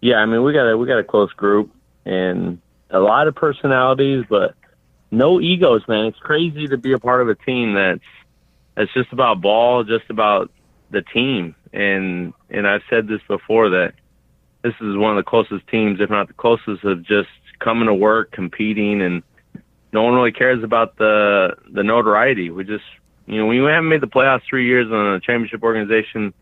Yeah, 0.00 0.16
I 0.16 0.26
mean 0.26 0.42
we 0.42 0.52
got 0.52 0.70
a 0.70 0.76
we 0.76 0.86
got 0.86 0.98
a 0.98 1.04
close 1.04 1.32
group 1.32 1.72
and 2.04 2.60
a 2.90 3.00
lot 3.00 3.28
of 3.28 3.34
personalities, 3.34 4.24
but 4.28 4.54
no 5.10 5.40
egos, 5.40 5.82
man. 5.88 6.06
It's 6.06 6.18
crazy 6.18 6.66
to 6.68 6.76
be 6.76 6.92
a 6.92 6.98
part 6.98 7.22
of 7.22 7.28
a 7.28 7.34
team 7.34 7.74
that's 7.74 8.00
that's 8.74 8.92
just 8.92 9.12
about 9.12 9.40
ball, 9.40 9.84
just 9.84 10.08
about 10.10 10.50
the 10.90 11.02
team. 11.02 11.54
And 11.72 12.32
and 12.50 12.66
I've 12.66 12.82
said 12.88 13.08
this 13.08 13.20
before 13.26 13.70
that 13.70 13.94
this 14.62 14.74
is 14.80 14.96
one 14.96 15.16
of 15.16 15.24
the 15.24 15.28
closest 15.28 15.66
teams, 15.68 16.00
if 16.00 16.10
not 16.10 16.28
the 16.28 16.34
closest, 16.34 16.84
of 16.84 17.02
just 17.02 17.28
coming 17.58 17.86
to 17.86 17.94
work, 17.94 18.32
competing, 18.32 19.00
and 19.00 19.22
no 19.92 20.02
one 20.02 20.14
really 20.14 20.32
cares 20.32 20.62
about 20.62 20.96
the 20.98 21.56
the 21.70 21.82
notoriety. 21.82 22.50
We 22.50 22.64
just 22.64 22.84
you 23.26 23.38
know, 23.38 23.50
you 23.50 23.64
haven't 23.64 23.88
made 23.88 24.00
the 24.00 24.06
playoffs 24.06 24.42
three 24.48 24.66
years 24.66 24.90
on 24.90 25.14
a 25.14 25.20
championship 25.20 25.62
organization, 25.62 26.32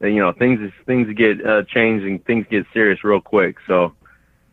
you 0.00 0.18
know 0.18 0.32
things 0.32 0.72
things 0.86 1.12
get 1.14 1.44
uh, 1.44 1.62
changed 1.64 2.04
and 2.04 2.24
things 2.24 2.46
get 2.50 2.66
serious 2.72 3.04
real 3.04 3.20
quick. 3.20 3.56
So 3.66 3.94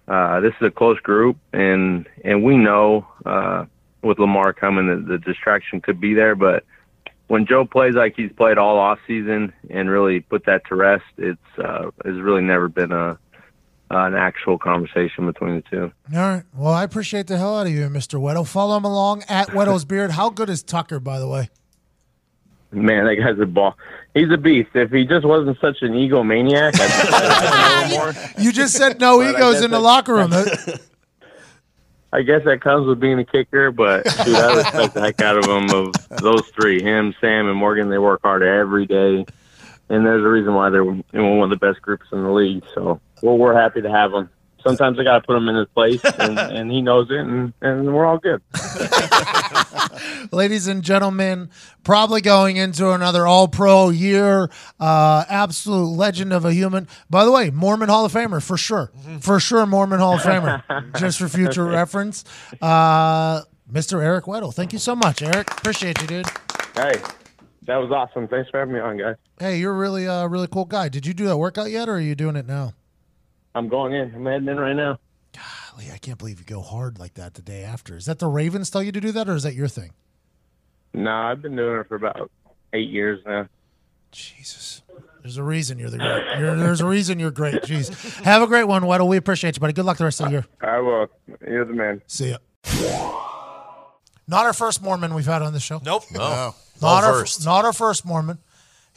uh, 0.08 0.40
this 0.40 0.54
is 0.60 0.68
a 0.68 0.72
close 0.72 1.00
group, 1.00 1.38
and 1.54 2.08
and 2.24 2.44
we 2.44 2.58
know 2.58 3.08
uh, 3.26 3.66
with 4.02 4.20
Lamar 4.20 4.54
coming, 4.54 4.88
the, 4.88 5.14
the 5.14 5.18
distraction 5.18 5.82
could 5.82 6.00
be 6.00 6.14
there. 6.14 6.36
But 6.36 6.64
when 7.28 7.46
Joe 7.46 7.66
plays 7.66 7.96
like 7.96 8.16
he's 8.16 8.32
played 8.32 8.58
all 8.58 8.78
off 8.78 9.00
season 9.08 9.54
and 9.70 9.90
really 9.90 10.22
put 10.22 10.46
that 10.46 10.64
to 10.70 10.76
rest, 10.76 11.06
it's 11.18 11.40
uh, 11.58 11.92
it's 12.06 12.20
really 12.20 12.42
never 12.42 12.68
been 12.68 12.92
a 12.92 13.18
an 13.90 14.16
actual 14.16 14.58
conversation 14.58 15.26
between 15.26 15.56
the 15.56 15.64
two. 15.70 15.92
All 16.14 16.20
right. 16.20 16.44
Well, 16.54 16.74
I 16.74 16.84
appreciate 16.84 17.28
the 17.28 17.38
hell 17.38 17.58
out 17.58 17.68
of 17.68 17.74
you, 17.74 17.88
Mr. 17.88 18.20
Weddle. 18.20 18.46
Follow 18.46 18.76
him 18.78 18.84
along 18.84 19.24
at 19.30 19.50
Weddle's 19.50 19.86
Beard. 19.86 20.12
How 20.12 20.30
good 20.30 20.50
is 20.50 20.62
Tucker, 20.62 21.00
by 21.00 21.20
the 21.20 21.28
way? 21.28 21.50
Man, 22.72 23.06
that 23.06 23.16
guy's 23.16 23.40
a 23.40 23.46
ball. 23.46 23.78
He's 24.14 24.30
a 24.32 24.38
beast. 24.38 24.70
If 24.74 24.92
he 24.92 25.06
just 25.06 25.26
wasn't 25.26 25.60
such 25.62 25.82
an 25.82 25.94
egomaniac, 25.94 26.74
I'd, 26.80 27.14
I'd 27.14 27.90
know 27.92 27.98
more. 27.98 28.14
You 28.40 28.52
just 28.52 28.76
said 28.76 29.00
no 29.00 29.18
But 29.22 29.28
I 29.28 29.30
egos 29.38 29.54
guess 29.56 29.64
in 29.64 29.72
the 29.72 29.78
that- 29.78 29.82
locker 29.84 30.16
room. 30.16 30.34
I 32.14 32.22
guess 32.22 32.44
that 32.46 32.62
comes 32.62 32.88
with 32.88 33.00
being 33.02 33.20
a 33.20 33.26
kicker, 33.26 33.70
but 33.72 34.04
dude, 34.26 34.36
I 34.36 34.56
respect 34.58 34.94
the 34.94 35.02
heck 35.02 35.22
out 35.22 35.38
of 35.38 35.44
them. 35.46 35.70
Of 35.70 35.94
those 36.22 36.42
three, 36.60 36.82
him, 36.82 37.14
Sam, 37.20 37.48
and 37.50 37.58
Morgan, 37.58 37.90
they 37.90 37.98
work 37.98 38.22
hard 38.24 38.44
every 38.44 38.86
day, 38.86 39.26
and 39.90 40.06
there's 40.06 40.24
a 40.24 40.28
reason 40.28 40.54
why 40.54 40.70
they're 40.70 40.86
you 40.86 41.04
one 41.14 41.44
of 41.44 41.50
the 41.50 41.58
best 41.66 41.82
groups 41.82 42.06
in 42.14 42.24
the 42.24 42.32
league. 42.32 42.64
So 42.74 43.02
well, 43.22 43.38
we're 43.38 43.54
happy 43.60 43.82
to 43.82 43.90
have 43.90 44.12
them. 44.14 44.30
Sometimes 44.64 44.98
I 45.00 45.04
got 45.04 45.20
to 45.20 45.28
put 45.28 45.36
him 45.36 45.50
in 45.50 45.56
his 45.58 45.68
place, 45.76 46.02
and, 46.20 46.40
and 46.40 46.72
he 46.72 46.82
knows 46.82 47.12
it, 47.12 47.20
and, 47.20 47.54
and 47.62 47.94
we're 47.94 48.06
all 48.06 48.18
good. 48.18 48.42
ladies 50.32 50.68
and 50.68 50.84
gentlemen, 50.84 51.50
probably 51.84 52.22
going 52.22 52.58
into 52.58 52.92
another 52.92 53.28
All 53.28 53.48
Pro 53.48 53.90
year. 53.90 54.50
Uh, 54.80 55.26
absolute 55.30 55.88
legend 55.88 56.34
of 56.34 56.46
a 56.46 56.54
human. 56.54 56.88
By 57.10 57.26
the 57.26 57.32
way, 57.32 57.50
Mormon 57.50 57.90
Hall 57.90 58.06
of 58.06 58.14
Famer 58.14 58.42
for 58.44 58.58
sure, 58.58 58.92
for 59.20 59.40
sure, 59.40 59.66
Mormon 59.66 60.00
Hall 60.00 60.16
of 60.16 60.22
Famer. 60.22 60.64
just 61.00 61.20
for 61.20 61.28
future 61.28 61.66
reference, 61.66 62.24
uh, 62.62 63.42
Mr. 63.72 64.02
Eric 64.02 64.26
Weddle. 64.26 64.54
Thank 64.54 64.74
you 64.74 64.80
so 64.80 64.96
much, 64.96 65.22
Eric. 65.22 65.52
Appreciate 65.52 66.02
you, 66.02 66.08
dude. 66.08 66.28
Hey, 66.76 67.02
that 67.64 67.78
was 67.78 67.92
awesome. 67.92 68.28
Thanks 68.28 68.50
for 68.50 68.60
having 68.60 68.74
me 68.74 68.80
on, 68.80 68.98
guys. 68.98 69.16
Hey, 69.40 69.58
you're 69.58 69.74
a 69.74 69.78
really, 69.78 70.08
uh, 70.08 70.28
really 70.28 70.48
cool 70.48 70.66
guy. 70.66 70.90
Did 70.90 71.06
you 71.06 71.14
do 71.14 71.26
that 71.26 71.38
workout 71.38 71.70
yet, 71.70 71.90
or 71.90 71.96
are 71.96 72.00
you 72.00 72.16
doing 72.16 72.36
it 72.36 72.48
now? 72.48 72.74
I'm 73.56 73.68
going 73.68 73.94
in. 73.94 74.14
I'm 74.14 74.26
heading 74.26 74.48
in 74.48 74.58
right 74.58 74.76
now. 74.76 75.00
Golly, 75.78 75.92
I 75.92 75.98
can't 75.98 76.18
believe 76.18 76.40
you 76.40 76.46
go 76.46 76.62
hard 76.62 76.98
like 77.00 77.14
that 77.16 77.36
the 77.36 77.42
day 77.42 77.64
after. 77.64 77.96
Is 77.96 78.06
that 78.06 78.20
the 78.20 78.28
Ravens 78.28 78.70
tell 78.70 78.82
you 78.82 78.92
to 78.92 79.02
do 79.02 79.12
that, 79.12 79.30
or 79.30 79.36
is 79.36 79.44
that 79.44 79.54
your 79.54 79.68
thing? 79.68 79.92
No, 80.94 81.12
I've 81.12 81.42
been 81.42 81.56
doing 81.56 81.80
it 81.82 81.88
for 81.88 81.96
about 81.96 82.32
eight 82.74 82.90
years 82.90 83.20
now. 83.26 83.48
Jesus. 84.12 84.82
There's 85.22 85.38
a 85.38 85.44
reason 85.44 85.78
you're 85.78 85.90
the 85.90 85.98
great. 85.98 86.40
You're, 86.40 86.56
there's 86.56 86.82
a 86.82 86.86
reason 86.86 87.20
you're 87.20 87.32
great. 87.32 87.56
Jeez. 87.64 88.22
Have 88.24 88.42
a 88.42 88.48
great 88.48 88.64
one, 88.64 88.84
Weddle. 88.84 89.08
We 89.08 89.18
appreciate 89.18 89.56
you, 89.56 89.60
buddy. 89.60 89.74
Good 89.74 89.86
luck 89.86 89.98
the 89.98 90.06
rest 90.06 90.22
of 90.22 90.28
the 90.28 90.32
year. 90.32 90.46
I 90.62 90.80
will. 90.80 91.08
You're 91.46 91.66
the 91.66 91.74
man. 91.74 92.02
See 92.08 92.30
ya. 92.32 92.38
Not 94.28 94.46
our 94.46 94.54
first 94.54 94.82
Mormon 94.82 95.14
we've 95.14 95.26
had 95.26 95.42
on 95.42 95.54
the 95.54 95.60
show. 95.60 95.80
Nope. 95.84 96.04
No. 96.12 96.20
Not 96.20 96.56
Well 96.82 96.92
our, 96.94 97.14
versed. 97.20 97.46
not 97.46 97.66
our 97.66 97.74
first 97.74 98.06
Mormon. 98.06 98.40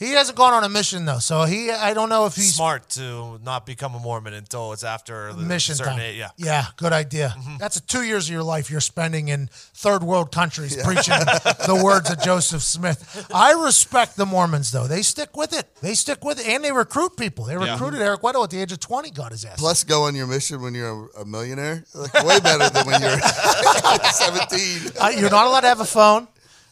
He 0.01 0.13
hasn't 0.13 0.37
gone 0.39 0.55
on 0.55 0.65
a 0.65 0.69
mission 0.71 1.05
though, 1.05 1.19
so 1.19 1.45
he. 1.45 1.71
I 1.71 1.93
don't 1.93 2.09
know 2.09 2.25
if 2.25 2.35
he's 2.35 2.55
Smart 2.55 2.89
to 2.91 3.39
not 3.45 3.67
become 3.67 3.95
a 3.95 3.99
Mormon 3.99 4.33
until 4.33 4.73
it's 4.73 4.83
after 4.83 5.31
the 5.35 5.43
mission 5.43 5.75
certain 5.75 5.93
time. 5.93 6.01
age. 6.01 6.17
Yeah. 6.17 6.31
yeah, 6.39 6.65
good 6.79 6.95
idea. 6.95 7.35
That's 7.59 7.77
a 7.77 7.83
two 7.83 8.03
years 8.03 8.27
of 8.27 8.33
your 8.33 8.43
life 8.43 8.71
you're 8.71 8.81
spending 8.81 9.29
in 9.29 9.51
third 9.53 10.03
world 10.03 10.33
countries 10.33 10.75
preaching 10.83 11.13
the 11.67 11.79
words 11.85 12.11
of 12.11 12.19
Joseph 12.23 12.63
Smith. 12.63 13.27
I 13.33 13.53
respect 13.53 14.17
the 14.17 14.25
Mormons 14.25 14.73
though; 14.73 14.87
they 14.87 15.03
stick 15.03 15.37
with 15.37 15.53
it. 15.53 15.69
They 15.83 15.93
stick 15.93 16.25
with 16.25 16.41
it, 16.41 16.49
and 16.49 16.65
they 16.65 16.73
recruit 16.73 17.19
people. 17.19 17.45
They 17.45 17.53
Yeah. 17.59 17.73
recruited 17.73 18.01
Eric 18.01 18.23
Weddle 18.23 18.43
at 18.43 18.49
the 18.49 18.59
age 18.59 18.73
of 18.73 18.81
twenty. 18.81 19.11
Got 19.11 19.33
his 19.33 19.45
ass. 19.45 19.59
Plus, 19.61 19.85
go 19.85 20.05
on 20.05 20.15
your 20.15 20.27
mission 20.27 20.63
when 20.63 20.73
you're 20.75 21.11
a, 21.19 21.21
a 21.21 21.25
millionaire. 21.27 21.85
Like, 21.95 22.15
way 22.25 22.41
better 22.41 22.71
than 22.71 22.87
when 22.87 23.03
you're 23.03 23.19
17. 24.11 24.93
Uh, 24.99 25.09
you're 25.17 25.29
not 25.31 25.47
allowed 25.47 25.61
to 25.61 25.67
have 25.69 25.81
a 25.81 25.85
phone. 25.85 26.27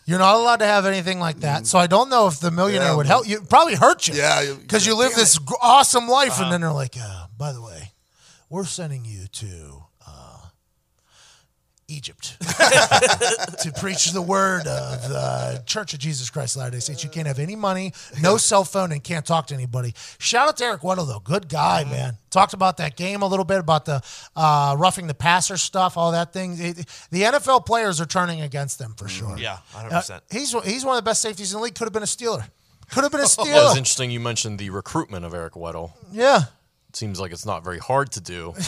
You're 0.09 0.18
not 0.18 0.36
allowed 0.36 0.61
to 0.61 0.64
have 0.66 0.86
anything 0.86 1.20
like 1.20 1.40
that. 1.40 1.66
So 1.66 1.78
I 1.78 1.86
don't 1.86 2.09
know 2.09 2.28
if 2.28 2.40
the 2.40 2.50
millionaire 2.50 2.88
Yeah, 2.88 2.94
would 2.96 3.04
help 3.04 3.28
you. 3.28 3.42
Probably 3.42 3.74
hurt 3.74 4.09
you. 4.09 4.14
Yeah, 4.14 4.40
you- 4.40 4.54
Because 4.54 4.86
you 4.86 4.94
live 4.96 5.14
this 5.14 5.36
gr- 5.38 5.52
awesome 5.61 6.09
life, 6.09 6.40
and 6.40 6.50
then 6.50 6.62
they're 6.62 6.72
like, 6.72 6.96
uh, 6.98 7.26
by 7.36 7.52
the 7.52 7.61
way, 7.61 7.92
we're 8.48 8.64
sending 8.64 9.04
you 9.04 9.26
to 9.26 9.84
Egypt 11.89 12.36
to 13.62 13.72
preach 13.80 14.12
the 14.12 14.20
word 14.22 14.66
of 14.66 15.09
the 15.09 15.62
Church 15.66 15.95
of 15.95 15.99
Jesus 16.01 16.28
Christ 16.30 16.55
of 16.57 16.61
Latter-day 16.61 16.80
Saints. 16.80 17.03
You 17.03 17.11
can't 17.11 17.26
have 17.26 17.39
any 17.39 17.57
money, 17.57 17.93
no 18.20 18.36
cell 18.36 18.64
phone, 18.64 18.93
and 18.93 19.03
can't 19.03 19.24
talk 19.24 19.47
to 19.49 19.55
anybody. 19.55 19.95
Shout 20.18 20.49
out 20.49 20.57
to 20.59 20.64
Eric 20.64 20.82
Weddle, 20.82 21.07
though. 21.07 21.20
Good 21.20 21.49
guy, 21.49 21.84
man. 21.84 22.18
Talked 22.30 22.53
about 22.53 22.76
that 22.76 22.97
game 22.97 23.22
a 23.22 23.26
little 23.26 23.45
bit, 23.47 23.59
about 23.59 23.86
the 23.86 24.03
uh, 24.36 24.76
roughing 24.78 25.07
the 25.07 25.14
passer 25.14 25.57
stuff, 25.57 25.97
all 25.97 26.12
that 26.12 26.32
thing. 26.32 26.57
It- 26.59 26.86
the 27.11 27.22
NFL 27.22 27.64
players 27.64 28.01
are 28.01 28.07
turning 28.07 28.43
against 28.43 28.78
them 28.78 28.95
for 28.97 29.09
sure. 29.09 29.39
Yeah, 29.39 29.59
100%. 29.72 30.11
Uh, 30.11 30.20
he's 30.30 30.53
he's 30.64 30.84
one 30.84 30.97
of 30.97 31.03
the 31.03 31.09
best 31.09 31.22
safeties 31.22 31.53
in 31.53 31.59
the 31.59 31.64
league. 31.64 31.74
Could 31.74 31.86
have 31.86 31.93
been 31.95 32.03
a 32.03 32.07
Steeler. 32.07 32.45
Could 32.91 33.03
have 33.05 33.12
been 33.12 33.20
a 33.20 33.22
Well, 33.39 33.47
it's 33.47 33.51
Steeler. 33.74 33.76
interesting 33.76 34.11
you 34.11 34.20
mentioned 34.20 34.59
the 34.59 34.68
recruitment 34.70 35.24
of 35.24 35.32
Eric 35.34 35.55
Weddle. 35.55 35.93
yeah. 36.12 36.43
It 36.91 36.97
seems 36.97 37.20
like 37.20 37.32
it's 37.32 37.45
not 37.45 37.62
very 37.64 37.78
hard 37.78 38.12
to 38.12 38.20
do. 38.20 38.55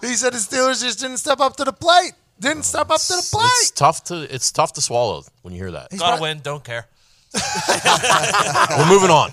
He 0.00 0.14
said 0.14 0.32
the 0.32 0.38
Steelers 0.38 0.82
just 0.82 1.00
didn't 1.00 1.18
step 1.18 1.40
up 1.40 1.56
to 1.56 1.64
the 1.64 1.72
plate. 1.72 2.12
Didn't 2.38 2.62
step 2.62 2.90
up 2.90 3.00
to 3.00 3.12
the 3.12 3.28
plate. 3.30 3.44
It's 3.60 3.70
tough 3.70 4.04
to 4.04 4.22
it's 4.34 4.50
tough 4.50 4.72
to 4.74 4.80
swallow 4.80 5.24
when 5.42 5.52
you 5.54 5.60
hear 5.60 5.72
that. 5.72 5.88
He's 5.90 6.00
Gotta 6.00 6.22
win. 6.22 6.40
Don't 6.40 6.64
care. 6.64 6.86
We're 8.78 8.88
moving 8.88 9.10
on. 9.10 9.30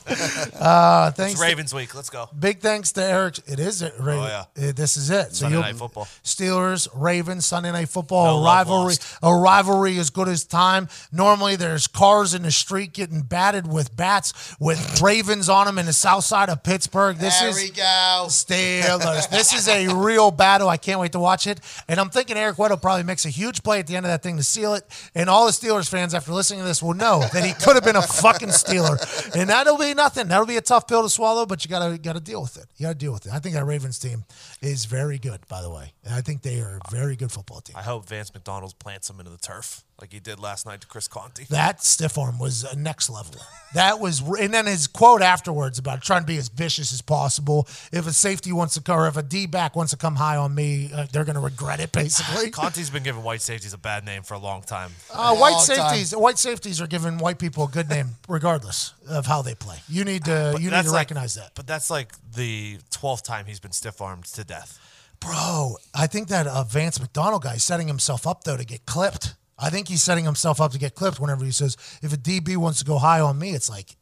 Uh, 0.60 1.12
thanks. 1.12 1.34
It's 1.34 1.42
to- 1.42 1.48
Ravens 1.48 1.74
week. 1.74 1.96
Let's 1.96 2.10
go. 2.10 2.30
Big 2.38 2.60
thanks 2.60 2.92
to 2.94 3.04
Eric. 3.04 3.40
It 3.48 3.60
is 3.60 3.82
it. 3.82 3.94
Raven. 4.00 4.24
Oh, 4.24 4.46
Uh, 4.68 4.72
This 4.76 4.98
is 4.98 5.10
it. 5.10 5.36
Sunday 5.36 5.56
you'll- 5.56 5.64
Night 5.64 5.76
Football. 5.78 6.08
Steelers, 6.24 6.88
Ravens, 6.94 7.46
Sunday 7.46 7.72
night 7.72 7.90
football. 7.90 8.26
No 8.26 8.44
a 8.44 8.46
rivalry. 8.46 8.96
A 9.24 9.34
rivalry 9.34 9.98
as 9.98 10.10
good 10.10 10.28
as 10.28 10.44
time. 10.44 10.88
Normally, 11.12 11.56
there's 11.56 11.88
cars 11.88 12.34
in 12.34 12.44
the 12.44 12.52
street 12.52 12.94
getting 12.94 13.22
batted 13.22 13.66
with 13.68 13.96
bats 13.96 14.56
with 14.60 15.02
Ravens 15.02 15.50
on 15.50 15.66
them 15.66 15.80
in 15.80 15.86
the 15.88 15.94
south 15.94 16.24
side 16.26 16.50
of 16.50 16.64
Pittsburgh. 16.64 17.18
This 17.18 17.40
there 17.40 17.50
is 17.50 17.56
we 17.56 17.70
go. 17.72 18.26
Steelers. 18.28 19.30
this 19.30 19.54
is 19.54 19.68
a 19.68 19.88
real 19.96 20.30
battle. 20.32 20.70
I 20.70 20.78
can't 20.78 21.00
wait 21.00 21.14
to 21.14 21.20
watch 21.20 21.48
it. 21.48 21.60
And 21.88 22.00
I'm 22.00 22.10
thinking 22.10 22.38
Eric 22.38 22.58
Weddle 22.58 22.82
probably 22.82 23.04
makes 23.04 23.26
a 23.26 23.30
huge 23.30 23.64
play 23.64 23.80
at 23.80 23.88
the 23.88 23.96
end 23.96 24.06
of 24.06 24.12
that 24.12 24.22
thing 24.24 24.38
to 24.38 24.44
seal 24.44 24.74
it. 24.76 24.86
And 25.16 25.30
all 25.30 25.46
the 25.46 25.52
Steelers 25.52 25.90
fans, 25.90 26.14
after 26.14 26.32
listening 26.32 26.60
to 26.60 26.66
this, 26.66 26.84
will 26.84 26.94
know 26.94 27.22
that 27.34 27.44
he 27.44 27.54
could 27.54 27.76
have 27.76 27.84
been 27.88 27.96
a 27.96 28.02
fucking 28.02 28.50
Steeler. 28.50 28.98
And 29.36 29.50
that'll 29.50 29.78
be 29.78 29.94
nothing. 29.94 30.28
That'll 30.28 30.46
be 30.46 30.58
a 30.58 30.62
tough 30.62 30.88
pill 30.88 31.04
to 31.04 31.10
swallow, 31.10 31.46
but 31.46 31.64
you 31.64 31.70
gotta 31.70 31.98
gotta 31.98 32.20
deal 32.20 32.42
with 32.42 32.58
it. 32.58 32.66
You 32.78 32.86
gotta 32.86 32.98
deal 32.98 33.14
with 33.14 33.26
it. 33.26 33.34
I 33.34 33.40
think 33.40 33.56
that 33.56 33.66
Ravens 33.66 34.00
team 34.00 34.26
is 34.62 34.86
very 34.86 35.18
good, 35.18 35.48
by 35.48 35.62
the 35.62 35.70
way. 35.70 35.94
And 36.04 36.14
I 36.14 36.22
think 36.22 36.42
they 36.42 36.60
are 36.60 36.80
a 36.86 36.92
very 36.92 37.16
good 37.16 37.32
football 37.32 37.62
team. 37.62 37.76
I 37.78 37.84
hope 37.84 38.08
Vance 38.08 38.34
McDonald 38.34 38.78
plants 38.80 39.08
them 39.08 39.20
into 39.20 39.32
the 39.32 39.38
turf 39.38 39.84
like 40.00 40.14
he 40.14 40.20
did 40.20 40.40
last 40.40 40.66
night 40.68 40.82
to 40.82 40.88
Chris 40.88 41.08
Conte. 41.08 41.46
That 41.50 41.84
stiff 41.84 42.18
arm 42.20 42.38
was 42.38 42.64
uh, 42.64 42.74
next 42.78 43.10
level. 43.10 43.36
That 43.74 44.00
was, 44.00 44.22
and 44.22 44.54
then 44.54 44.68
his 44.68 44.86
quote 44.86 45.24
afterwards 45.24 45.80
about 45.80 46.04
trying 46.04 46.22
to 46.22 46.28
be 46.28 46.38
as 46.38 46.50
vicious 46.50 46.94
as 46.94 47.02
possible. 47.02 47.68
If 47.92 48.06
a 48.06 48.14
safety 48.14 48.52
wants 48.52 48.76
to 48.76 48.82
come, 48.82 49.00
or 49.00 49.08
if 49.08 49.18
a 49.18 49.24
D 49.24 49.48
back 49.48 49.76
wants 49.76 49.92
to 49.92 49.98
come 49.98 50.16
high 50.16 50.38
on 50.38 50.54
me, 50.54 50.92
uh, 50.94 51.08
they're 51.12 51.24
going 51.26 51.36
to 51.36 51.42
regret 51.42 51.80
it. 51.80 51.92
Basically, 51.92 52.50
Conte's 52.52 52.92
been 52.92 53.02
giving 53.02 53.24
white 53.24 53.42
safeties 53.42 53.74
a 53.74 53.78
bad 53.78 54.06
name 54.06 54.22
for 54.22 54.36
a 54.36 54.40
long 54.40 54.62
time. 54.62 54.92
uh, 55.12 55.36
white 55.36 55.54
All 55.54 55.64
time. 55.66 55.76
safeties, 55.78 56.16
white 56.16 56.38
safeties 56.38 56.80
are 56.80 56.88
giving 56.88 57.18
white 57.18 57.40
people 57.40 57.64
a 57.64 57.68
good 57.68 57.90
name, 57.90 58.10
regardless 58.28 58.94
of 59.10 59.26
how 59.26 59.42
they 59.42 59.56
play. 59.56 59.78
You 59.90 60.04
need 60.06 60.26
to, 60.26 60.58
you 60.60 60.70
need 60.70 60.84
to 60.84 60.92
like- 60.92 61.00
recognize 61.02 61.34
that, 61.36 61.52
But 61.56 61.66
that's 61.66 61.90
like 61.90 62.14
the 62.36 62.78
twelfth 62.92 63.24
time 63.24 63.46
he's 63.48 63.60
been 63.60 63.72
stiff 63.72 64.00
armed 64.00 64.26
to 64.26 64.44
death. 64.44 64.80
bro. 65.20 65.78
I 65.96 66.06
think 66.08 66.28
that 66.28 66.46
uh, 66.48 66.64
Vance 66.64 67.00
McDonald 67.00 67.42
guy 67.42 67.56
is 67.56 67.64
setting 67.64 67.88
himself 67.88 68.28
up 68.28 68.44
though 68.44 68.58
to 68.58 68.64
get 68.66 68.86
clipped. 68.86 69.34
I 69.60 69.70
think 69.70 69.88
he's 69.88 70.04
setting 70.04 70.26
himself 70.26 70.62
up 70.62 70.72
to 70.74 70.78
get 70.80 70.94
clipped 70.96 71.20
whenever 71.20 71.44
he 71.46 71.52
says, 71.52 71.78
"If 72.02 72.14
a 72.14 72.18
DB 72.18 72.58
wants 72.58 72.80
to 72.80 72.86
go 72.86 72.98
high 73.00 73.20
on 73.20 73.38
me," 73.40 73.52
it's 73.52 73.70
like. 73.70 73.96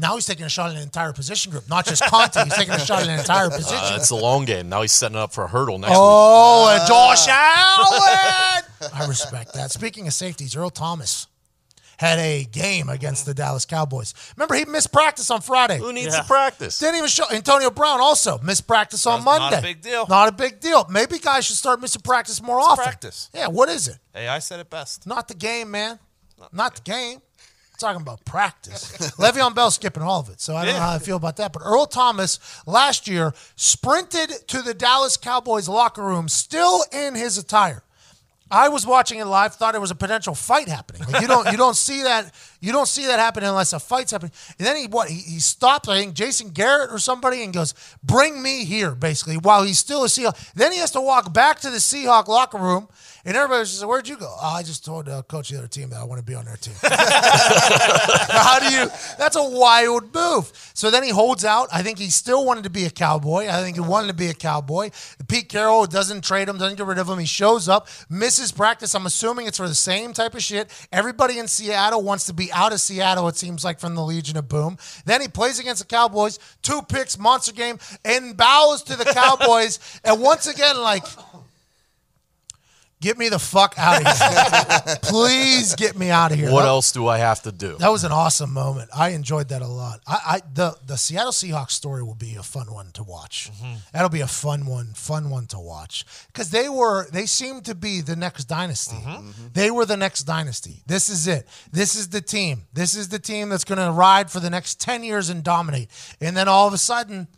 Now 0.00 0.14
he's 0.14 0.26
taking 0.26 0.44
a 0.44 0.48
shot 0.48 0.70
at 0.70 0.76
an 0.76 0.82
entire 0.82 1.12
position 1.12 1.50
group, 1.50 1.68
not 1.68 1.84
just 1.84 2.04
Conte. 2.04 2.44
He's 2.44 2.54
taking 2.54 2.72
a 2.72 2.78
shot 2.78 3.02
at 3.02 3.08
an 3.08 3.18
entire 3.18 3.50
position. 3.60 3.74
Uh, 3.94 3.96
it's 3.96 4.10
a 4.10 4.14
long 4.14 4.44
game. 4.44 4.68
Now 4.68 4.82
he's 4.82 4.92
setting 4.92 5.16
up 5.16 5.32
for 5.32 5.42
a 5.42 5.48
hurdle 5.48 5.76
next 5.78 5.94
Oh, 5.96 6.68
and 6.70 6.86
Josh 6.86 7.26
Allen. 7.28 8.62
I 8.94 9.06
respect 9.08 9.54
that. 9.54 9.70
Speaking 9.72 10.06
of 10.06 10.12
safeties, 10.12 10.54
Earl 10.56 10.70
Thomas 10.70 11.26
had 11.98 12.18
a 12.18 12.44
game 12.44 12.88
against 12.88 13.26
the 13.26 13.34
Dallas 13.34 13.64
Cowboys. 13.64 14.14
Remember, 14.36 14.54
he 14.54 14.64
missed 14.64 14.92
practice 14.92 15.30
on 15.30 15.40
Friday. 15.40 15.78
Who 15.78 15.92
needs 15.92 16.14
Yeah. 16.14 16.22
to 16.22 16.26
practice? 16.26 16.78
Didn't 16.78 16.96
even 16.96 17.08
show. 17.08 17.24
Antonio 17.30 17.70
Brown 17.70 18.00
also 18.00 18.38
missed 18.38 18.66
practice 18.66 19.04
on 19.06 19.20
That's 19.20 19.26
not 19.26 19.36
a 19.36 19.40
Monday. 19.56 19.60
big 19.74 19.82
deal. 19.82 20.06
Not 20.06 20.28
a 20.28 20.32
big 20.32 20.60
deal. 20.60 20.86
Maybe 20.88 21.18
guys 21.18 21.44
should 21.44 21.56
start 21.56 21.80
missing 21.80 22.00
practice 22.02 22.40
more 22.40 22.60
often. 22.60 22.84
practice. 22.84 23.28
Yeah, 23.34 23.48
what 23.48 23.68
is 23.68 23.88
it? 23.88 23.98
Hey, 24.14 24.28
I 24.28 24.38
said 24.38 24.60
it 24.60 24.70
best. 24.70 25.06
Not 25.06 25.28
the 25.28 25.34
game, 25.34 25.70
man. 25.70 25.98
Not 26.52 26.76
the 26.76 26.82
game. 26.82 27.20
talking 27.80 28.00
about 28.02 28.24
practice. 28.24 28.90
Le'Veon 29.18 29.54
Bell 29.54 29.70
skipping 29.70 30.02
all 30.02 30.18
of 30.18 30.28
it, 30.30 30.40
so 30.40 30.56
I 30.56 30.64
don't 30.64 30.74
know 30.74 30.80
how 30.80 30.94
I 30.94 30.98
feel 30.98 31.16
about 31.16 31.36
that. 31.36 31.52
But 31.52 31.62
Earl 31.64 31.86
Thomas 31.86 32.40
last 32.66 33.06
year 33.06 33.32
sprinted 33.54 34.30
to 34.48 34.62
the 34.62 34.74
Dallas 34.74 35.16
Cowboys 35.16 35.68
locker 35.68 36.02
room, 36.02 36.28
still 36.28 36.84
in 36.90 37.14
his 37.14 37.38
attire. 37.38 37.84
I 38.50 38.68
was 38.68 38.86
watching 38.86 39.18
it 39.18 39.24
live, 39.26 39.54
thought 39.54 39.74
it 39.74 39.80
was 39.80 39.90
a 39.90 39.94
potential 39.94 40.34
fight 40.34 40.68
happening. 40.68 41.02
Like 41.10 41.22
you 41.22 41.28
don't 41.28 41.50
you 41.50 41.56
don't 41.56 41.76
see 41.76 42.02
that 42.02 42.32
you 42.60 42.72
don't 42.72 42.88
see 42.88 43.06
that 43.06 43.18
happen 43.18 43.44
unless 43.44 43.72
a 43.72 43.80
fight's 43.80 44.12
happening. 44.12 44.32
And 44.58 44.66
then 44.66 44.76
he 44.76 44.86
what 44.86 45.08
he, 45.08 45.18
he 45.18 45.40
stopped, 45.40 45.88
I 45.88 45.98
think 46.00 46.14
Jason 46.14 46.50
Garrett 46.50 46.90
or 46.90 46.98
somebody, 46.98 47.42
and 47.42 47.52
goes, 47.52 47.74
"Bring 48.02 48.42
me 48.42 48.64
here," 48.64 48.94
basically, 48.94 49.36
while 49.36 49.64
he's 49.64 49.78
still 49.78 50.04
a 50.04 50.08
Seahawk. 50.08 50.52
Then 50.54 50.72
he 50.72 50.78
has 50.78 50.90
to 50.92 51.00
walk 51.00 51.32
back 51.32 51.60
to 51.60 51.70
the 51.70 51.76
Seahawk 51.76 52.28
locker 52.28 52.58
room, 52.58 52.88
and 53.24 53.36
everybody's 53.36 53.70
just 53.70 53.80
like, 53.82 53.88
"Where'd 53.88 54.08
you 54.08 54.16
go?" 54.16 54.34
Oh, 54.40 54.54
I 54.54 54.62
just 54.62 54.84
told 54.84 55.06
the 55.06 55.22
coach 55.24 55.48
the 55.50 55.58
other 55.58 55.68
team 55.68 55.90
that 55.90 56.00
I 56.00 56.04
want 56.04 56.18
to 56.20 56.24
be 56.24 56.34
on 56.34 56.44
their 56.44 56.56
team. 56.56 56.74
How 56.82 58.58
do 58.58 58.74
you? 58.74 58.86
That's 59.18 59.36
a 59.36 59.42
wild 59.48 60.14
move. 60.14 60.52
So 60.74 60.90
then 60.90 61.02
he 61.02 61.10
holds 61.10 61.44
out. 61.44 61.68
I 61.72 61.82
think 61.82 61.98
he 61.98 62.10
still 62.10 62.44
wanted 62.44 62.64
to 62.64 62.70
be 62.70 62.84
a 62.84 62.90
cowboy. 62.90 63.48
I 63.48 63.60
think 63.62 63.76
he 63.76 63.80
wanted 63.80 64.08
to 64.08 64.14
be 64.14 64.28
a 64.28 64.34
cowboy. 64.34 64.90
Pete 65.26 65.48
Carroll 65.48 65.86
doesn't 65.86 66.24
trade 66.24 66.48
him, 66.48 66.58
doesn't 66.58 66.76
get 66.76 66.86
rid 66.86 66.98
of 66.98 67.08
him. 67.08 67.18
He 67.18 67.26
shows 67.26 67.68
up, 67.68 67.88
misses 68.08 68.52
practice. 68.52 68.94
I'm 68.94 69.06
assuming 69.06 69.46
it's 69.46 69.58
for 69.58 69.68
the 69.68 69.74
same 69.74 70.12
type 70.12 70.34
of 70.34 70.42
shit. 70.42 70.70
Everybody 70.92 71.38
in 71.38 71.48
Seattle 71.48 72.02
wants 72.02 72.26
to 72.26 72.32
be 72.34 72.52
out 72.52 72.72
of 72.72 72.80
Seattle. 72.80 73.28
It 73.28 73.36
seems 73.36 73.64
like 73.64 73.80
from 73.80 73.94
the 73.94 74.02
Legion 74.02 74.36
of 74.36 74.48
Boom. 74.48 74.78
Then 75.04 75.20
he 75.20 75.28
plays 75.28 75.58
against 75.58 75.82
the 75.82 75.86
Cowboys, 75.88 76.38
two 76.62 76.82
picks, 76.82 77.18
monster 77.18 77.52
game, 77.52 77.78
and 78.04 78.36
bows 78.36 78.82
to 78.84 78.96
the 78.96 79.04
Cowboys. 79.04 80.00
and 80.04 80.20
once 80.20 80.46
again, 80.46 80.78
like. 80.80 81.04
Get 83.00 83.16
me 83.16 83.28
the 83.28 83.38
fuck 83.38 83.74
out 83.78 84.00
of 84.00 84.06
here. 84.06 84.96
Please 85.02 85.76
get 85.76 85.96
me 85.96 86.10
out 86.10 86.32
of 86.32 86.38
here. 86.38 86.50
What 86.50 86.62
That- 86.62 86.68
else 86.68 86.90
do 86.90 87.06
I 87.06 87.18
have 87.18 87.42
to 87.42 87.52
do? 87.52 87.76
that 87.78 87.90
was 87.92 88.02
an 88.04 88.10
awesome 88.12 88.52
moment. 88.52 88.90
I 88.94 89.10
enjoyed 89.10 89.48
that 89.50 89.62
a 89.62 89.66
lot. 89.68 90.00
I, 90.06 90.18
I 90.26 90.40
the 90.52 90.76
the 90.84 90.96
Seattle 90.96 91.30
Seahawks 91.32 91.70
story 91.70 92.02
will 92.02 92.16
be 92.16 92.34
a 92.34 92.42
fun 92.42 92.72
one 92.72 92.90
to 92.92 93.02
watch. 93.04 93.50
Mm-hmm. 93.54 93.74
That'll 93.92 94.08
be 94.08 94.20
a 94.20 94.26
fun 94.26 94.66
one, 94.66 94.86
fun 94.94 95.30
one 95.30 95.46
to 95.48 95.58
watch 95.58 96.04
because 96.28 96.50
they 96.50 96.68
were 96.68 97.08
they 97.10 97.26
seemed 97.26 97.64
to 97.66 97.74
be 97.76 98.00
the 98.00 98.16
next 98.16 98.44
dynasty. 98.46 98.96
Mm-hmm. 98.96 99.28
Mm-hmm. 99.28 99.46
They 99.52 99.70
were 99.70 99.86
the 99.86 99.96
next 99.96 100.24
dynasty. 100.24 100.82
This 100.86 101.08
is 101.08 101.28
it. 101.28 101.46
This 101.70 101.94
is 101.94 102.08
the 102.08 102.20
team. 102.20 102.64
This 102.72 102.96
is 102.96 103.08
the 103.10 103.18
team 103.20 103.48
that's 103.48 103.64
going 103.64 103.78
to 103.78 103.92
ride 103.92 104.30
for 104.30 104.40
the 104.40 104.50
next 104.50 104.80
ten 104.80 105.04
years 105.04 105.30
and 105.30 105.44
dominate. 105.44 105.88
And 106.20 106.36
then 106.36 106.48
all 106.48 106.66
of 106.66 106.74
a 106.74 106.78
sudden. 106.78 107.28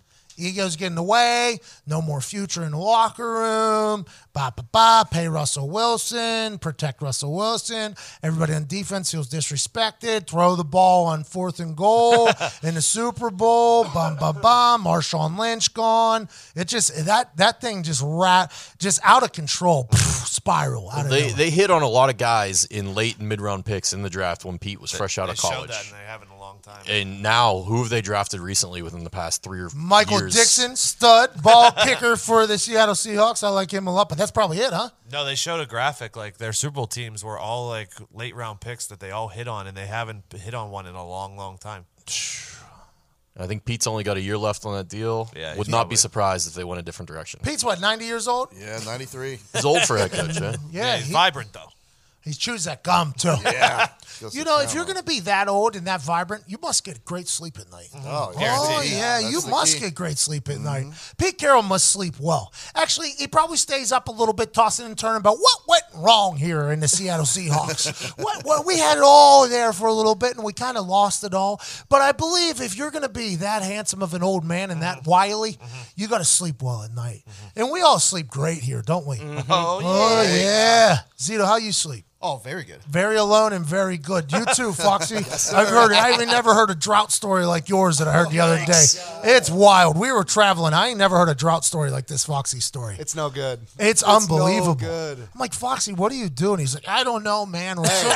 Egos 0.40 0.76
get 0.76 0.86
in 0.86 0.94
the 0.94 1.02
way. 1.02 1.58
No 1.86 2.00
more 2.02 2.20
future 2.20 2.62
in 2.64 2.72
the 2.72 2.78
locker 2.78 3.30
room. 3.30 4.04
Ba 4.32 4.52
ba 4.56 4.64
ba. 4.72 5.04
Pay 5.10 5.28
Russell 5.28 5.68
Wilson. 5.68 6.58
Protect 6.58 7.02
Russell 7.02 7.34
Wilson. 7.34 7.94
Everybody 8.22 8.54
on 8.54 8.66
defense 8.66 9.10
feels 9.10 9.28
disrespected. 9.28 10.26
Throw 10.26 10.56
the 10.56 10.64
ball 10.64 11.06
on 11.06 11.24
fourth 11.24 11.60
and 11.60 11.76
goal 11.76 12.28
in 12.62 12.74
the 12.74 12.82
Super 12.82 13.30
Bowl. 13.30 13.84
Bum 13.84 14.16
bum 14.16 14.40
bum. 14.40 14.84
Marshawn 14.84 15.38
Lynch 15.38 15.72
gone. 15.74 16.28
It 16.56 16.68
just 16.68 17.04
that 17.06 17.36
that 17.36 17.60
thing 17.60 17.82
just 17.82 18.02
rat 18.04 18.52
just 18.78 19.00
out 19.02 19.22
of 19.22 19.32
control. 19.32 19.88
spiral 19.92 20.90
out 20.90 21.04
of 21.06 21.10
They 21.10 21.20
nowhere. 21.22 21.34
they 21.36 21.50
hit 21.50 21.70
on 21.70 21.82
a 21.82 21.88
lot 21.88 22.08
of 22.10 22.16
guys 22.16 22.64
in 22.64 22.94
late 22.94 23.18
and 23.18 23.28
mid 23.28 23.40
round 23.40 23.64
picks 23.64 23.92
in 23.92 24.02
the 24.02 24.10
draft 24.10 24.44
when 24.44 24.58
Pete 24.58 24.80
was 24.80 24.90
fresh 24.90 25.18
out 25.18 25.26
They 25.26 25.32
of 25.32 25.38
showed 25.38 25.50
college. 25.50 25.92
That 26.74 26.88
and 26.88 26.88
they 26.88 26.92
haven't 26.94 27.10
in 27.10 27.10
a 27.10 27.10
long 27.10 27.10
time. 27.10 27.14
And 27.14 27.22
now, 27.22 27.58
who 27.62 27.80
have 27.80 27.88
they 27.90 28.00
drafted 28.00 28.40
recently 28.40 28.82
within 28.82 29.04
the 29.04 29.10
past 29.10 29.42
three 29.42 29.60
or 29.60 29.68
Michael 29.74 30.20
years? 30.20 30.34
Dickson, 30.34 30.76
stud 30.76 31.42
ball 31.42 31.70
kicker 31.84 32.16
for 32.16 32.46
the 32.46 32.58
Seattle 32.58 32.94
Seahawks. 32.94 33.42
I 33.44 33.48
like 33.48 33.70
him 33.72 33.86
a 33.86 33.92
lot, 33.92 34.08
but 34.08 34.18
that's 34.18 34.30
probably 34.30 34.58
it, 34.58 34.72
huh? 34.72 34.90
No, 35.12 35.24
they 35.24 35.34
showed 35.34 35.60
a 35.60 35.66
graphic 35.66 36.16
like 36.16 36.38
their 36.38 36.52
Super 36.52 36.74
Bowl 36.76 36.86
teams 36.86 37.24
were 37.24 37.38
all 37.38 37.68
like 37.68 37.90
late 38.12 38.34
round 38.34 38.60
picks 38.60 38.86
that 38.86 39.00
they 39.00 39.10
all 39.10 39.28
hit 39.28 39.48
on, 39.48 39.66
and 39.66 39.76
they 39.76 39.86
haven't 39.86 40.24
hit 40.34 40.54
on 40.54 40.70
one 40.70 40.86
in 40.86 40.94
a 40.94 41.06
long, 41.06 41.36
long 41.36 41.58
time. 41.58 41.84
I 43.38 43.46
think 43.46 43.64
Pete's 43.64 43.86
only 43.86 44.04
got 44.04 44.16
a 44.16 44.20
year 44.20 44.36
left 44.36 44.66
on 44.66 44.74
that 44.76 44.88
deal. 44.88 45.30
Yeah, 45.34 45.56
Would 45.56 45.68
not 45.68 45.78
probably- 45.78 45.92
be 45.92 45.96
surprised 45.96 46.48
if 46.48 46.54
they 46.54 46.64
went 46.64 46.80
a 46.80 46.82
different 46.82 47.08
direction. 47.08 47.40
Pete's 47.42 47.64
what, 47.64 47.80
90 47.80 48.04
years 48.04 48.28
old? 48.28 48.48
Yeah, 48.54 48.78
93. 48.84 49.38
He's 49.54 49.64
old 49.64 49.82
for 49.82 49.96
a 49.96 50.00
head 50.00 50.12
coach, 50.12 50.36
eh? 50.42 50.56
Yeah, 50.70 50.96
he's 50.96 51.06
he- 51.06 51.12
vibrant 51.12 51.52
though. 51.52 51.68
He 52.22 52.32
chews 52.32 52.64
that 52.64 52.82
gum 52.82 53.14
too. 53.16 53.34
Yeah. 53.44 53.88
You 54.32 54.44
know, 54.44 54.60
if 54.60 54.74
you're 54.74 54.84
going 54.84 54.98
to 54.98 55.02
be 55.02 55.20
that 55.20 55.48
old 55.48 55.76
and 55.76 55.86
that 55.86 56.02
vibrant, 56.02 56.44
you 56.46 56.58
must 56.60 56.84
get 56.84 57.06
great 57.06 57.26
sleep 57.26 57.58
at 57.58 57.70
night. 57.70 57.88
Oh, 57.94 58.32
Oh, 58.36 58.38
yeah. 58.38 58.56
Oh, 58.58 58.82
yeah, 58.82 59.20
That's 59.22 59.32
you 59.32 59.40
the 59.40 59.48
must 59.48 59.74
key. 59.76 59.80
get 59.86 59.94
great 59.94 60.18
sleep 60.18 60.50
at 60.50 60.58
night. 60.60 60.84
Mm-hmm. 60.84 61.12
Pete 61.16 61.38
Carroll 61.38 61.62
must 61.62 61.90
sleep 61.90 62.16
well. 62.20 62.52
Actually, 62.74 63.12
he 63.16 63.26
probably 63.26 63.56
stays 63.56 63.92
up 63.92 64.08
a 64.08 64.10
little 64.12 64.34
bit, 64.34 64.52
tossing 64.52 64.84
and 64.84 64.98
turning 64.98 65.20
about 65.20 65.38
what 65.38 65.60
went 65.66 65.84
wrong 65.94 66.36
here 66.36 66.70
in 66.70 66.80
the 66.80 66.88
Seattle 66.88 67.24
Seahawks. 67.24 68.10
what, 68.22 68.44
what, 68.44 68.66
we 68.66 68.78
had 68.78 68.98
it 68.98 69.02
all 69.06 69.48
there 69.48 69.72
for 69.72 69.86
a 69.88 69.92
little 69.94 70.14
bit, 70.14 70.36
and 70.36 70.44
we 70.44 70.52
kind 70.52 70.76
of 70.76 70.86
lost 70.86 71.24
it 71.24 71.32
all. 71.32 71.58
But 71.88 72.02
I 72.02 72.12
believe 72.12 72.60
if 72.60 72.76
you're 72.76 72.90
going 72.90 73.04
to 73.04 73.08
be 73.08 73.36
that 73.36 73.62
handsome 73.62 74.02
of 74.02 74.12
an 74.12 74.22
old 74.22 74.44
man 74.44 74.70
and 74.70 74.82
that 74.82 74.98
mm-hmm. 74.98 75.10
wily, 75.10 75.56
you 75.96 76.08
got 76.08 76.18
to 76.18 76.26
sleep 76.26 76.60
well 76.62 76.82
at 76.82 76.92
night. 76.94 77.22
And 77.56 77.70
we 77.70 77.80
all 77.80 77.98
sleep 77.98 78.28
great 78.28 78.58
here, 78.58 78.82
don't 78.82 79.06
we? 79.06 79.16
Oh, 79.22 79.80
Oh, 79.82 80.22
yeah. 80.22 80.98
Zito, 81.18 81.46
how 81.46 81.56
you 81.56 81.72
sleep? 81.72 82.04
Oh, 82.22 82.36
very 82.36 82.64
good. 82.64 82.82
Very 82.84 83.16
alone 83.16 83.54
and 83.54 83.64
very 83.64 83.96
good. 83.96 84.30
You 84.30 84.44
too, 84.54 84.72
Foxy. 84.74 85.16
I've 85.16 85.68
heard. 85.68 85.90
I 85.92 86.10
ain't 86.10 86.26
never 86.26 86.52
heard 86.52 86.68
a 86.68 86.74
drought 86.74 87.12
story 87.12 87.46
like 87.46 87.70
yours 87.70 87.96
that 87.96 88.08
I 88.08 88.12
heard 88.12 88.30
the 88.30 88.40
oh, 88.40 88.44
other 88.44 88.66
day. 88.66 88.84
It's 89.24 89.48
wild. 89.50 89.98
We 89.98 90.12
were 90.12 90.24
traveling. 90.24 90.74
I 90.74 90.88
ain't 90.88 90.98
never 90.98 91.16
heard 91.16 91.30
a 91.30 91.34
drought 91.34 91.64
story 91.64 91.90
like 91.90 92.08
this 92.08 92.26
Foxy 92.26 92.60
story. 92.60 92.96
It's 92.98 93.14
no 93.14 93.30
good. 93.30 93.60
It's, 93.78 94.04
no 94.04 94.16
unbelievable. 94.16 94.74
good. 94.74 95.18
I'm 95.18 95.40
like 95.40 95.54
Foxy, 95.54 95.94
what 95.94 96.12
are 96.12 96.16
you 96.16 96.28
doing? 96.28 96.60
He's 96.60 96.74
like, 96.74 96.86
I 96.86 97.04
don't 97.04 97.24
know, 97.24 97.46
man. 97.46 97.78
We're 97.78 97.86
so, 97.86 98.08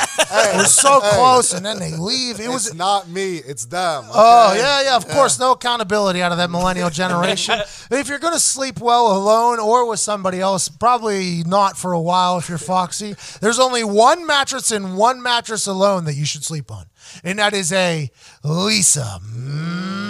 we're 0.55 0.65
so 0.65 0.99
close, 0.99 1.53
and 1.55 1.65
then 1.65 1.79
they 1.79 1.97
leave. 1.97 2.39
It 2.39 2.49
was 2.49 2.67
It's 2.67 2.75
not 2.75 3.09
me. 3.09 3.37
It's 3.37 3.65
them. 3.65 4.05
Oh 4.13 4.51
okay? 4.51 4.59
yeah, 4.59 4.83
yeah. 4.83 4.95
Of 4.97 5.07
course, 5.07 5.39
no 5.39 5.53
accountability 5.53 6.21
out 6.21 6.31
of 6.31 6.37
that 6.37 6.51
millennial 6.51 6.89
generation. 6.91 7.59
if 7.89 8.07
you're 8.07 8.19
gonna 8.19 8.37
sleep 8.37 8.79
well 8.79 9.17
alone 9.17 9.59
or 9.59 9.89
with 9.89 9.99
somebody 9.99 10.39
else, 10.39 10.69
probably 10.69 11.43
not 11.43 11.75
for 11.75 11.93
a 11.93 11.99
while. 11.99 12.37
If 12.37 12.49
you're 12.49 12.59
Foxy, 12.59 13.15
there's 13.41 13.57
only 13.57 13.83
one 13.95 14.25
mattress 14.25 14.71
and 14.71 14.97
one 14.97 15.21
mattress 15.21 15.67
alone 15.67 16.05
that 16.05 16.13
you 16.15 16.25
should 16.25 16.43
sleep 16.43 16.71
on, 16.71 16.85
and 17.23 17.39
that 17.39 17.53
is 17.53 17.71
a 17.71 18.11
Leesa 18.43 19.21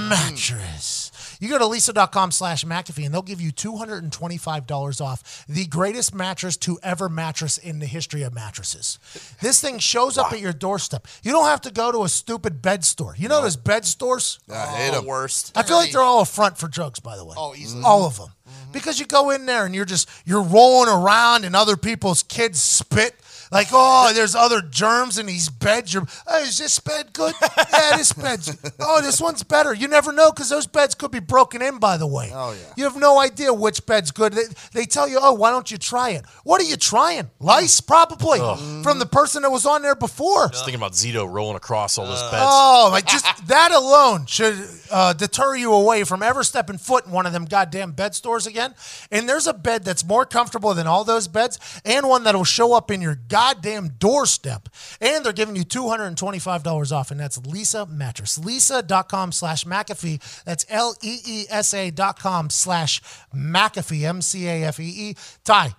mattress. 0.10 1.12
You 1.40 1.50
go 1.50 1.60
to 1.60 1.66
leesa.com 1.66 2.32
slash 2.32 2.64
McAfee 2.64 3.06
and 3.06 3.14
they'll 3.14 3.22
give 3.22 3.42
you 3.42 3.52
$225 3.52 5.02
off 5.02 5.46
the 5.50 5.66
greatest 5.66 6.16
mattress 6.16 6.56
to 6.58 6.80
ever 6.82 7.10
mattress 7.10 7.58
in 7.58 7.80
the 7.80 7.86
history 7.86 8.24
of 8.24 8.34
mattresses. 8.34 9.00
This 9.42 9.60
thing 9.60 9.80
shows 9.80 10.18
up 10.18 10.32
at 10.32 10.40
your 10.40 10.54
doorstep. 10.54 11.08
You 11.24 11.34
don't 11.34 11.46
have 11.46 11.62
to 11.62 11.72
go 11.72 11.92
to 11.92 12.04
a 12.04 12.10
stupid 12.10 12.62
bed 12.62 12.86
store. 12.86 13.16
You 13.18 13.28
know 13.28 13.42
those 13.42 13.58
bed 13.58 13.84
stores? 13.86 14.40
I 14.50 14.66
hate 14.78 14.88
The 14.92 14.96
them. 14.96 15.04
Oh, 15.06 15.10
worst. 15.10 15.52
I 15.58 15.64
feel 15.64 15.76
like 15.76 15.92
they're 15.92 16.02
all 16.02 16.22
a 16.22 16.26
front 16.26 16.58
for 16.58 16.70
drugs, 16.70 17.02
by 17.02 17.18
the 17.18 17.26
way. 17.26 17.36
Oh, 17.38 17.54
easily. 17.54 17.84
All 17.84 18.06
of 18.06 18.18
them. 18.18 18.30
Because 18.72 19.00
you 19.00 19.06
go 19.06 19.30
in 19.32 19.46
there 19.46 19.66
and 19.66 19.76
you're 19.76 19.86
just 19.86 20.10
you're 20.26 20.42
rolling 20.44 20.90
around 20.90 21.44
and 21.46 21.56
other 21.56 21.76
people's 21.78 22.24
kids 22.24 22.62
spit. 22.62 23.16
Like, 23.52 23.68
oh, 23.72 24.12
there's 24.14 24.36
other 24.36 24.62
germs 24.62 25.18
in 25.18 25.26
these 25.26 25.50
beds. 25.50 25.96
Oh, 25.96 26.42
is 26.42 26.58
this 26.58 26.80
bed 26.80 27.14
good? 27.14 27.34
yeah, 27.42 27.98
this 27.98 28.14
bed's. 28.14 28.58
Oh, 28.80 29.02
this 29.02 29.22
one's 29.22 29.44
better. 29.44 29.74
You 29.74 29.88
never 29.88 30.12
know 30.12 30.32
because 30.32 30.50
those 30.50 30.68
beds 30.68 30.96
could 30.96 31.12
be 31.12 31.20
broken 31.20 31.62
in. 31.62 31.78
By 31.80 31.98
the 31.98 32.08
way, 32.08 32.32
Oh, 32.34 32.52
yeah. 32.54 32.74
you 32.78 32.84
have 32.86 32.98
no 32.98 33.20
idea 33.20 33.54
which 33.54 33.86
bed's 33.86 34.12
good. 34.12 34.34
They, 34.34 34.44
they 34.74 34.86
tell 34.86 35.08
you, 35.08 35.20
oh, 35.22 35.34
why 35.34 35.52
don't 35.52 35.70
you 35.70 35.78
try 35.78 36.12
it? 36.12 36.26
What 36.44 36.62
are 36.62 36.66
you 36.66 36.76
trying? 36.78 37.30
Lice, 37.40 37.82
probably 37.82 38.40
from 38.84 39.00
the 39.00 39.06
person 39.06 39.42
that 39.44 39.52
was 39.52 39.66
on 39.66 39.82
there 39.82 39.96
before. 39.96 40.50
Just 40.50 40.66
thinking 40.66 40.80
about 40.82 40.94
Zito 40.94 41.30
rolling 41.32 41.56
across 41.58 41.98
all 41.98 42.06
those 42.06 42.22
beds. 42.32 42.44
Oh, 42.46 42.90
like 42.92 43.06
just 43.08 43.26
that 43.48 43.72
alone 43.72 44.26
should 44.26 44.56
uh, 44.92 45.14
deter 45.14 45.56
you 45.56 45.74
away 45.74 46.04
from 46.04 46.24
ever 46.24 46.44
stepping 46.44 46.78
foot 46.78 47.06
in 47.06 47.12
one 47.12 47.26
of 47.26 47.34
them 47.34 47.46
goddamn 47.46 47.92
bed 47.92 48.16
stores 48.16 48.48
again. 48.48 48.74
And 49.12 49.28
there's 49.28 49.48
a 49.48 49.54
bed 49.54 49.84
that's 49.84 50.06
more 50.06 50.26
comfortable 50.26 50.74
than 50.74 50.88
all 50.88 51.04
those 51.04 51.28
beds, 51.28 51.60
and 51.86 52.08
one 52.08 52.24
that'll 52.24 52.44
show 52.44 52.74
up 52.74 52.92
in 52.92 53.02
your 53.02 53.16
goddamn 53.16 53.90
doorstep. 54.00 54.70
And 55.02 55.26
they're 55.26 55.34
giving 55.34 55.56
you 55.56 55.64
two 55.64 55.90
hundred 55.90 56.06
and 56.06 56.18
twenty-five 56.18 56.64
dollars 56.64 56.92
off, 56.92 57.12
and 57.12 57.20
that's 57.20 57.40
Leesa 57.40 57.90
Mattress. 57.90 58.38
Leesa.com 58.38 59.32
slash 59.32 59.64
McAfee. 59.66 60.44
That's 60.44 60.66
L 60.70 60.96
E 61.02 61.20
E 61.26 61.46
S 61.50 61.74
A 61.74 61.92
dot 61.92 62.20
com 62.20 62.50
slash 62.50 63.02
McAfee. 63.34 64.04
M 64.04 64.22
C 64.22 64.48
A 64.48 64.64
F 64.66 64.80
E 64.80 65.10
E. 65.10 65.16
Ty. 65.44 65.76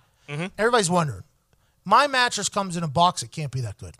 Everybody's 0.57 0.89
wondering. 0.89 1.23
My 1.85 2.07
mattress 2.07 2.49
comes 2.49 2.75
in 2.75 2.83
a 2.83 2.87
box. 2.87 3.23
It 3.23 3.31
can't 3.31 3.51
be 3.51 3.61
that 3.61 3.77
good. 3.77 3.95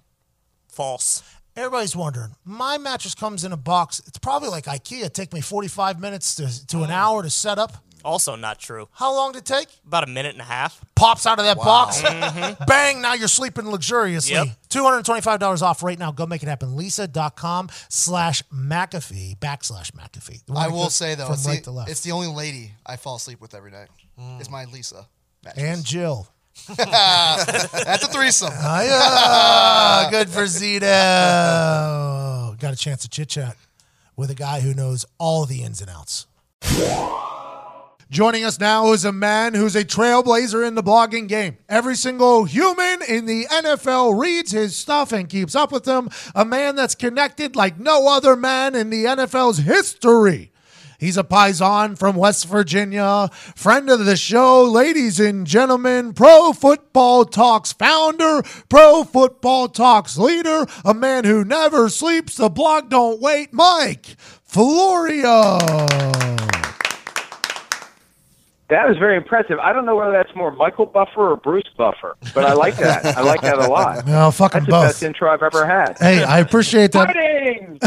False. 0.67 1.23
Everybody's 1.57 1.95
wondering. 1.95 2.35
My 2.45 2.77
mattress 2.77 3.15
comes 3.15 3.43
in 3.43 3.51
a 3.51 3.57
box. 3.57 3.99
It's 4.05 4.19
probably 4.19 4.49
like 4.49 4.65
IKEA. 4.65 5.11
Take 5.11 5.33
me 5.33 5.41
45 5.41 5.99
minutes 5.99 6.35
to, 6.35 6.67
to 6.67 6.83
an 6.83 6.91
oh. 6.91 6.93
hour 6.93 7.23
to 7.23 7.31
set 7.31 7.57
up. 7.57 7.83
Also 8.05 8.35
not 8.35 8.59
true. 8.59 8.87
How 8.91 9.11
long 9.11 9.31
did 9.31 9.39
it 9.39 9.45
take? 9.45 9.67
About 9.87 10.03
a 10.03 10.07
minute 10.07 10.33
and 10.33 10.41
a 10.41 10.45
half. 10.45 10.79
Pops 10.95 11.25
out 11.25 11.39
of 11.39 11.45
that 11.45 11.57
box. 11.57 11.99
Mm-hmm. 11.99 12.63
Bang, 12.67 13.01
now 13.01 13.15
you're 13.15 13.27
sleeping 13.27 13.65
luxuriously. 13.65 14.35
Yep. 14.35 14.49
$225 14.69 15.63
off 15.63 15.81
right 15.81 15.97
now. 15.97 16.11
Go 16.11 16.27
make 16.27 16.43
it 16.43 16.47
happen. 16.47 16.77
Leesa.com 16.77 17.69
slash 17.89 18.43
McAfee, 18.53 19.39
backslash 19.39 19.91
McAfee. 19.93 20.45
The 20.45 20.53
one 20.53 20.63
I 20.63 20.67
that 20.67 20.73
will 20.73 20.83
goes 20.83 20.95
say 20.95 21.15
though, 21.15 21.25
from 21.25 21.33
it's, 21.33 21.47
right 21.47 21.57
the, 21.57 21.63
to 21.63 21.71
left. 21.71 21.89
it's 21.89 22.01
the 22.01 22.11
only 22.11 22.27
lady 22.27 22.71
I 22.85 22.97
fall 22.97 23.15
asleep 23.15 23.41
with 23.41 23.55
every 23.55 23.71
night. 23.71 23.87
Is 24.39 24.47
mm. 24.47 24.51
my 24.51 24.65
Leesa. 24.65 25.07
mattress. 25.43 25.63
and 25.63 25.83
Jill. 25.83 26.27
That's 26.77 28.03
a 28.03 28.07
threesome. 28.07 28.53
Ah, 28.59 30.07
Hiya! 30.09 30.11
Good 30.11 30.29
for 30.29 30.43
Zito. 30.43 30.81
Got 32.59 32.73
a 32.73 32.75
chance 32.75 33.03
to 33.03 33.09
chit 33.09 33.29
chat 33.29 33.55
with 34.15 34.29
a 34.31 34.35
guy 34.35 34.61
who 34.61 34.73
knows 34.73 35.05
all 35.17 35.45
the 35.45 35.63
ins 35.63 35.81
and 35.81 35.89
outs. 35.89 36.27
Joining 38.09 38.45
us 38.45 38.57
now 38.59 38.93
is 38.93 39.03
a 39.03 39.11
man 39.11 39.53
who's 39.53 39.75
a 39.75 39.83
trailblazer 39.83 40.65
in 40.65 40.75
the 40.75 40.83
blogging 40.83 41.27
game. 41.27 41.57
Every 41.67 41.95
single 41.95 42.45
human 42.45 43.01
in 43.07 43.25
the 43.25 43.45
NFL 43.45 44.17
reads 44.19 44.51
his 44.51 44.77
stuff 44.77 45.11
and 45.11 45.27
keeps 45.27 45.55
up 45.55 45.73
with 45.73 45.85
him. 45.85 46.09
A 46.33 46.45
man 46.45 46.75
that's 46.77 46.95
connected 46.95 47.55
like 47.57 47.77
no 47.77 48.07
other 48.07 48.37
man 48.37 48.75
in 48.75 48.89
the 48.89 49.03
NFL's 49.05 49.57
history. 49.59 50.51
He's 50.99 51.15
a 51.15 51.23
Paisan 51.23 51.95
from 51.95 52.15
West 52.15 52.47
Virginia, 52.47 53.29
friend 53.55 53.87
of 53.87 54.05
the 54.05 54.15
show, 54.17 54.63
ladies 54.63 55.19
and 55.19 55.45
gentlemen, 55.45 56.13
Pro 56.13 56.53
Football 56.53 57.25
Talks 57.25 57.71
founder, 57.71 58.41
Pro 58.67 59.03
Football 59.03 59.67
Talks 59.67 60.17
leader, 60.17 60.65
a 60.83 60.95
man 60.95 61.23
who 61.23 61.45
never 61.45 61.87
sleeps, 61.89 62.35
the 62.35 62.49
blog 62.49 62.89
don't 62.89 63.21
wait, 63.21 63.53
Mike 63.53 64.15
Florio. 64.43 65.59
That 68.69 68.85
was 68.85 68.97
very 68.97 69.15
impressive. 69.15 69.59
I 69.59 69.71
don't 69.71 69.85
know 69.85 69.95
whether 69.95 70.11
that's 70.11 70.35
more 70.35 70.51
Michael 70.51 70.87
Buffer 70.87 71.31
or 71.31 71.37
Bruce 71.37 71.69
Buffer, 71.77 72.17
but 72.33 72.43
I 72.43 72.51
like 72.53 72.75
that. 72.77 73.05
I 73.17 73.21
like 73.21 73.39
that 73.41 73.59
a 73.59 73.67
lot. 73.67 74.05
No, 74.07 74.29
fucking 74.31 74.61
That's 74.61 74.65
the 74.65 74.71
best 74.71 75.03
intro 75.03 75.29
I've 75.31 75.43
ever 75.43 75.65
had. 75.65 75.97
Hey, 75.99 76.21
I 76.23 76.39
appreciate 76.39 76.91
that. 76.93 77.13
Fighting! 77.13 77.79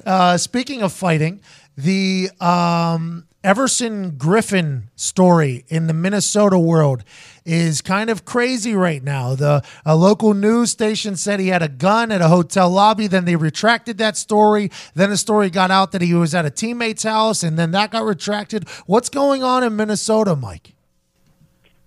Uh, 0.06 0.36
speaking 0.36 0.82
of 0.82 0.92
fighting, 0.92 1.40
the 1.76 2.30
um, 2.40 3.26
Everson 3.44 4.12
Griffen 4.12 4.84
story 4.96 5.64
in 5.68 5.86
the 5.86 5.92
Minnesota 5.92 6.58
world 6.58 7.04
is 7.44 7.80
kind 7.80 8.10
of 8.10 8.24
crazy 8.24 8.74
right 8.74 9.02
now. 9.02 9.36
The 9.36 9.62
a 9.84 9.94
local 9.94 10.34
news 10.34 10.72
station 10.72 11.14
said 11.16 11.38
he 11.38 11.48
had 11.48 11.62
a 11.62 11.68
gun 11.68 12.10
at 12.10 12.20
a 12.20 12.28
hotel 12.28 12.68
lobby. 12.68 13.06
Then 13.06 13.24
they 13.24 13.36
retracted 13.36 13.98
that 13.98 14.16
story. 14.16 14.70
Then 14.94 15.10
the 15.10 15.16
story 15.16 15.48
got 15.48 15.70
out 15.70 15.92
that 15.92 16.02
he 16.02 16.12
was 16.12 16.34
at 16.34 16.44
a 16.44 16.50
teammate's 16.50 17.04
house, 17.04 17.42
and 17.42 17.58
then 17.58 17.70
that 17.70 17.92
got 17.92 18.04
retracted. 18.04 18.68
What's 18.86 19.08
going 19.08 19.44
on 19.44 19.62
in 19.62 19.76
Minnesota, 19.76 20.34
Mike? 20.34 20.72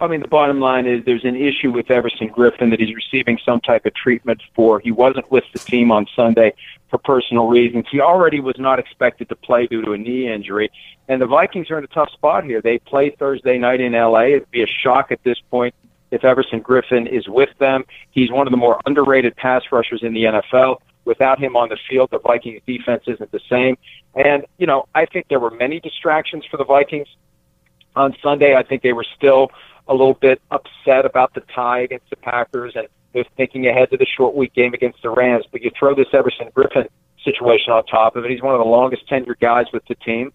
I 0.01 0.07
mean, 0.07 0.21
the 0.21 0.29
bottom 0.29 0.61
line 0.61 0.85
is 0.85 1.03
there's 1.03 1.25
an 1.25 1.35
issue 1.35 1.71
with 1.71 1.91
Everson 1.91 2.29
Griffen 2.29 2.69
that 2.69 2.79
he's 2.79 2.95
receiving 2.95 3.37
some 3.45 3.59
type 3.59 3.85
of 3.85 3.93
treatment 3.93 4.41
for. 4.55 4.79
He 4.79 4.91
wasn't 4.91 5.29
with 5.29 5.43
the 5.51 5.59
team 5.59 5.91
on 5.91 6.07
Sunday 6.15 6.53
for 6.89 6.97
personal 6.97 7.47
reasons. 7.47 7.85
He 7.91 8.01
already 8.01 8.39
was 8.39 8.55
not 8.57 8.79
expected 8.79 9.29
to 9.29 9.35
play 9.35 9.67
due 9.67 9.81
to 9.83 9.91
a 9.91 9.97
knee 9.97 10.31
injury. 10.31 10.71
And 11.07 11.21
the 11.21 11.25
Vikings 11.25 11.69
are 11.71 11.77
in 11.77 11.83
a 11.83 11.87
tough 11.87 12.11
spot 12.11 12.43
here. 12.43 12.61
They 12.61 12.79
play 12.79 13.11
Thursday 13.11 13.57
night 13.57 13.81
in 13.81 13.93
LA. 13.93 14.21
It'd 14.21 14.51
be 14.51 14.63
a 14.63 14.67
shock 14.67 15.11
at 15.11 15.23
this 15.23 15.37
point 15.49 15.73
if 16.11 16.23
Everson 16.23 16.61
Griffen 16.61 17.07
is 17.07 17.27
with 17.27 17.49
them. 17.59 17.83
He's 18.11 18.31
one 18.31 18.47
of 18.47 18.51
the 18.51 18.57
more 18.57 18.79
underrated 18.85 19.35
pass 19.35 19.63
rushers 19.71 20.01
in 20.03 20.13
the 20.13 20.23
NFL. 20.23 20.77
Without 21.05 21.39
him 21.39 21.55
on 21.55 21.69
the 21.69 21.77
field, 21.89 22.09
the 22.11 22.19
Vikings 22.19 22.61
defense 22.67 23.03
isn't 23.07 23.31
the 23.31 23.39
same. 23.49 23.77
And, 24.15 24.45
you 24.57 24.67
know, 24.67 24.87
I 24.93 25.05
think 25.05 25.27
there 25.29 25.39
were 25.39 25.51
many 25.51 25.79
distractions 25.79 26.45
for 26.49 26.57
the 26.57 26.65
Vikings 26.65 27.07
on 27.95 28.15
Sunday. 28.21 28.55
I 28.55 28.63
think 28.63 28.81
they 28.81 28.93
were 28.93 29.05
still 29.15 29.51
a 29.87 29.93
little 29.93 30.13
bit 30.13 30.41
upset 30.51 31.05
about 31.05 31.33
the 31.33 31.41
tie 31.53 31.81
against 31.81 32.09
the 32.09 32.15
Packers 32.15 32.73
and 32.75 32.87
they're 33.13 33.25
thinking 33.37 33.67
ahead 33.67 33.89
to 33.91 33.97
the 33.97 34.05
short 34.05 34.35
week 34.35 34.53
game 34.53 34.73
against 34.73 35.01
the 35.01 35.09
Rams. 35.09 35.45
But 35.51 35.61
you 35.61 35.71
throw 35.77 35.95
this 35.95 36.07
Everson 36.13 36.49
Griffen 36.51 36.87
situation 37.23 37.73
on 37.73 37.85
top 37.85 38.15
of 38.15 38.25
it. 38.25 38.31
He's 38.31 38.41
one 38.41 38.55
of 38.55 38.59
the 38.59 38.69
longest 38.69 39.07
tenured 39.09 39.39
guys 39.39 39.65
with 39.73 39.83
the 39.87 39.95
team. 39.95 40.31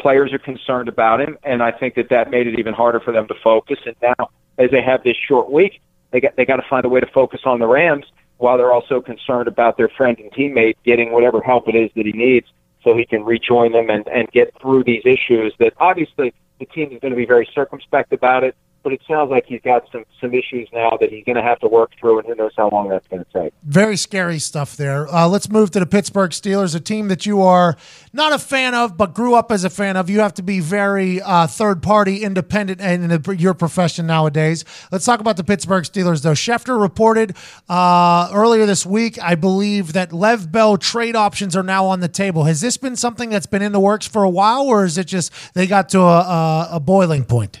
Players 0.00 0.32
are 0.32 0.38
concerned 0.38 0.88
about 0.88 1.20
him, 1.20 1.38
and 1.44 1.62
I 1.62 1.70
think 1.70 1.94
that 1.94 2.08
that 2.10 2.30
made 2.30 2.46
it 2.46 2.58
even 2.58 2.74
harder 2.74 3.00
for 3.00 3.12
them 3.12 3.28
to 3.28 3.34
focus. 3.42 3.78
And 3.86 3.94
now, 4.02 4.30
as 4.58 4.70
they 4.70 4.82
have 4.82 5.04
this 5.04 5.16
short 5.16 5.50
week, 5.50 5.80
they 6.10 6.20
got 6.20 6.36
they 6.36 6.44
got 6.44 6.56
to 6.56 6.68
find 6.68 6.84
a 6.84 6.88
way 6.88 7.00
to 7.00 7.06
focus 7.06 7.40
on 7.44 7.60
the 7.60 7.66
Rams 7.66 8.06
while 8.38 8.56
they're 8.58 8.72
also 8.72 9.00
concerned 9.00 9.48
about 9.48 9.76
their 9.76 9.88
friend 9.88 10.18
and 10.18 10.30
teammate 10.32 10.74
getting 10.84 11.12
whatever 11.12 11.40
help 11.40 11.68
it 11.68 11.74
is 11.74 11.90
that 11.94 12.04
he 12.04 12.12
needs 12.12 12.46
so 12.82 12.96
he 12.96 13.06
can 13.06 13.24
rejoin 13.24 13.72
them 13.72 13.88
and, 13.88 14.06
and 14.08 14.30
get 14.32 14.52
through 14.60 14.84
these 14.84 15.02
issues 15.04 15.54
that 15.58 15.72
obviously 15.78 16.32
the 16.58 16.66
team 16.66 16.92
is 16.92 17.00
going 17.00 17.10
to 17.10 17.16
be 17.16 17.24
very 17.24 17.48
circumspect 17.54 18.12
about 18.12 18.44
it, 18.44 18.54
but 18.84 18.92
it 18.92 19.00
sounds 19.08 19.30
like 19.30 19.46
he's 19.46 19.62
got 19.62 19.90
some, 19.90 20.04
some 20.20 20.32
issues 20.34 20.68
now 20.72 20.96
that 21.00 21.10
he's 21.10 21.24
going 21.24 21.36
to 21.36 21.42
have 21.42 21.58
to 21.60 21.66
work 21.66 21.90
through, 21.98 22.18
and 22.18 22.28
who 22.28 22.34
knows 22.34 22.52
how 22.56 22.68
long 22.68 22.88
that's 22.90 23.08
going 23.08 23.24
to 23.24 23.42
take. 23.42 23.52
Very 23.64 23.96
scary 23.96 24.38
stuff 24.38 24.76
there. 24.76 25.12
Uh, 25.12 25.26
let's 25.26 25.48
move 25.48 25.70
to 25.72 25.80
the 25.80 25.86
Pittsburgh 25.86 26.30
Steelers, 26.30 26.76
a 26.76 26.80
team 26.80 27.08
that 27.08 27.26
you 27.26 27.42
are 27.42 27.76
not 28.12 28.32
a 28.32 28.38
fan 28.38 28.74
of, 28.74 28.96
but 28.96 29.14
grew 29.14 29.34
up 29.34 29.50
as 29.50 29.64
a 29.64 29.70
fan 29.70 29.96
of. 29.96 30.08
You 30.08 30.20
have 30.20 30.34
to 30.34 30.42
be 30.42 30.60
very 30.60 31.20
uh, 31.20 31.46
third 31.46 31.82
party, 31.82 32.22
independent 32.22 32.80
in 32.80 33.08
the, 33.08 33.36
your 33.36 33.54
profession 33.54 34.06
nowadays. 34.06 34.64
Let's 34.92 35.04
talk 35.04 35.20
about 35.20 35.36
the 35.36 35.44
Pittsburgh 35.44 35.84
Steelers, 35.84 36.22
though. 36.22 36.32
Schefter 36.32 36.80
reported 36.80 37.34
uh, 37.68 38.30
earlier 38.32 38.66
this 38.66 38.84
week, 38.84 39.18
I 39.20 39.34
believe, 39.34 39.94
that 39.94 40.12
Lev 40.12 40.52
Bell 40.52 40.76
trade 40.76 41.16
options 41.16 41.56
are 41.56 41.62
now 41.62 41.86
on 41.86 42.00
the 42.00 42.08
table. 42.08 42.44
Has 42.44 42.60
this 42.60 42.76
been 42.76 42.96
something 42.96 43.30
that's 43.30 43.46
been 43.46 43.62
in 43.62 43.72
the 43.72 43.80
works 43.80 44.06
for 44.06 44.22
a 44.24 44.30
while, 44.30 44.62
or 44.62 44.84
is 44.84 44.98
it 44.98 45.06
just 45.06 45.32
they 45.54 45.66
got 45.66 45.88
to 45.90 46.00
a, 46.00 46.20
a, 46.20 46.68
a 46.72 46.80
boiling 46.80 47.24
point? 47.24 47.60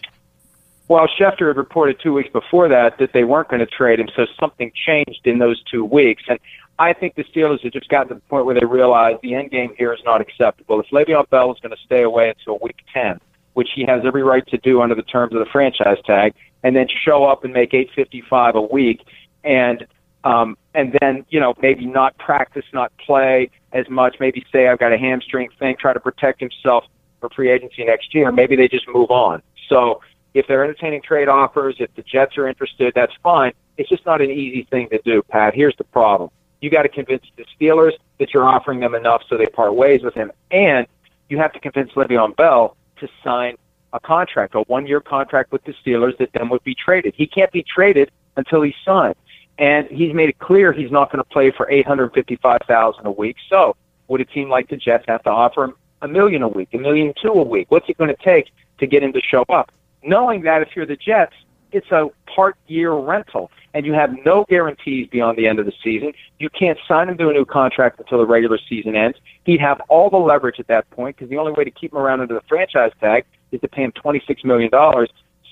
Well, 0.86 1.08
Schefter 1.18 1.48
had 1.48 1.56
reported 1.56 1.98
two 2.02 2.12
weeks 2.12 2.30
before 2.30 2.68
that 2.68 2.98
that 2.98 3.12
they 3.12 3.24
weren't 3.24 3.48
going 3.48 3.60
to 3.60 3.66
trade 3.66 3.98
him, 3.98 4.08
so 4.14 4.26
something 4.38 4.70
changed 4.74 5.20
in 5.24 5.38
those 5.38 5.62
two 5.64 5.84
weeks. 5.84 6.22
And 6.28 6.38
I 6.78 6.92
think 6.92 7.14
the 7.14 7.24
Steelers 7.24 7.62
have 7.62 7.72
just 7.72 7.88
gotten 7.88 8.08
to 8.08 8.14
the 8.14 8.20
point 8.22 8.44
where 8.44 8.54
they 8.54 8.66
realize 8.66 9.16
the 9.22 9.34
end 9.34 9.50
game 9.50 9.74
here 9.78 9.94
is 9.94 10.00
not 10.04 10.20
acceptable. 10.20 10.80
If 10.80 10.86
Le'Veon 10.90 11.28
Bell 11.30 11.52
is 11.52 11.60
going 11.60 11.74
to 11.74 11.82
stay 11.84 12.02
away 12.02 12.28
until 12.28 12.58
Week 12.60 12.76
10, 12.92 13.18
which 13.54 13.70
he 13.74 13.84
has 13.86 14.02
every 14.04 14.22
right 14.22 14.46
to 14.48 14.58
do 14.58 14.82
under 14.82 14.94
the 14.94 15.02
terms 15.02 15.32
of 15.32 15.38
the 15.38 15.46
franchise 15.46 15.98
tag, 16.04 16.34
and 16.62 16.76
then 16.76 16.86
show 16.88 17.24
up 17.24 17.44
and 17.44 17.52
make 17.52 17.72
855 17.72 18.56
a 18.56 18.60
week, 18.60 19.06
and 19.42 19.86
um, 20.24 20.56
and 20.74 20.96
then 21.00 21.24
you 21.28 21.38
know 21.38 21.54
maybe 21.62 21.86
not 21.86 22.16
practice, 22.18 22.64
not 22.72 22.92
play 22.98 23.50
as 23.72 23.88
much, 23.88 24.16
maybe 24.20 24.44
say 24.50 24.68
I've 24.68 24.78
got 24.78 24.92
a 24.92 24.98
hamstring 24.98 25.48
thing, 25.58 25.76
try 25.78 25.92
to 25.92 26.00
protect 26.00 26.40
himself 26.40 26.84
for 27.20 27.28
free 27.30 27.50
agency 27.50 27.84
next 27.84 28.14
year. 28.14 28.32
Maybe 28.32 28.56
they 28.56 28.68
just 28.68 28.88
move 28.88 29.10
on. 29.10 29.42
So 29.68 30.00
if 30.34 30.46
they're 30.48 30.64
entertaining 30.64 31.00
trade 31.00 31.28
offers, 31.28 31.76
if 31.78 31.94
the 31.94 32.02
Jets 32.02 32.36
are 32.36 32.48
interested, 32.48 32.92
that's 32.94 33.14
fine. 33.22 33.52
It's 33.76 33.88
just 33.88 34.04
not 34.04 34.20
an 34.20 34.30
easy 34.30 34.64
thing 34.70 34.88
to 34.90 35.00
do, 35.04 35.22
Pat. 35.22 35.54
Here's 35.54 35.76
the 35.76 35.84
problem. 35.84 36.30
You 36.60 36.70
got 36.70 36.82
to 36.82 36.88
convince 36.88 37.24
the 37.36 37.44
Steelers 37.58 37.92
that 38.18 38.34
you're 38.34 38.44
offering 38.44 38.80
them 38.80 38.94
enough 38.94 39.22
so 39.28 39.36
they 39.36 39.46
part 39.46 39.74
ways 39.74 40.02
with 40.02 40.14
him. 40.14 40.32
And 40.50 40.86
you 41.28 41.38
have 41.38 41.52
to 41.52 41.60
convince 41.60 41.92
Le'Veon 41.92 42.36
Bell 42.36 42.76
to 42.96 43.08
sign 43.22 43.56
a 43.92 44.00
contract, 44.00 44.54
a 44.54 44.60
one 44.62 44.86
year 44.86 45.00
contract 45.00 45.52
with 45.52 45.62
the 45.64 45.74
Steelers 45.84 46.16
that 46.18 46.30
then 46.32 46.48
would 46.48 46.64
be 46.64 46.74
traded. 46.74 47.14
He 47.16 47.26
can't 47.26 47.52
be 47.52 47.62
traded 47.62 48.10
until 48.36 48.62
he's 48.62 48.74
signed. 48.84 49.14
And 49.58 49.86
he's 49.88 50.12
made 50.12 50.30
it 50.30 50.38
clear 50.40 50.72
he's 50.72 50.90
not 50.90 51.12
going 51.12 51.22
to 51.22 51.28
play 51.30 51.52
for 51.52 51.70
eight 51.70 51.86
hundred 51.86 52.12
fifty 52.12 52.36
five 52.36 52.60
thousand 52.66 53.06
a 53.06 53.10
week. 53.12 53.36
So 53.48 53.76
would 54.08 54.20
a 54.20 54.24
team 54.24 54.48
like 54.48 54.68
the 54.68 54.76
Jets 54.76 55.04
have 55.06 55.22
to 55.24 55.30
offer 55.30 55.64
him 55.64 55.74
a 56.02 56.08
million 56.08 56.42
a 56.42 56.48
week, 56.48 56.70
a 56.72 56.78
million 56.78 57.14
two 57.22 57.32
a 57.32 57.42
week? 57.42 57.70
What's 57.70 57.88
it 57.88 57.96
going 57.96 58.14
to 58.14 58.22
take 58.22 58.50
to 58.78 58.86
get 58.86 59.02
him 59.02 59.12
to 59.12 59.20
show 59.20 59.44
up? 59.48 59.70
Knowing 60.04 60.42
that 60.42 60.62
if 60.62 60.68
you're 60.76 60.86
the 60.86 60.96
Jets, 60.96 61.34
it's 61.72 61.90
a 61.90 62.08
part 62.26 62.56
year 62.66 62.92
rental 62.92 63.50
and 63.72 63.84
you 63.84 63.92
have 63.92 64.14
no 64.24 64.44
guarantees 64.48 65.08
beyond 65.08 65.36
the 65.36 65.48
end 65.48 65.58
of 65.58 65.66
the 65.66 65.72
season. 65.82 66.12
You 66.38 66.48
can't 66.50 66.78
sign 66.86 67.08
him 67.08 67.18
to 67.18 67.30
a 67.30 67.32
new 67.32 67.44
contract 67.44 67.98
until 67.98 68.18
the 68.18 68.26
regular 68.26 68.58
season 68.68 68.94
ends. 68.94 69.18
He'd 69.44 69.60
have 69.60 69.80
all 69.88 70.10
the 70.10 70.16
leverage 70.16 70.60
at 70.60 70.68
that 70.68 70.88
point 70.90 71.16
because 71.16 71.30
the 71.30 71.38
only 71.38 71.52
way 71.52 71.64
to 71.64 71.70
keep 71.70 71.92
him 71.92 71.98
around 71.98 72.20
under 72.20 72.34
the 72.34 72.42
franchise 72.48 72.92
tag 73.00 73.24
is 73.50 73.60
to 73.62 73.68
pay 73.68 73.82
him 73.82 73.92
$26 73.92 74.44
million. 74.44 74.70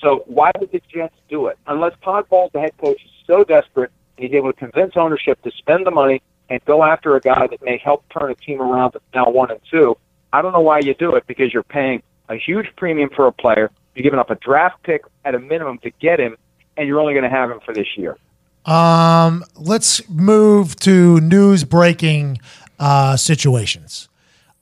So 0.01 0.23
why 0.27 0.53
would 0.61 0.70
the 0.70 0.81
Jets 0.93 1.15
do 1.29 1.47
it? 1.47 1.59
Unless 1.66 1.95
Todd 2.03 2.29
Bowles, 2.29 2.51
the 2.53 2.61
head 2.61 2.77
coach, 2.79 3.03
is 3.05 3.11
so 3.27 3.43
desperate 3.43 3.91
and 4.16 4.27
he's 4.27 4.37
able 4.37 4.53
to 4.53 4.59
convince 4.59 4.93
ownership 4.97 5.43
to 5.43 5.51
spend 5.51 5.87
the 5.87 5.91
money 5.91 6.23
and 6.49 6.65
go 6.65 6.85
after 6.85 7.16
a 7.16 7.20
guy 7.20 7.47
that 7.47 7.62
may 7.62 7.79
help 7.79 8.05
turn 8.11 8.31
a 8.31 8.35
team 8.35 8.61
around 8.61 8.93
that's 8.93 9.05
now 9.15 9.29
one 9.29 9.51
and 9.51 9.61
two. 9.70 9.97
I 10.33 10.43
don't 10.43 10.53
know 10.53 10.61
why 10.61 10.81
you 10.81 10.95
do 10.95 11.16
it 11.16 11.27
because 11.27 11.53
you're 11.53 11.62
paying 11.62 12.03
a 12.29 12.37
huge 12.37 12.66
premium 12.77 13.11
for 13.15 13.27
a 13.27 13.33
player. 13.33 13.70
You're 13.94 14.02
giving 14.02 14.19
up 14.19 14.31
a 14.31 14.36
draft 14.36 14.82
pick 14.82 15.05
at 15.24 15.35
a 15.35 15.39
minimum 15.39 15.78
to 15.78 15.90
get 16.01 16.19
him, 16.19 16.36
and 16.77 16.89
you're 16.89 17.01
only 17.01 17.12
going 17.12 17.24
to 17.24 17.31
have 17.31 17.51
him 17.51 17.60
for 17.64 17.74
this 17.74 17.86
year. 17.97 18.16
Um, 18.64 19.44
let's 19.56 20.09
move 20.09 20.77
to 20.77 21.20
news 21.20 21.64
breaking 21.64 22.39
uh, 22.78 23.16
situations. 23.16 24.09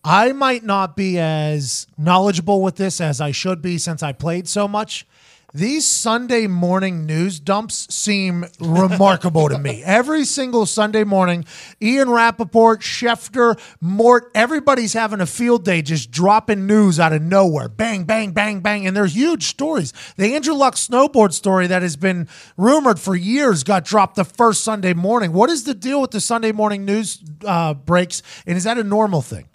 I 0.02 0.32
might 0.32 0.64
not 0.64 0.96
be 0.96 1.18
as 1.18 1.86
knowledgeable 1.98 2.62
with 2.62 2.76
this 2.76 3.00
as 3.00 3.20
I 3.20 3.32
should 3.32 3.60
be 3.60 3.76
since 3.76 4.02
I 4.02 4.12
played 4.12 4.48
so 4.48 4.66
much. 4.66 5.06
These 5.52 5.84
Sunday 5.84 6.46
morning 6.46 7.06
news 7.06 7.40
dumps 7.40 7.92
seem 7.92 8.44
remarkable 8.60 9.48
to 9.48 9.58
me. 9.58 9.82
Every 9.82 10.24
single 10.24 10.64
Sunday 10.64 11.02
morning, 11.02 11.44
Ian 11.82 12.08
Rapoport, 12.08 12.82
Schefter, 12.82 13.58
Mort, 13.80 14.30
everybody's 14.32 14.92
having 14.92 15.20
a 15.20 15.26
field 15.26 15.64
day 15.64 15.82
just 15.82 16.12
dropping 16.12 16.68
news 16.68 17.00
out 17.00 17.12
of 17.12 17.22
nowhere. 17.22 17.68
Bang, 17.68 18.04
bang, 18.04 18.30
bang, 18.30 18.60
bang. 18.60 18.86
And 18.86 18.96
they're 18.96 19.06
huge 19.06 19.46
stories. 19.46 19.92
The 20.16 20.36
Andrew 20.36 20.54
Luck 20.54 20.76
snowboard 20.76 21.32
story 21.32 21.66
that 21.66 21.82
has 21.82 21.96
been 21.96 22.28
rumored 22.56 23.00
for 23.00 23.16
years 23.16 23.64
got 23.64 23.84
dropped 23.84 24.14
the 24.14 24.24
first 24.24 24.62
Sunday 24.62 24.94
morning. 24.94 25.32
What 25.32 25.50
is 25.50 25.64
the 25.64 25.74
deal 25.74 26.00
with 26.00 26.12
the 26.12 26.20
Sunday 26.20 26.52
morning 26.52 26.84
news 26.84 27.20
uh, 27.44 27.74
breaks? 27.74 28.22
And 28.46 28.56
is 28.56 28.62
that 28.64 28.78
a 28.78 28.84
normal 28.84 29.20
thing? 29.20 29.48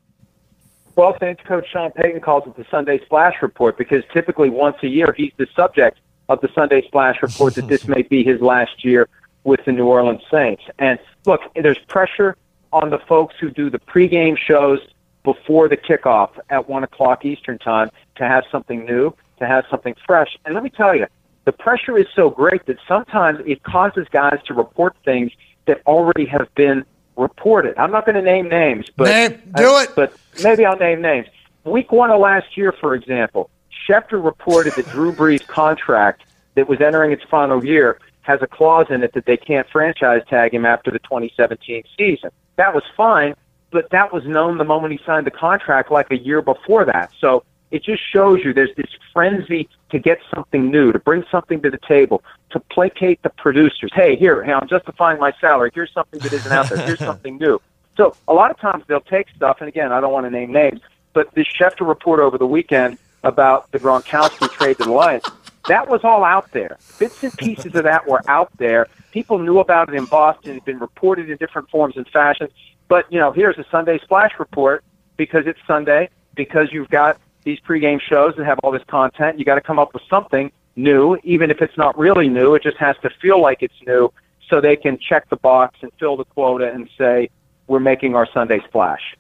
Well, 0.95 1.17
Saints 1.19 1.41
coach 1.45 1.65
Sean 1.71 1.91
Payton 1.91 2.21
calls 2.21 2.47
it 2.47 2.55
the 2.55 2.65
Sunday 2.71 3.03
Splash 3.03 3.35
Report 3.41 3.77
because 3.77 4.03
typically 4.13 4.49
once 4.49 4.77
a 4.81 4.87
year 4.87 5.13
he's 5.15 5.33
the 5.35 5.47
subject 5.53 5.99
of 6.29 6.39
the 6.39 6.49
Sunday 6.55 6.81
Splash 6.87 7.21
Report 7.21 7.53
that 7.55 7.67
this 7.67 7.87
may 7.87 8.01
be 8.01 8.23
his 8.23 8.39
last 8.39 8.85
year 8.85 9.09
with 9.43 9.59
the 9.65 9.73
New 9.73 9.87
Orleans 9.87 10.21
Saints. 10.31 10.63
And 10.79 10.97
look, 11.25 11.41
there's 11.53 11.77
pressure 11.89 12.37
on 12.71 12.89
the 12.91 12.99
folks 12.99 13.35
who 13.39 13.51
do 13.51 13.69
the 13.69 13.79
pregame 13.79 14.37
shows 14.37 14.79
before 15.23 15.67
the 15.67 15.75
kickoff 15.75 16.29
at 16.49 16.69
one 16.69 16.83
o'clock 16.83 17.25
Eastern 17.25 17.57
time 17.57 17.89
to 18.15 18.23
have 18.23 18.45
something 18.49 18.85
new, 18.85 19.13
to 19.39 19.45
have 19.45 19.65
something 19.69 19.95
fresh. 20.05 20.37
And 20.45 20.53
let 20.53 20.63
me 20.63 20.69
tell 20.69 20.95
you, 20.95 21.07
the 21.43 21.51
pressure 21.51 21.97
is 21.97 22.07
so 22.15 22.29
great 22.29 22.65
that 22.67 22.77
sometimes 22.87 23.39
it 23.45 23.63
causes 23.63 24.07
guys 24.11 24.39
to 24.45 24.53
report 24.53 24.95
things 25.03 25.31
that 25.67 25.81
already 25.85 26.25
have 26.25 26.47
been 26.55 26.85
reported. 27.17 27.77
I'm 27.77 27.91
not 27.91 28.05
going 28.05 28.15
to 28.15 28.21
name 28.21 28.49
names, 28.49 28.87
but 28.95 29.05
Name- 29.05 29.41
do 29.55 29.77
it. 29.77 29.91
But 29.95 30.13
maybe 30.43 30.65
I'll 30.65 30.77
name 30.77 31.01
names. 31.01 31.27
Week 31.63 31.91
one 31.91 32.11
of 32.11 32.19
last 32.19 32.57
year, 32.57 32.71
for 32.71 32.93
example, 32.93 33.49
Schefter 33.87 34.23
reported 34.23 34.73
that 34.75 34.87
Drew 34.89 35.11
Brees' 35.11 35.45
contract 35.45 36.23
that 36.55 36.67
was 36.67 36.79
entering 36.81 37.11
its 37.11 37.23
final 37.23 37.63
year 37.65 37.99
has 38.21 38.41
a 38.41 38.47
clause 38.47 38.87
in 38.89 39.03
it 39.03 39.13
that 39.13 39.25
they 39.25 39.37
can't 39.37 39.67
franchise 39.69 40.21
tag 40.29 40.53
him 40.53 40.65
after 40.65 40.89
the 40.91 40.99
2017 40.99 41.83
season. 41.97 42.29
That 42.55 42.73
was 42.73 42.83
fine, 42.97 43.35
but 43.71 43.89
that 43.91 44.11
was 44.11 44.25
known 44.25 44.57
the 44.57 44.63
moment 44.63 44.93
he 44.93 44.99
signed 45.05 45.27
the 45.27 45.31
contract, 45.31 45.91
like 45.91 46.09
a 46.11 46.17
year 46.17 46.41
before 46.41 46.85
that. 46.85 47.11
So 47.19 47.43
it 47.71 47.83
just 47.83 48.01
shows 48.11 48.43
you 48.43 48.53
there's 48.53 48.75
this 48.75 48.89
frenzy 49.11 49.67
to 49.89 49.99
get 49.99 50.19
something 50.33 50.69
new, 50.69 50.91
to 50.91 50.99
bring 50.99 51.23
something 51.31 51.61
to 51.61 51.69
the 51.69 51.79
table, 51.87 52.23
to 52.51 52.59
placate 52.59 53.21
the 53.23 53.29
producers. 53.29 53.91
Hey, 53.93 54.15
here, 54.15 54.43
hey, 54.43 54.53
I'm 54.53 54.67
justifying 54.67 55.19
my 55.19 55.33
salary. 55.41 55.71
Here's 55.73 55.91
something 55.93 56.19
that 56.19 56.31
isn't 56.31 56.51
out 56.51 56.69
there. 56.69 56.85
Here's 56.85 56.99
something 57.11 57.37
new. 57.37 57.59
So 57.97 58.15
a 58.27 58.33
lot 58.33 58.51
of 58.51 58.59
times 58.59 58.83
they'll 58.87 58.99
take 59.01 59.27
stuff, 59.35 59.57
and 59.59 59.67
again, 59.67 59.91
I 59.91 60.01
don't 60.01 60.11
want 60.11 60.25
to 60.25 60.29
name 60.29 60.51
names, 60.51 60.81
but 61.13 61.33
this 61.33 61.47
Schefter 61.47 61.87
report 61.87 62.19
over 62.19 62.37
the 62.37 62.47
weekend 62.47 62.97
about 63.23 63.71
the 63.71 63.79
Gronkowski 63.79 64.49
trade 64.51 64.77
to 64.77 64.83
the 64.83 64.91
Lions, 64.91 65.23
that 65.67 65.89
was 65.89 66.03
all 66.03 66.23
out 66.23 66.51
there. 66.51 66.77
Bits 66.99 67.23
and 67.23 67.35
pieces 67.37 67.73
of 67.73 67.83
that 67.83 68.07
were 68.07 68.21
out 68.29 68.51
there. 68.57 68.87
People 69.11 69.39
knew 69.39 69.59
about 69.59 69.89
it 69.89 69.95
in 69.95 70.05
Boston. 70.05 70.51
It 70.51 70.53
had 70.55 70.65
been 70.65 70.79
reported 70.79 71.29
in 71.29 71.37
different 71.37 71.69
forms 71.69 71.97
and 71.97 72.07
fashions. 72.07 72.51
But, 72.87 73.11
you 73.11 73.19
know, 73.19 73.31
here's 73.31 73.57
a 73.57 73.65
Sunday 73.71 73.97
splash 73.99 74.33
report 74.37 74.83
because 75.17 75.47
it's 75.47 75.59
Sunday, 75.65 76.09
because 76.35 76.71
you've 76.71 76.89
got 76.89 77.17
these 77.45 77.59
pregame 77.61 78.01
shows 78.01 78.33
that 78.35 78.45
have 78.45 78.59
all 78.63 78.71
this 78.71 78.83
content. 78.87 79.39
You 79.39 79.45
got 79.45 79.55
to 79.55 79.61
come 79.61 79.79
up 79.79 79.93
with 79.93 80.03
something 80.09 80.51
new, 80.75 81.17
even 81.23 81.49
if 81.49 81.61
it's 81.61 81.77
not 81.77 81.97
really 81.97 82.27
new. 82.27 82.55
It 82.55 82.63
just 82.63 82.77
has 82.77 82.97
to 83.03 83.09
feel 83.21 83.41
like 83.41 83.59
it's 83.61 83.81
new 83.87 84.11
so 84.49 84.59
they 84.59 84.75
can 84.75 84.97
check 84.97 85.29
the 85.29 85.37
box 85.37 85.77
and 85.81 85.91
fill 85.99 86.17
the 86.17 86.25
quota 86.25 86.71
and 86.71 86.89
say, 86.97 87.29
we're 87.67 87.79
making 87.79 88.15
our 88.15 88.27
Sunday 88.33 88.59
splash. 88.67 89.15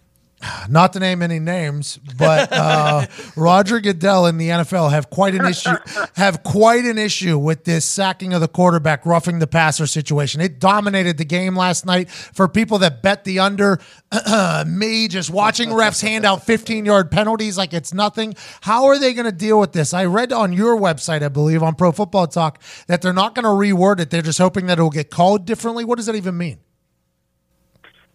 Not 0.69 0.93
to 0.93 0.99
name 0.99 1.21
any 1.21 1.39
names, 1.39 1.97
but 2.17 2.51
uh, 2.51 3.05
Roger 3.35 3.79
Goodell 3.79 4.25
and 4.25 4.39
the 4.39 4.49
NFL 4.49 4.91
have 4.91 5.09
quite 5.09 5.35
an 5.35 5.45
issue 5.45 5.75
have 6.15 6.43
quite 6.43 6.85
an 6.85 6.97
issue 6.97 7.37
with 7.37 7.63
this 7.63 7.85
sacking 7.85 8.33
of 8.33 8.41
the 8.41 8.47
quarterback, 8.47 9.05
roughing 9.05 9.39
the 9.39 9.47
passer 9.47 9.87
situation. 9.87 10.41
It 10.41 10.59
dominated 10.59 11.17
the 11.17 11.25
game 11.25 11.55
last 11.55 11.85
night 11.85 12.09
for 12.09 12.47
people 12.47 12.79
that 12.79 13.01
bet 13.01 13.23
the 13.23 13.39
under. 13.39 13.79
me 14.65 15.07
just 15.07 15.29
watching 15.29 15.69
refs 15.69 16.01
hand 16.01 16.25
out 16.25 16.43
15 16.43 16.85
yard 16.85 17.11
penalties 17.11 17.57
like 17.57 17.73
it's 17.73 17.93
nothing. 17.93 18.33
How 18.61 18.85
are 18.85 18.99
they 18.99 19.13
going 19.13 19.25
to 19.25 19.31
deal 19.31 19.59
with 19.59 19.73
this? 19.73 19.93
I 19.93 20.05
read 20.05 20.31
on 20.31 20.53
your 20.53 20.77
website, 20.77 21.21
I 21.21 21.29
believe, 21.29 21.63
on 21.63 21.75
Pro 21.75 21.91
Football 21.91 22.27
Talk, 22.27 22.61
that 22.87 23.01
they're 23.01 23.13
not 23.13 23.35
going 23.35 23.43
to 23.43 23.49
reword 23.49 23.99
it. 23.99 24.09
They're 24.09 24.21
just 24.21 24.39
hoping 24.39 24.67
that 24.67 24.79
it 24.79 24.81
will 24.81 24.89
get 24.89 25.09
called 25.09 25.45
differently. 25.45 25.85
What 25.85 25.97
does 25.97 26.05
that 26.05 26.15
even 26.15 26.37
mean? 26.37 26.59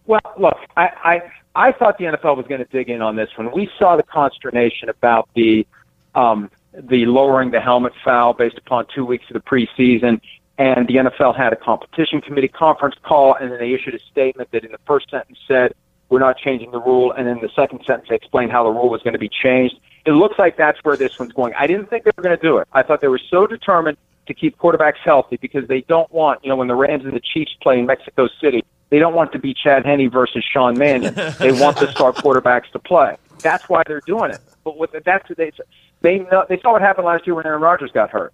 Well, 0.07 0.21
look, 0.39 0.57
I, 0.77 0.89
I 1.05 1.23
I 1.55 1.73
thought 1.73 1.99
the 1.99 2.05
NFL 2.05 2.37
was 2.37 2.47
going 2.47 2.61
to 2.61 2.71
dig 2.71 2.89
in 2.89 3.03
on 3.03 3.17
this 3.17 3.31
one. 3.37 3.51
We 3.53 3.71
saw 3.79 3.97
the 3.97 4.03
consternation 4.03 4.89
about 4.89 5.29
the 5.35 5.67
um, 6.15 6.51
the 6.73 7.07
lowering 7.07 7.51
the 7.51 7.61
helmet 7.61 7.93
foul 8.05 8.33
based 8.33 8.59
upon 8.59 8.87
two 8.95 9.05
weeks 9.05 9.25
of 9.29 9.35
the 9.35 9.41
preseason, 9.41 10.21
and 10.59 10.87
the 10.87 10.97
NFL 10.97 11.37
had 11.37 11.53
a 11.53 11.57
competition 11.57 12.21
committee 12.21 12.49
conference 12.49 12.95
call, 13.03 13.35
and 13.35 13.51
then 13.51 13.59
they 13.59 13.73
issued 13.73 13.95
a 13.95 13.99
statement 13.99 14.51
that 14.53 14.65
in 14.65 14.71
the 14.71 14.79
first 14.87 15.11
sentence 15.11 15.39
said 15.49 15.75
we're 16.09 16.21
not 16.21 16.37
changing 16.37 16.71
the 16.71 16.81
rule, 16.81 17.13
and 17.13 17.29
in 17.29 17.41
the 17.41 17.49
second 17.55 17.83
sentence 17.85 18.09
they 18.09 18.17
explained 18.17 18.53
how 18.53 18.65
the 18.65 18.71
rule 18.71 18.89
was 18.89 19.03
going 19.03 19.13
to 19.13 19.19
be 19.19 19.29
changed. 19.29 19.77
It 20.07 20.13
looks 20.13 20.39
like 20.39 20.57
that's 20.57 20.79
where 20.83 20.97
this 20.97 21.19
one's 21.19 21.33
going. 21.33 21.55
I 21.59 21.67
didn't 21.67 21.91
think 21.91 22.05
they 22.05 22.13
were 22.17 22.23
going 22.23 22.37
to 22.37 22.43
do 22.43 22.59
it. 22.59 22.69
I 22.73 22.83
thought 22.83 23.01
they 23.01 23.09
were 23.09 23.21
so 23.31 23.47
determined 23.47 23.99
to 24.31 24.35
keep 24.35 24.57
quarterbacks 24.59 24.99
healthy 25.05 25.37
because 25.37 25.67
they 25.69 25.83
don't 25.83 26.11
want, 26.13 26.43
you 26.43 26.49
know, 26.49 26.57
when 26.57 26.69
the 26.69 26.75
Rams 26.75 27.05
and 27.05 27.13
the 27.13 27.21
Chiefs 27.21 27.55
play 27.61 27.79
in 27.79 27.87
Mexico 27.87 28.29
City, 28.41 28.65
they 28.89 28.99
don't 28.99 29.15
want 29.15 29.33
to 29.33 29.39
be 29.39 29.55
Chad 29.55 29.85
Henne 29.85 30.09
versus 30.09 30.45
Sean 30.45 30.79
Mannion. 30.79 31.15
they 31.39 31.53
want 31.53 31.79
the 31.79 31.91
star 31.93 32.13
quarterbacks 32.13 32.71
to 32.73 32.79
play. 32.79 33.17
That's 33.41 33.69
why 33.69 33.83
they're 33.87 34.03
doing 34.07 34.31
it. 34.31 34.41
But 34.65 34.77
with 34.77 34.91
that's 35.05 35.29
they 35.37 35.53
they 36.01 36.19
know, 36.19 36.45
they 36.49 36.61
saw 36.61 36.73
what 36.73 36.83
happened 36.83 37.07
last 37.07 37.27
year 37.27 37.35
when 37.35 37.47
Aaron 37.47 37.63
Rodgers 37.63 37.91
got 37.93 38.11
hurt. 38.11 38.33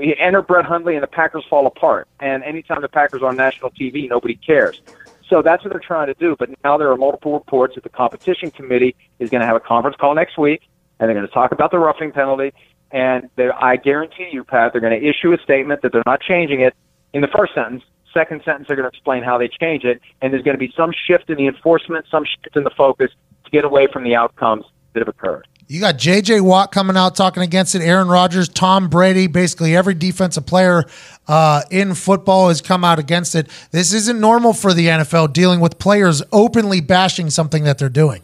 He 0.00 0.14
entered 0.18 0.46
Brett 0.46 0.64
Hundley 0.64 0.94
and 0.94 1.02
the 1.02 1.08
Packers 1.08 1.44
fall 1.48 1.66
apart. 1.66 2.08
And 2.20 2.42
anytime 2.42 2.80
the 2.80 2.88
Packers 2.88 3.22
are 3.22 3.28
on 3.28 3.36
national 3.36 3.70
TV, 3.70 4.08
nobody 4.08 4.34
cares. 4.34 4.80
So 5.28 5.42
that's 5.42 5.64
what 5.64 5.72
they're 5.72 5.80
trying 5.80 6.06
to 6.06 6.14
do. 6.14 6.36
But 6.38 6.50
now 6.64 6.78
there 6.78 6.90
are 6.90 6.96
multiple 6.96 7.34
reports 7.34 7.74
that 7.74 7.84
the 7.84 7.90
competition 7.90 8.50
committee 8.50 8.94
is 9.18 9.30
going 9.30 9.40
to 9.40 9.46
have 9.46 9.56
a 9.56 9.60
conference 9.60 9.96
call 9.98 10.14
next 10.14 10.38
week, 10.38 10.62
and 10.98 11.08
they're 11.08 11.14
going 11.14 11.26
to 11.26 11.32
talk 11.32 11.52
about 11.52 11.70
the 11.70 11.78
roughing 11.78 12.12
penalty. 12.12 12.52
And 12.92 13.30
I 13.38 13.76
guarantee 13.76 14.28
you, 14.32 14.44
Pat, 14.44 14.72
they're 14.72 14.80
going 14.80 14.98
to 14.98 15.08
issue 15.08 15.32
a 15.32 15.38
statement 15.42 15.82
that 15.82 15.92
they're 15.92 16.02
not 16.04 16.20
changing 16.20 16.60
it 16.60 16.74
in 17.12 17.22
the 17.22 17.28
first 17.28 17.54
sentence. 17.54 17.82
Second 18.12 18.42
sentence, 18.44 18.68
they're 18.68 18.76
going 18.76 18.88
to 18.90 18.94
explain 18.94 19.22
how 19.22 19.38
they 19.38 19.48
change 19.48 19.84
it, 19.84 20.02
and 20.20 20.32
there's 20.32 20.42
going 20.42 20.54
to 20.54 20.58
be 20.58 20.72
some 20.76 20.92
shift 21.06 21.30
in 21.30 21.38
the 21.38 21.46
enforcement, 21.46 22.04
some 22.10 22.24
shift 22.26 22.54
in 22.56 22.64
the 22.64 22.70
focus 22.76 23.10
to 23.44 23.50
get 23.50 23.64
away 23.64 23.86
from 23.90 24.04
the 24.04 24.14
outcomes 24.14 24.66
that 24.92 25.00
have 25.00 25.08
occurred. 25.08 25.48
You 25.68 25.80
got 25.80 25.96
J.J. 25.96 26.42
Watt 26.42 26.70
coming 26.70 26.98
out 26.98 27.16
talking 27.16 27.42
against 27.42 27.74
it. 27.74 27.80
Aaron 27.80 28.08
Rodgers, 28.08 28.50
Tom 28.50 28.88
Brady, 28.88 29.26
basically 29.26 29.74
every 29.74 29.94
defensive 29.94 30.44
player 30.44 30.84
uh, 31.28 31.62
in 31.70 31.94
football 31.94 32.48
has 32.48 32.60
come 32.60 32.84
out 32.84 32.98
against 32.98 33.34
it. 33.34 33.48
This 33.70 33.94
isn't 33.94 34.20
normal 34.20 34.52
for 34.52 34.74
the 34.74 34.88
NFL 34.88 35.32
dealing 35.32 35.60
with 35.60 35.78
players 35.78 36.22
openly 36.30 36.82
bashing 36.82 37.30
something 37.30 37.64
that 37.64 37.78
they're 37.78 37.88
doing. 37.88 38.22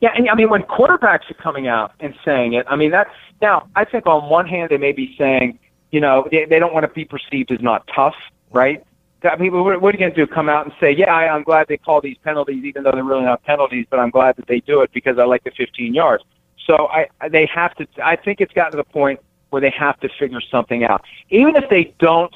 Yeah, 0.00 0.10
and 0.16 0.28
I 0.28 0.34
mean 0.34 0.50
when 0.50 0.62
quarterbacks 0.62 1.30
are 1.30 1.40
coming 1.40 1.68
out 1.68 1.92
and 2.00 2.14
saying 2.24 2.54
it, 2.54 2.66
I 2.68 2.74
mean 2.74 2.90
that's 2.90 3.14
now 3.44 3.68
I 3.76 3.84
think 3.84 4.06
on 4.06 4.28
one 4.28 4.46
hand 4.46 4.70
they 4.70 4.78
may 4.78 4.92
be 4.92 5.14
saying, 5.18 5.58
You 5.90 6.00
know, 6.00 6.26
they, 6.30 6.46
they 6.46 6.58
don't 6.58 6.74
want 6.74 6.84
to 6.84 6.92
be 6.92 7.04
perceived 7.04 7.52
as 7.52 7.60
not 7.60 7.88
tough, 7.94 8.16
right? 8.50 8.82
I 9.22 9.36
mean, 9.36 9.52
what, 9.52 9.72
are 9.72 9.92
you 9.92 9.98
going 9.98 10.12
to 10.12 10.26
do? 10.26 10.26
Come 10.26 10.48
out 10.48 10.66
and 10.66 10.74
say, 10.78 10.92
yeah, 10.92 11.14
I, 11.14 11.34
I'm 11.34 11.44
glad 11.44 11.66
they 11.66 11.78
call 11.78 12.02
these 12.02 12.18
penalties, 12.22 12.62
even 12.64 12.82
though 12.82 12.92
they're 12.92 13.02
really 13.02 13.24
not 13.24 13.42
penalties, 13.42 13.86
but 13.88 13.98
I'm 13.98 14.10
glad 14.10 14.36
that 14.36 14.46
they 14.46 14.60
do 14.60 14.82
it 14.82 14.90
because 14.92 15.18
I 15.18 15.24
like 15.24 15.44
the 15.44 15.50
15 15.50 15.94
yards. 15.94 16.22
So 16.66 16.88
I, 16.88 17.08
they 17.30 17.46
have 17.46 17.74
to. 17.76 17.86
I 18.02 18.16
think 18.16 18.40
it's 18.40 18.52
gotten 18.52 18.72
to 18.72 18.76
the 18.76 18.84
point 18.84 19.20
where 19.50 19.60
they 19.60 19.70
have 19.70 19.98
to 20.00 20.08
figure 20.18 20.40
something 20.40 20.84
out. 20.84 21.04
Even 21.30 21.56
if 21.56 21.68
they 21.68 21.94
don't 21.98 22.34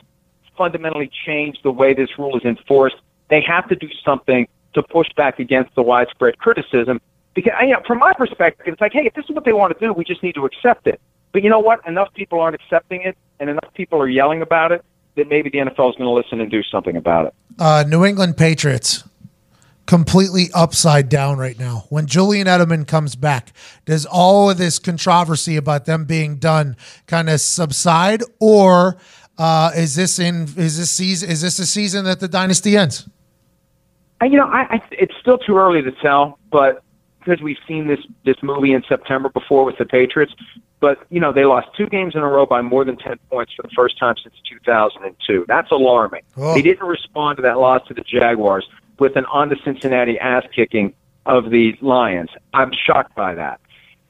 fundamentally 0.56 1.10
change 1.26 1.60
the 1.62 1.70
way 1.70 1.94
this 1.94 2.10
rule 2.18 2.36
is 2.36 2.44
enforced, 2.44 2.96
they 3.28 3.40
have 3.42 3.68
to 3.68 3.76
do 3.76 3.88
something 4.04 4.46
to 4.74 4.82
push 4.82 5.08
back 5.16 5.38
against 5.38 5.74
the 5.74 5.82
widespread 5.82 6.38
criticism. 6.38 7.00
Because 7.38 7.52
you 7.62 7.72
know, 7.72 7.80
from 7.86 7.98
my 7.98 8.12
perspective, 8.14 8.66
it's 8.66 8.80
like, 8.80 8.92
hey, 8.92 9.06
if 9.06 9.14
this 9.14 9.24
is 9.26 9.30
what 9.30 9.44
they 9.44 9.52
want 9.52 9.72
to 9.72 9.86
do, 9.86 9.92
we 9.92 10.04
just 10.04 10.24
need 10.24 10.34
to 10.34 10.44
accept 10.44 10.88
it. 10.88 11.00
But 11.30 11.44
you 11.44 11.50
know 11.50 11.60
what? 11.60 11.86
Enough 11.86 12.12
people 12.14 12.40
aren't 12.40 12.56
accepting 12.56 13.02
it, 13.02 13.16
and 13.38 13.48
enough 13.48 13.72
people 13.74 14.02
are 14.02 14.08
yelling 14.08 14.42
about 14.42 14.72
it 14.72 14.84
that 15.14 15.28
maybe 15.28 15.48
the 15.48 15.58
NFL 15.58 15.90
is 15.90 15.96
going 15.96 15.98
to 15.98 16.10
listen 16.10 16.40
and 16.40 16.50
do 16.50 16.64
something 16.64 16.96
about 16.96 17.26
it. 17.26 17.34
Uh, 17.56 17.84
New 17.86 18.04
England 18.04 18.36
Patriots 18.36 19.04
completely 19.86 20.46
upside 20.52 21.08
down 21.08 21.38
right 21.38 21.56
now. 21.60 21.84
When 21.90 22.06
Julian 22.06 22.48
Edelman 22.48 22.88
comes 22.88 23.14
back, 23.14 23.52
does 23.84 24.04
all 24.04 24.50
of 24.50 24.58
this 24.58 24.80
controversy 24.80 25.56
about 25.56 25.84
them 25.84 26.06
being 26.06 26.38
done 26.38 26.76
kind 27.06 27.30
of 27.30 27.40
subside, 27.40 28.24
or 28.40 28.96
uh, 29.38 29.70
is 29.76 29.94
this 29.94 30.18
in 30.18 30.48
is 30.56 30.76
this 30.78 30.90
season 30.90 31.30
is 31.30 31.40
this 31.40 31.60
a 31.60 31.66
season 31.66 32.04
that 32.04 32.18
the 32.18 32.26
dynasty 32.26 32.76
ends? 32.76 33.08
I, 34.20 34.24
you 34.24 34.36
know, 34.36 34.48
I, 34.48 34.74
I 34.74 34.82
it's 34.90 35.14
still 35.20 35.38
too 35.38 35.56
early 35.56 35.82
to 35.82 35.92
tell, 35.92 36.40
but 36.50 36.82
because 37.28 37.42
we've 37.42 37.58
seen 37.66 37.86
this 37.86 38.00
this 38.24 38.36
movie 38.42 38.72
in 38.72 38.82
September 38.88 39.28
before 39.28 39.64
with 39.64 39.76
the 39.78 39.84
Patriots, 39.84 40.32
but 40.80 40.98
you 41.10 41.20
know 41.20 41.32
they 41.32 41.44
lost 41.44 41.68
two 41.76 41.86
games 41.86 42.14
in 42.14 42.22
a 42.22 42.26
row 42.26 42.46
by 42.46 42.62
more 42.62 42.84
than 42.84 42.96
ten 42.96 43.18
points 43.30 43.52
for 43.54 43.62
the 43.62 43.70
first 43.76 43.98
time 43.98 44.14
since 44.22 44.34
2002. 44.48 45.44
That's 45.46 45.70
alarming. 45.70 46.22
Oh. 46.36 46.54
They 46.54 46.62
didn't 46.62 46.86
respond 46.86 47.36
to 47.36 47.42
that 47.42 47.58
loss 47.58 47.86
to 47.88 47.94
the 47.94 48.00
Jaguars 48.02 48.66
with 48.98 49.16
an 49.16 49.26
on 49.26 49.50
to 49.50 49.56
Cincinnati 49.64 50.18
ass 50.18 50.44
kicking 50.54 50.94
of 51.26 51.50
the 51.50 51.76
Lions. 51.82 52.30
I'm 52.54 52.72
shocked 52.86 53.14
by 53.14 53.34
that. 53.34 53.60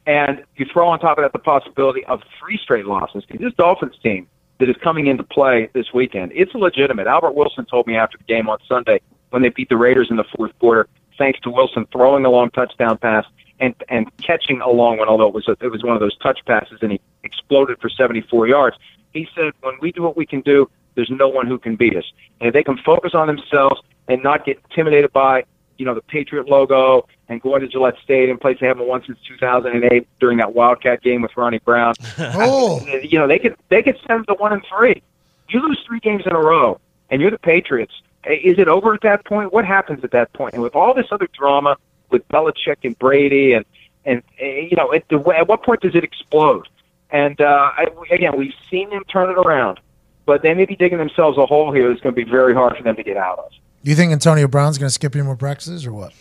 And 0.06 0.44
you 0.56 0.64
throw 0.72 0.88
on 0.88 1.00
top 1.00 1.18
of 1.18 1.24
that 1.24 1.32
the 1.32 1.40
possibility 1.40 2.04
of 2.04 2.22
three 2.38 2.58
straight 2.62 2.86
losses. 2.86 3.24
This 3.28 3.52
Dolphins 3.54 3.96
team 4.02 4.28
that 4.58 4.68
is 4.68 4.76
coming 4.82 5.08
into 5.08 5.24
play 5.24 5.68
this 5.74 5.92
weekend, 5.92 6.32
it's 6.34 6.54
legitimate. 6.54 7.06
Albert 7.06 7.34
Wilson 7.34 7.66
told 7.66 7.86
me 7.86 7.96
after 7.96 8.16
the 8.16 8.24
game 8.24 8.48
on 8.48 8.58
Sunday 8.66 9.00
when 9.30 9.42
they 9.42 9.50
beat 9.50 9.68
the 9.68 9.76
Raiders 9.76 10.06
in 10.10 10.16
the 10.16 10.24
fourth 10.36 10.56
quarter, 10.60 10.88
thanks 11.18 11.40
to 11.40 11.50
Wilson 11.50 11.86
throwing 11.92 12.24
a 12.24 12.30
long 12.30 12.50
touchdown 12.50 12.96
pass 12.98 13.26
and 13.60 13.74
and 13.88 14.16
catching 14.18 14.60
a 14.60 14.70
long 14.70 14.98
one, 14.98 15.08
although 15.08 15.28
it 15.28 15.34
was 15.34 15.48
a, 15.48 15.56
it 15.60 15.70
was 15.70 15.82
one 15.82 15.94
of 15.94 16.00
those 16.00 16.16
touch 16.18 16.40
passes 16.46 16.78
and 16.80 16.92
he 16.92 17.00
exploded 17.24 17.78
for 17.80 17.88
74 17.88 18.46
yards. 18.46 18.76
He 19.12 19.28
said, 19.34 19.52
when 19.60 19.74
we 19.80 19.92
do 19.92 20.02
what 20.02 20.16
we 20.16 20.26
can 20.26 20.40
do, 20.42 20.70
there's 20.94 21.10
no 21.10 21.28
one 21.28 21.46
who 21.46 21.58
can 21.58 21.76
beat 21.76 21.96
us. 21.96 22.04
And 22.40 22.48
if 22.48 22.54
they 22.54 22.62
can 22.62 22.76
focus 22.78 23.14
on 23.14 23.26
themselves 23.26 23.80
and 24.08 24.22
not 24.22 24.44
get 24.44 24.60
intimidated 24.68 25.12
by, 25.12 25.44
you 25.76 25.84
know, 25.84 25.94
the 25.94 26.02
Patriot 26.02 26.48
logo 26.48 27.06
and 27.28 27.40
going 27.40 27.60
to 27.60 27.68
Gillette 27.68 27.94
Stadium, 28.02 28.38
place 28.38 28.58
they 28.60 28.66
haven't 28.66 28.86
won 28.86 29.02
since 29.06 29.18
2008 29.26 30.06
during 30.18 30.38
that 30.38 30.54
Wildcat 30.54 31.02
game 31.02 31.22
with 31.22 31.36
Ronnie 31.36 31.60
Brown. 31.60 31.94
Oh, 32.18 32.84
you 33.02 33.18
know, 33.18 33.26
they 33.26 33.38
could 33.38 33.56
they 33.68 33.82
could 33.82 33.96
send 34.06 34.20
them 34.20 34.24
to 34.26 34.34
one 34.34 34.52
and 34.52 34.62
three. 34.68 35.02
You 35.48 35.60
lose 35.60 35.82
three 35.86 36.00
games 36.00 36.24
in 36.26 36.32
a 36.32 36.40
row, 36.40 36.80
and 37.10 37.20
you're 37.20 37.30
the 37.30 37.38
Patriots. 37.38 37.94
Is 38.28 38.58
it 38.58 38.68
over 38.68 38.94
at 38.94 39.00
that 39.02 39.24
point? 39.24 39.52
What 39.52 39.64
happens 39.64 40.04
at 40.04 40.10
that 40.12 40.32
point? 40.32 40.54
And 40.54 40.62
with 40.62 40.74
all 40.74 40.94
this 40.94 41.06
other 41.10 41.28
drama 41.32 41.76
with 42.10 42.26
Belichick 42.28 42.76
and 42.84 42.98
Brady, 42.98 43.54
and 43.54 43.64
and 44.04 44.22
eh, 44.38 44.68
you 44.70 44.76
know, 44.76 44.92
at, 44.92 45.08
the, 45.08 45.18
at 45.36 45.48
what 45.48 45.62
point 45.62 45.80
does 45.80 45.94
it 45.94 46.04
explode? 46.04 46.68
And 47.10 47.40
uh, 47.40 47.70
I, 47.76 47.86
again, 48.10 48.36
we've 48.36 48.54
seen 48.70 48.90
them 48.90 49.02
turn 49.04 49.30
it 49.30 49.38
around, 49.38 49.80
but 50.26 50.42
they 50.42 50.54
may 50.54 50.66
be 50.66 50.76
digging 50.76 50.98
themselves 50.98 51.38
a 51.38 51.46
hole 51.46 51.72
here 51.72 51.88
that's 51.88 52.00
going 52.00 52.14
to 52.14 52.24
be 52.24 52.30
very 52.30 52.54
hard 52.54 52.76
for 52.76 52.82
them 52.82 52.96
to 52.96 53.02
get 53.02 53.16
out 53.16 53.38
of. 53.38 53.50
do 53.82 53.90
you 53.90 53.96
think 53.96 54.12
Antonio 54.12 54.46
Brown's 54.46 54.78
going 54.78 54.88
to 54.88 54.94
skip 54.94 55.14
any 55.14 55.24
more 55.24 55.36
practices 55.36 55.86
or 55.86 55.92
what? 55.92 56.12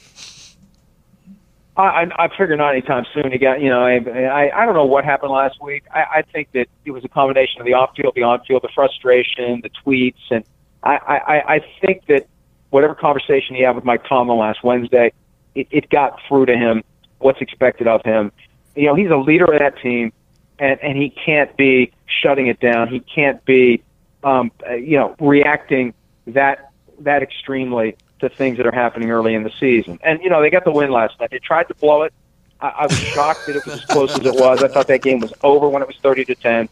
I, 1.76 1.84
I, 1.84 2.26
I 2.26 2.38
figure 2.38 2.56
not 2.56 2.72
anytime 2.72 3.06
soon. 3.14 3.32
He 3.32 3.38
got, 3.38 3.62
you 3.62 3.70
know, 3.70 3.84
I, 3.84 3.98
I, 3.98 4.64
I 4.64 4.66
don't 4.66 4.76
know 4.76 4.86
what 4.86 5.06
happened 5.06 5.32
last 5.32 5.62
week. 5.62 5.84
I, 5.94 6.06
I 6.16 6.22
think 6.22 6.52
that 6.54 6.68
it 6.86 6.92
was 6.92 7.06
a 7.06 7.10
combination 7.10 7.62
of 7.62 7.66
the 7.66 7.74
off-field, 7.74 8.14
the 8.16 8.24
on-field, 8.24 8.64
the 8.64 8.70
frustration, 8.74 9.62
the 9.62 9.70
tweets, 9.86 10.16
and 10.32 10.44
I, 10.88 11.18
I, 11.18 11.56
I 11.56 11.66
think 11.82 12.06
that 12.08 12.28
whatever 12.70 12.96
conversation 12.96 13.56
he 13.56 13.62
had 13.62 13.76
with 13.76 13.84
Mike 13.84 14.06
Tomlin 14.08 14.38
last 14.38 14.64
Wednesday, 14.64 15.12
it, 15.56 15.68
it 15.72 15.90
got 15.90 16.20
through 16.28 16.46
to 16.48 16.58
him 16.58 16.84
what's 17.20 17.42
expected 17.42 17.88
of 17.88 18.04
him. 18.04 18.32
You 18.76 18.88
know, 18.88 18.96
he's 18.96 19.10
a 19.10 19.18
leader 19.18 19.46
of 19.46 19.60
that 19.60 19.80
team, 19.82 20.14
and 20.60 20.80
and 20.82 20.98
he 20.98 21.10
can't 21.10 21.56
be 21.58 21.92
shutting 22.06 22.48
it 22.48 22.60
down. 22.60 22.88
He 22.88 23.00
can't 23.00 23.44
be, 23.46 23.84
um, 24.24 24.52
you 24.70 24.98
know, 24.98 25.16
reacting 25.20 25.94
that 26.28 26.72
that 27.00 27.24
extremely 27.24 27.96
to 28.20 28.30
things 28.30 28.58
that 28.58 28.66
are 28.66 28.72
happening 28.72 29.12
early 29.12 29.34
in 29.34 29.44
the 29.44 29.52
season. 29.60 30.00
And 30.04 30.22
you 30.22 30.30
know, 30.30 30.42
they 30.42 30.50
got 30.50 30.64
the 30.64 30.72
win 30.72 30.92
last 30.92 31.20
night. 31.20 31.32
They 31.32 31.40
tried 31.40 31.68
to 31.70 31.76
blow 31.76 32.04
it. 32.04 32.14
I, 32.60 32.68
I 32.70 32.84
was 32.88 32.98
shocked 32.98 33.46
that 33.48 33.56
it 33.56 33.66
was 33.66 33.76
as 33.76 33.86
close 33.86 34.18
as 34.18 34.26
it 34.26 34.36
was. 34.36 34.64
I 34.64 34.68
thought 34.68 34.88
that 34.88 35.02
game 35.02 35.20
was 35.20 35.34
over 35.44 35.68
when 35.68 35.82
it 35.82 35.88
was 35.88 35.98
thirty 35.98 36.26
to 36.26 36.36
ten. 36.36 36.70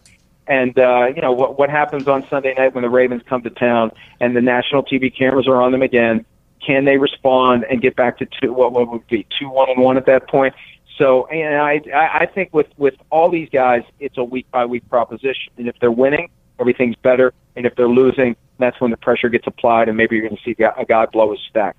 And 0.48 0.78
uh, 0.78 1.08
you 1.16 1.22
know 1.22 1.32
what 1.32 1.58
what 1.58 1.70
happens 1.70 2.08
on 2.08 2.28
Sunday 2.28 2.54
night 2.54 2.76
when 2.76 2.84
the 2.84 2.90
Ravens 2.90 3.24
come 3.28 3.42
to 3.44 3.50
town 3.50 3.92
and 4.20 4.36
the 4.36 4.42
national 4.42 4.84
TV 4.84 5.16
cameras 5.16 5.48
are 5.48 5.62
on 5.62 5.72
them 5.72 5.82
again? 5.82 6.26
Can 6.66 6.86
they 6.86 6.98
respond 6.98 7.66
and 7.70 7.82
get 7.82 7.96
back 7.96 8.18
to 8.20 8.28
two? 8.42 8.54
What, 8.54 8.72
what 8.74 8.90
would 8.92 9.08
be 9.08 9.26
two 9.40 9.50
one 9.50 9.70
and 9.70 9.82
one 9.82 9.98
at 9.98 10.06
that 10.06 10.28
point? 10.28 10.54
So, 10.98 11.26
and 11.28 11.56
I 11.56 11.82
I 11.94 12.26
think 12.28 12.54
with 12.54 12.68
with 12.78 12.94
all 13.10 13.30
these 13.30 13.50
guys, 13.50 13.84
it's 14.00 14.18
a 14.18 14.24
week 14.24 14.50
by 14.52 14.66
week 14.66 14.88
proposition. 14.90 15.52
And 15.58 15.68
if 15.68 15.76
they're 15.80 15.92
winning, 15.92 16.30
everything's 16.60 16.96
better. 16.96 17.34
And 17.56 17.66
if 17.66 17.76
they're 17.76 17.90
losing, 17.90 18.36
that's 18.60 18.80
when 18.80 18.92
the 18.92 18.98
pressure 18.98 19.30
gets 19.30 19.48
applied, 19.48 19.88
and 19.88 19.98
maybe 19.98 20.16
you're 20.16 20.28
going 20.28 20.38
to 20.38 20.44
see 20.44 20.56
a 20.62 20.86
guy- 20.86 21.06
blow 21.08 21.32
his 21.32 21.42
stack. 21.50 21.76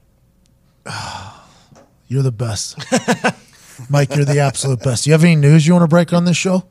You're 2.08 2.22
the 2.22 2.30
best, 2.30 2.78
Mike. 3.90 4.14
You're 4.14 4.24
the 4.24 4.38
absolute 4.38 4.80
best. 4.80 5.04
Do 5.04 5.10
You 5.10 5.14
have 5.14 5.24
any 5.24 5.34
news 5.34 5.66
you 5.66 5.72
want 5.72 5.82
to 5.82 5.88
break 5.88 6.12
on 6.12 6.24
this 6.24 6.36
show? 6.36 6.64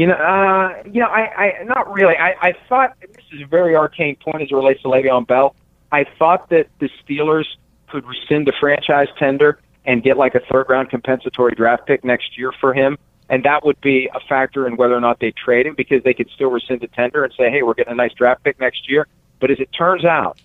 You 0.00 0.06
know, 0.06 0.14
uh, 0.14 0.82
you 0.90 0.98
know, 0.98 1.08
I, 1.08 1.60
I 1.60 1.64
not 1.64 1.92
really. 1.92 2.16
I, 2.16 2.30
I 2.40 2.52
thought 2.70 2.96
this 3.02 3.22
is 3.34 3.42
a 3.42 3.46
very 3.46 3.76
arcane 3.76 4.16
point 4.16 4.40
as 4.40 4.48
it 4.50 4.54
relates 4.54 4.80
to 4.80 4.88
Le'Veon 4.88 5.26
Bell. 5.26 5.54
I 5.92 6.06
thought 6.18 6.48
that 6.48 6.68
the 6.78 6.88
Steelers 7.04 7.44
could 7.90 8.06
rescind 8.06 8.46
the 8.46 8.54
franchise 8.58 9.08
tender 9.18 9.60
and 9.84 10.02
get 10.02 10.16
like 10.16 10.34
a 10.34 10.40
third 10.50 10.70
round 10.70 10.88
compensatory 10.88 11.54
draft 11.54 11.84
pick 11.84 12.02
next 12.02 12.38
year 12.38 12.50
for 12.62 12.72
him, 12.72 12.96
and 13.28 13.44
that 13.44 13.62
would 13.62 13.78
be 13.82 14.08
a 14.14 14.20
factor 14.26 14.66
in 14.66 14.78
whether 14.78 14.94
or 14.94 15.02
not 15.02 15.20
they 15.20 15.32
trade 15.32 15.66
him 15.66 15.74
because 15.74 16.02
they 16.02 16.14
could 16.14 16.30
still 16.34 16.50
rescind 16.50 16.80
the 16.80 16.88
tender 16.88 17.22
and 17.22 17.34
say, 17.36 17.50
hey, 17.50 17.62
we're 17.62 17.74
getting 17.74 17.92
a 17.92 17.96
nice 17.96 18.14
draft 18.14 18.42
pick 18.42 18.58
next 18.58 18.88
year. 18.88 19.06
But 19.38 19.50
as 19.50 19.60
it 19.60 19.68
turns 19.76 20.06
out, 20.06 20.40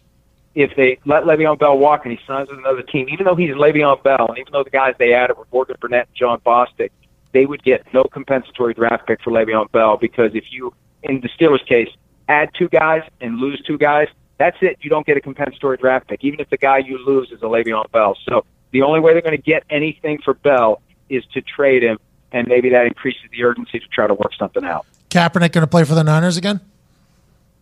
if 0.53 0.75
they 0.75 0.99
let 1.05 1.23
Le'Veon 1.23 1.57
Bell 1.57 1.77
walk 1.77 2.05
and 2.05 2.11
he 2.11 2.19
signs 2.27 2.49
with 2.49 2.59
another 2.59 2.81
team, 2.81 3.07
even 3.07 3.23
though 3.23 3.35
he's 3.35 3.51
Le'Veon 3.51 4.03
Bell, 4.03 4.25
and 4.27 4.37
even 4.37 4.51
though 4.51 4.65
the 4.65 4.69
guys 4.69 4.95
they 4.99 5.13
added 5.13 5.37
were 5.37 5.47
Morgan 5.53 5.77
Burnett 5.79 6.07
and 6.09 6.15
Jon 6.17 6.41
Bostic, 6.41 6.89
they 7.35 7.45
would 7.45 7.61
get 7.63 7.85
no 7.93 8.05
compensatory 8.05 8.73
draft 8.73 9.05
pick 9.05 9.21
for 9.21 9.31
Le'Veon 9.31 9.69
Bell 9.71 9.97
because 9.97 10.33
if 10.33 10.45
you, 10.51 10.73
in 11.03 11.19
the 11.19 11.27
Steelers' 11.29 11.65
case, 11.67 11.89
add 12.29 12.49
two 12.57 12.69
guys 12.69 13.03
and 13.19 13.37
lose 13.37 13.61
two 13.67 13.77
guys, 13.77 14.07
that's 14.37 14.57
it. 14.61 14.77
You 14.81 14.89
don't 14.89 15.05
get 15.05 15.17
a 15.17 15.21
compensatory 15.21 15.77
draft 15.77 16.07
pick, 16.07 16.23
even 16.23 16.39
if 16.39 16.49
the 16.49 16.57
guy 16.57 16.77
you 16.77 16.97
lose 17.05 17.31
is 17.31 17.41
a 17.41 17.45
Le'Veon 17.45 17.91
Bell. 17.91 18.17
So 18.27 18.45
the 18.71 18.81
only 18.83 19.01
way 19.01 19.11
they're 19.11 19.21
going 19.21 19.35
to 19.35 19.41
get 19.41 19.63
anything 19.69 20.19
for 20.23 20.33
Bell 20.33 20.81
is 21.09 21.25
to 21.33 21.41
trade 21.41 21.83
him, 21.83 21.99
and 22.31 22.47
maybe 22.47 22.69
that 22.69 22.85
increases 22.85 23.23
the 23.31 23.43
urgency 23.43 23.79
to 23.79 23.87
try 23.87 24.07
to 24.07 24.13
work 24.13 24.33
something 24.39 24.63
out. 24.63 24.85
Kaepernick 25.09 25.51
going 25.51 25.61
to 25.61 25.67
play 25.67 25.83
for 25.83 25.95
the 25.95 26.03
Niners 26.03 26.37
again? 26.37 26.61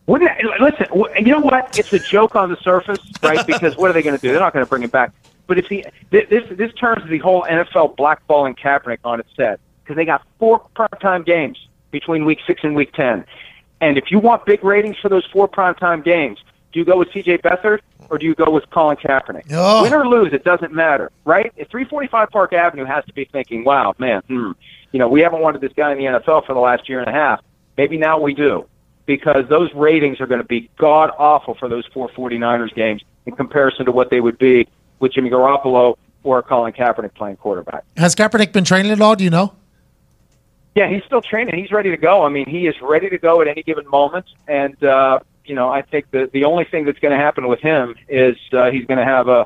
Wouldn't 0.06 0.30
it, 0.38 0.62
listen? 0.62 1.26
You 1.26 1.32
know 1.32 1.40
what? 1.40 1.80
It's 1.80 1.94
a 1.94 2.00
joke 2.00 2.36
on 2.36 2.50
the 2.50 2.58
surface, 2.58 3.00
right? 3.22 3.46
Because 3.48 3.78
what 3.78 3.90
are 3.90 3.94
they 3.94 4.02
going 4.04 4.16
to 4.16 4.22
do? 4.22 4.30
They're 4.32 4.40
not 4.40 4.54
going 4.54 4.66
to 4.66 4.70
bring 4.70 4.84
him 4.84 4.90
back. 4.90 5.14
But 5.48 5.60
if 5.60 5.68
he 5.68 5.84
thi- 6.12 6.26
this 6.30 6.44
this 6.52 6.74
turns 6.74 7.08
the 7.10 7.20
whole 7.20 7.44
NFL 7.44 7.96
blackballing 7.98 8.58
Kaepernick 8.58 9.00
on 9.04 9.20
its 9.20 9.30
head 9.38 9.60
because 9.84 9.96
they 9.96 10.06
got 10.06 10.26
four 10.40 10.66
primetime 10.76 11.26
games 11.26 11.68
between 11.92 12.26
week 12.26 12.40
six 12.48 12.62
and 12.64 12.76
week 12.76 12.94
ten, 12.94 13.26
and 13.82 13.98
if 13.98 14.12
you 14.12 14.20
want 14.20 14.46
big 14.46 14.64
ratings 14.64 14.98
for 14.98 15.10
those 15.10 15.26
four 15.26 15.48
primetime 15.48 16.04
games, 16.04 16.40
do 16.72 16.80
you 16.80 16.86
go 16.86 16.98
with 16.98 17.12
C.J. 17.14 17.40
Beathard 17.40 17.80
or 18.10 18.18
do 18.18 18.26
you 18.26 18.36
go 18.36 18.50
with 18.50 18.70
Colin 18.70 18.98
Kaepernick? 18.98 19.46
Oh. 19.52 19.84
Win 19.84 19.94
or 19.94 20.08
lose, 20.08 20.34
it 20.34 20.44
doesn't 20.44 20.74
matter, 20.74 21.12
right? 21.26 21.52
If 21.56 21.70
345 21.70 22.30
Park 22.30 22.54
Avenue 22.54 22.86
has 22.86 23.06
to 23.06 23.14
be 23.14 23.26
thinking, 23.26 23.64
"Wow, 23.64 23.94
man, 23.98 24.22
hmm, 24.28 24.52
you 24.92 25.00
know, 25.00 25.08
we 25.08 25.22
haven't 25.22 25.42
wanted 25.42 25.62
this 25.62 25.74
guy 25.74 25.92
in 25.92 25.98
the 25.98 26.06
NFL 26.06 26.46
for 26.46 26.54
the 26.54 26.60
last 26.60 26.88
year 26.90 27.00
and 27.00 27.10
a 27.10 27.14
half. 27.14 27.42
Maybe 27.78 27.98
now 27.98 28.20
we 28.20 28.34
do." 28.34 28.66
because 29.06 29.46
those 29.50 29.74
ratings 29.74 30.22
are 30.22 30.28
going 30.28 30.42
to 30.42 30.48
be 30.48 30.70
god 30.78 31.12
awful 31.18 31.56
for 31.56 31.68
those 31.68 31.86
four 31.94 32.10
49ers 32.10 32.74
games 32.74 33.02
in 33.26 33.36
comparison 33.36 33.86
to 33.86 33.92
what 33.92 34.10
they 34.10 34.22
would 34.22 34.38
be 34.38 34.68
with 35.04 35.12
Jimmy 35.12 35.30
Garoppolo 35.30 35.98
or 36.24 36.42
Colin 36.42 36.72
Kaepernick 36.72 37.14
playing 37.14 37.36
quarterback. 37.36 37.84
Has 37.98 38.16
Kaepernick 38.16 38.54
been 38.54 38.64
training 38.64 38.92
at 38.94 39.02
all? 39.02 39.16
Do 39.18 39.26
you 39.26 39.30
know? 39.30 39.54
Yeah, 40.76 40.90
he's 40.90 41.04
still 41.04 41.22
training. 41.22 41.56
He's 41.62 41.72
ready 41.72 41.92
to 41.92 41.98
go. 41.98 42.24
I 42.24 42.30
mean, 42.30 42.50
he 42.50 42.66
is 42.68 42.76
ready 42.82 43.10
to 43.10 43.18
go 43.18 43.42
at 43.42 43.48
any 43.50 43.64
given 43.64 43.88
moment. 43.90 44.26
And, 44.48 44.82
uh, 44.82 45.20
you 45.46 45.56
know, 45.56 45.70
I 45.70 45.82
think 45.82 46.10
the, 46.12 46.30
the 46.32 46.46
only 46.46 46.64
thing 46.64 46.86
that's 46.86 47.00
going 47.00 47.12
to 47.12 47.18
happen 47.18 47.48
with 47.50 47.60
him 47.60 47.96
is 48.08 48.38
uh, 48.54 48.72
he's 48.72 48.86
going 48.86 48.98
to 48.98 49.06
have 49.06 49.28
a 49.28 49.46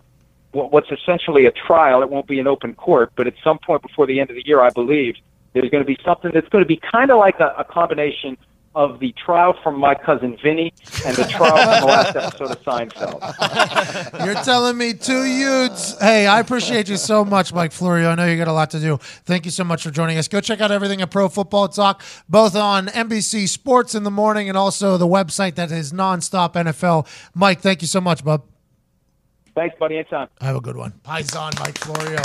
what- 0.52 0.72
what's 0.72 0.92
essentially 0.92 1.48
a 1.48 1.52
trial. 1.52 2.04
It 2.04 2.10
won't 2.10 2.28
be 2.28 2.40
an 2.40 2.48
open 2.48 2.76
court, 2.76 3.12
but 3.16 3.26
at 3.26 3.34
some 3.44 3.58
point 3.58 3.82
before 3.82 4.06
the 4.06 4.20
end 4.20 4.30
of 4.30 4.36
the 4.36 4.46
year, 4.46 4.62
I 4.62 4.70
believe, 4.70 5.16
there's 5.54 5.70
going 5.72 5.84
to 5.84 5.88
be 5.88 5.98
something 6.06 6.32
that's 6.34 6.48
going 6.50 6.64
to 6.64 6.68
be 6.68 6.80
kind 6.92 7.10
of 7.10 7.18
like 7.18 7.40
a, 7.40 7.56
a 7.58 7.64
combination 7.64 8.38
of 8.78 9.00
the 9.00 9.12
trial 9.14 9.56
from 9.64 9.80
my 9.80 9.96
cousin 9.96 10.38
Vinny 10.42 10.72
and 11.04 11.18
the 11.18 11.24
trial 11.24 11.58
from 11.58 11.82
the 11.82 11.88
last 11.88 12.16
episode 12.16 12.52
of 12.52 12.62
Seinfeld. 12.64 13.20
You're 14.26 14.36
telling 14.44 14.78
me 14.78 14.94
two 14.94 15.24
youths. 15.24 16.00
Hey, 16.00 16.28
I 16.28 16.40
appreciate 16.40 16.88
you 16.88 16.98
so 16.98 17.26
much, 17.26 17.52
Mike 17.52 17.72
Florio. 17.72 18.10
I 18.12 18.16
know 18.16 18.28
you 18.28 18.38
got 18.38 18.48
a 18.48 18.54
lot 18.54 18.70
to 18.72 18.80
do. 18.80 18.98
Thank 19.26 19.46
you 19.46 19.52
so 19.52 19.64
much 19.64 19.82
for 19.82 19.90
joining 19.90 20.20
us. 20.20 20.28
Go 20.28 20.42
check 20.42 20.62
out 20.62 20.72
everything 20.72 21.02
at 21.02 21.10
Pro 21.10 21.28
Football 21.28 21.70
Talk, 21.70 22.04
both 22.30 22.56
on 22.56 22.86
NBC 22.90 23.50
Sports 23.50 23.96
in 23.96 24.04
the 24.04 24.12
morning 24.12 24.48
and 24.48 24.56
also 24.56 24.96
the 24.98 25.08
website 25.08 25.56
that 25.56 25.72
is 25.72 25.92
nonstop 25.92 26.54
NFL. 26.54 27.08
Mike, 27.34 27.62
thank 27.62 27.82
you 27.82 27.88
so 27.88 28.00
much, 28.00 28.24
bub. 28.24 28.44
Thanks, 29.56 29.76
buddy. 29.80 29.96
Anytime. 29.96 30.28
Have 30.40 30.56
a 30.56 30.62
good 30.62 30.78
one. 30.78 30.94
Paisan 31.04 31.60
Mike 31.60 31.80
Florio. 31.80 32.22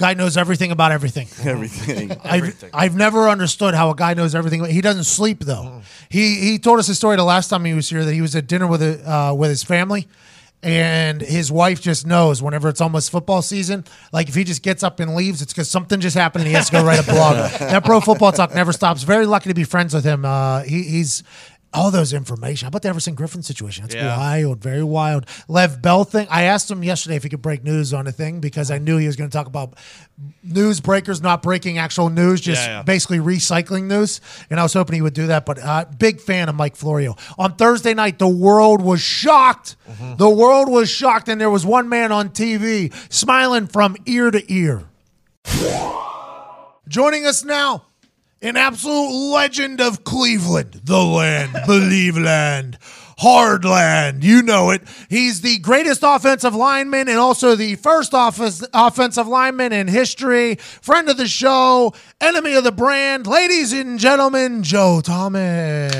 Guy 0.00 0.14
knows 0.14 0.38
everything 0.38 0.72
about 0.72 0.92
everything. 0.92 1.28
Everything. 1.46 2.10
I've, 2.24 2.64
I've 2.72 2.96
never 2.96 3.28
understood 3.28 3.74
how 3.74 3.90
a 3.90 3.94
guy 3.94 4.14
knows 4.14 4.34
everything. 4.34 4.64
He 4.64 4.80
doesn't 4.80 5.04
sleep 5.04 5.40
though. 5.40 5.82
He 6.08 6.36
he 6.40 6.58
told 6.58 6.78
us 6.78 6.88
a 6.88 6.94
story 6.94 7.16
the 7.16 7.22
last 7.24 7.48
time 7.48 7.66
he 7.66 7.74
was 7.74 7.90
here 7.90 8.02
that 8.02 8.14
he 8.14 8.22
was 8.22 8.34
at 8.34 8.46
dinner 8.46 8.66
with 8.66 8.80
a, 8.82 8.94
uh, 9.04 9.34
with 9.34 9.50
his 9.50 9.62
family, 9.62 10.08
and 10.62 11.20
his 11.20 11.52
wife 11.52 11.82
just 11.82 12.06
knows 12.06 12.42
whenever 12.42 12.70
it's 12.70 12.80
almost 12.80 13.10
football 13.10 13.42
season. 13.42 13.84
Like 14.10 14.30
if 14.30 14.34
he 14.34 14.42
just 14.42 14.62
gets 14.62 14.82
up 14.82 15.00
and 15.00 15.14
leaves, 15.14 15.42
it's 15.42 15.52
because 15.52 15.70
something 15.70 16.00
just 16.00 16.16
happened 16.16 16.42
and 16.44 16.48
he 16.48 16.54
has 16.54 16.70
to 16.70 16.72
go 16.72 16.84
write 16.84 17.00
a 17.00 17.10
blog. 17.10 17.50
that 17.58 17.84
pro 17.84 18.00
football 18.00 18.32
talk 18.32 18.54
never 18.54 18.72
stops. 18.72 19.02
Very 19.02 19.26
lucky 19.26 19.50
to 19.50 19.54
be 19.54 19.64
friends 19.64 19.92
with 19.92 20.04
him. 20.04 20.24
Uh, 20.24 20.62
he, 20.62 20.82
he's 20.82 21.22
all 21.72 21.90
those 21.92 22.12
information. 22.12 22.66
How 22.66 22.68
about 22.68 22.82
the 22.82 22.88
Everson 22.88 23.14
Griffen 23.14 23.44
situation? 23.44 23.84
That's 23.84 23.94
Yeah. 23.94 24.16
wild, 24.16 24.60
very 24.60 24.82
wild. 24.82 25.26
Lev 25.46 25.80
Bell 25.80 26.02
thing. 26.04 26.26
I 26.30 26.42
asked 26.42 26.68
him 26.70 26.82
yesterday 26.82 27.14
if 27.16 27.22
he 27.22 27.28
could 27.28 27.42
break 27.42 27.62
news 27.62 27.94
on 27.94 28.06
a 28.08 28.12
thing 28.12 28.40
because 28.40 28.70
I 28.72 28.78
knew 28.78 28.96
he 28.96 29.06
was 29.06 29.14
going 29.16 29.30
to 29.30 29.36
talk 29.36 29.46
about 29.46 29.74
news 30.42 30.80
breakers 30.80 31.22
not 31.22 31.42
breaking 31.42 31.78
actual 31.78 32.10
news, 32.10 32.40
just 32.40 32.60
Yeah, 32.62 32.78
yeah. 32.78 32.82
basically 32.82 33.18
recycling 33.18 33.84
news. 33.84 34.20
And 34.50 34.58
I 34.58 34.64
was 34.64 34.72
hoping 34.72 34.94
he 34.96 35.02
would 35.02 35.14
do 35.14 35.28
that. 35.28 35.46
But 35.46 35.58
uh, 35.62 35.84
big 35.96 36.20
fan 36.20 36.48
of 36.48 36.56
Mike 36.56 36.74
Florio. 36.74 37.16
On 37.38 37.54
Thursday 37.54 37.94
night, 37.94 38.18
the 38.18 38.28
world 38.28 38.82
was 38.82 39.00
shocked. 39.00 39.76
The 40.18 40.28
world 40.30 40.68
was 40.68 40.90
shocked, 40.90 41.28
and 41.28 41.40
there 41.40 41.50
was 41.50 41.64
one 41.64 41.88
man 41.88 42.10
on 42.10 42.30
TV 42.30 42.92
smiling 43.12 43.66
from 43.68 43.96
ear 44.06 44.30
to 44.30 44.52
ear. 44.52 44.84
Joining 46.88 47.24
us 47.26 47.44
now, 47.44 47.84
an 48.42 48.56
absolute 48.56 49.32
legend 49.32 49.80
of 49.80 50.04
Cleveland, 50.04 50.80
the 50.84 51.02
land, 51.02 51.52
believe 51.66 52.16
land, 52.16 52.78
hard 53.18 53.64
land. 53.64 54.24
You 54.24 54.42
know 54.42 54.70
it. 54.70 54.82
He's 55.08 55.42
the 55.42 55.58
greatest 55.58 56.00
offensive 56.02 56.54
lineman 56.54 57.08
and 57.08 57.18
also 57.18 57.54
the 57.54 57.74
first 57.76 58.14
office, 58.14 58.64
offensive 58.72 59.28
lineman 59.28 59.72
in 59.72 59.88
history. 59.88 60.54
Friend 60.56 61.08
of 61.08 61.18
the 61.18 61.28
show, 61.28 61.92
enemy 62.20 62.54
of 62.54 62.64
the 62.64 62.72
brand. 62.72 63.26
Ladies 63.26 63.72
and 63.72 63.98
gentlemen, 63.98 64.62
Joe 64.62 65.00
Thomas. 65.02 65.92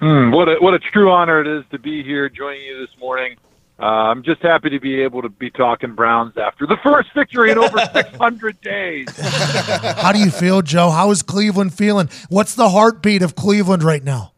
Mm, 0.00 0.32
what 0.32 0.48
a 0.48 0.56
what 0.60 0.74
a 0.74 0.78
true 0.78 1.10
honor 1.10 1.40
it 1.40 1.46
is 1.46 1.64
to 1.70 1.78
be 1.78 2.02
here 2.02 2.28
joining 2.28 2.62
you 2.62 2.78
this 2.78 2.96
morning. 2.98 3.36
Uh, 3.82 3.86
I'm 3.86 4.22
just 4.22 4.40
happy 4.42 4.70
to 4.70 4.78
be 4.78 5.02
able 5.02 5.22
to 5.22 5.28
be 5.28 5.50
talking 5.50 5.96
Browns 5.96 6.36
after 6.36 6.68
the 6.68 6.76
first 6.84 7.12
victory 7.14 7.50
in 7.50 7.58
over 7.58 7.78
600 7.92 8.60
days. 8.60 9.06
How 9.18 10.12
do 10.12 10.20
you 10.20 10.30
feel, 10.30 10.62
Joe? 10.62 10.90
How 10.90 11.10
is 11.10 11.22
Cleveland 11.22 11.74
feeling? 11.74 12.08
What's 12.28 12.54
the 12.54 12.68
heartbeat 12.68 13.22
of 13.22 13.34
Cleveland 13.34 13.82
right 13.82 14.04
now? 14.04 14.34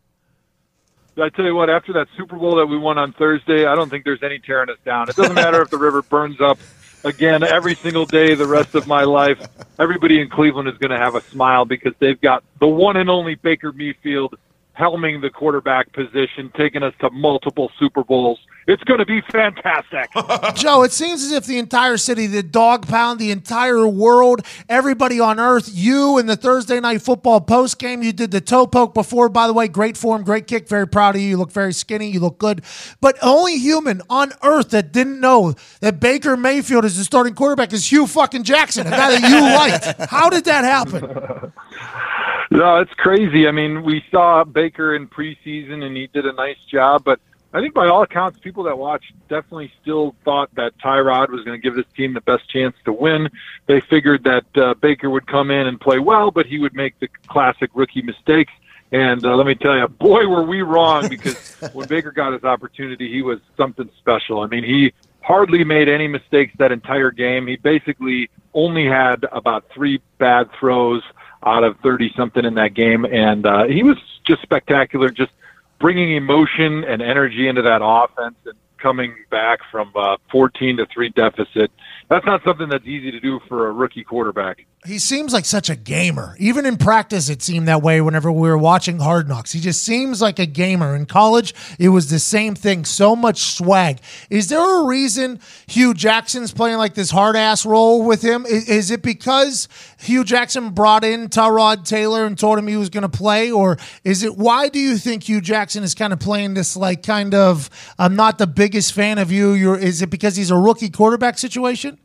I 1.21 1.29
tell 1.29 1.45
you 1.45 1.55
what, 1.55 1.69
after 1.69 1.93
that 1.93 2.09
Super 2.17 2.37
Bowl 2.37 2.57
that 2.57 2.67
we 2.67 2.79
won 2.79 2.97
on 2.97 3.13
Thursday, 3.13 3.67
I 3.67 3.75
don't 3.75 3.91
think 3.91 4.05
there's 4.05 4.23
any 4.23 4.39
tearing 4.39 4.71
us 4.71 4.79
down. 4.85 5.11
It 5.11 5.15
doesn't 5.17 5.35
matter 5.35 5.61
if 5.61 5.69
the 5.69 5.79
river 5.79 6.01
burns 6.01 6.41
up 6.41 6.59
again 7.05 7.43
every 7.43 7.75
single 7.75 8.07
day 8.07 8.35
the 8.35 8.47
rest 8.47 8.75
of 8.75 8.87
my 8.87 9.05
life. 9.05 9.39
Everybody 9.79 10.21
in 10.21 10.31
Cleveland 10.31 10.69
is 10.69 10.79
going 10.79 10.91
to 10.91 10.99
have 10.99 11.15
a 11.15 11.21
smile 11.21 11.67
because 11.67 11.93
they've 11.99 12.21
got 12.21 12.43
the 12.61 12.67
one 12.67 12.97
and 12.97 13.11
only 13.11 13.35
Baker 13.35 13.73
Mayfield 13.73 14.37
helming 14.79 15.21
the 15.21 15.31
quarterback 15.31 15.93
position, 15.93 16.51
taking 16.57 16.83
us 16.83 16.95
to 17.01 17.11
multiple 17.11 17.71
Super 17.79 18.03
Bowls. 18.03 18.39
It's 18.67 18.83
going 18.85 18.99
to 18.99 19.07
be 19.07 19.21
fantastic. 19.31 20.09
Joe, 20.55 20.83
it 20.85 20.93
seems 20.93 21.23
as 21.23 21.33
if 21.33 21.45
the 21.45 21.59
entire 21.59 21.97
city, 21.99 22.27
the 22.27 22.43
dog 22.43 22.89
pound, 22.89 23.21
the 23.21 23.31
entire 23.31 23.87
world, 23.87 24.41
everybody 24.69 25.21
on 25.21 25.39
earth, 25.39 25.69
you 25.71 26.17
in 26.19 26.27
the 26.27 26.37
Thursday 26.37 26.81
night 26.81 27.03
football 27.03 27.41
post 27.43 27.79
game, 27.79 28.03
you 28.03 28.13
did 28.13 28.31
the 28.31 28.41
toe 28.41 28.67
poke 28.67 28.95
before, 28.95 29.29
by 29.29 29.47
the 29.47 29.53
way, 29.53 29.69
great 29.69 29.97
form, 29.97 30.25
great 30.25 30.47
kick, 30.47 30.67
very 30.67 30.89
proud 30.89 31.15
of 31.15 31.21
you. 31.21 31.29
You 31.29 31.37
look 31.37 31.53
very 31.53 31.75
skinny, 31.75 32.11
you 32.11 32.21
look 32.21 32.39
good. 32.39 32.65
But 33.01 33.19
only 33.23 33.59
human 33.59 34.01
on 34.09 34.33
earth 34.43 34.71
that 34.71 34.93
didn't 34.93 35.21
know 35.21 35.55
that 35.81 36.01
Baker 36.01 36.37
Mayfield 36.37 36.85
is 36.87 36.97
the 36.97 37.05
starting 37.05 37.35
quarterback 37.35 37.73
is 37.73 37.93
Hugh 37.93 38.07
fucking 38.07 38.45
Jackson, 38.45 38.87
a 38.87 38.91
guy 38.91 39.19
that 39.19 39.31
you 39.31 39.41
liked. 40.01 40.11
How 40.11 40.31
did 40.31 40.47
that 40.47 40.65
happen? 40.65 41.53
No, 42.51 42.79
it's 42.79 42.93
crazy. 42.95 43.49
I 43.49 43.53
mean, 43.53 43.83
we 43.83 44.05
saw 44.11 44.45
Baker 44.45 44.95
in 44.95 45.09
preseason 45.09 45.83
and 45.85 45.97
he 45.97 46.09
did 46.09 46.27
a 46.27 46.33
nice 46.33 46.59
job, 46.71 47.05
but 47.05 47.21
I 47.55 47.61
think 47.61 47.73
by 47.73 47.87
all 47.87 48.03
accounts, 48.03 48.41
people 48.41 48.65
that 48.65 48.77
watched 48.77 49.13
definitely 49.29 49.73
still 49.81 50.17
thought 50.25 50.53
that 50.57 50.77
Tyrod 50.79 51.31
was 51.31 51.45
going 51.45 51.59
to 51.59 51.63
give 51.63 51.77
this 51.77 51.87
team 51.97 52.13
the 52.13 52.21
best 52.21 52.51
chance 52.51 52.75
to 52.85 52.93
win. 52.93 53.31
They 53.67 53.81
figured 53.81 54.25
that 54.25 54.45
uh, 54.57 54.75
Baker 54.75 55.09
would 55.09 55.29
come 55.29 55.53
in 55.53 55.69
and 55.69 55.81
play 55.81 56.01
well, 56.01 56.33
but 56.33 56.47
he 56.47 56.59
would 56.59 56.75
make 56.75 56.99
the 56.99 57.07
classic 57.29 57.71
rookie 57.75 58.03
mistakes. 58.03 58.53
And 58.91 59.25
uh, 59.25 59.37
let 59.37 59.47
me 59.47 59.55
tell 59.55 59.77
you, 59.77 59.87
boy, 59.87 60.27
were 60.27 60.43
we 60.43 60.63
wrong 60.63 61.09
because 61.09 61.55
when 61.73 61.87
Baker 61.87 62.11
got 62.11 62.33
his 62.33 62.43
opportunity, 62.43 63.09
he 63.09 63.23
was 63.23 63.39
something 63.57 63.89
special. 63.99 64.41
I 64.41 64.47
mean, 64.49 64.65
he 64.65 64.93
hardly 65.21 65.63
made 65.63 65.89
any 65.89 66.09
mistakes 66.09 66.53
that 66.59 66.73
entire 66.73 67.13
game. 67.13 67.47
He 67.47 67.55
basically 67.55 68.31
only 68.53 68.87
had 68.87 69.27
about 69.31 69.65
three 69.73 70.01
bad 70.19 70.51
throws 70.59 71.03
out 71.45 71.65
of 71.65 71.79
30 71.81 72.13
something 72.17 72.45
in 72.45 72.55
that 72.55 72.75
game. 72.75 73.05
And 73.05 73.47
uh, 73.47 73.65
he 73.65 73.83
was 73.83 73.97
just 74.25 74.43
spectacular, 74.43 75.11
just 75.11 75.33
bringing 75.79 76.15
emotion 76.15 76.85
and 76.85 77.03
energy 77.03 77.49
into 77.49 77.63
that 77.63 77.81
offense 77.83 78.37
and 78.45 78.55
coming 78.79 79.15
back 79.31 79.61
from 79.71 79.91
uh, 79.97 80.17
14 80.31 80.77
to 80.77 80.87
3 80.87 81.09
deficit. 81.11 81.71
That's 82.09 82.27
not 82.27 82.43
something 82.45 82.69
that's 82.69 82.87
easy 82.87 83.11
to 83.11 83.21
do 83.21 83.41
for 83.49 83.69
a 83.69 83.73
rookie 83.73 84.05
quarterback. 84.05 84.67
He 84.87 84.99
seems 84.99 85.33
like 85.33 85.47
such 85.47 85.71
a 85.71 85.77
gamer. 85.77 86.37
Even 86.39 86.67
in 86.67 86.77
practice, 86.77 87.31
it 87.31 87.41
seemed 87.41 87.69
that 87.69 87.81
way 87.81 88.03
whenever 88.03 88.31
we 88.31 88.51
were 88.51 88.59
watching 88.59 88.99
Hard 88.99 89.27
Knocks. 89.27 89.51
He 89.51 89.61
just 89.61 89.83
seems 89.83 90.21
like 90.21 90.39
a 90.39 90.45
gamer. 90.45 90.95
In 90.95 91.07
college, 91.07 91.55
it 91.79 91.89
was 91.89 92.11
the 92.11 92.19
same 92.19 92.55
thing. 92.55 92.85
So 92.85 93.17
much 93.17 93.39
swag. 93.41 94.01
Is 94.29 94.51
there 94.51 94.83
a 94.83 94.85
reason 94.85 95.41
Hue 95.69 95.95
Jackson's 95.95 96.53
playing 96.53 96.77
like 96.77 96.93
this 96.93 97.11
hard 97.11 97.35
ass 97.35 97.65
role 97.65 98.05
with 98.05 98.21
him? 98.21 98.45
Is, 98.45 98.91
it 98.91 99.03
because 99.03 99.69
Hue 100.01 100.23
Jackson 100.23 100.71
brought 100.71 101.03
in 101.03 101.29
Tyrod 101.29 101.89
Taylor 101.89 102.27
and 102.27 102.39
told 102.39 102.59
him 102.59 102.67
he 102.67 102.77
was 102.77 102.91
going 102.91 103.03
to 103.03 103.09
play? 103.09 103.51
Or 103.51 103.79
is 104.05 104.23
it 104.23 104.37
why 104.37 104.69
do 104.69 104.79
you 104.79 104.99
think 104.99 105.23
Hue 105.23 105.41
Jackson 105.41 105.83
is 105.83 105.95
kind 105.95 106.13
of 106.13 106.21
playing 106.21 106.53
this 106.53 106.77
like 106.77 107.03
kind 107.03 107.35
of, 107.35 107.71
I'm 107.99 108.17
not 108.17 108.37
the 108.37 108.47
biggest 108.47 108.93
fan 108.93 109.17
of 109.17 109.33
you? 109.33 109.53
You're, 109.53 109.79
is 109.79 110.03
it 110.03 110.11
because 110.11 110.37
he's 110.37 110.51
a 110.51 110.59
rookie 110.59 110.91
quarterback 110.91 111.39
situation? 111.39 111.99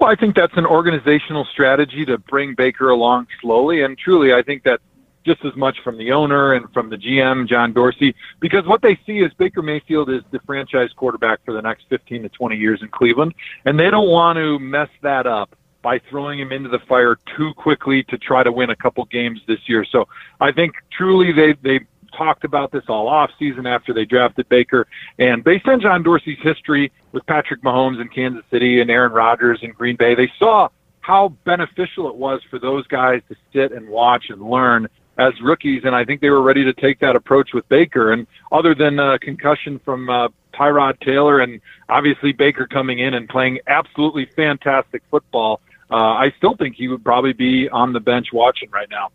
Well, 0.00 0.10
I 0.10 0.14
think 0.14 0.36
that's 0.36 0.56
an 0.56 0.66
organizational 0.66 1.44
strategy 1.46 2.04
to 2.04 2.18
bring 2.18 2.54
Baker 2.54 2.90
along 2.90 3.26
slowly. 3.40 3.82
And 3.82 3.98
truly, 3.98 4.32
I 4.32 4.42
think 4.42 4.62
that 4.62 4.80
just 5.26 5.44
as 5.44 5.54
much 5.56 5.76
from 5.82 5.98
the 5.98 6.12
owner 6.12 6.52
and 6.54 6.72
from 6.72 6.88
the 6.88 6.96
GM, 6.96 7.48
John 7.48 7.72
Dorsey, 7.72 8.14
because 8.38 8.64
what 8.64 8.80
they 8.80 8.98
see 9.04 9.18
is 9.18 9.32
Baker 9.34 9.60
Mayfield 9.60 10.08
is 10.08 10.22
the 10.30 10.38
franchise 10.46 10.90
quarterback 10.96 11.44
for 11.44 11.52
the 11.52 11.60
next 11.60 11.86
15 11.88 12.22
to 12.22 12.28
20 12.28 12.56
years 12.56 12.80
in 12.80 12.88
Cleveland. 12.88 13.34
And 13.64 13.78
they 13.78 13.90
don't 13.90 14.08
want 14.08 14.36
to 14.36 14.58
mess 14.60 14.88
that 15.02 15.26
up 15.26 15.54
by 15.82 16.00
throwing 16.10 16.38
him 16.38 16.52
into 16.52 16.68
the 16.68 16.80
fire 16.88 17.16
too 17.36 17.52
quickly 17.54 18.04
to 18.04 18.18
try 18.18 18.42
to 18.42 18.52
win 18.52 18.70
a 18.70 18.76
couple 18.76 19.04
games 19.06 19.40
this 19.48 19.60
year. 19.66 19.84
So 19.90 20.06
I 20.40 20.52
think 20.52 20.74
truly 20.96 21.32
they, 21.32 21.54
they, 21.62 21.84
talked 22.18 22.44
about 22.44 22.72
this 22.72 22.82
all 22.88 23.08
off 23.08 23.30
season 23.38 23.66
after 23.66 23.94
they 23.94 24.04
drafted 24.04 24.48
Baker. 24.48 24.86
And 25.18 25.42
based 25.42 25.66
on 25.68 25.80
John 25.80 26.02
Dorsey's 26.02 26.38
history 26.42 26.92
with 27.12 27.24
Patrick 27.26 27.62
Mahomes 27.62 28.00
in 28.00 28.08
Kansas 28.08 28.44
City 28.50 28.80
and 28.80 28.90
Aaron 28.90 29.12
Rodgers 29.12 29.60
in 29.62 29.70
Green 29.70 29.96
Bay, 29.96 30.14
they 30.14 30.30
saw 30.38 30.68
how 31.00 31.30
beneficial 31.44 32.08
it 32.08 32.16
was 32.16 32.40
for 32.50 32.58
those 32.58 32.86
guys 32.88 33.22
to 33.28 33.36
sit 33.52 33.72
and 33.72 33.88
watch 33.88 34.26
and 34.28 34.42
learn 34.42 34.88
as 35.16 35.32
rookies. 35.40 35.82
And 35.84 35.94
I 35.94 36.04
think 36.04 36.20
they 36.20 36.30
were 36.30 36.42
ready 36.42 36.64
to 36.64 36.72
take 36.74 36.98
that 37.00 37.16
approach 37.16 37.50
with 37.54 37.66
Baker. 37.68 38.12
And 38.12 38.26
other 38.52 38.74
than 38.74 38.98
uh, 38.98 39.16
concussion 39.20 39.80
from 39.84 40.10
uh, 40.10 40.28
Tyrod 40.52 41.00
Taylor 41.00 41.40
and 41.40 41.60
obviously 41.88 42.32
Baker 42.32 42.66
coming 42.66 42.98
in 42.98 43.14
and 43.14 43.28
playing 43.28 43.60
absolutely 43.68 44.26
fantastic 44.36 45.02
football, 45.10 45.60
uh, 45.90 45.94
I 45.94 46.34
still 46.36 46.56
think 46.56 46.76
he 46.76 46.88
would 46.88 47.02
probably 47.04 47.32
be 47.32 47.68
on 47.70 47.92
the 47.92 48.00
bench 48.00 48.28
watching 48.32 48.70
right 48.70 48.90
now. 48.90 49.08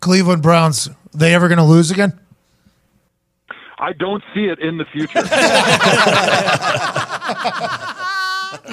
Cleveland 0.00 0.42
Browns, 0.42 0.90
they 1.14 1.34
ever 1.34 1.48
going 1.48 1.58
to 1.58 1.64
lose 1.64 1.90
again? 1.90 2.18
I 3.80 3.94
don't 3.94 4.22
see 4.34 4.44
it 4.44 4.58
in 4.58 4.76
the 4.76 4.84
future. 4.84 5.22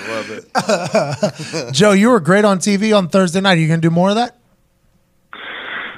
Love 0.10 0.30
it. 1.70 1.74
Joe, 1.74 1.94
you 1.94 2.10
were 2.10 2.20
great 2.20 2.44
on 2.44 2.60
TV 2.60 2.96
on 2.96 3.08
Thursday 3.08 3.40
night. 3.40 3.58
Are 3.58 3.62
you 3.62 3.68
going 3.68 3.82
to 3.82 3.88
do 3.88 3.94
more 3.94 4.10
of 4.10 4.16
that? 4.16 4.38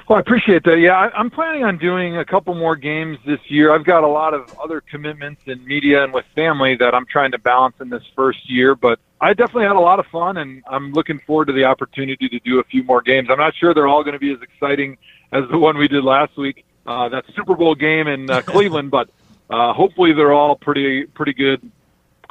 Well, 0.07 0.17
I 0.17 0.21
appreciate 0.21 0.63
that. 0.63 0.79
Yeah, 0.79 0.93
I, 0.93 1.11
I'm 1.15 1.29
planning 1.29 1.63
on 1.63 1.77
doing 1.77 2.17
a 2.17 2.25
couple 2.25 2.55
more 2.55 2.75
games 2.75 3.17
this 3.25 3.39
year. 3.47 3.73
I've 3.73 3.83
got 3.85 4.03
a 4.03 4.07
lot 4.07 4.33
of 4.33 4.55
other 4.59 4.81
commitments 4.81 5.41
in 5.45 5.63
media 5.65 6.03
and 6.03 6.13
with 6.13 6.25
family 6.35 6.75
that 6.77 6.95
I'm 6.95 7.05
trying 7.05 7.31
to 7.31 7.37
balance 7.39 7.75
in 7.79 7.89
this 7.89 8.03
first 8.15 8.49
year. 8.49 8.75
But 8.75 8.99
I 9.21 9.33
definitely 9.33 9.65
had 9.65 9.75
a 9.75 9.79
lot 9.79 9.99
of 9.99 10.07
fun, 10.07 10.37
and 10.37 10.63
I'm 10.67 10.93
looking 10.93 11.19
forward 11.19 11.45
to 11.45 11.53
the 11.53 11.63
opportunity 11.65 12.27
to 12.29 12.39
do 12.39 12.59
a 12.59 12.63
few 12.63 12.83
more 12.83 13.01
games. 13.01 13.29
I'm 13.31 13.37
not 13.37 13.55
sure 13.55 13.73
they're 13.73 13.87
all 13.87 14.03
going 14.03 14.13
to 14.13 14.19
be 14.19 14.31
as 14.33 14.41
exciting 14.41 14.97
as 15.31 15.43
the 15.51 15.59
one 15.59 15.77
we 15.77 15.87
did 15.87 16.03
last 16.03 16.35
week, 16.37 16.65
uh, 16.89 17.07
that 17.09 17.23
Super 17.35 17.55
Bowl 17.55 17.75
game 17.75 18.07
in 18.07 18.29
uh, 18.29 18.41
Cleveland, 18.41 18.89
but 18.89 19.09
uh, 19.49 19.73
hopefully 19.73 20.11
they're 20.11 20.33
all 20.33 20.55
pretty 20.55 21.05
pretty 21.05 21.33
good, 21.33 21.71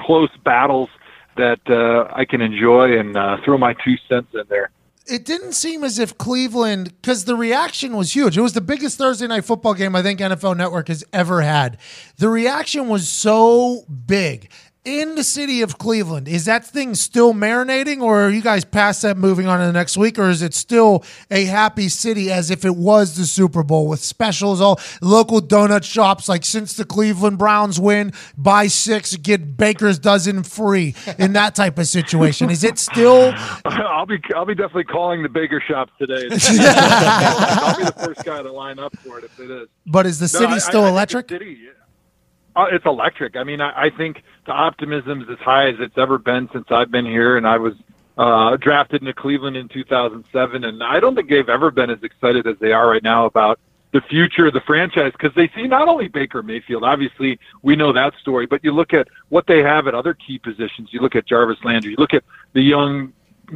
close 0.01 0.31
battles 0.45 0.89
that 1.37 1.61
uh, 1.71 2.13
I 2.13 2.25
can 2.25 2.41
enjoy 2.41 2.99
and 2.99 3.17
uh, 3.17 3.37
throw 3.45 3.57
my 3.57 3.75
two 3.85 3.97
cents 4.09 4.35
in 4.35 4.43
there. 4.49 4.71
it 5.07 5.25
didn't 5.25 5.53
seem 5.53 5.85
as 5.85 5.99
if 6.01 6.19
Cleveland, 6.19 6.93
because 7.01 7.25
the 7.25 7.37
reaction 7.37 7.97
was 7.97 8.15
huge. 8.17 8.37
It 8.37 8.41
was 8.43 8.53
the 8.53 8.61
biggest 8.61 8.99
Thursday 8.99 9.29
night 9.29 9.45
football 9.45 9.75
game 9.75 9.95
I 9.95 10.03
think 10.03 10.19
NFL 10.19 10.57
Network 10.57 10.89
has 10.89 11.05
ever 11.13 11.41
had. 11.43 11.79
The 12.19 12.29
reaction 12.29 12.89
was 12.89 13.09
so 13.09 13.85
big 14.07 14.51
in 14.85 15.17
the 15.17 15.25
city 15.25 15.61
of 15.61 15.77
Cleveland. 15.77 16.29
Is 16.29 16.47
that 16.47 16.65
thing 16.65 16.95
still 16.95 17.35
marinating, 17.35 18.01
or 18.01 18.23
are 18.23 18.31
you 18.31 18.41
guys 18.41 18.65
past 18.65 19.03
that 19.03 19.17
moving 19.17 19.47
on 19.47 19.59
to 19.61 19.67
the 19.67 19.73
next 19.73 19.97
week, 19.99 20.19
or 20.19 20.31
is 20.31 20.41
it 20.41 20.55
still 20.55 21.05
a 21.31 21.45
happy 21.45 21.89
city 21.89 22.31
as 22.33 22.51
if 22.51 22.65
it 22.65 22.75
was 22.77 23.17
the 23.17 23.27
Super 23.27 23.63
Bowl 23.63 23.87
with 23.89 24.01
specials, 24.01 24.61
all 24.61 24.81
local 25.03 25.41
donut 25.41 25.85
shops? 25.85 26.29
Like 26.29 26.45
since 26.45 26.75
the 26.75 26.85
Cleveland 26.85 27.39
Browns 27.39 27.79
win, 27.79 28.13
buy 28.37 28.67
six, 28.69 29.15
get 29.17 29.57
Baker's 29.57 29.99
dozen 29.99 30.43
free 30.43 30.95
in 31.19 31.35
that 31.35 31.55
type 31.55 31.79
of 31.79 31.87
situation. 31.87 32.49
Is 32.51 32.65
it 32.65 32.79
still 32.79 33.33
I'll 33.65 34.07
be 34.07 34.19
I'll 34.35 34.47
be 34.47 34.55
definitely 34.55 34.85
calling 34.85 35.23
the 35.23 35.29
Baker 35.29 35.63
shop 35.67 35.91
today. 35.99 36.29
I'll 36.33 37.77
be 37.77 37.85
the 37.85 37.95
first 38.05 38.25
guy 38.25 38.43
to 38.43 38.51
line 38.53 38.79
up 38.79 38.97
for 38.99 39.19
it 39.19 39.25
if 39.25 39.39
it 39.39 39.51
is. 39.51 39.69
But 39.87 40.07
is 40.07 40.19
the 40.19 40.29
city 40.29 40.47
I- 40.47 40.55
I- 40.55 40.59
still 40.59 40.83
I 40.83 40.87
think 40.87 40.93
electric? 40.93 41.29
city, 41.31 41.59
uh, 42.57 42.67
it's 42.73 42.85
electric. 42.87 43.37
I 43.37 43.45
mean, 43.45 43.61
I, 43.61 43.85
I 43.87 43.91
think 43.97 44.23
the 44.49 44.55
optimism 44.55 45.23
is 45.23 45.29
as 45.31 45.39
high 45.39 45.69
as 45.69 45.77
it's 45.79 45.97
ever 45.99 46.19
been 46.19 46.49
since 46.53 46.67
I've 46.71 46.91
been 46.91 47.05
here, 47.05 47.37
and 47.37 47.47
I 47.47 47.59
was 47.59 47.75
uh, 48.17 48.57
drafted 48.57 49.03
into 49.03 49.13
Cleveland 49.13 49.57
in 49.57 49.69
2007, 49.69 50.65
and 50.65 50.83
I 50.83 50.99
don't 50.99 51.15
think 51.15 51.29
they've 51.29 51.49
ever 51.49 51.71
been 51.71 51.91
as 51.91 52.03
excited 52.03 52.47
as 52.47 52.57
they 52.59 52.73
are 52.73 52.89
right 52.89 53.03
now 53.03 53.27
about 53.27 53.61
the 53.93 54.01
future 54.01 54.47
of 54.47 54.55
the 54.55 54.61
franchise 54.63 55.13
because 55.13 55.35
they 55.35 55.51
see 55.55 55.67
not 55.67 55.87
only 55.87 56.09
Baker 56.09 56.43
Mayfield, 56.43 56.83
obviously 56.83 57.39
we 57.63 57.77
know 57.77 57.93
that 57.93 58.15
story, 58.21 58.47
but 58.47 58.65
you 58.65 58.73
look 58.73 58.93
at 58.93 59.09
what 59.29 59.47
they 59.47 59.63
have 59.63 59.87
at 59.87 59.95
other 59.95 60.15
key 60.15 60.39
positions. 60.39 60.89
You 60.93 61.01
look 61.01 61.15
at 61.15 61.27
Jarvis 61.27 61.59
Landry, 61.63 61.91
you 61.93 61.97
look 61.99 62.15
at 62.15 62.25
the 62.55 62.63
young 62.63 63.13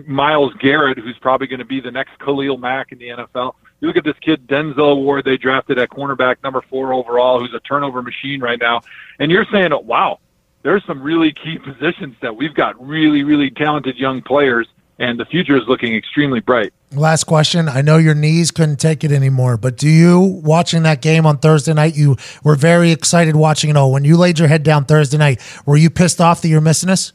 Myles 0.06 0.52
Garrett, 0.60 0.98
who's 0.98 1.18
probably 1.20 1.46
going 1.46 1.58
to 1.58 1.66
be 1.66 1.80
the 1.80 1.90
next 1.90 2.18
Khalil 2.18 2.58
Mack 2.58 2.92
in 2.92 2.98
the 2.98 3.08
NFL. 3.08 3.54
You 3.80 3.88
look 3.88 3.96
at 3.96 4.04
this 4.04 4.18
kid 4.20 4.46
Denzel 4.46 5.02
Ward 5.02 5.24
they 5.24 5.38
drafted 5.38 5.78
at 5.78 5.88
cornerback 5.88 6.36
number 6.42 6.62
four 6.68 6.92
overall, 6.92 7.40
who's 7.40 7.54
a 7.54 7.60
turnover 7.60 8.02
machine 8.02 8.40
right 8.40 8.60
now, 8.60 8.82
and 9.18 9.30
you're 9.30 9.46
saying, 9.52 9.72
"Wow, 9.84 10.20
there's 10.62 10.84
some 10.86 11.02
really 11.02 11.32
key 11.32 11.58
positions 11.58 12.16
that 12.20 12.36
we've 12.36 12.54
got 12.54 12.80
really, 12.84 13.22
really 13.22 13.50
talented 13.50 13.96
young 13.96 14.22
players, 14.22 14.66
and 14.98 15.18
the 15.18 15.24
future 15.24 15.56
is 15.56 15.64
looking 15.66 15.94
extremely 15.94 16.40
bright." 16.40 16.72
Last 16.92 17.24
question. 17.24 17.68
I 17.68 17.80
know 17.80 17.96
your 17.96 18.14
knees 18.14 18.50
couldn't 18.50 18.76
take 18.76 19.02
it 19.02 19.12
anymore, 19.12 19.56
but 19.56 19.76
do 19.76 19.88
you, 19.88 20.40
watching 20.44 20.82
that 20.82 21.00
game 21.00 21.24
on 21.26 21.38
Thursday 21.38 21.72
night, 21.72 21.96
you 21.96 22.16
were 22.44 22.54
very 22.54 22.92
excited 22.92 23.34
watching 23.34 23.70
it 23.70 23.76
all. 23.76 23.92
When 23.92 24.04
you 24.04 24.16
laid 24.16 24.38
your 24.38 24.48
head 24.48 24.62
down 24.62 24.84
Thursday 24.84 25.16
night, 25.16 25.40
were 25.64 25.76
you 25.76 25.90
pissed 25.90 26.20
off 26.20 26.42
that 26.42 26.48
you're 26.48 26.60
missing 26.60 26.90
us? 26.90 27.12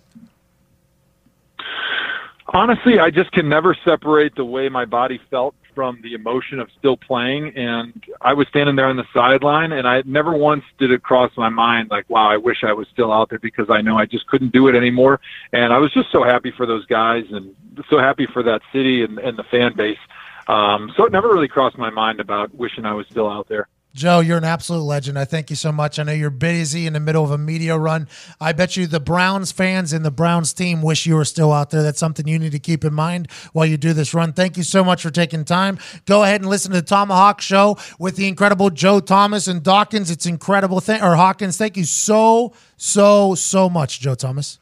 Honestly, 2.48 2.98
I 2.98 3.12
just 3.12 3.32
can 3.34 3.50
never 3.50 3.76
separate 3.86 4.36
the 4.36 4.46
way 4.46 4.70
my 4.70 4.86
body 4.86 5.20
felt 5.30 5.54
from 5.78 6.00
the 6.02 6.16
emotion 6.16 6.60
of 6.60 6.70
still 6.80 6.98
playing. 6.98 7.56
And 7.56 8.04
I 8.20 8.34
was 8.34 8.48
standing 8.48 8.76
there 8.76 8.88
on 8.88 8.98
the 8.98 9.06
sideline, 9.14 9.74
and 9.74 9.88
I 9.88 10.02
never 10.08 10.36
once 10.36 10.64
did 10.80 10.90
it 10.90 11.04
cross 11.04 11.32
my 11.38 11.50
mind 11.50 11.92
like, 11.92 12.10
wow, 12.10 12.28
I 12.28 12.38
wish 12.38 12.64
I 12.64 12.74
was 12.74 12.88
still 12.92 13.14
out 13.14 13.30
there 13.30 13.38
because 13.38 13.68
I 13.70 13.82
know 13.82 13.96
I 13.96 14.08
just 14.08 14.26
couldn't 14.26 14.54
do 14.54 14.70
it 14.70 14.76
anymore. 14.76 15.20
And 15.54 15.72
I 15.72 15.78
was 15.78 15.94
just 15.94 16.12
so 16.12 16.24
happy 16.24 16.52
for 16.58 16.66
those 16.66 16.84
guys 16.88 17.26
and 17.32 17.54
so 17.92 18.00
happy 18.00 18.26
for 18.34 18.42
that 18.42 18.62
city 18.74 19.04
and, 19.04 19.20
and 19.20 19.38
the 19.38 19.44
fan 19.52 19.76
base. 19.76 20.00
Um, 20.48 20.92
so 20.98 21.06
it 21.06 21.12
never 21.12 21.28
really 21.28 21.48
crossed 21.48 21.78
my 21.78 21.92
mind 21.92 22.20
about 22.20 22.56
wishing 22.56 22.84
I 22.84 22.94
was 22.94 23.06
still 23.12 23.30
out 23.30 23.48
there. 23.48 23.68
Joe, 23.98 24.20
you're 24.20 24.38
an 24.38 24.44
absolute 24.44 24.84
legend. 24.84 25.18
I 25.18 25.26
thank 25.26 25.50
you 25.50 25.56
so 25.56 25.72
much. 25.72 25.98
I 25.98 26.04
know 26.04 26.12
you're 26.12 26.30
busy 26.30 26.86
in 26.86 26.94
the 26.94 27.00
middle 27.00 27.24
of 27.24 27.32
a 27.32 27.38
media 27.38 27.76
run. 27.76 28.08
I 28.40 28.54
bet 28.54 28.78
you 28.78 28.86
the 28.86 29.00
Browns 29.00 29.52
fans 29.52 29.92
and 29.92 30.06
the 30.06 30.12
Browns 30.12 30.54
team 30.54 30.84
wish 30.84 31.08
you 31.08 31.16
were 31.16 31.26
still 31.26 31.52
out 31.52 31.72
there. 31.72 31.82
That's 31.82 31.98
something 31.98 32.28
you 32.28 32.38
need 32.38 32.52
to 32.52 32.60
keep 32.60 32.86
in 32.86 32.94
mind 32.94 33.28
while 33.54 33.66
you 33.66 33.76
do 33.76 33.94
this 33.94 34.14
run. 34.14 34.34
Thank 34.34 34.56
you 34.56 34.62
so 34.62 34.84
much 34.84 35.02
for 35.02 35.10
taking 35.10 35.44
time. 35.44 35.80
Go 36.06 36.22
ahead 36.22 36.42
and 36.42 36.50
listen 36.50 36.72
to 36.74 36.80
the 36.80 36.86
Tomahawk 36.86 37.42
Show 37.42 37.76
with 37.98 38.18
the 38.18 38.28
incredible 38.28 38.70
Joe 38.70 39.00
Thomas 39.00 39.48
and 39.48 39.64
Dawkins. 39.64 40.12
It's 40.12 40.28
incredible. 40.28 40.80
Th- 40.80 41.02
or 41.02 41.16
Hawkins, 41.16 41.58
thank 41.58 41.76
you 41.76 41.86
so, 41.86 42.54
so, 42.78 43.34
so 43.34 43.68
much, 43.68 44.00
Joe 44.00 44.14
Thomas. 44.14 44.60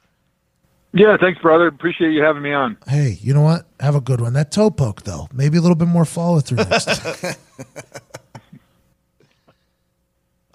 Yeah, 0.93 1.17
thanks, 1.19 1.41
brother. 1.41 1.67
Appreciate 1.67 2.13
you 2.13 2.23
having 2.23 2.41
me 2.41 2.53
on. 2.53 2.77
Hey, 2.87 3.17
you 3.19 3.33
know 3.33 3.41
what? 3.41 3.67
Have 3.81 3.95
a 3.95 4.01
good 4.01 4.21
one. 4.21 4.31
That 4.31 4.49
toe 4.53 4.71
poke, 4.71 5.01
though. 5.01 5.27
Maybe 5.33 5.57
a 5.57 5.61
little 5.61 5.75
bit 5.75 5.89
more 5.89 6.05
follow 6.05 6.39
through 6.39 6.59
next 6.59 6.85
time. 6.85 7.35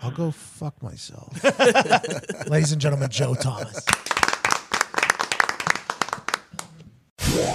I'll 0.03 0.11
go 0.11 0.31
fuck 0.31 0.83
myself. 0.83 1.33
Ladies 2.49 2.73
and 2.73 2.81
gentlemen, 2.81 3.11
Joe 3.11 3.35
Thomas. 3.35 3.85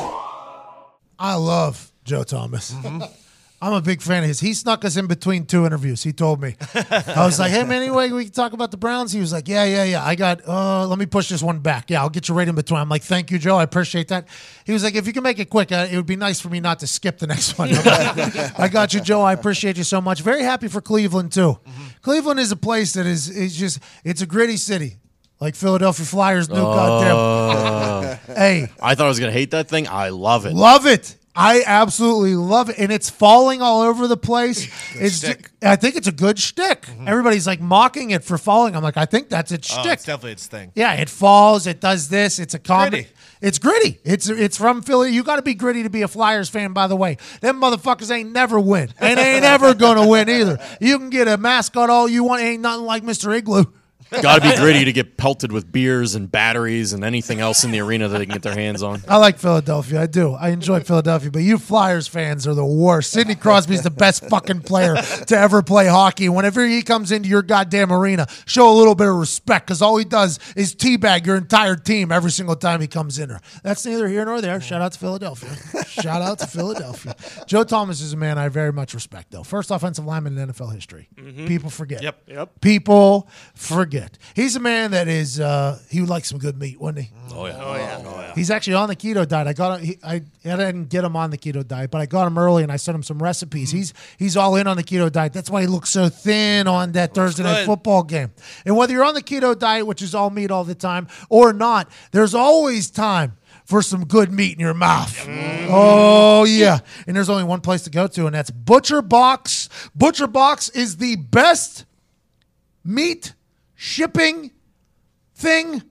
I 1.18 1.36
love 1.36 1.92
Joe 2.04 2.24
Thomas. 2.24 2.72
Mm-hmm. 2.74 3.25
I'm 3.62 3.74
a 3.74 3.82
big 3.82 4.02
fan 4.02 4.22
of 4.22 4.28
his. 4.28 4.42
He 4.42 4.54
snuck 4.54 4.84
us 4.84 4.98
in 4.98 5.08
between 5.08 5.46
two 5.46 5.66
interviews. 5.66 6.04
He 6.04 6.12
told 6.12 6.42
me. 6.42 6.56
I 6.76 7.26
was 7.26 7.40
like, 7.40 7.52
hey, 7.52 7.64
man, 7.64 7.82
anyway, 7.82 8.12
we 8.12 8.26
can 8.26 8.34
talk 8.34 8.54
about 8.54 8.70
the 8.70 8.78
Browns. 8.78 9.12
He 9.12 9.20
was 9.20 9.32
like, 9.32 9.48
yeah, 9.48 9.64
yeah, 9.64 9.84
yeah. 9.86 10.04
I 10.04 10.16
got, 10.16 10.48
uh, 10.48 10.86
let 10.86 11.00
me 11.00 11.06
push 11.06 11.30
this 11.30 11.42
one 11.42 11.60
back. 11.60 11.90
Yeah, 11.90 12.02
I'll 12.02 12.10
get 12.10 12.28
you 12.28 12.36
right 12.36 12.48
in 12.48 12.54
between. 12.54 12.82
I'm 12.82 12.90
like, 12.90 13.02
thank 13.04 13.32
you, 13.32 13.40
Joe. 13.40 13.58
I 13.58 13.64
appreciate 13.64 14.10
that. 14.10 14.28
He 14.66 14.74
was 14.74 14.84
like, 14.84 14.96
if 14.96 15.08
you 15.08 15.14
can 15.14 15.24
make 15.24 15.40
it 15.40 15.50
quick, 15.50 15.72
uh, 15.72 15.88
it 15.90 15.96
would 15.96 16.06
be 16.06 16.18
nice 16.18 16.40
for 16.42 16.50
me 16.50 16.60
not 16.60 16.80
to 16.80 16.88
skip 16.88 17.18
the 17.18 17.28
next 17.28 17.58
one. 17.58 17.70
Like, 17.86 18.60
I 18.60 18.68
got 18.68 18.94
you, 18.94 19.00
Joe. 19.00 19.22
I 19.22 19.34
appreciate 19.34 19.78
you 19.78 19.84
so 19.84 20.02
much. 20.02 20.22
Very 20.22 20.44
happy 20.44 20.68
for 20.68 20.82
Cleveland, 20.82 21.32
too. 21.32 21.58
Cleveland 22.02 22.40
is 22.40 22.52
a 22.52 22.56
place 22.56 22.94
that 22.94 23.06
is, 23.06 23.30
is 23.30 23.56
just, 23.56 23.80
it's 24.04 24.22
a 24.22 24.26
gritty 24.26 24.58
city. 24.58 24.98
Like 25.40 25.56
Philadelphia 25.56 26.06
Flyers, 26.06 26.50
new 26.50 26.56
goddamn. 26.56 28.18
hey, 28.36 28.68
I 28.82 28.96
thought 28.96 29.06
I 29.06 29.10
was 29.10 29.20
gonna 29.20 29.32
hate 29.34 29.52
that 29.52 29.68
thing. 29.68 29.88
I 29.88 30.10
love 30.10 30.46
it. 30.46 30.54
Love 30.54 30.86
it. 30.86 31.16
I 31.36 31.64
absolutely 31.66 32.36
love 32.36 32.70
it, 32.70 32.78
and 32.80 32.92
it's 32.92 33.10
falling 33.10 33.62
all 33.62 33.82
over 33.82 34.08
the 34.08 34.18
place. 34.18 34.68
it's, 34.96 35.18
shtick. 35.20 35.52
I 35.62 35.76
think 35.76 35.96
it's 35.96 36.08
a 36.08 36.12
good 36.12 36.40
shtick. 36.40 36.84
Mm-hmm. 36.84 37.08
Everybody's 37.08 37.46
like 37.46 37.60
mocking 37.60 38.12
it 38.12 38.24
for 38.24 38.38
falling. 38.38 38.76
I'm 38.76 38.84
like, 38.84 38.98
I 38.98 39.06
think 39.06 39.30
that's 39.30 39.52
its 39.52 39.72
Oh, 39.76 39.82
shtick. 39.82 39.94
it's 39.94 40.06
definitely 40.06 40.32
its 40.34 40.48
thing. 40.48 40.72
yeah, 40.76 40.94
it 40.94 41.10
falls. 41.10 41.68
It 41.68 41.82
does 41.82 42.08
this. 42.10 42.40
It's 42.40 42.54
a 42.54 42.60
comedy. 42.60 43.04
Gritty. 43.04 43.10
It's 43.42 43.60
gritty. 43.60 44.00
It's 44.06 44.30
it's 44.30 44.58
from 44.58 44.82
Philly. 44.82 45.12
You 45.12 45.24
got 45.24 45.36
to 45.36 45.42
be 45.42 45.54
gritty 45.54 45.84
to 45.84 45.90
be 45.90 46.02
a 46.04 46.08
Flyers 46.08 46.50
fan. 46.50 46.72
By 46.74 46.88
the 46.88 46.96
way, 46.96 47.18
them 47.42 47.62
motherfuckers 47.62 48.10
ain't 48.10 48.32
never 48.32 48.60
win, 48.60 48.94
and 48.98 49.20
they 49.20 49.36
ain't 49.36 49.44
ever 49.46 49.74
gonna 49.74 50.08
win 50.08 50.30
either. 50.30 50.58
You 50.80 50.98
can 50.98 51.10
get 51.10 51.28
a 51.28 51.38
mascot 51.38 51.90
all 51.90 52.08
you 52.08 52.24
want. 52.24 52.42
Ain't 52.42 52.62
nothing 52.62 52.86
like 52.86 53.04
Mr. 53.04 53.38
Igloo. 53.38 53.66
Got 54.10 54.42
to 54.42 54.50
be 54.50 54.56
gritty 54.56 54.86
to 54.86 54.94
get 54.94 55.18
pelted 55.18 55.52
with 55.52 55.72
beers 55.72 56.16
and 56.16 56.32
batteries 56.32 56.94
and 56.94 57.04
anything 57.04 57.40
else 57.40 57.64
in 57.64 57.72
the 57.72 57.80
arena 57.80 58.08
that 58.08 58.18
they 58.18 58.26
can 58.26 58.34
get 58.34 58.44
their 58.44 58.54
hands 58.54 58.84
on. 58.84 59.02
I 59.08 59.18
like 59.18 59.40
Philadelphia. 59.40 60.02
I 60.02 60.06
do. 60.06 60.34
I 60.34 60.50
enjoy 60.50 60.82
Philadelphia, 60.82 61.32
but 61.32 61.40
you 61.40 61.58
Flyers 61.58 62.08
fans 62.08 62.46
are 62.46 62.54
the 62.54 62.66
worst. 62.66 63.12
Sidney 63.12 63.36
Crosby's 63.36 63.82
the 63.82 63.90
best 63.90 64.24
fucking 64.30 64.62
player 64.62 64.96
to 64.96 65.38
ever 65.38 65.64
play 65.64 65.88
hockey. 65.88 66.30
Whenever 66.30 66.66
he 66.66 66.84
comes 66.84 67.12
into 67.12 67.28
your 67.28 67.42
goddamn 67.42 67.92
arena, 67.92 68.28
show 68.46 68.72
a 68.72 68.76
little 68.76 68.96
bit 68.96 69.08
of 69.08 69.16
respect 69.16 69.66
because 69.68 69.82
all 69.82 69.98
he 69.98 70.06
does 70.06 70.40
is 70.56 70.76
teabag 70.76 71.26
your 71.26 71.36
entire 71.36 71.76
team 71.76 72.12
every 72.12 72.32
single 72.32 72.56
time 72.56 72.82
he 72.82 72.88
comes 72.88 73.18
in 73.18 73.30
there. 73.30 73.42
That's 73.64 73.86
neither 73.86 74.08
here 74.08 74.24
nor 74.26 74.40
there. 74.40 74.62
Shout 74.62 74.82
out 74.82 74.92
to 74.94 75.00
Philadelphia. 75.00 75.84
Shout 75.86 76.22
out 76.22 76.40
to 76.40 76.48
Philadelphia. 76.48 77.16
Joe 77.48 77.64
Thomas 77.64 78.02
is 78.02 78.14
a 78.14 78.18
man 78.18 78.38
I 78.38 78.50
very 78.50 78.72
much 78.72 78.94
respect, 78.94 79.32
though. 79.32 79.44
First 79.44 79.72
offensive 79.72 80.06
lineman 80.06 80.38
in 80.38 80.50
NFL 80.50 80.74
history. 80.74 81.10
Mm-hmm. 81.16 81.48
People 81.48 81.70
forget. 81.70 82.04
Yep. 82.04 82.22
Yep. 82.28 82.62
People 82.62 83.30
forget. 83.56 83.95
He's 84.34 84.56
a 84.56 84.60
man 84.60 84.92
that 84.92 85.08
is, 85.08 85.40
uh, 85.40 85.80
he 85.90 86.00
would 86.00 86.10
like 86.10 86.26
some 86.26 86.40
good 86.40 86.58
meat, 86.58 86.80
wouldn't 86.80 87.06
he? 87.06 87.12
Oh 87.34 87.46
yeah. 87.46 87.62
Oh 87.62 87.76
yeah. 87.76 88.34
He 88.34 88.46
He's 88.46 88.52
actually 88.52 88.76
on 88.76 88.90
the 88.90 88.96
keto 88.96 89.28
diet. 89.28 89.48
I 89.48 89.54
got 89.54 89.80
him. 89.80 89.86
He, 89.88 89.98
I, 90.04 90.16
I 90.16 90.56
didn't 90.56 90.90
get 90.90 91.04
him 91.04 91.16
on 91.16 91.32
the 91.32 91.38
keto 91.38 91.68
diet, 91.68 91.90
but 91.90 92.00
I 92.00 92.06
got 92.06 92.28
him 92.28 92.38
early 92.38 92.62
and 92.62 92.72
I 92.72 92.76
sent 92.76 92.96
him 92.96 93.02
some 93.02 93.18
recipes. 93.18 93.72
He's 93.72 93.92
he's 94.20 94.38
all 94.38 94.56
in 94.56 94.68
on 94.68 94.78
the 94.78 94.84
keto 94.84 95.12
diet. 95.12 95.34
That's 95.34 95.50
why 95.50 95.62
he 95.62 95.68
looks 95.68 95.90
so 95.90 96.10
thin 96.10 96.68
on 96.68 96.92
that 96.92 97.16
Thursday 97.16 97.42
night 97.42 97.66
football 97.66 98.04
game. 98.04 98.32
And 98.64 98.78
whether 98.78 98.94
you're 98.94 99.04
on 99.04 99.16
the 99.16 99.24
keto 99.24 99.58
diet, 99.58 99.88
which 99.88 100.04
is 100.04 100.14
all 100.14 100.30
meat 100.30 100.52
all 100.52 100.64
the 100.64 100.76
time, 100.76 101.08
or 101.30 101.54
not, 101.54 101.90
there's 102.12 102.36
always 102.36 102.92
time 102.92 103.36
for 103.66 103.82
some 103.82 104.06
good 104.06 104.32
meat 104.32 104.54
in 104.54 104.60
your 104.60 104.76
mouth. 104.76 105.26
Oh 105.28 106.44
yeah, 106.44 106.80
and 107.08 107.16
there's 107.16 107.30
only 107.30 107.46
one 107.46 107.62
place 107.62 107.82
to 107.84 107.90
go 107.90 108.06
to, 108.06 108.28
and 108.28 108.36
that's 108.36 108.52
Butcher 108.52 109.02
Box. 109.02 109.70
Butcher 109.96 110.28
Box 110.28 110.70
is 110.70 110.98
the 110.98 111.16
best 111.16 111.86
meat 112.84 113.34
shipping 113.76 114.52
thing 115.36 115.82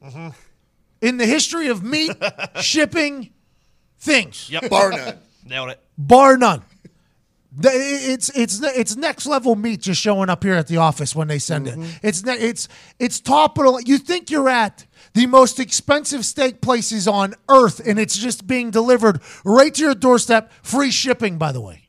in 1.00 1.16
the 1.18 1.26
history 1.26 1.68
of 1.68 1.82
meat 1.82 2.12
shipping 2.60 3.30
things, 3.98 4.48
Yep. 4.50 4.70
Bar 4.70 4.90
none. 4.90 5.18
Nailed 5.46 5.70
it. 5.70 5.80
bar 5.98 6.36
none. 6.36 6.62
It's 7.62 8.30
it's 8.30 8.60
it's 8.64 8.96
next 8.96 9.26
level 9.26 9.54
meat 9.54 9.80
just 9.82 10.00
showing 10.00 10.28
up 10.28 10.42
here 10.42 10.54
at 10.54 10.66
the 10.66 10.78
office 10.78 11.14
when 11.14 11.28
they 11.28 11.38
send 11.38 11.66
Mm-hmm. 11.66 11.82
it. 11.82 12.00
It's 12.02 12.22
it's 12.26 12.68
it's 12.98 13.20
top 13.20 13.58
of 13.58 13.64
the. 13.66 13.84
You 13.86 13.98
think 13.98 14.28
you're 14.30 14.48
at 14.48 14.86
the 15.12 15.26
most 15.26 15.60
expensive 15.60 16.24
steak 16.24 16.60
places 16.60 17.06
on 17.06 17.34
earth, 17.48 17.80
and 17.86 17.98
it's 18.00 18.16
just 18.18 18.46
being 18.48 18.70
delivered 18.72 19.20
right 19.44 19.72
to 19.74 19.82
your 19.82 19.94
doorstep. 19.94 20.50
Free 20.62 20.90
shipping, 20.90 21.38
by 21.38 21.52
the 21.52 21.60
way. 21.60 21.82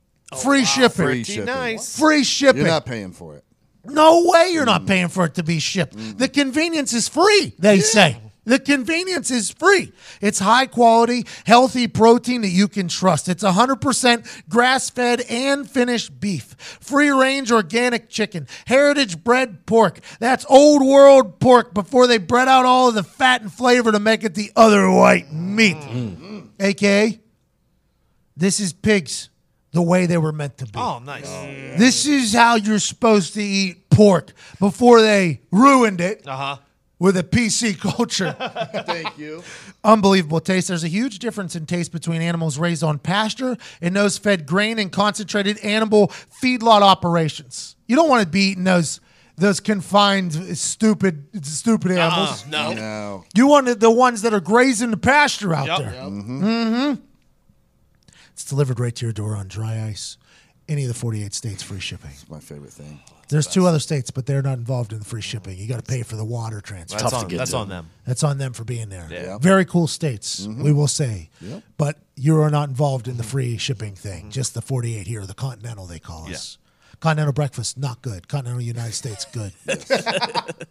free 0.43 0.65
shipping. 0.65 1.05
Oh, 1.05 1.07
Free 1.07 1.23
shipping. 1.23 1.45
nice. 1.45 1.97
Free 1.97 2.23
shipping. 2.23 2.61
You're 2.61 2.67
not 2.71 2.85
paying 2.85 3.13
for 3.13 3.35
it. 3.37 3.44
No 3.87 4.23
way 4.25 4.49
you're 4.51 4.65
not 4.65 4.83
mm. 4.83 4.87
paying 4.87 5.07
for 5.07 5.25
it 5.25 5.35
to 5.35 5.43
be 5.43 5.59
shipped. 5.59 5.95
Mm-hmm. 5.95 6.17
The 6.17 6.27
convenience 6.27 6.93
is 6.93 7.07
free, 7.07 7.53
they 7.59 7.79
say. 7.79 8.19
The 8.45 8.59
convenience 8.59 9.31
is 9.31 9.49
free. 9.49 9.91
It's 10.21 10.37
high 10.37 10.67
quality, 10.67 11.25
healthy 11.45 11.87
protein 11.87 12.41
that 12.41 12.49
you 12.49 12.67
can 12.67 12.87
trust. 12.87 13.27
It's 13.27 13.43
100% 13.43 14.43
grass 14.47 14.89
fed 14.91 15.21
and 15.29 15.69
finished 15.69 16.19
beef, 16.19 16.55
free 16.79 17.09
range 17.09 17.51
organic 17.51 18.07
chicken, 18.07 18.47
heritage 18.65 19.23
bred 19.23 19.65
pork. 19.65 19.99
That's 20.19 20.45
old 20.47 20.85
world 20.85 21.39
pork 21.39 21.73
before 21.73 22.05
they 22.05 22.19
bred 22.19 22.47
out 22.47 22.65
all 22.65 22.89
of 22.89 22.95
the 22.95 23.03
fat 23.03 23.41
and 23.41 23.51
flavor 23.51 23.91
to 23.91 23.99
make 23.99 24.23
it 24.23 24.35
the 24.35 24.51
other 24.55 24.89
white 24.91 25.33
meat. 25.33 25.77
Mm. 25.77 26.49
AKA, 26.59 27.19
this 28.37 28.59
is 28.59 28.73
pigs 28.73 29.29
the 29.75 29.81
way 29.81 30.05
they 30.05 30.17
were 30.17 30.31
meant 30.31 30.57
to 30.59 30.65
be. 30.65 30.71
Oh, 30.79 30.99
nice. 30.99 31.29
This 31.77 32.05
is 32.07 32.33
how 32.33 32.55
you're 32.55 32.79
supposed 32.79 33.33
to 33.35 33.43
eat 33.43 33.89
pork 33.89 34.31
before 34.59 35.01
they 35.01 35.41
ruined 35.51 35.99
it 36.01 36.25
Uh 36.27 36.35
huh. 36.37 36.57
with 36.97 37.17
a 37.17 37.23
PC 37.23 37.77
culture. 37.79 38.31
Thank 38.85 39.17
you. 39.17 39.43
Unbelievable 39.83 40.39
taste. 40.39 40.69
There's 40.69 40.85
a 40.85 40.87
huge 40.87 41.19
difference 41.19 41.55
in 41.55 41.65
taste 41.65 41.91
between 41.91 42.21
animals 42.21 42.57
raised 42.57 42.83
on 42.83 42.99
pasture 42.99 43.57
and 43.81 43.93
those 43.95 44.17
fed 44.17 44.45
grain 44.47 44.79
and 44.79 44.91
concentrated 44.91 45.57
animal 45.59 46.07
feedlot 46.41 46.81
operations. 46.81 47.75
You 47.87 47.95
don't 47.97 48.09
want 48.09 48.23
to 48.23 48.29
be 48.29 48.51
eating 48.51 48.63
those 48.63 49.01
those 49.37 49.59
confined 49.59 50.57
stupid 50.57 51.45
stupid 51.45 51.91
Uh, 51.91 51.95
animals. 51.99 52.45
no. 52.47 52.71
No. 52.73 53.23
You 53.35 53.47
wanted 53.47 53.81
the 53.81 53.91
ones 53.91 54.21
that 54.21 54.33
are 54.33 54.39
grazing 54.39 54.91
the 54.91 54.97
pasture 54.97 55.53
out 55.53 55.67
Yep. 55.67 55.79
there. 55.79 55.91
Mm-hmm. 56.03 56.93
It's 58.35 58.43
delivered 58.43 58.81
right 58.81 58.93
to 58.93 59.05
your 59.05 59.13
door 59.13 59.33
on 59.37 59.47
dry 59.47 59.85
ice. 59.85 60.17
Any 60.67 60.81
of 60.81 60.89
the 60.89 60.93
48 60.93 61.33
states, 61.33 61.63
free 61.63 61.79
shipping. 61.79 62.09
It's 62.11 62.29
my 62.29 62.41
favorite 62.41 62.73
thing. 62.73 62.99
There's 63.29 63.47
two 63.47 63.65
other 63.65 63.79
states, 63.79 64.11
but 64.11 64.25
they're 64.25 64.41
not 64.41 64.57
involved 64.57 64.91
in 64.91 64.99
the 64.99 65.05
free 65.05 65.21
shipping. 65.21 65.57
You 65.57 65.69
got 65.69 65.77
to 65.77 65.89
pay 65.89 66.03
for 66.03 66.17
the 66.17 66.25
water 66.25 66.59
transfer. 66.59 66.97
That's, 66.97 67.03
tough 67.03 67.21
to 67.21 67.25
on, 67.25 67.27
get 67.29 67.37
that's 67.37 67.51
to. 67.51 67.57
on 67.57 67.69
them. 67.69 67.89
That's 68.05 68.23
on 68.23 68.37
them 68.37 68.51
for 68.51 68.65
being 68.65 68.89
there. 68.89 69.07
Yeah. 69.09 69.37
Very 69.37 69.63
cool 69.63 69.87
states, 69.87 70.45
mm-hmm. 70.45 70.63
we 70.63 70.73
will 70.73 70.89
say. 70.89 71.29
Yep. 71.39 71.63
But 71.77 71.97
you 72.17 72.37
are 72.41 72.49
not 72.49 72.67
involved 72.67 73.07
in 73.07 73.15
the 73.15 73.23
free 73.23 73.55
shipping 73.55 73.95
thing. 73.95 74.23
Mm-hmm. 74.23 74.31
Just 74.31 74.53
the 74.53 74.61
48 74.61 75.07
here, 75.07 75.25
the 75.25 75.33
continental, 75.33 75.85
they 75.85 75.99
call 75.99 76.27
us. 76.27 76.57
Continental 76.99 77.31
breakfast, 77.31 77.77
not 77.77 78.01
good. 78.01 78.27
Continental 78.27 78.61
United 78.61 78.93
States, 78.93 79.23
good. 79.23 79.53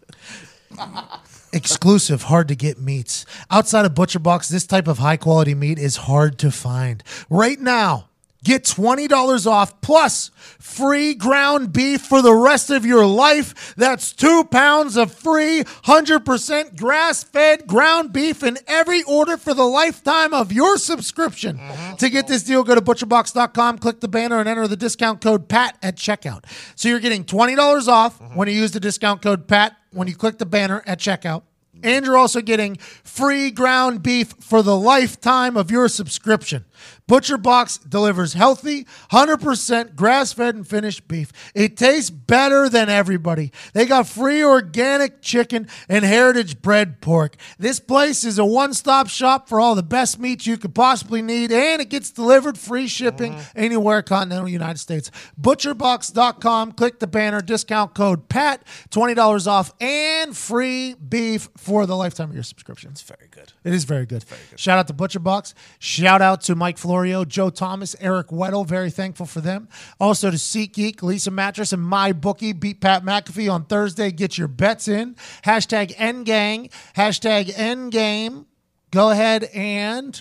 Exclusive, 1.53 2.23
hard 2.23 2.47
to 2.49 2.55
get 2.55 2.79
meats. 2.79 3.25
Outside 3.49 3.85
of 3.85 3.95
Butcher 3.95 4.19
Box, 4.19 4.49
this 4.49 4.65
type 4.65 4.87
of 4.87 4.97
high 4.97 5.17
quality 5.17 5.55
meat 5.55 5.79
is 5.79 5.97
hard 5.97 6.37
to 6.39 6.51
find. 6.51 7.03
Right 7.29 7.59
now, 7.59 8.09
get 8.45 8.63
$20 8.63 9.47
off 9.47 9.81
plus 9.81 10.29
free 10.59 11.13
ground 11.13 11.73
beef 11.73 12.01
for 12.01 12.21
the 12.21 12.33
rest 12.33 12.69
of 12.69 12.85
your 12.85 13.05
life. 13.05 13.75
That's 13.75 14.13
two 14.13 14.45
pounds 14.45 14.95
of 14.95 15.11
free 15.11 15.63
100% 15.63 16.77
grass 16.77 17.23
fed 17.23 17.67
ground 17.67 18.13
beef 18.13 18.43
in 18.43 18.57
every 18.67 19.03
order 19.03 19.35
for 19.35 19.53
the 19.53 19.65
lifetime 19.65 20.33
of 20.33 20.53
your 20.53 20.77
subscription. 20.77 21.57
Mm-hmm. 21.57 21.95
To 21.95 22.09
get 22.09 22.27
this 22.27 22.43
deal, 22.43 22.63
go 22.63 22.75
to 22.75 22.81
butcherbox.com, 22.81 23.79
click 23.79 23.99
the 23.99 24.07
banner, 24.07 24.39
and 24.39 24.47
enter 24.47 24.67
the 24.67 24.77
discount 24.77 25.21
code 25.21 25.49
PAT 25.49 25.77
at 25.81 25.97
checkout. 25.97 26.45
So 26.75 26.87
you're 26.87 26.99
getting 26.99 27.25
$20 27.25 27.87
off 27.87 28.19
mm-hmm. 28.19 28.35
when 28.35 28.47
you 28.47 28.53
use 28.53 28.71
the 28.71 28.79
discount 28.79 29.21
code 29.21 29.47
PAT 29.47 29.75
when 29.91 30.07
you 30.07 30.15
click 30.15 30.37
the 30.37 30.45
banner 30.45 30.83
at 30.85 30.99
checkout. 30.99 31.41
And 31.83 32.05
you're 32.05 32.17
also 32.17 32.41
getting 32.41 32.77
free 32.77 33.51
ground 33.51 34.01
beef 34.01 34.33
for 34.39 34.63
the 34.63 34.75
lifetime 34.75 35.57
of 35.57 35.69
your 35.69 35.87
subscription. 35.87 36.65
Butcher 37.07 37.37
Box 37.37 37.77
delivers 37.77 38.33
healthy, 38.33 38.85
100% 39.11 39.95
grass 39.95 40.33
fed 40.33 40.55
and 40.55 40.67
finished 40.67 41.07
beef. 41.07 41.31
It 41.53 41.77
tastes 41.77 42.09
better 42.09 42.69
than 42.69 42.89
everybody. 42.89 43.51
They 43.73 43.85
got 43.85 44.07
free 44.07 44.43
organic 44.43 45.21
chicken 45.21 45.67
and 45.87 46.03
heritage 46.03 46.61
bred 46.61 47.01
pork. 47.01 47.35
This 47.59 47.79
place 47.79 48.23
is 48.23 48.39
a 48.39 48.45
one 48.45 48.73
stop 48.73 49.07
shop 49.07 49.47
for 49.47 49.59
all 49.59 49.75
the 49.75 49.83
best 49.83 50.19
meats 50.19 50.47
you 50.47 50.57
could 50.57 50.73
possibly 50.73 51.21
need, 51.21 51.51
and 51.51 51.81
it 51.81 51.89
gets 51.89 52.11
delivered 52.11 52.57
free 52.57 52.87
shipping 52.87 53.33
uh-huh. 53.33 53.51
anywhere 53.55 54.01
continental 54.01 54.49
United 54.49 54.79
States. 54.79 55.11
Butcherbox.com, 55.39 56.71
click 56.73 56.99
the 56.99 57.07
banner, 57.07 57.41
discount 57.41 57.93
code 57.93 58.29
PAT, 58.29 58.63
$20 58.89 59.47
off, 59.47 59.73
and 59.79 60.35
free 60.35 60.95
beef 60.95 61.49
for 61.57 61.85
the 61.85 61.95
lifetime 61.95 62.29
of 62.29 62.35
your 62.35 62.43
subscription. 62.43 62.91
It's 62.91 63.01
Very 63.01 63.27
good. 63.31 63.53
it 63.63 63.73
is 63.73 63.83
very 63.83 64.05
good. 64.05 64.25
Shout 64.55 64.79
out 64.79 64.87
to 64.87 64.93
Butcher 64.93 65.19
Box. 65.19 65.53
Shout 65.79 66.21
out 66.21 66.41
to 66.41 66.55
Mike 66.65 66.79
Florio, 66.79 67.23
Joe 67.23 67.51
Thomas, 67.51 67.95
Eric 67.99 68.29
Weddle. 68.29 68.65
Very 68.65 68.89
thankful 68.89 69.27
for 69.27 69.39
them. 69.39 69.69
Also 69.99 70.31
to 70.31 70.37
SeatGeek, 70.37 70.95
Leesa 70.95 71.31
Mattress, 71.31 71.71
and 71.71 71.83
My 71.83 72.11
Bookie. 72.11 72.53
Beat 72.53 72.81
Pat 72.81 73.05
McAfee 73.05 73.53
on 73.53 73.65
Thursday. 73.65 74.09
Get 74.09 74.39
your 74.39 74.47
bets 74.47 74.87
in. 74.87 75.15
Hashtag 75.43 75.95
Endgang. 75.97 76.71
Hashtag 76.95 77.53
Endgame. 77.53 78.45
Go 78.89 79.11
ahead 79.11 79.43
and 79.53 80.19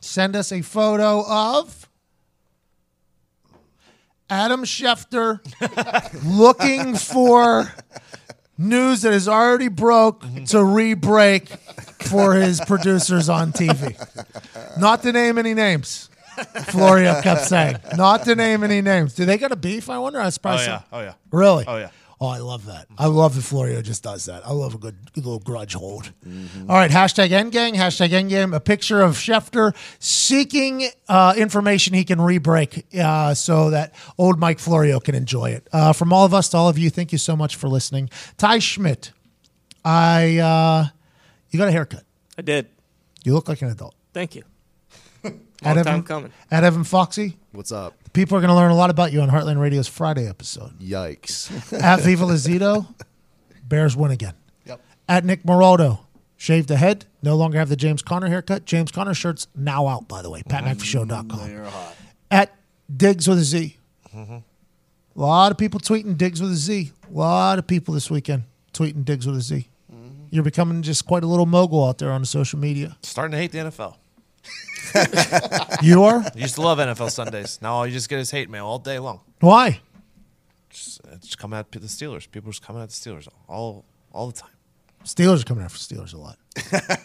send 0.00 0.34
us 0.34 0.50
a 0.50 0.60
photo 0.60 1.24
of 1.24 1.88
Adam 4.28 4.64
Schefter 4.64 5.38
looking 6.36 6.96
for 6.96 7.72
news 8.60 9.02
that 9.02 9.12
is 9.12 9.26
already 9.28 9.68
broke 9.68 10.22
mm-hmm. 10.22 10.44
to 10.44 10.62
re-break 10.62 11.48
for 12.02 12.34
his 12.34 12.60
producers 12.60 13.28
on 13.28 13.52
TV. 13.52 13.96
Not 14.78 15.02
to 15.02 15.12
name 15.12 15.38
any 15.38 15.54
names. 15.54 16.08
Florio 16.66 17.20
kept 17.20 17.42
saying, 17.42 17.76
not 17.96 18.24
to 18.24 18.34
name 18.34 18.62
any 18.64 18.80
names. 18.80 19.14
Do 19.14 19.24
they 19.24 19.36
got 19.36 19.52
a 19.52 19.56
beef? 19.56 19.90
I 19.90 19.98
wonder. 19.98 20.20
I 20.20 20.26
was 20.26 20.38
Oh 20.44 20.54
yeah. 20.54 20.82
Oh 20.92 21.00
yeah. 21.00 21.14
Really? 21.30 21.64
Oh 21.66 21.76
yeah. 21.76 21.90
Oh, 22.22 22.26
I 22.28 22.36
love 22.38 22.66
that. 22.66 22.86
I 22.98 23.06
love 23.06 23.34
that 23.34 23.40
Florio 23.40 23.80
just 23.80 24.02
does 24.02 24.26
that. 24.26 24.46
I 24.46 24.52
love 24.52 24.74
a 24.74 24.78
good, 24.78 24.94
good 25.14 25.24
little 25.24 25.38
grudge 25.40 25.72
hold. 25.72 26.12
All 26.68 26.76
right, 26.76 26.90
hashtag 26.90 27.30
endgame, 27.30 27.74
hashtag 27.74 28.10
Endgame, 28.10 28.54
a 28.54 28.60
picture 28.60 29.00
of 29.00 29.14
Schefter 29.16 29.74
seeking 29.98 30.90
uh, 31.08 31.32
information 31.38 31.94
he 31.94 32.04
can 32.04 32.20
re-break 32.20 32.84
uh, 33.00 33.32
so 33.32 33.70
that 33.70 33.94
old 34.18 34.38
Mike 34.38 34.58
Florio 34.58 35.00
can 35.00 35.14
enjoy 35.14 35.50
it. 35.52 35.66
Uh, 35.72 35.94
from 35.94 36.12
all 36.12 36.26
of 36.26 36.34
us 36.34 36.50
to 36.50 36.58
all 36.58 36.68
of 36.68 36.76
you, 36.76 36.90
thank 36.90 37.10
you 37.10 37.18
so 37.18 37.34
much 37.34 37.56
for 37.56 37.68
listening. 37.68 38.10
Ty 38.36 38.58
Schmidt, 38.58 39.12
I, 39.82 40.36
uh, 40.38 40.88
you 41.50 41.58
got 41.58 41.68
a 41.68 41.72
haircut. 41.72 42.04
I 42.36 42.42
did. 42.42 42.66
You 43.24 43.32
look 43.32 43.48
like 43.48 43.62
an 43.62 43.68
adult. 43.68 43.94
Thank 44.12 44.34
you. 44.34 44.42
At 45.62 45.76
Long 45.76 45.84
time 45.84 45.92
Evan, 45.94 46.02
coming. 46.04 46.32
At 46.50 46.64
Evan 46.64 46.84
Foxy, 46.84 47.36
What's 47.52 47.70
up? 47.72 47.94
people 48.12 48.36
are 48.36 48.40
going 48.40 48.48
to 48.48 48.54
learn 48.54 48.70
a 48.70 48.74
lot 48.76 48.90
about 48.90 49.12
you 49.12 49.20
on 49.20 49.28
Heartland 49.28 49.60
Radio's 49.60 49.88
Friday 49.88 50.26
episode. 50.28 50.78
Yikes. 50.78 51.50
At 51.82 52.00
Viva 52.00 52.24
Lazito, 52.24 52.86
Bears 53.68 53.96
win 53.96 54.10
again. 54.10 54.34
Yep. 54.64 54.80
At 55.08 55.24
Nick 55.24 55.42
Moraldo, 55.42 56.00
shaved 56.36 56.68
the 56.68 56.76
head, 56.76 57.04
no 57.22 57.36
longer 57.36 57.58
have 57.58 57.68
the 57.68 57.76
James 57.76 58.00
Conner 58.02 58.28
haircut. 58.28 58.64
James 58.64 58.90
Conner 58.90 59.12
shirt's 59.14 59.46
now 59.54 59.86
out, 59.86 60.08
by 60.08 60.22
the 60.22 60.30
way. 60.30 60.42
PatMcAfeeShow.com. 60.42 61.70
At 62.30 62.54
Diggs 62.94 63.28
with 63.28 63.38
a 63.38 63.42
Z. 63.44 63.76
A 64.14 64.42
lot 65.14 65.52
of 65.52 65.58
people 65.58 65.78
tweeting 65.80 66.16
Diggs 66.16 66.40
with 66.40 66.52
a 66.52 66.56
Z. 66.56 66.92
A 67.08 67.12
lot 67.12 67.58
of 67.58 67.66
people 67.66 67.92
this 67.94 68.10
weekend 68.10 68.44
tweeting 68.72 69.04
Diggs 69.04 69.26
with 69.26 69.36
a 69.36 69.40
Z. 69.40 69.68
Mm-hmm. 69.92 70.24
You're 70.30 70.44
becoming 70.44 70.82
just 70.82 71.04
quite 71.06 71.22
a 71.22 71.26
little 71.26 71.46
mogul 71.46 71.84
out 71.86 71.98
there 71.98 72.10
on 72.12 72.22
the 72.22 72.26
social 72.26 72.58
media. 72.58 72.96
Starting 73.02 73.32
to 73.32 73.38
hate 73.38 73.52
the 73.52 73.58
NFL. 73.58 73.96
You 75.82 76.02
are? 76.02 76.18
I 76.20 76.30
used 76.34 76.56
to 76.56 76.62
love 76.62 76.78
NFL 76.78 77.10
Sundays. 77.10 77.58
Now 77.62 77.74
all 77.74 77.86
you 77.86 77.92
just 77.92 78.08
get 78.08 78.18
is 78.18 78.30
hate 78.30 78.50
mail 78.50 78.66
all 78.66 78.78
day 78.78 78.98
long. 78.98 79.20
Why? 79.40 79.80
It's, 80.68 81.00
it's 81.12 81.36
coming 81.36 81.58
at 81.58 81.70
the 81.70 81.78
Steelers. 81.80 82.30
People 82.30 82.50
are 82.50 82.52
just 82.52 82.62
coming 82.62 82.82
at 82.82 82.88
the 82.90 82.94
Steelers 82.94 83.28
all 83.48 83.84
all 84.12 84.26
the 84.26 84.32
time. 84.32 84.50
Steelers 85.04 85.40
are 85.40 85.44
coming 85.44 85.64
after 85.64 85.78
Steelers 85.78 86.12
a 86.12 86.18
lot. 86.18 86.36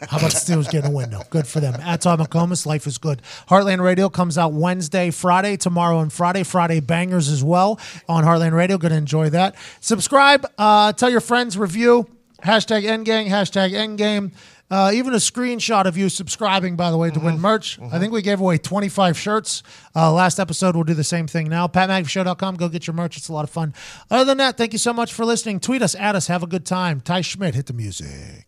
How 0.10 0.18
about 0.18 0.32
the 0.32 0.40
Steelers 0.40 0.70
getting 0.70 0.91
a 0.91 0.94
win, 0.94 1.12
though? 1.12 1.22
Good 1.30 1.48
for 1.48 1.62
them. 1.62 1.76
At 1.76 2.02
Todd 2.02 2.20
McComas, 2.20 2.66
life 2.66 2.88
is 2.88 2.98
good. 2.98 3.22
Heartland 3.48 3.82
Radio 3.82 4.10
comes 4.10 4.38
out 4.38 4.52
Wednesday, 4.52 5.12
Friday, 5.12 5.56
tomorrow, 5.56 5.99
and 6.02 6.12
Friday. 6.12 6.44
Friday 6.44 6.82
bangers 6.82 7.30
as 7.30 7.41
well 7.41 7.80
on 8.10 8.26
Heartland 8.26 8.52
Radio. 8.52 8.78
Going 8.78 8.91
to 8.91 8.98
enjoy 8.98 9.30
that. 9.30 9.56
Subscribe. 9.80 10.45
Uh, 10.57 10.91
tell 10.91 11.10
your 11.10 11.22
friends. 11.22 11.57
Review. 11.57 12.07
Hashtag 12.44 12.84
endgame, 12.84 13.28
Hashtag 13.28 13.72
Endgame. 13.72 14.32
Uh, 14.70 14.92
even 14.94 15.14
a 15.14 15.18
screenshot 15.18 15.86
of 15.86 15.96
you 15.96 16.10
subscribing, 16.10 16.76
by 16.76 16.90
the 16.90 16.98
way, 16.98 17.12
to 17.12 17.20
win 17.20 17.40
merch. 17.40 17.80
I 17.80 18.00
think 18.00 18.12
we 18.12 18.22
gave 18.24 18.40
away 18.40 18.58
25 18.58 19.18
shirts. 19.18 19.62
Uh, 19.96 20.12
last 20.12 20.40
episode, 20.40 20.76
we'll 20.76 20.84
do 20.84 20.96
the 20.96 21.04
same 21.04 21.28
thing 21.28 21.50
now. 21.50 21.68
PatMcAfeeShow.com. 21.68 22.56
Go 22.56 22.68
get 22.68 22.88
your 22.88 22.96
merch. 22.96 23.16
It's 23.18 23.30
a 23.30 23.34
lot 23.34 23.44
of 23.44 23.52
fun. 23.52 23.74
Other 24.10 24.26
than 24.26 24.38
that, 24.40 24.58
thank 24.58 24.74
you 24.74 24.80
so 24.80 24.92
much 24.92 25.14
for 25.14 25.24
listening. 25.24 25.60
Tweet 25.60 25.82
us, 25.84 25.94
at 25.96 26.16
us. 26.16 26.28
Have 26.28 26.42
a 26.42 26.48
good 26.48 26.66
time. 26.66 27.00
Ty 27.00 27.22
Schmidt, 27.22 27.54
hit 27.54 27.68
the 27.68 27.74
music. 27.74 28.48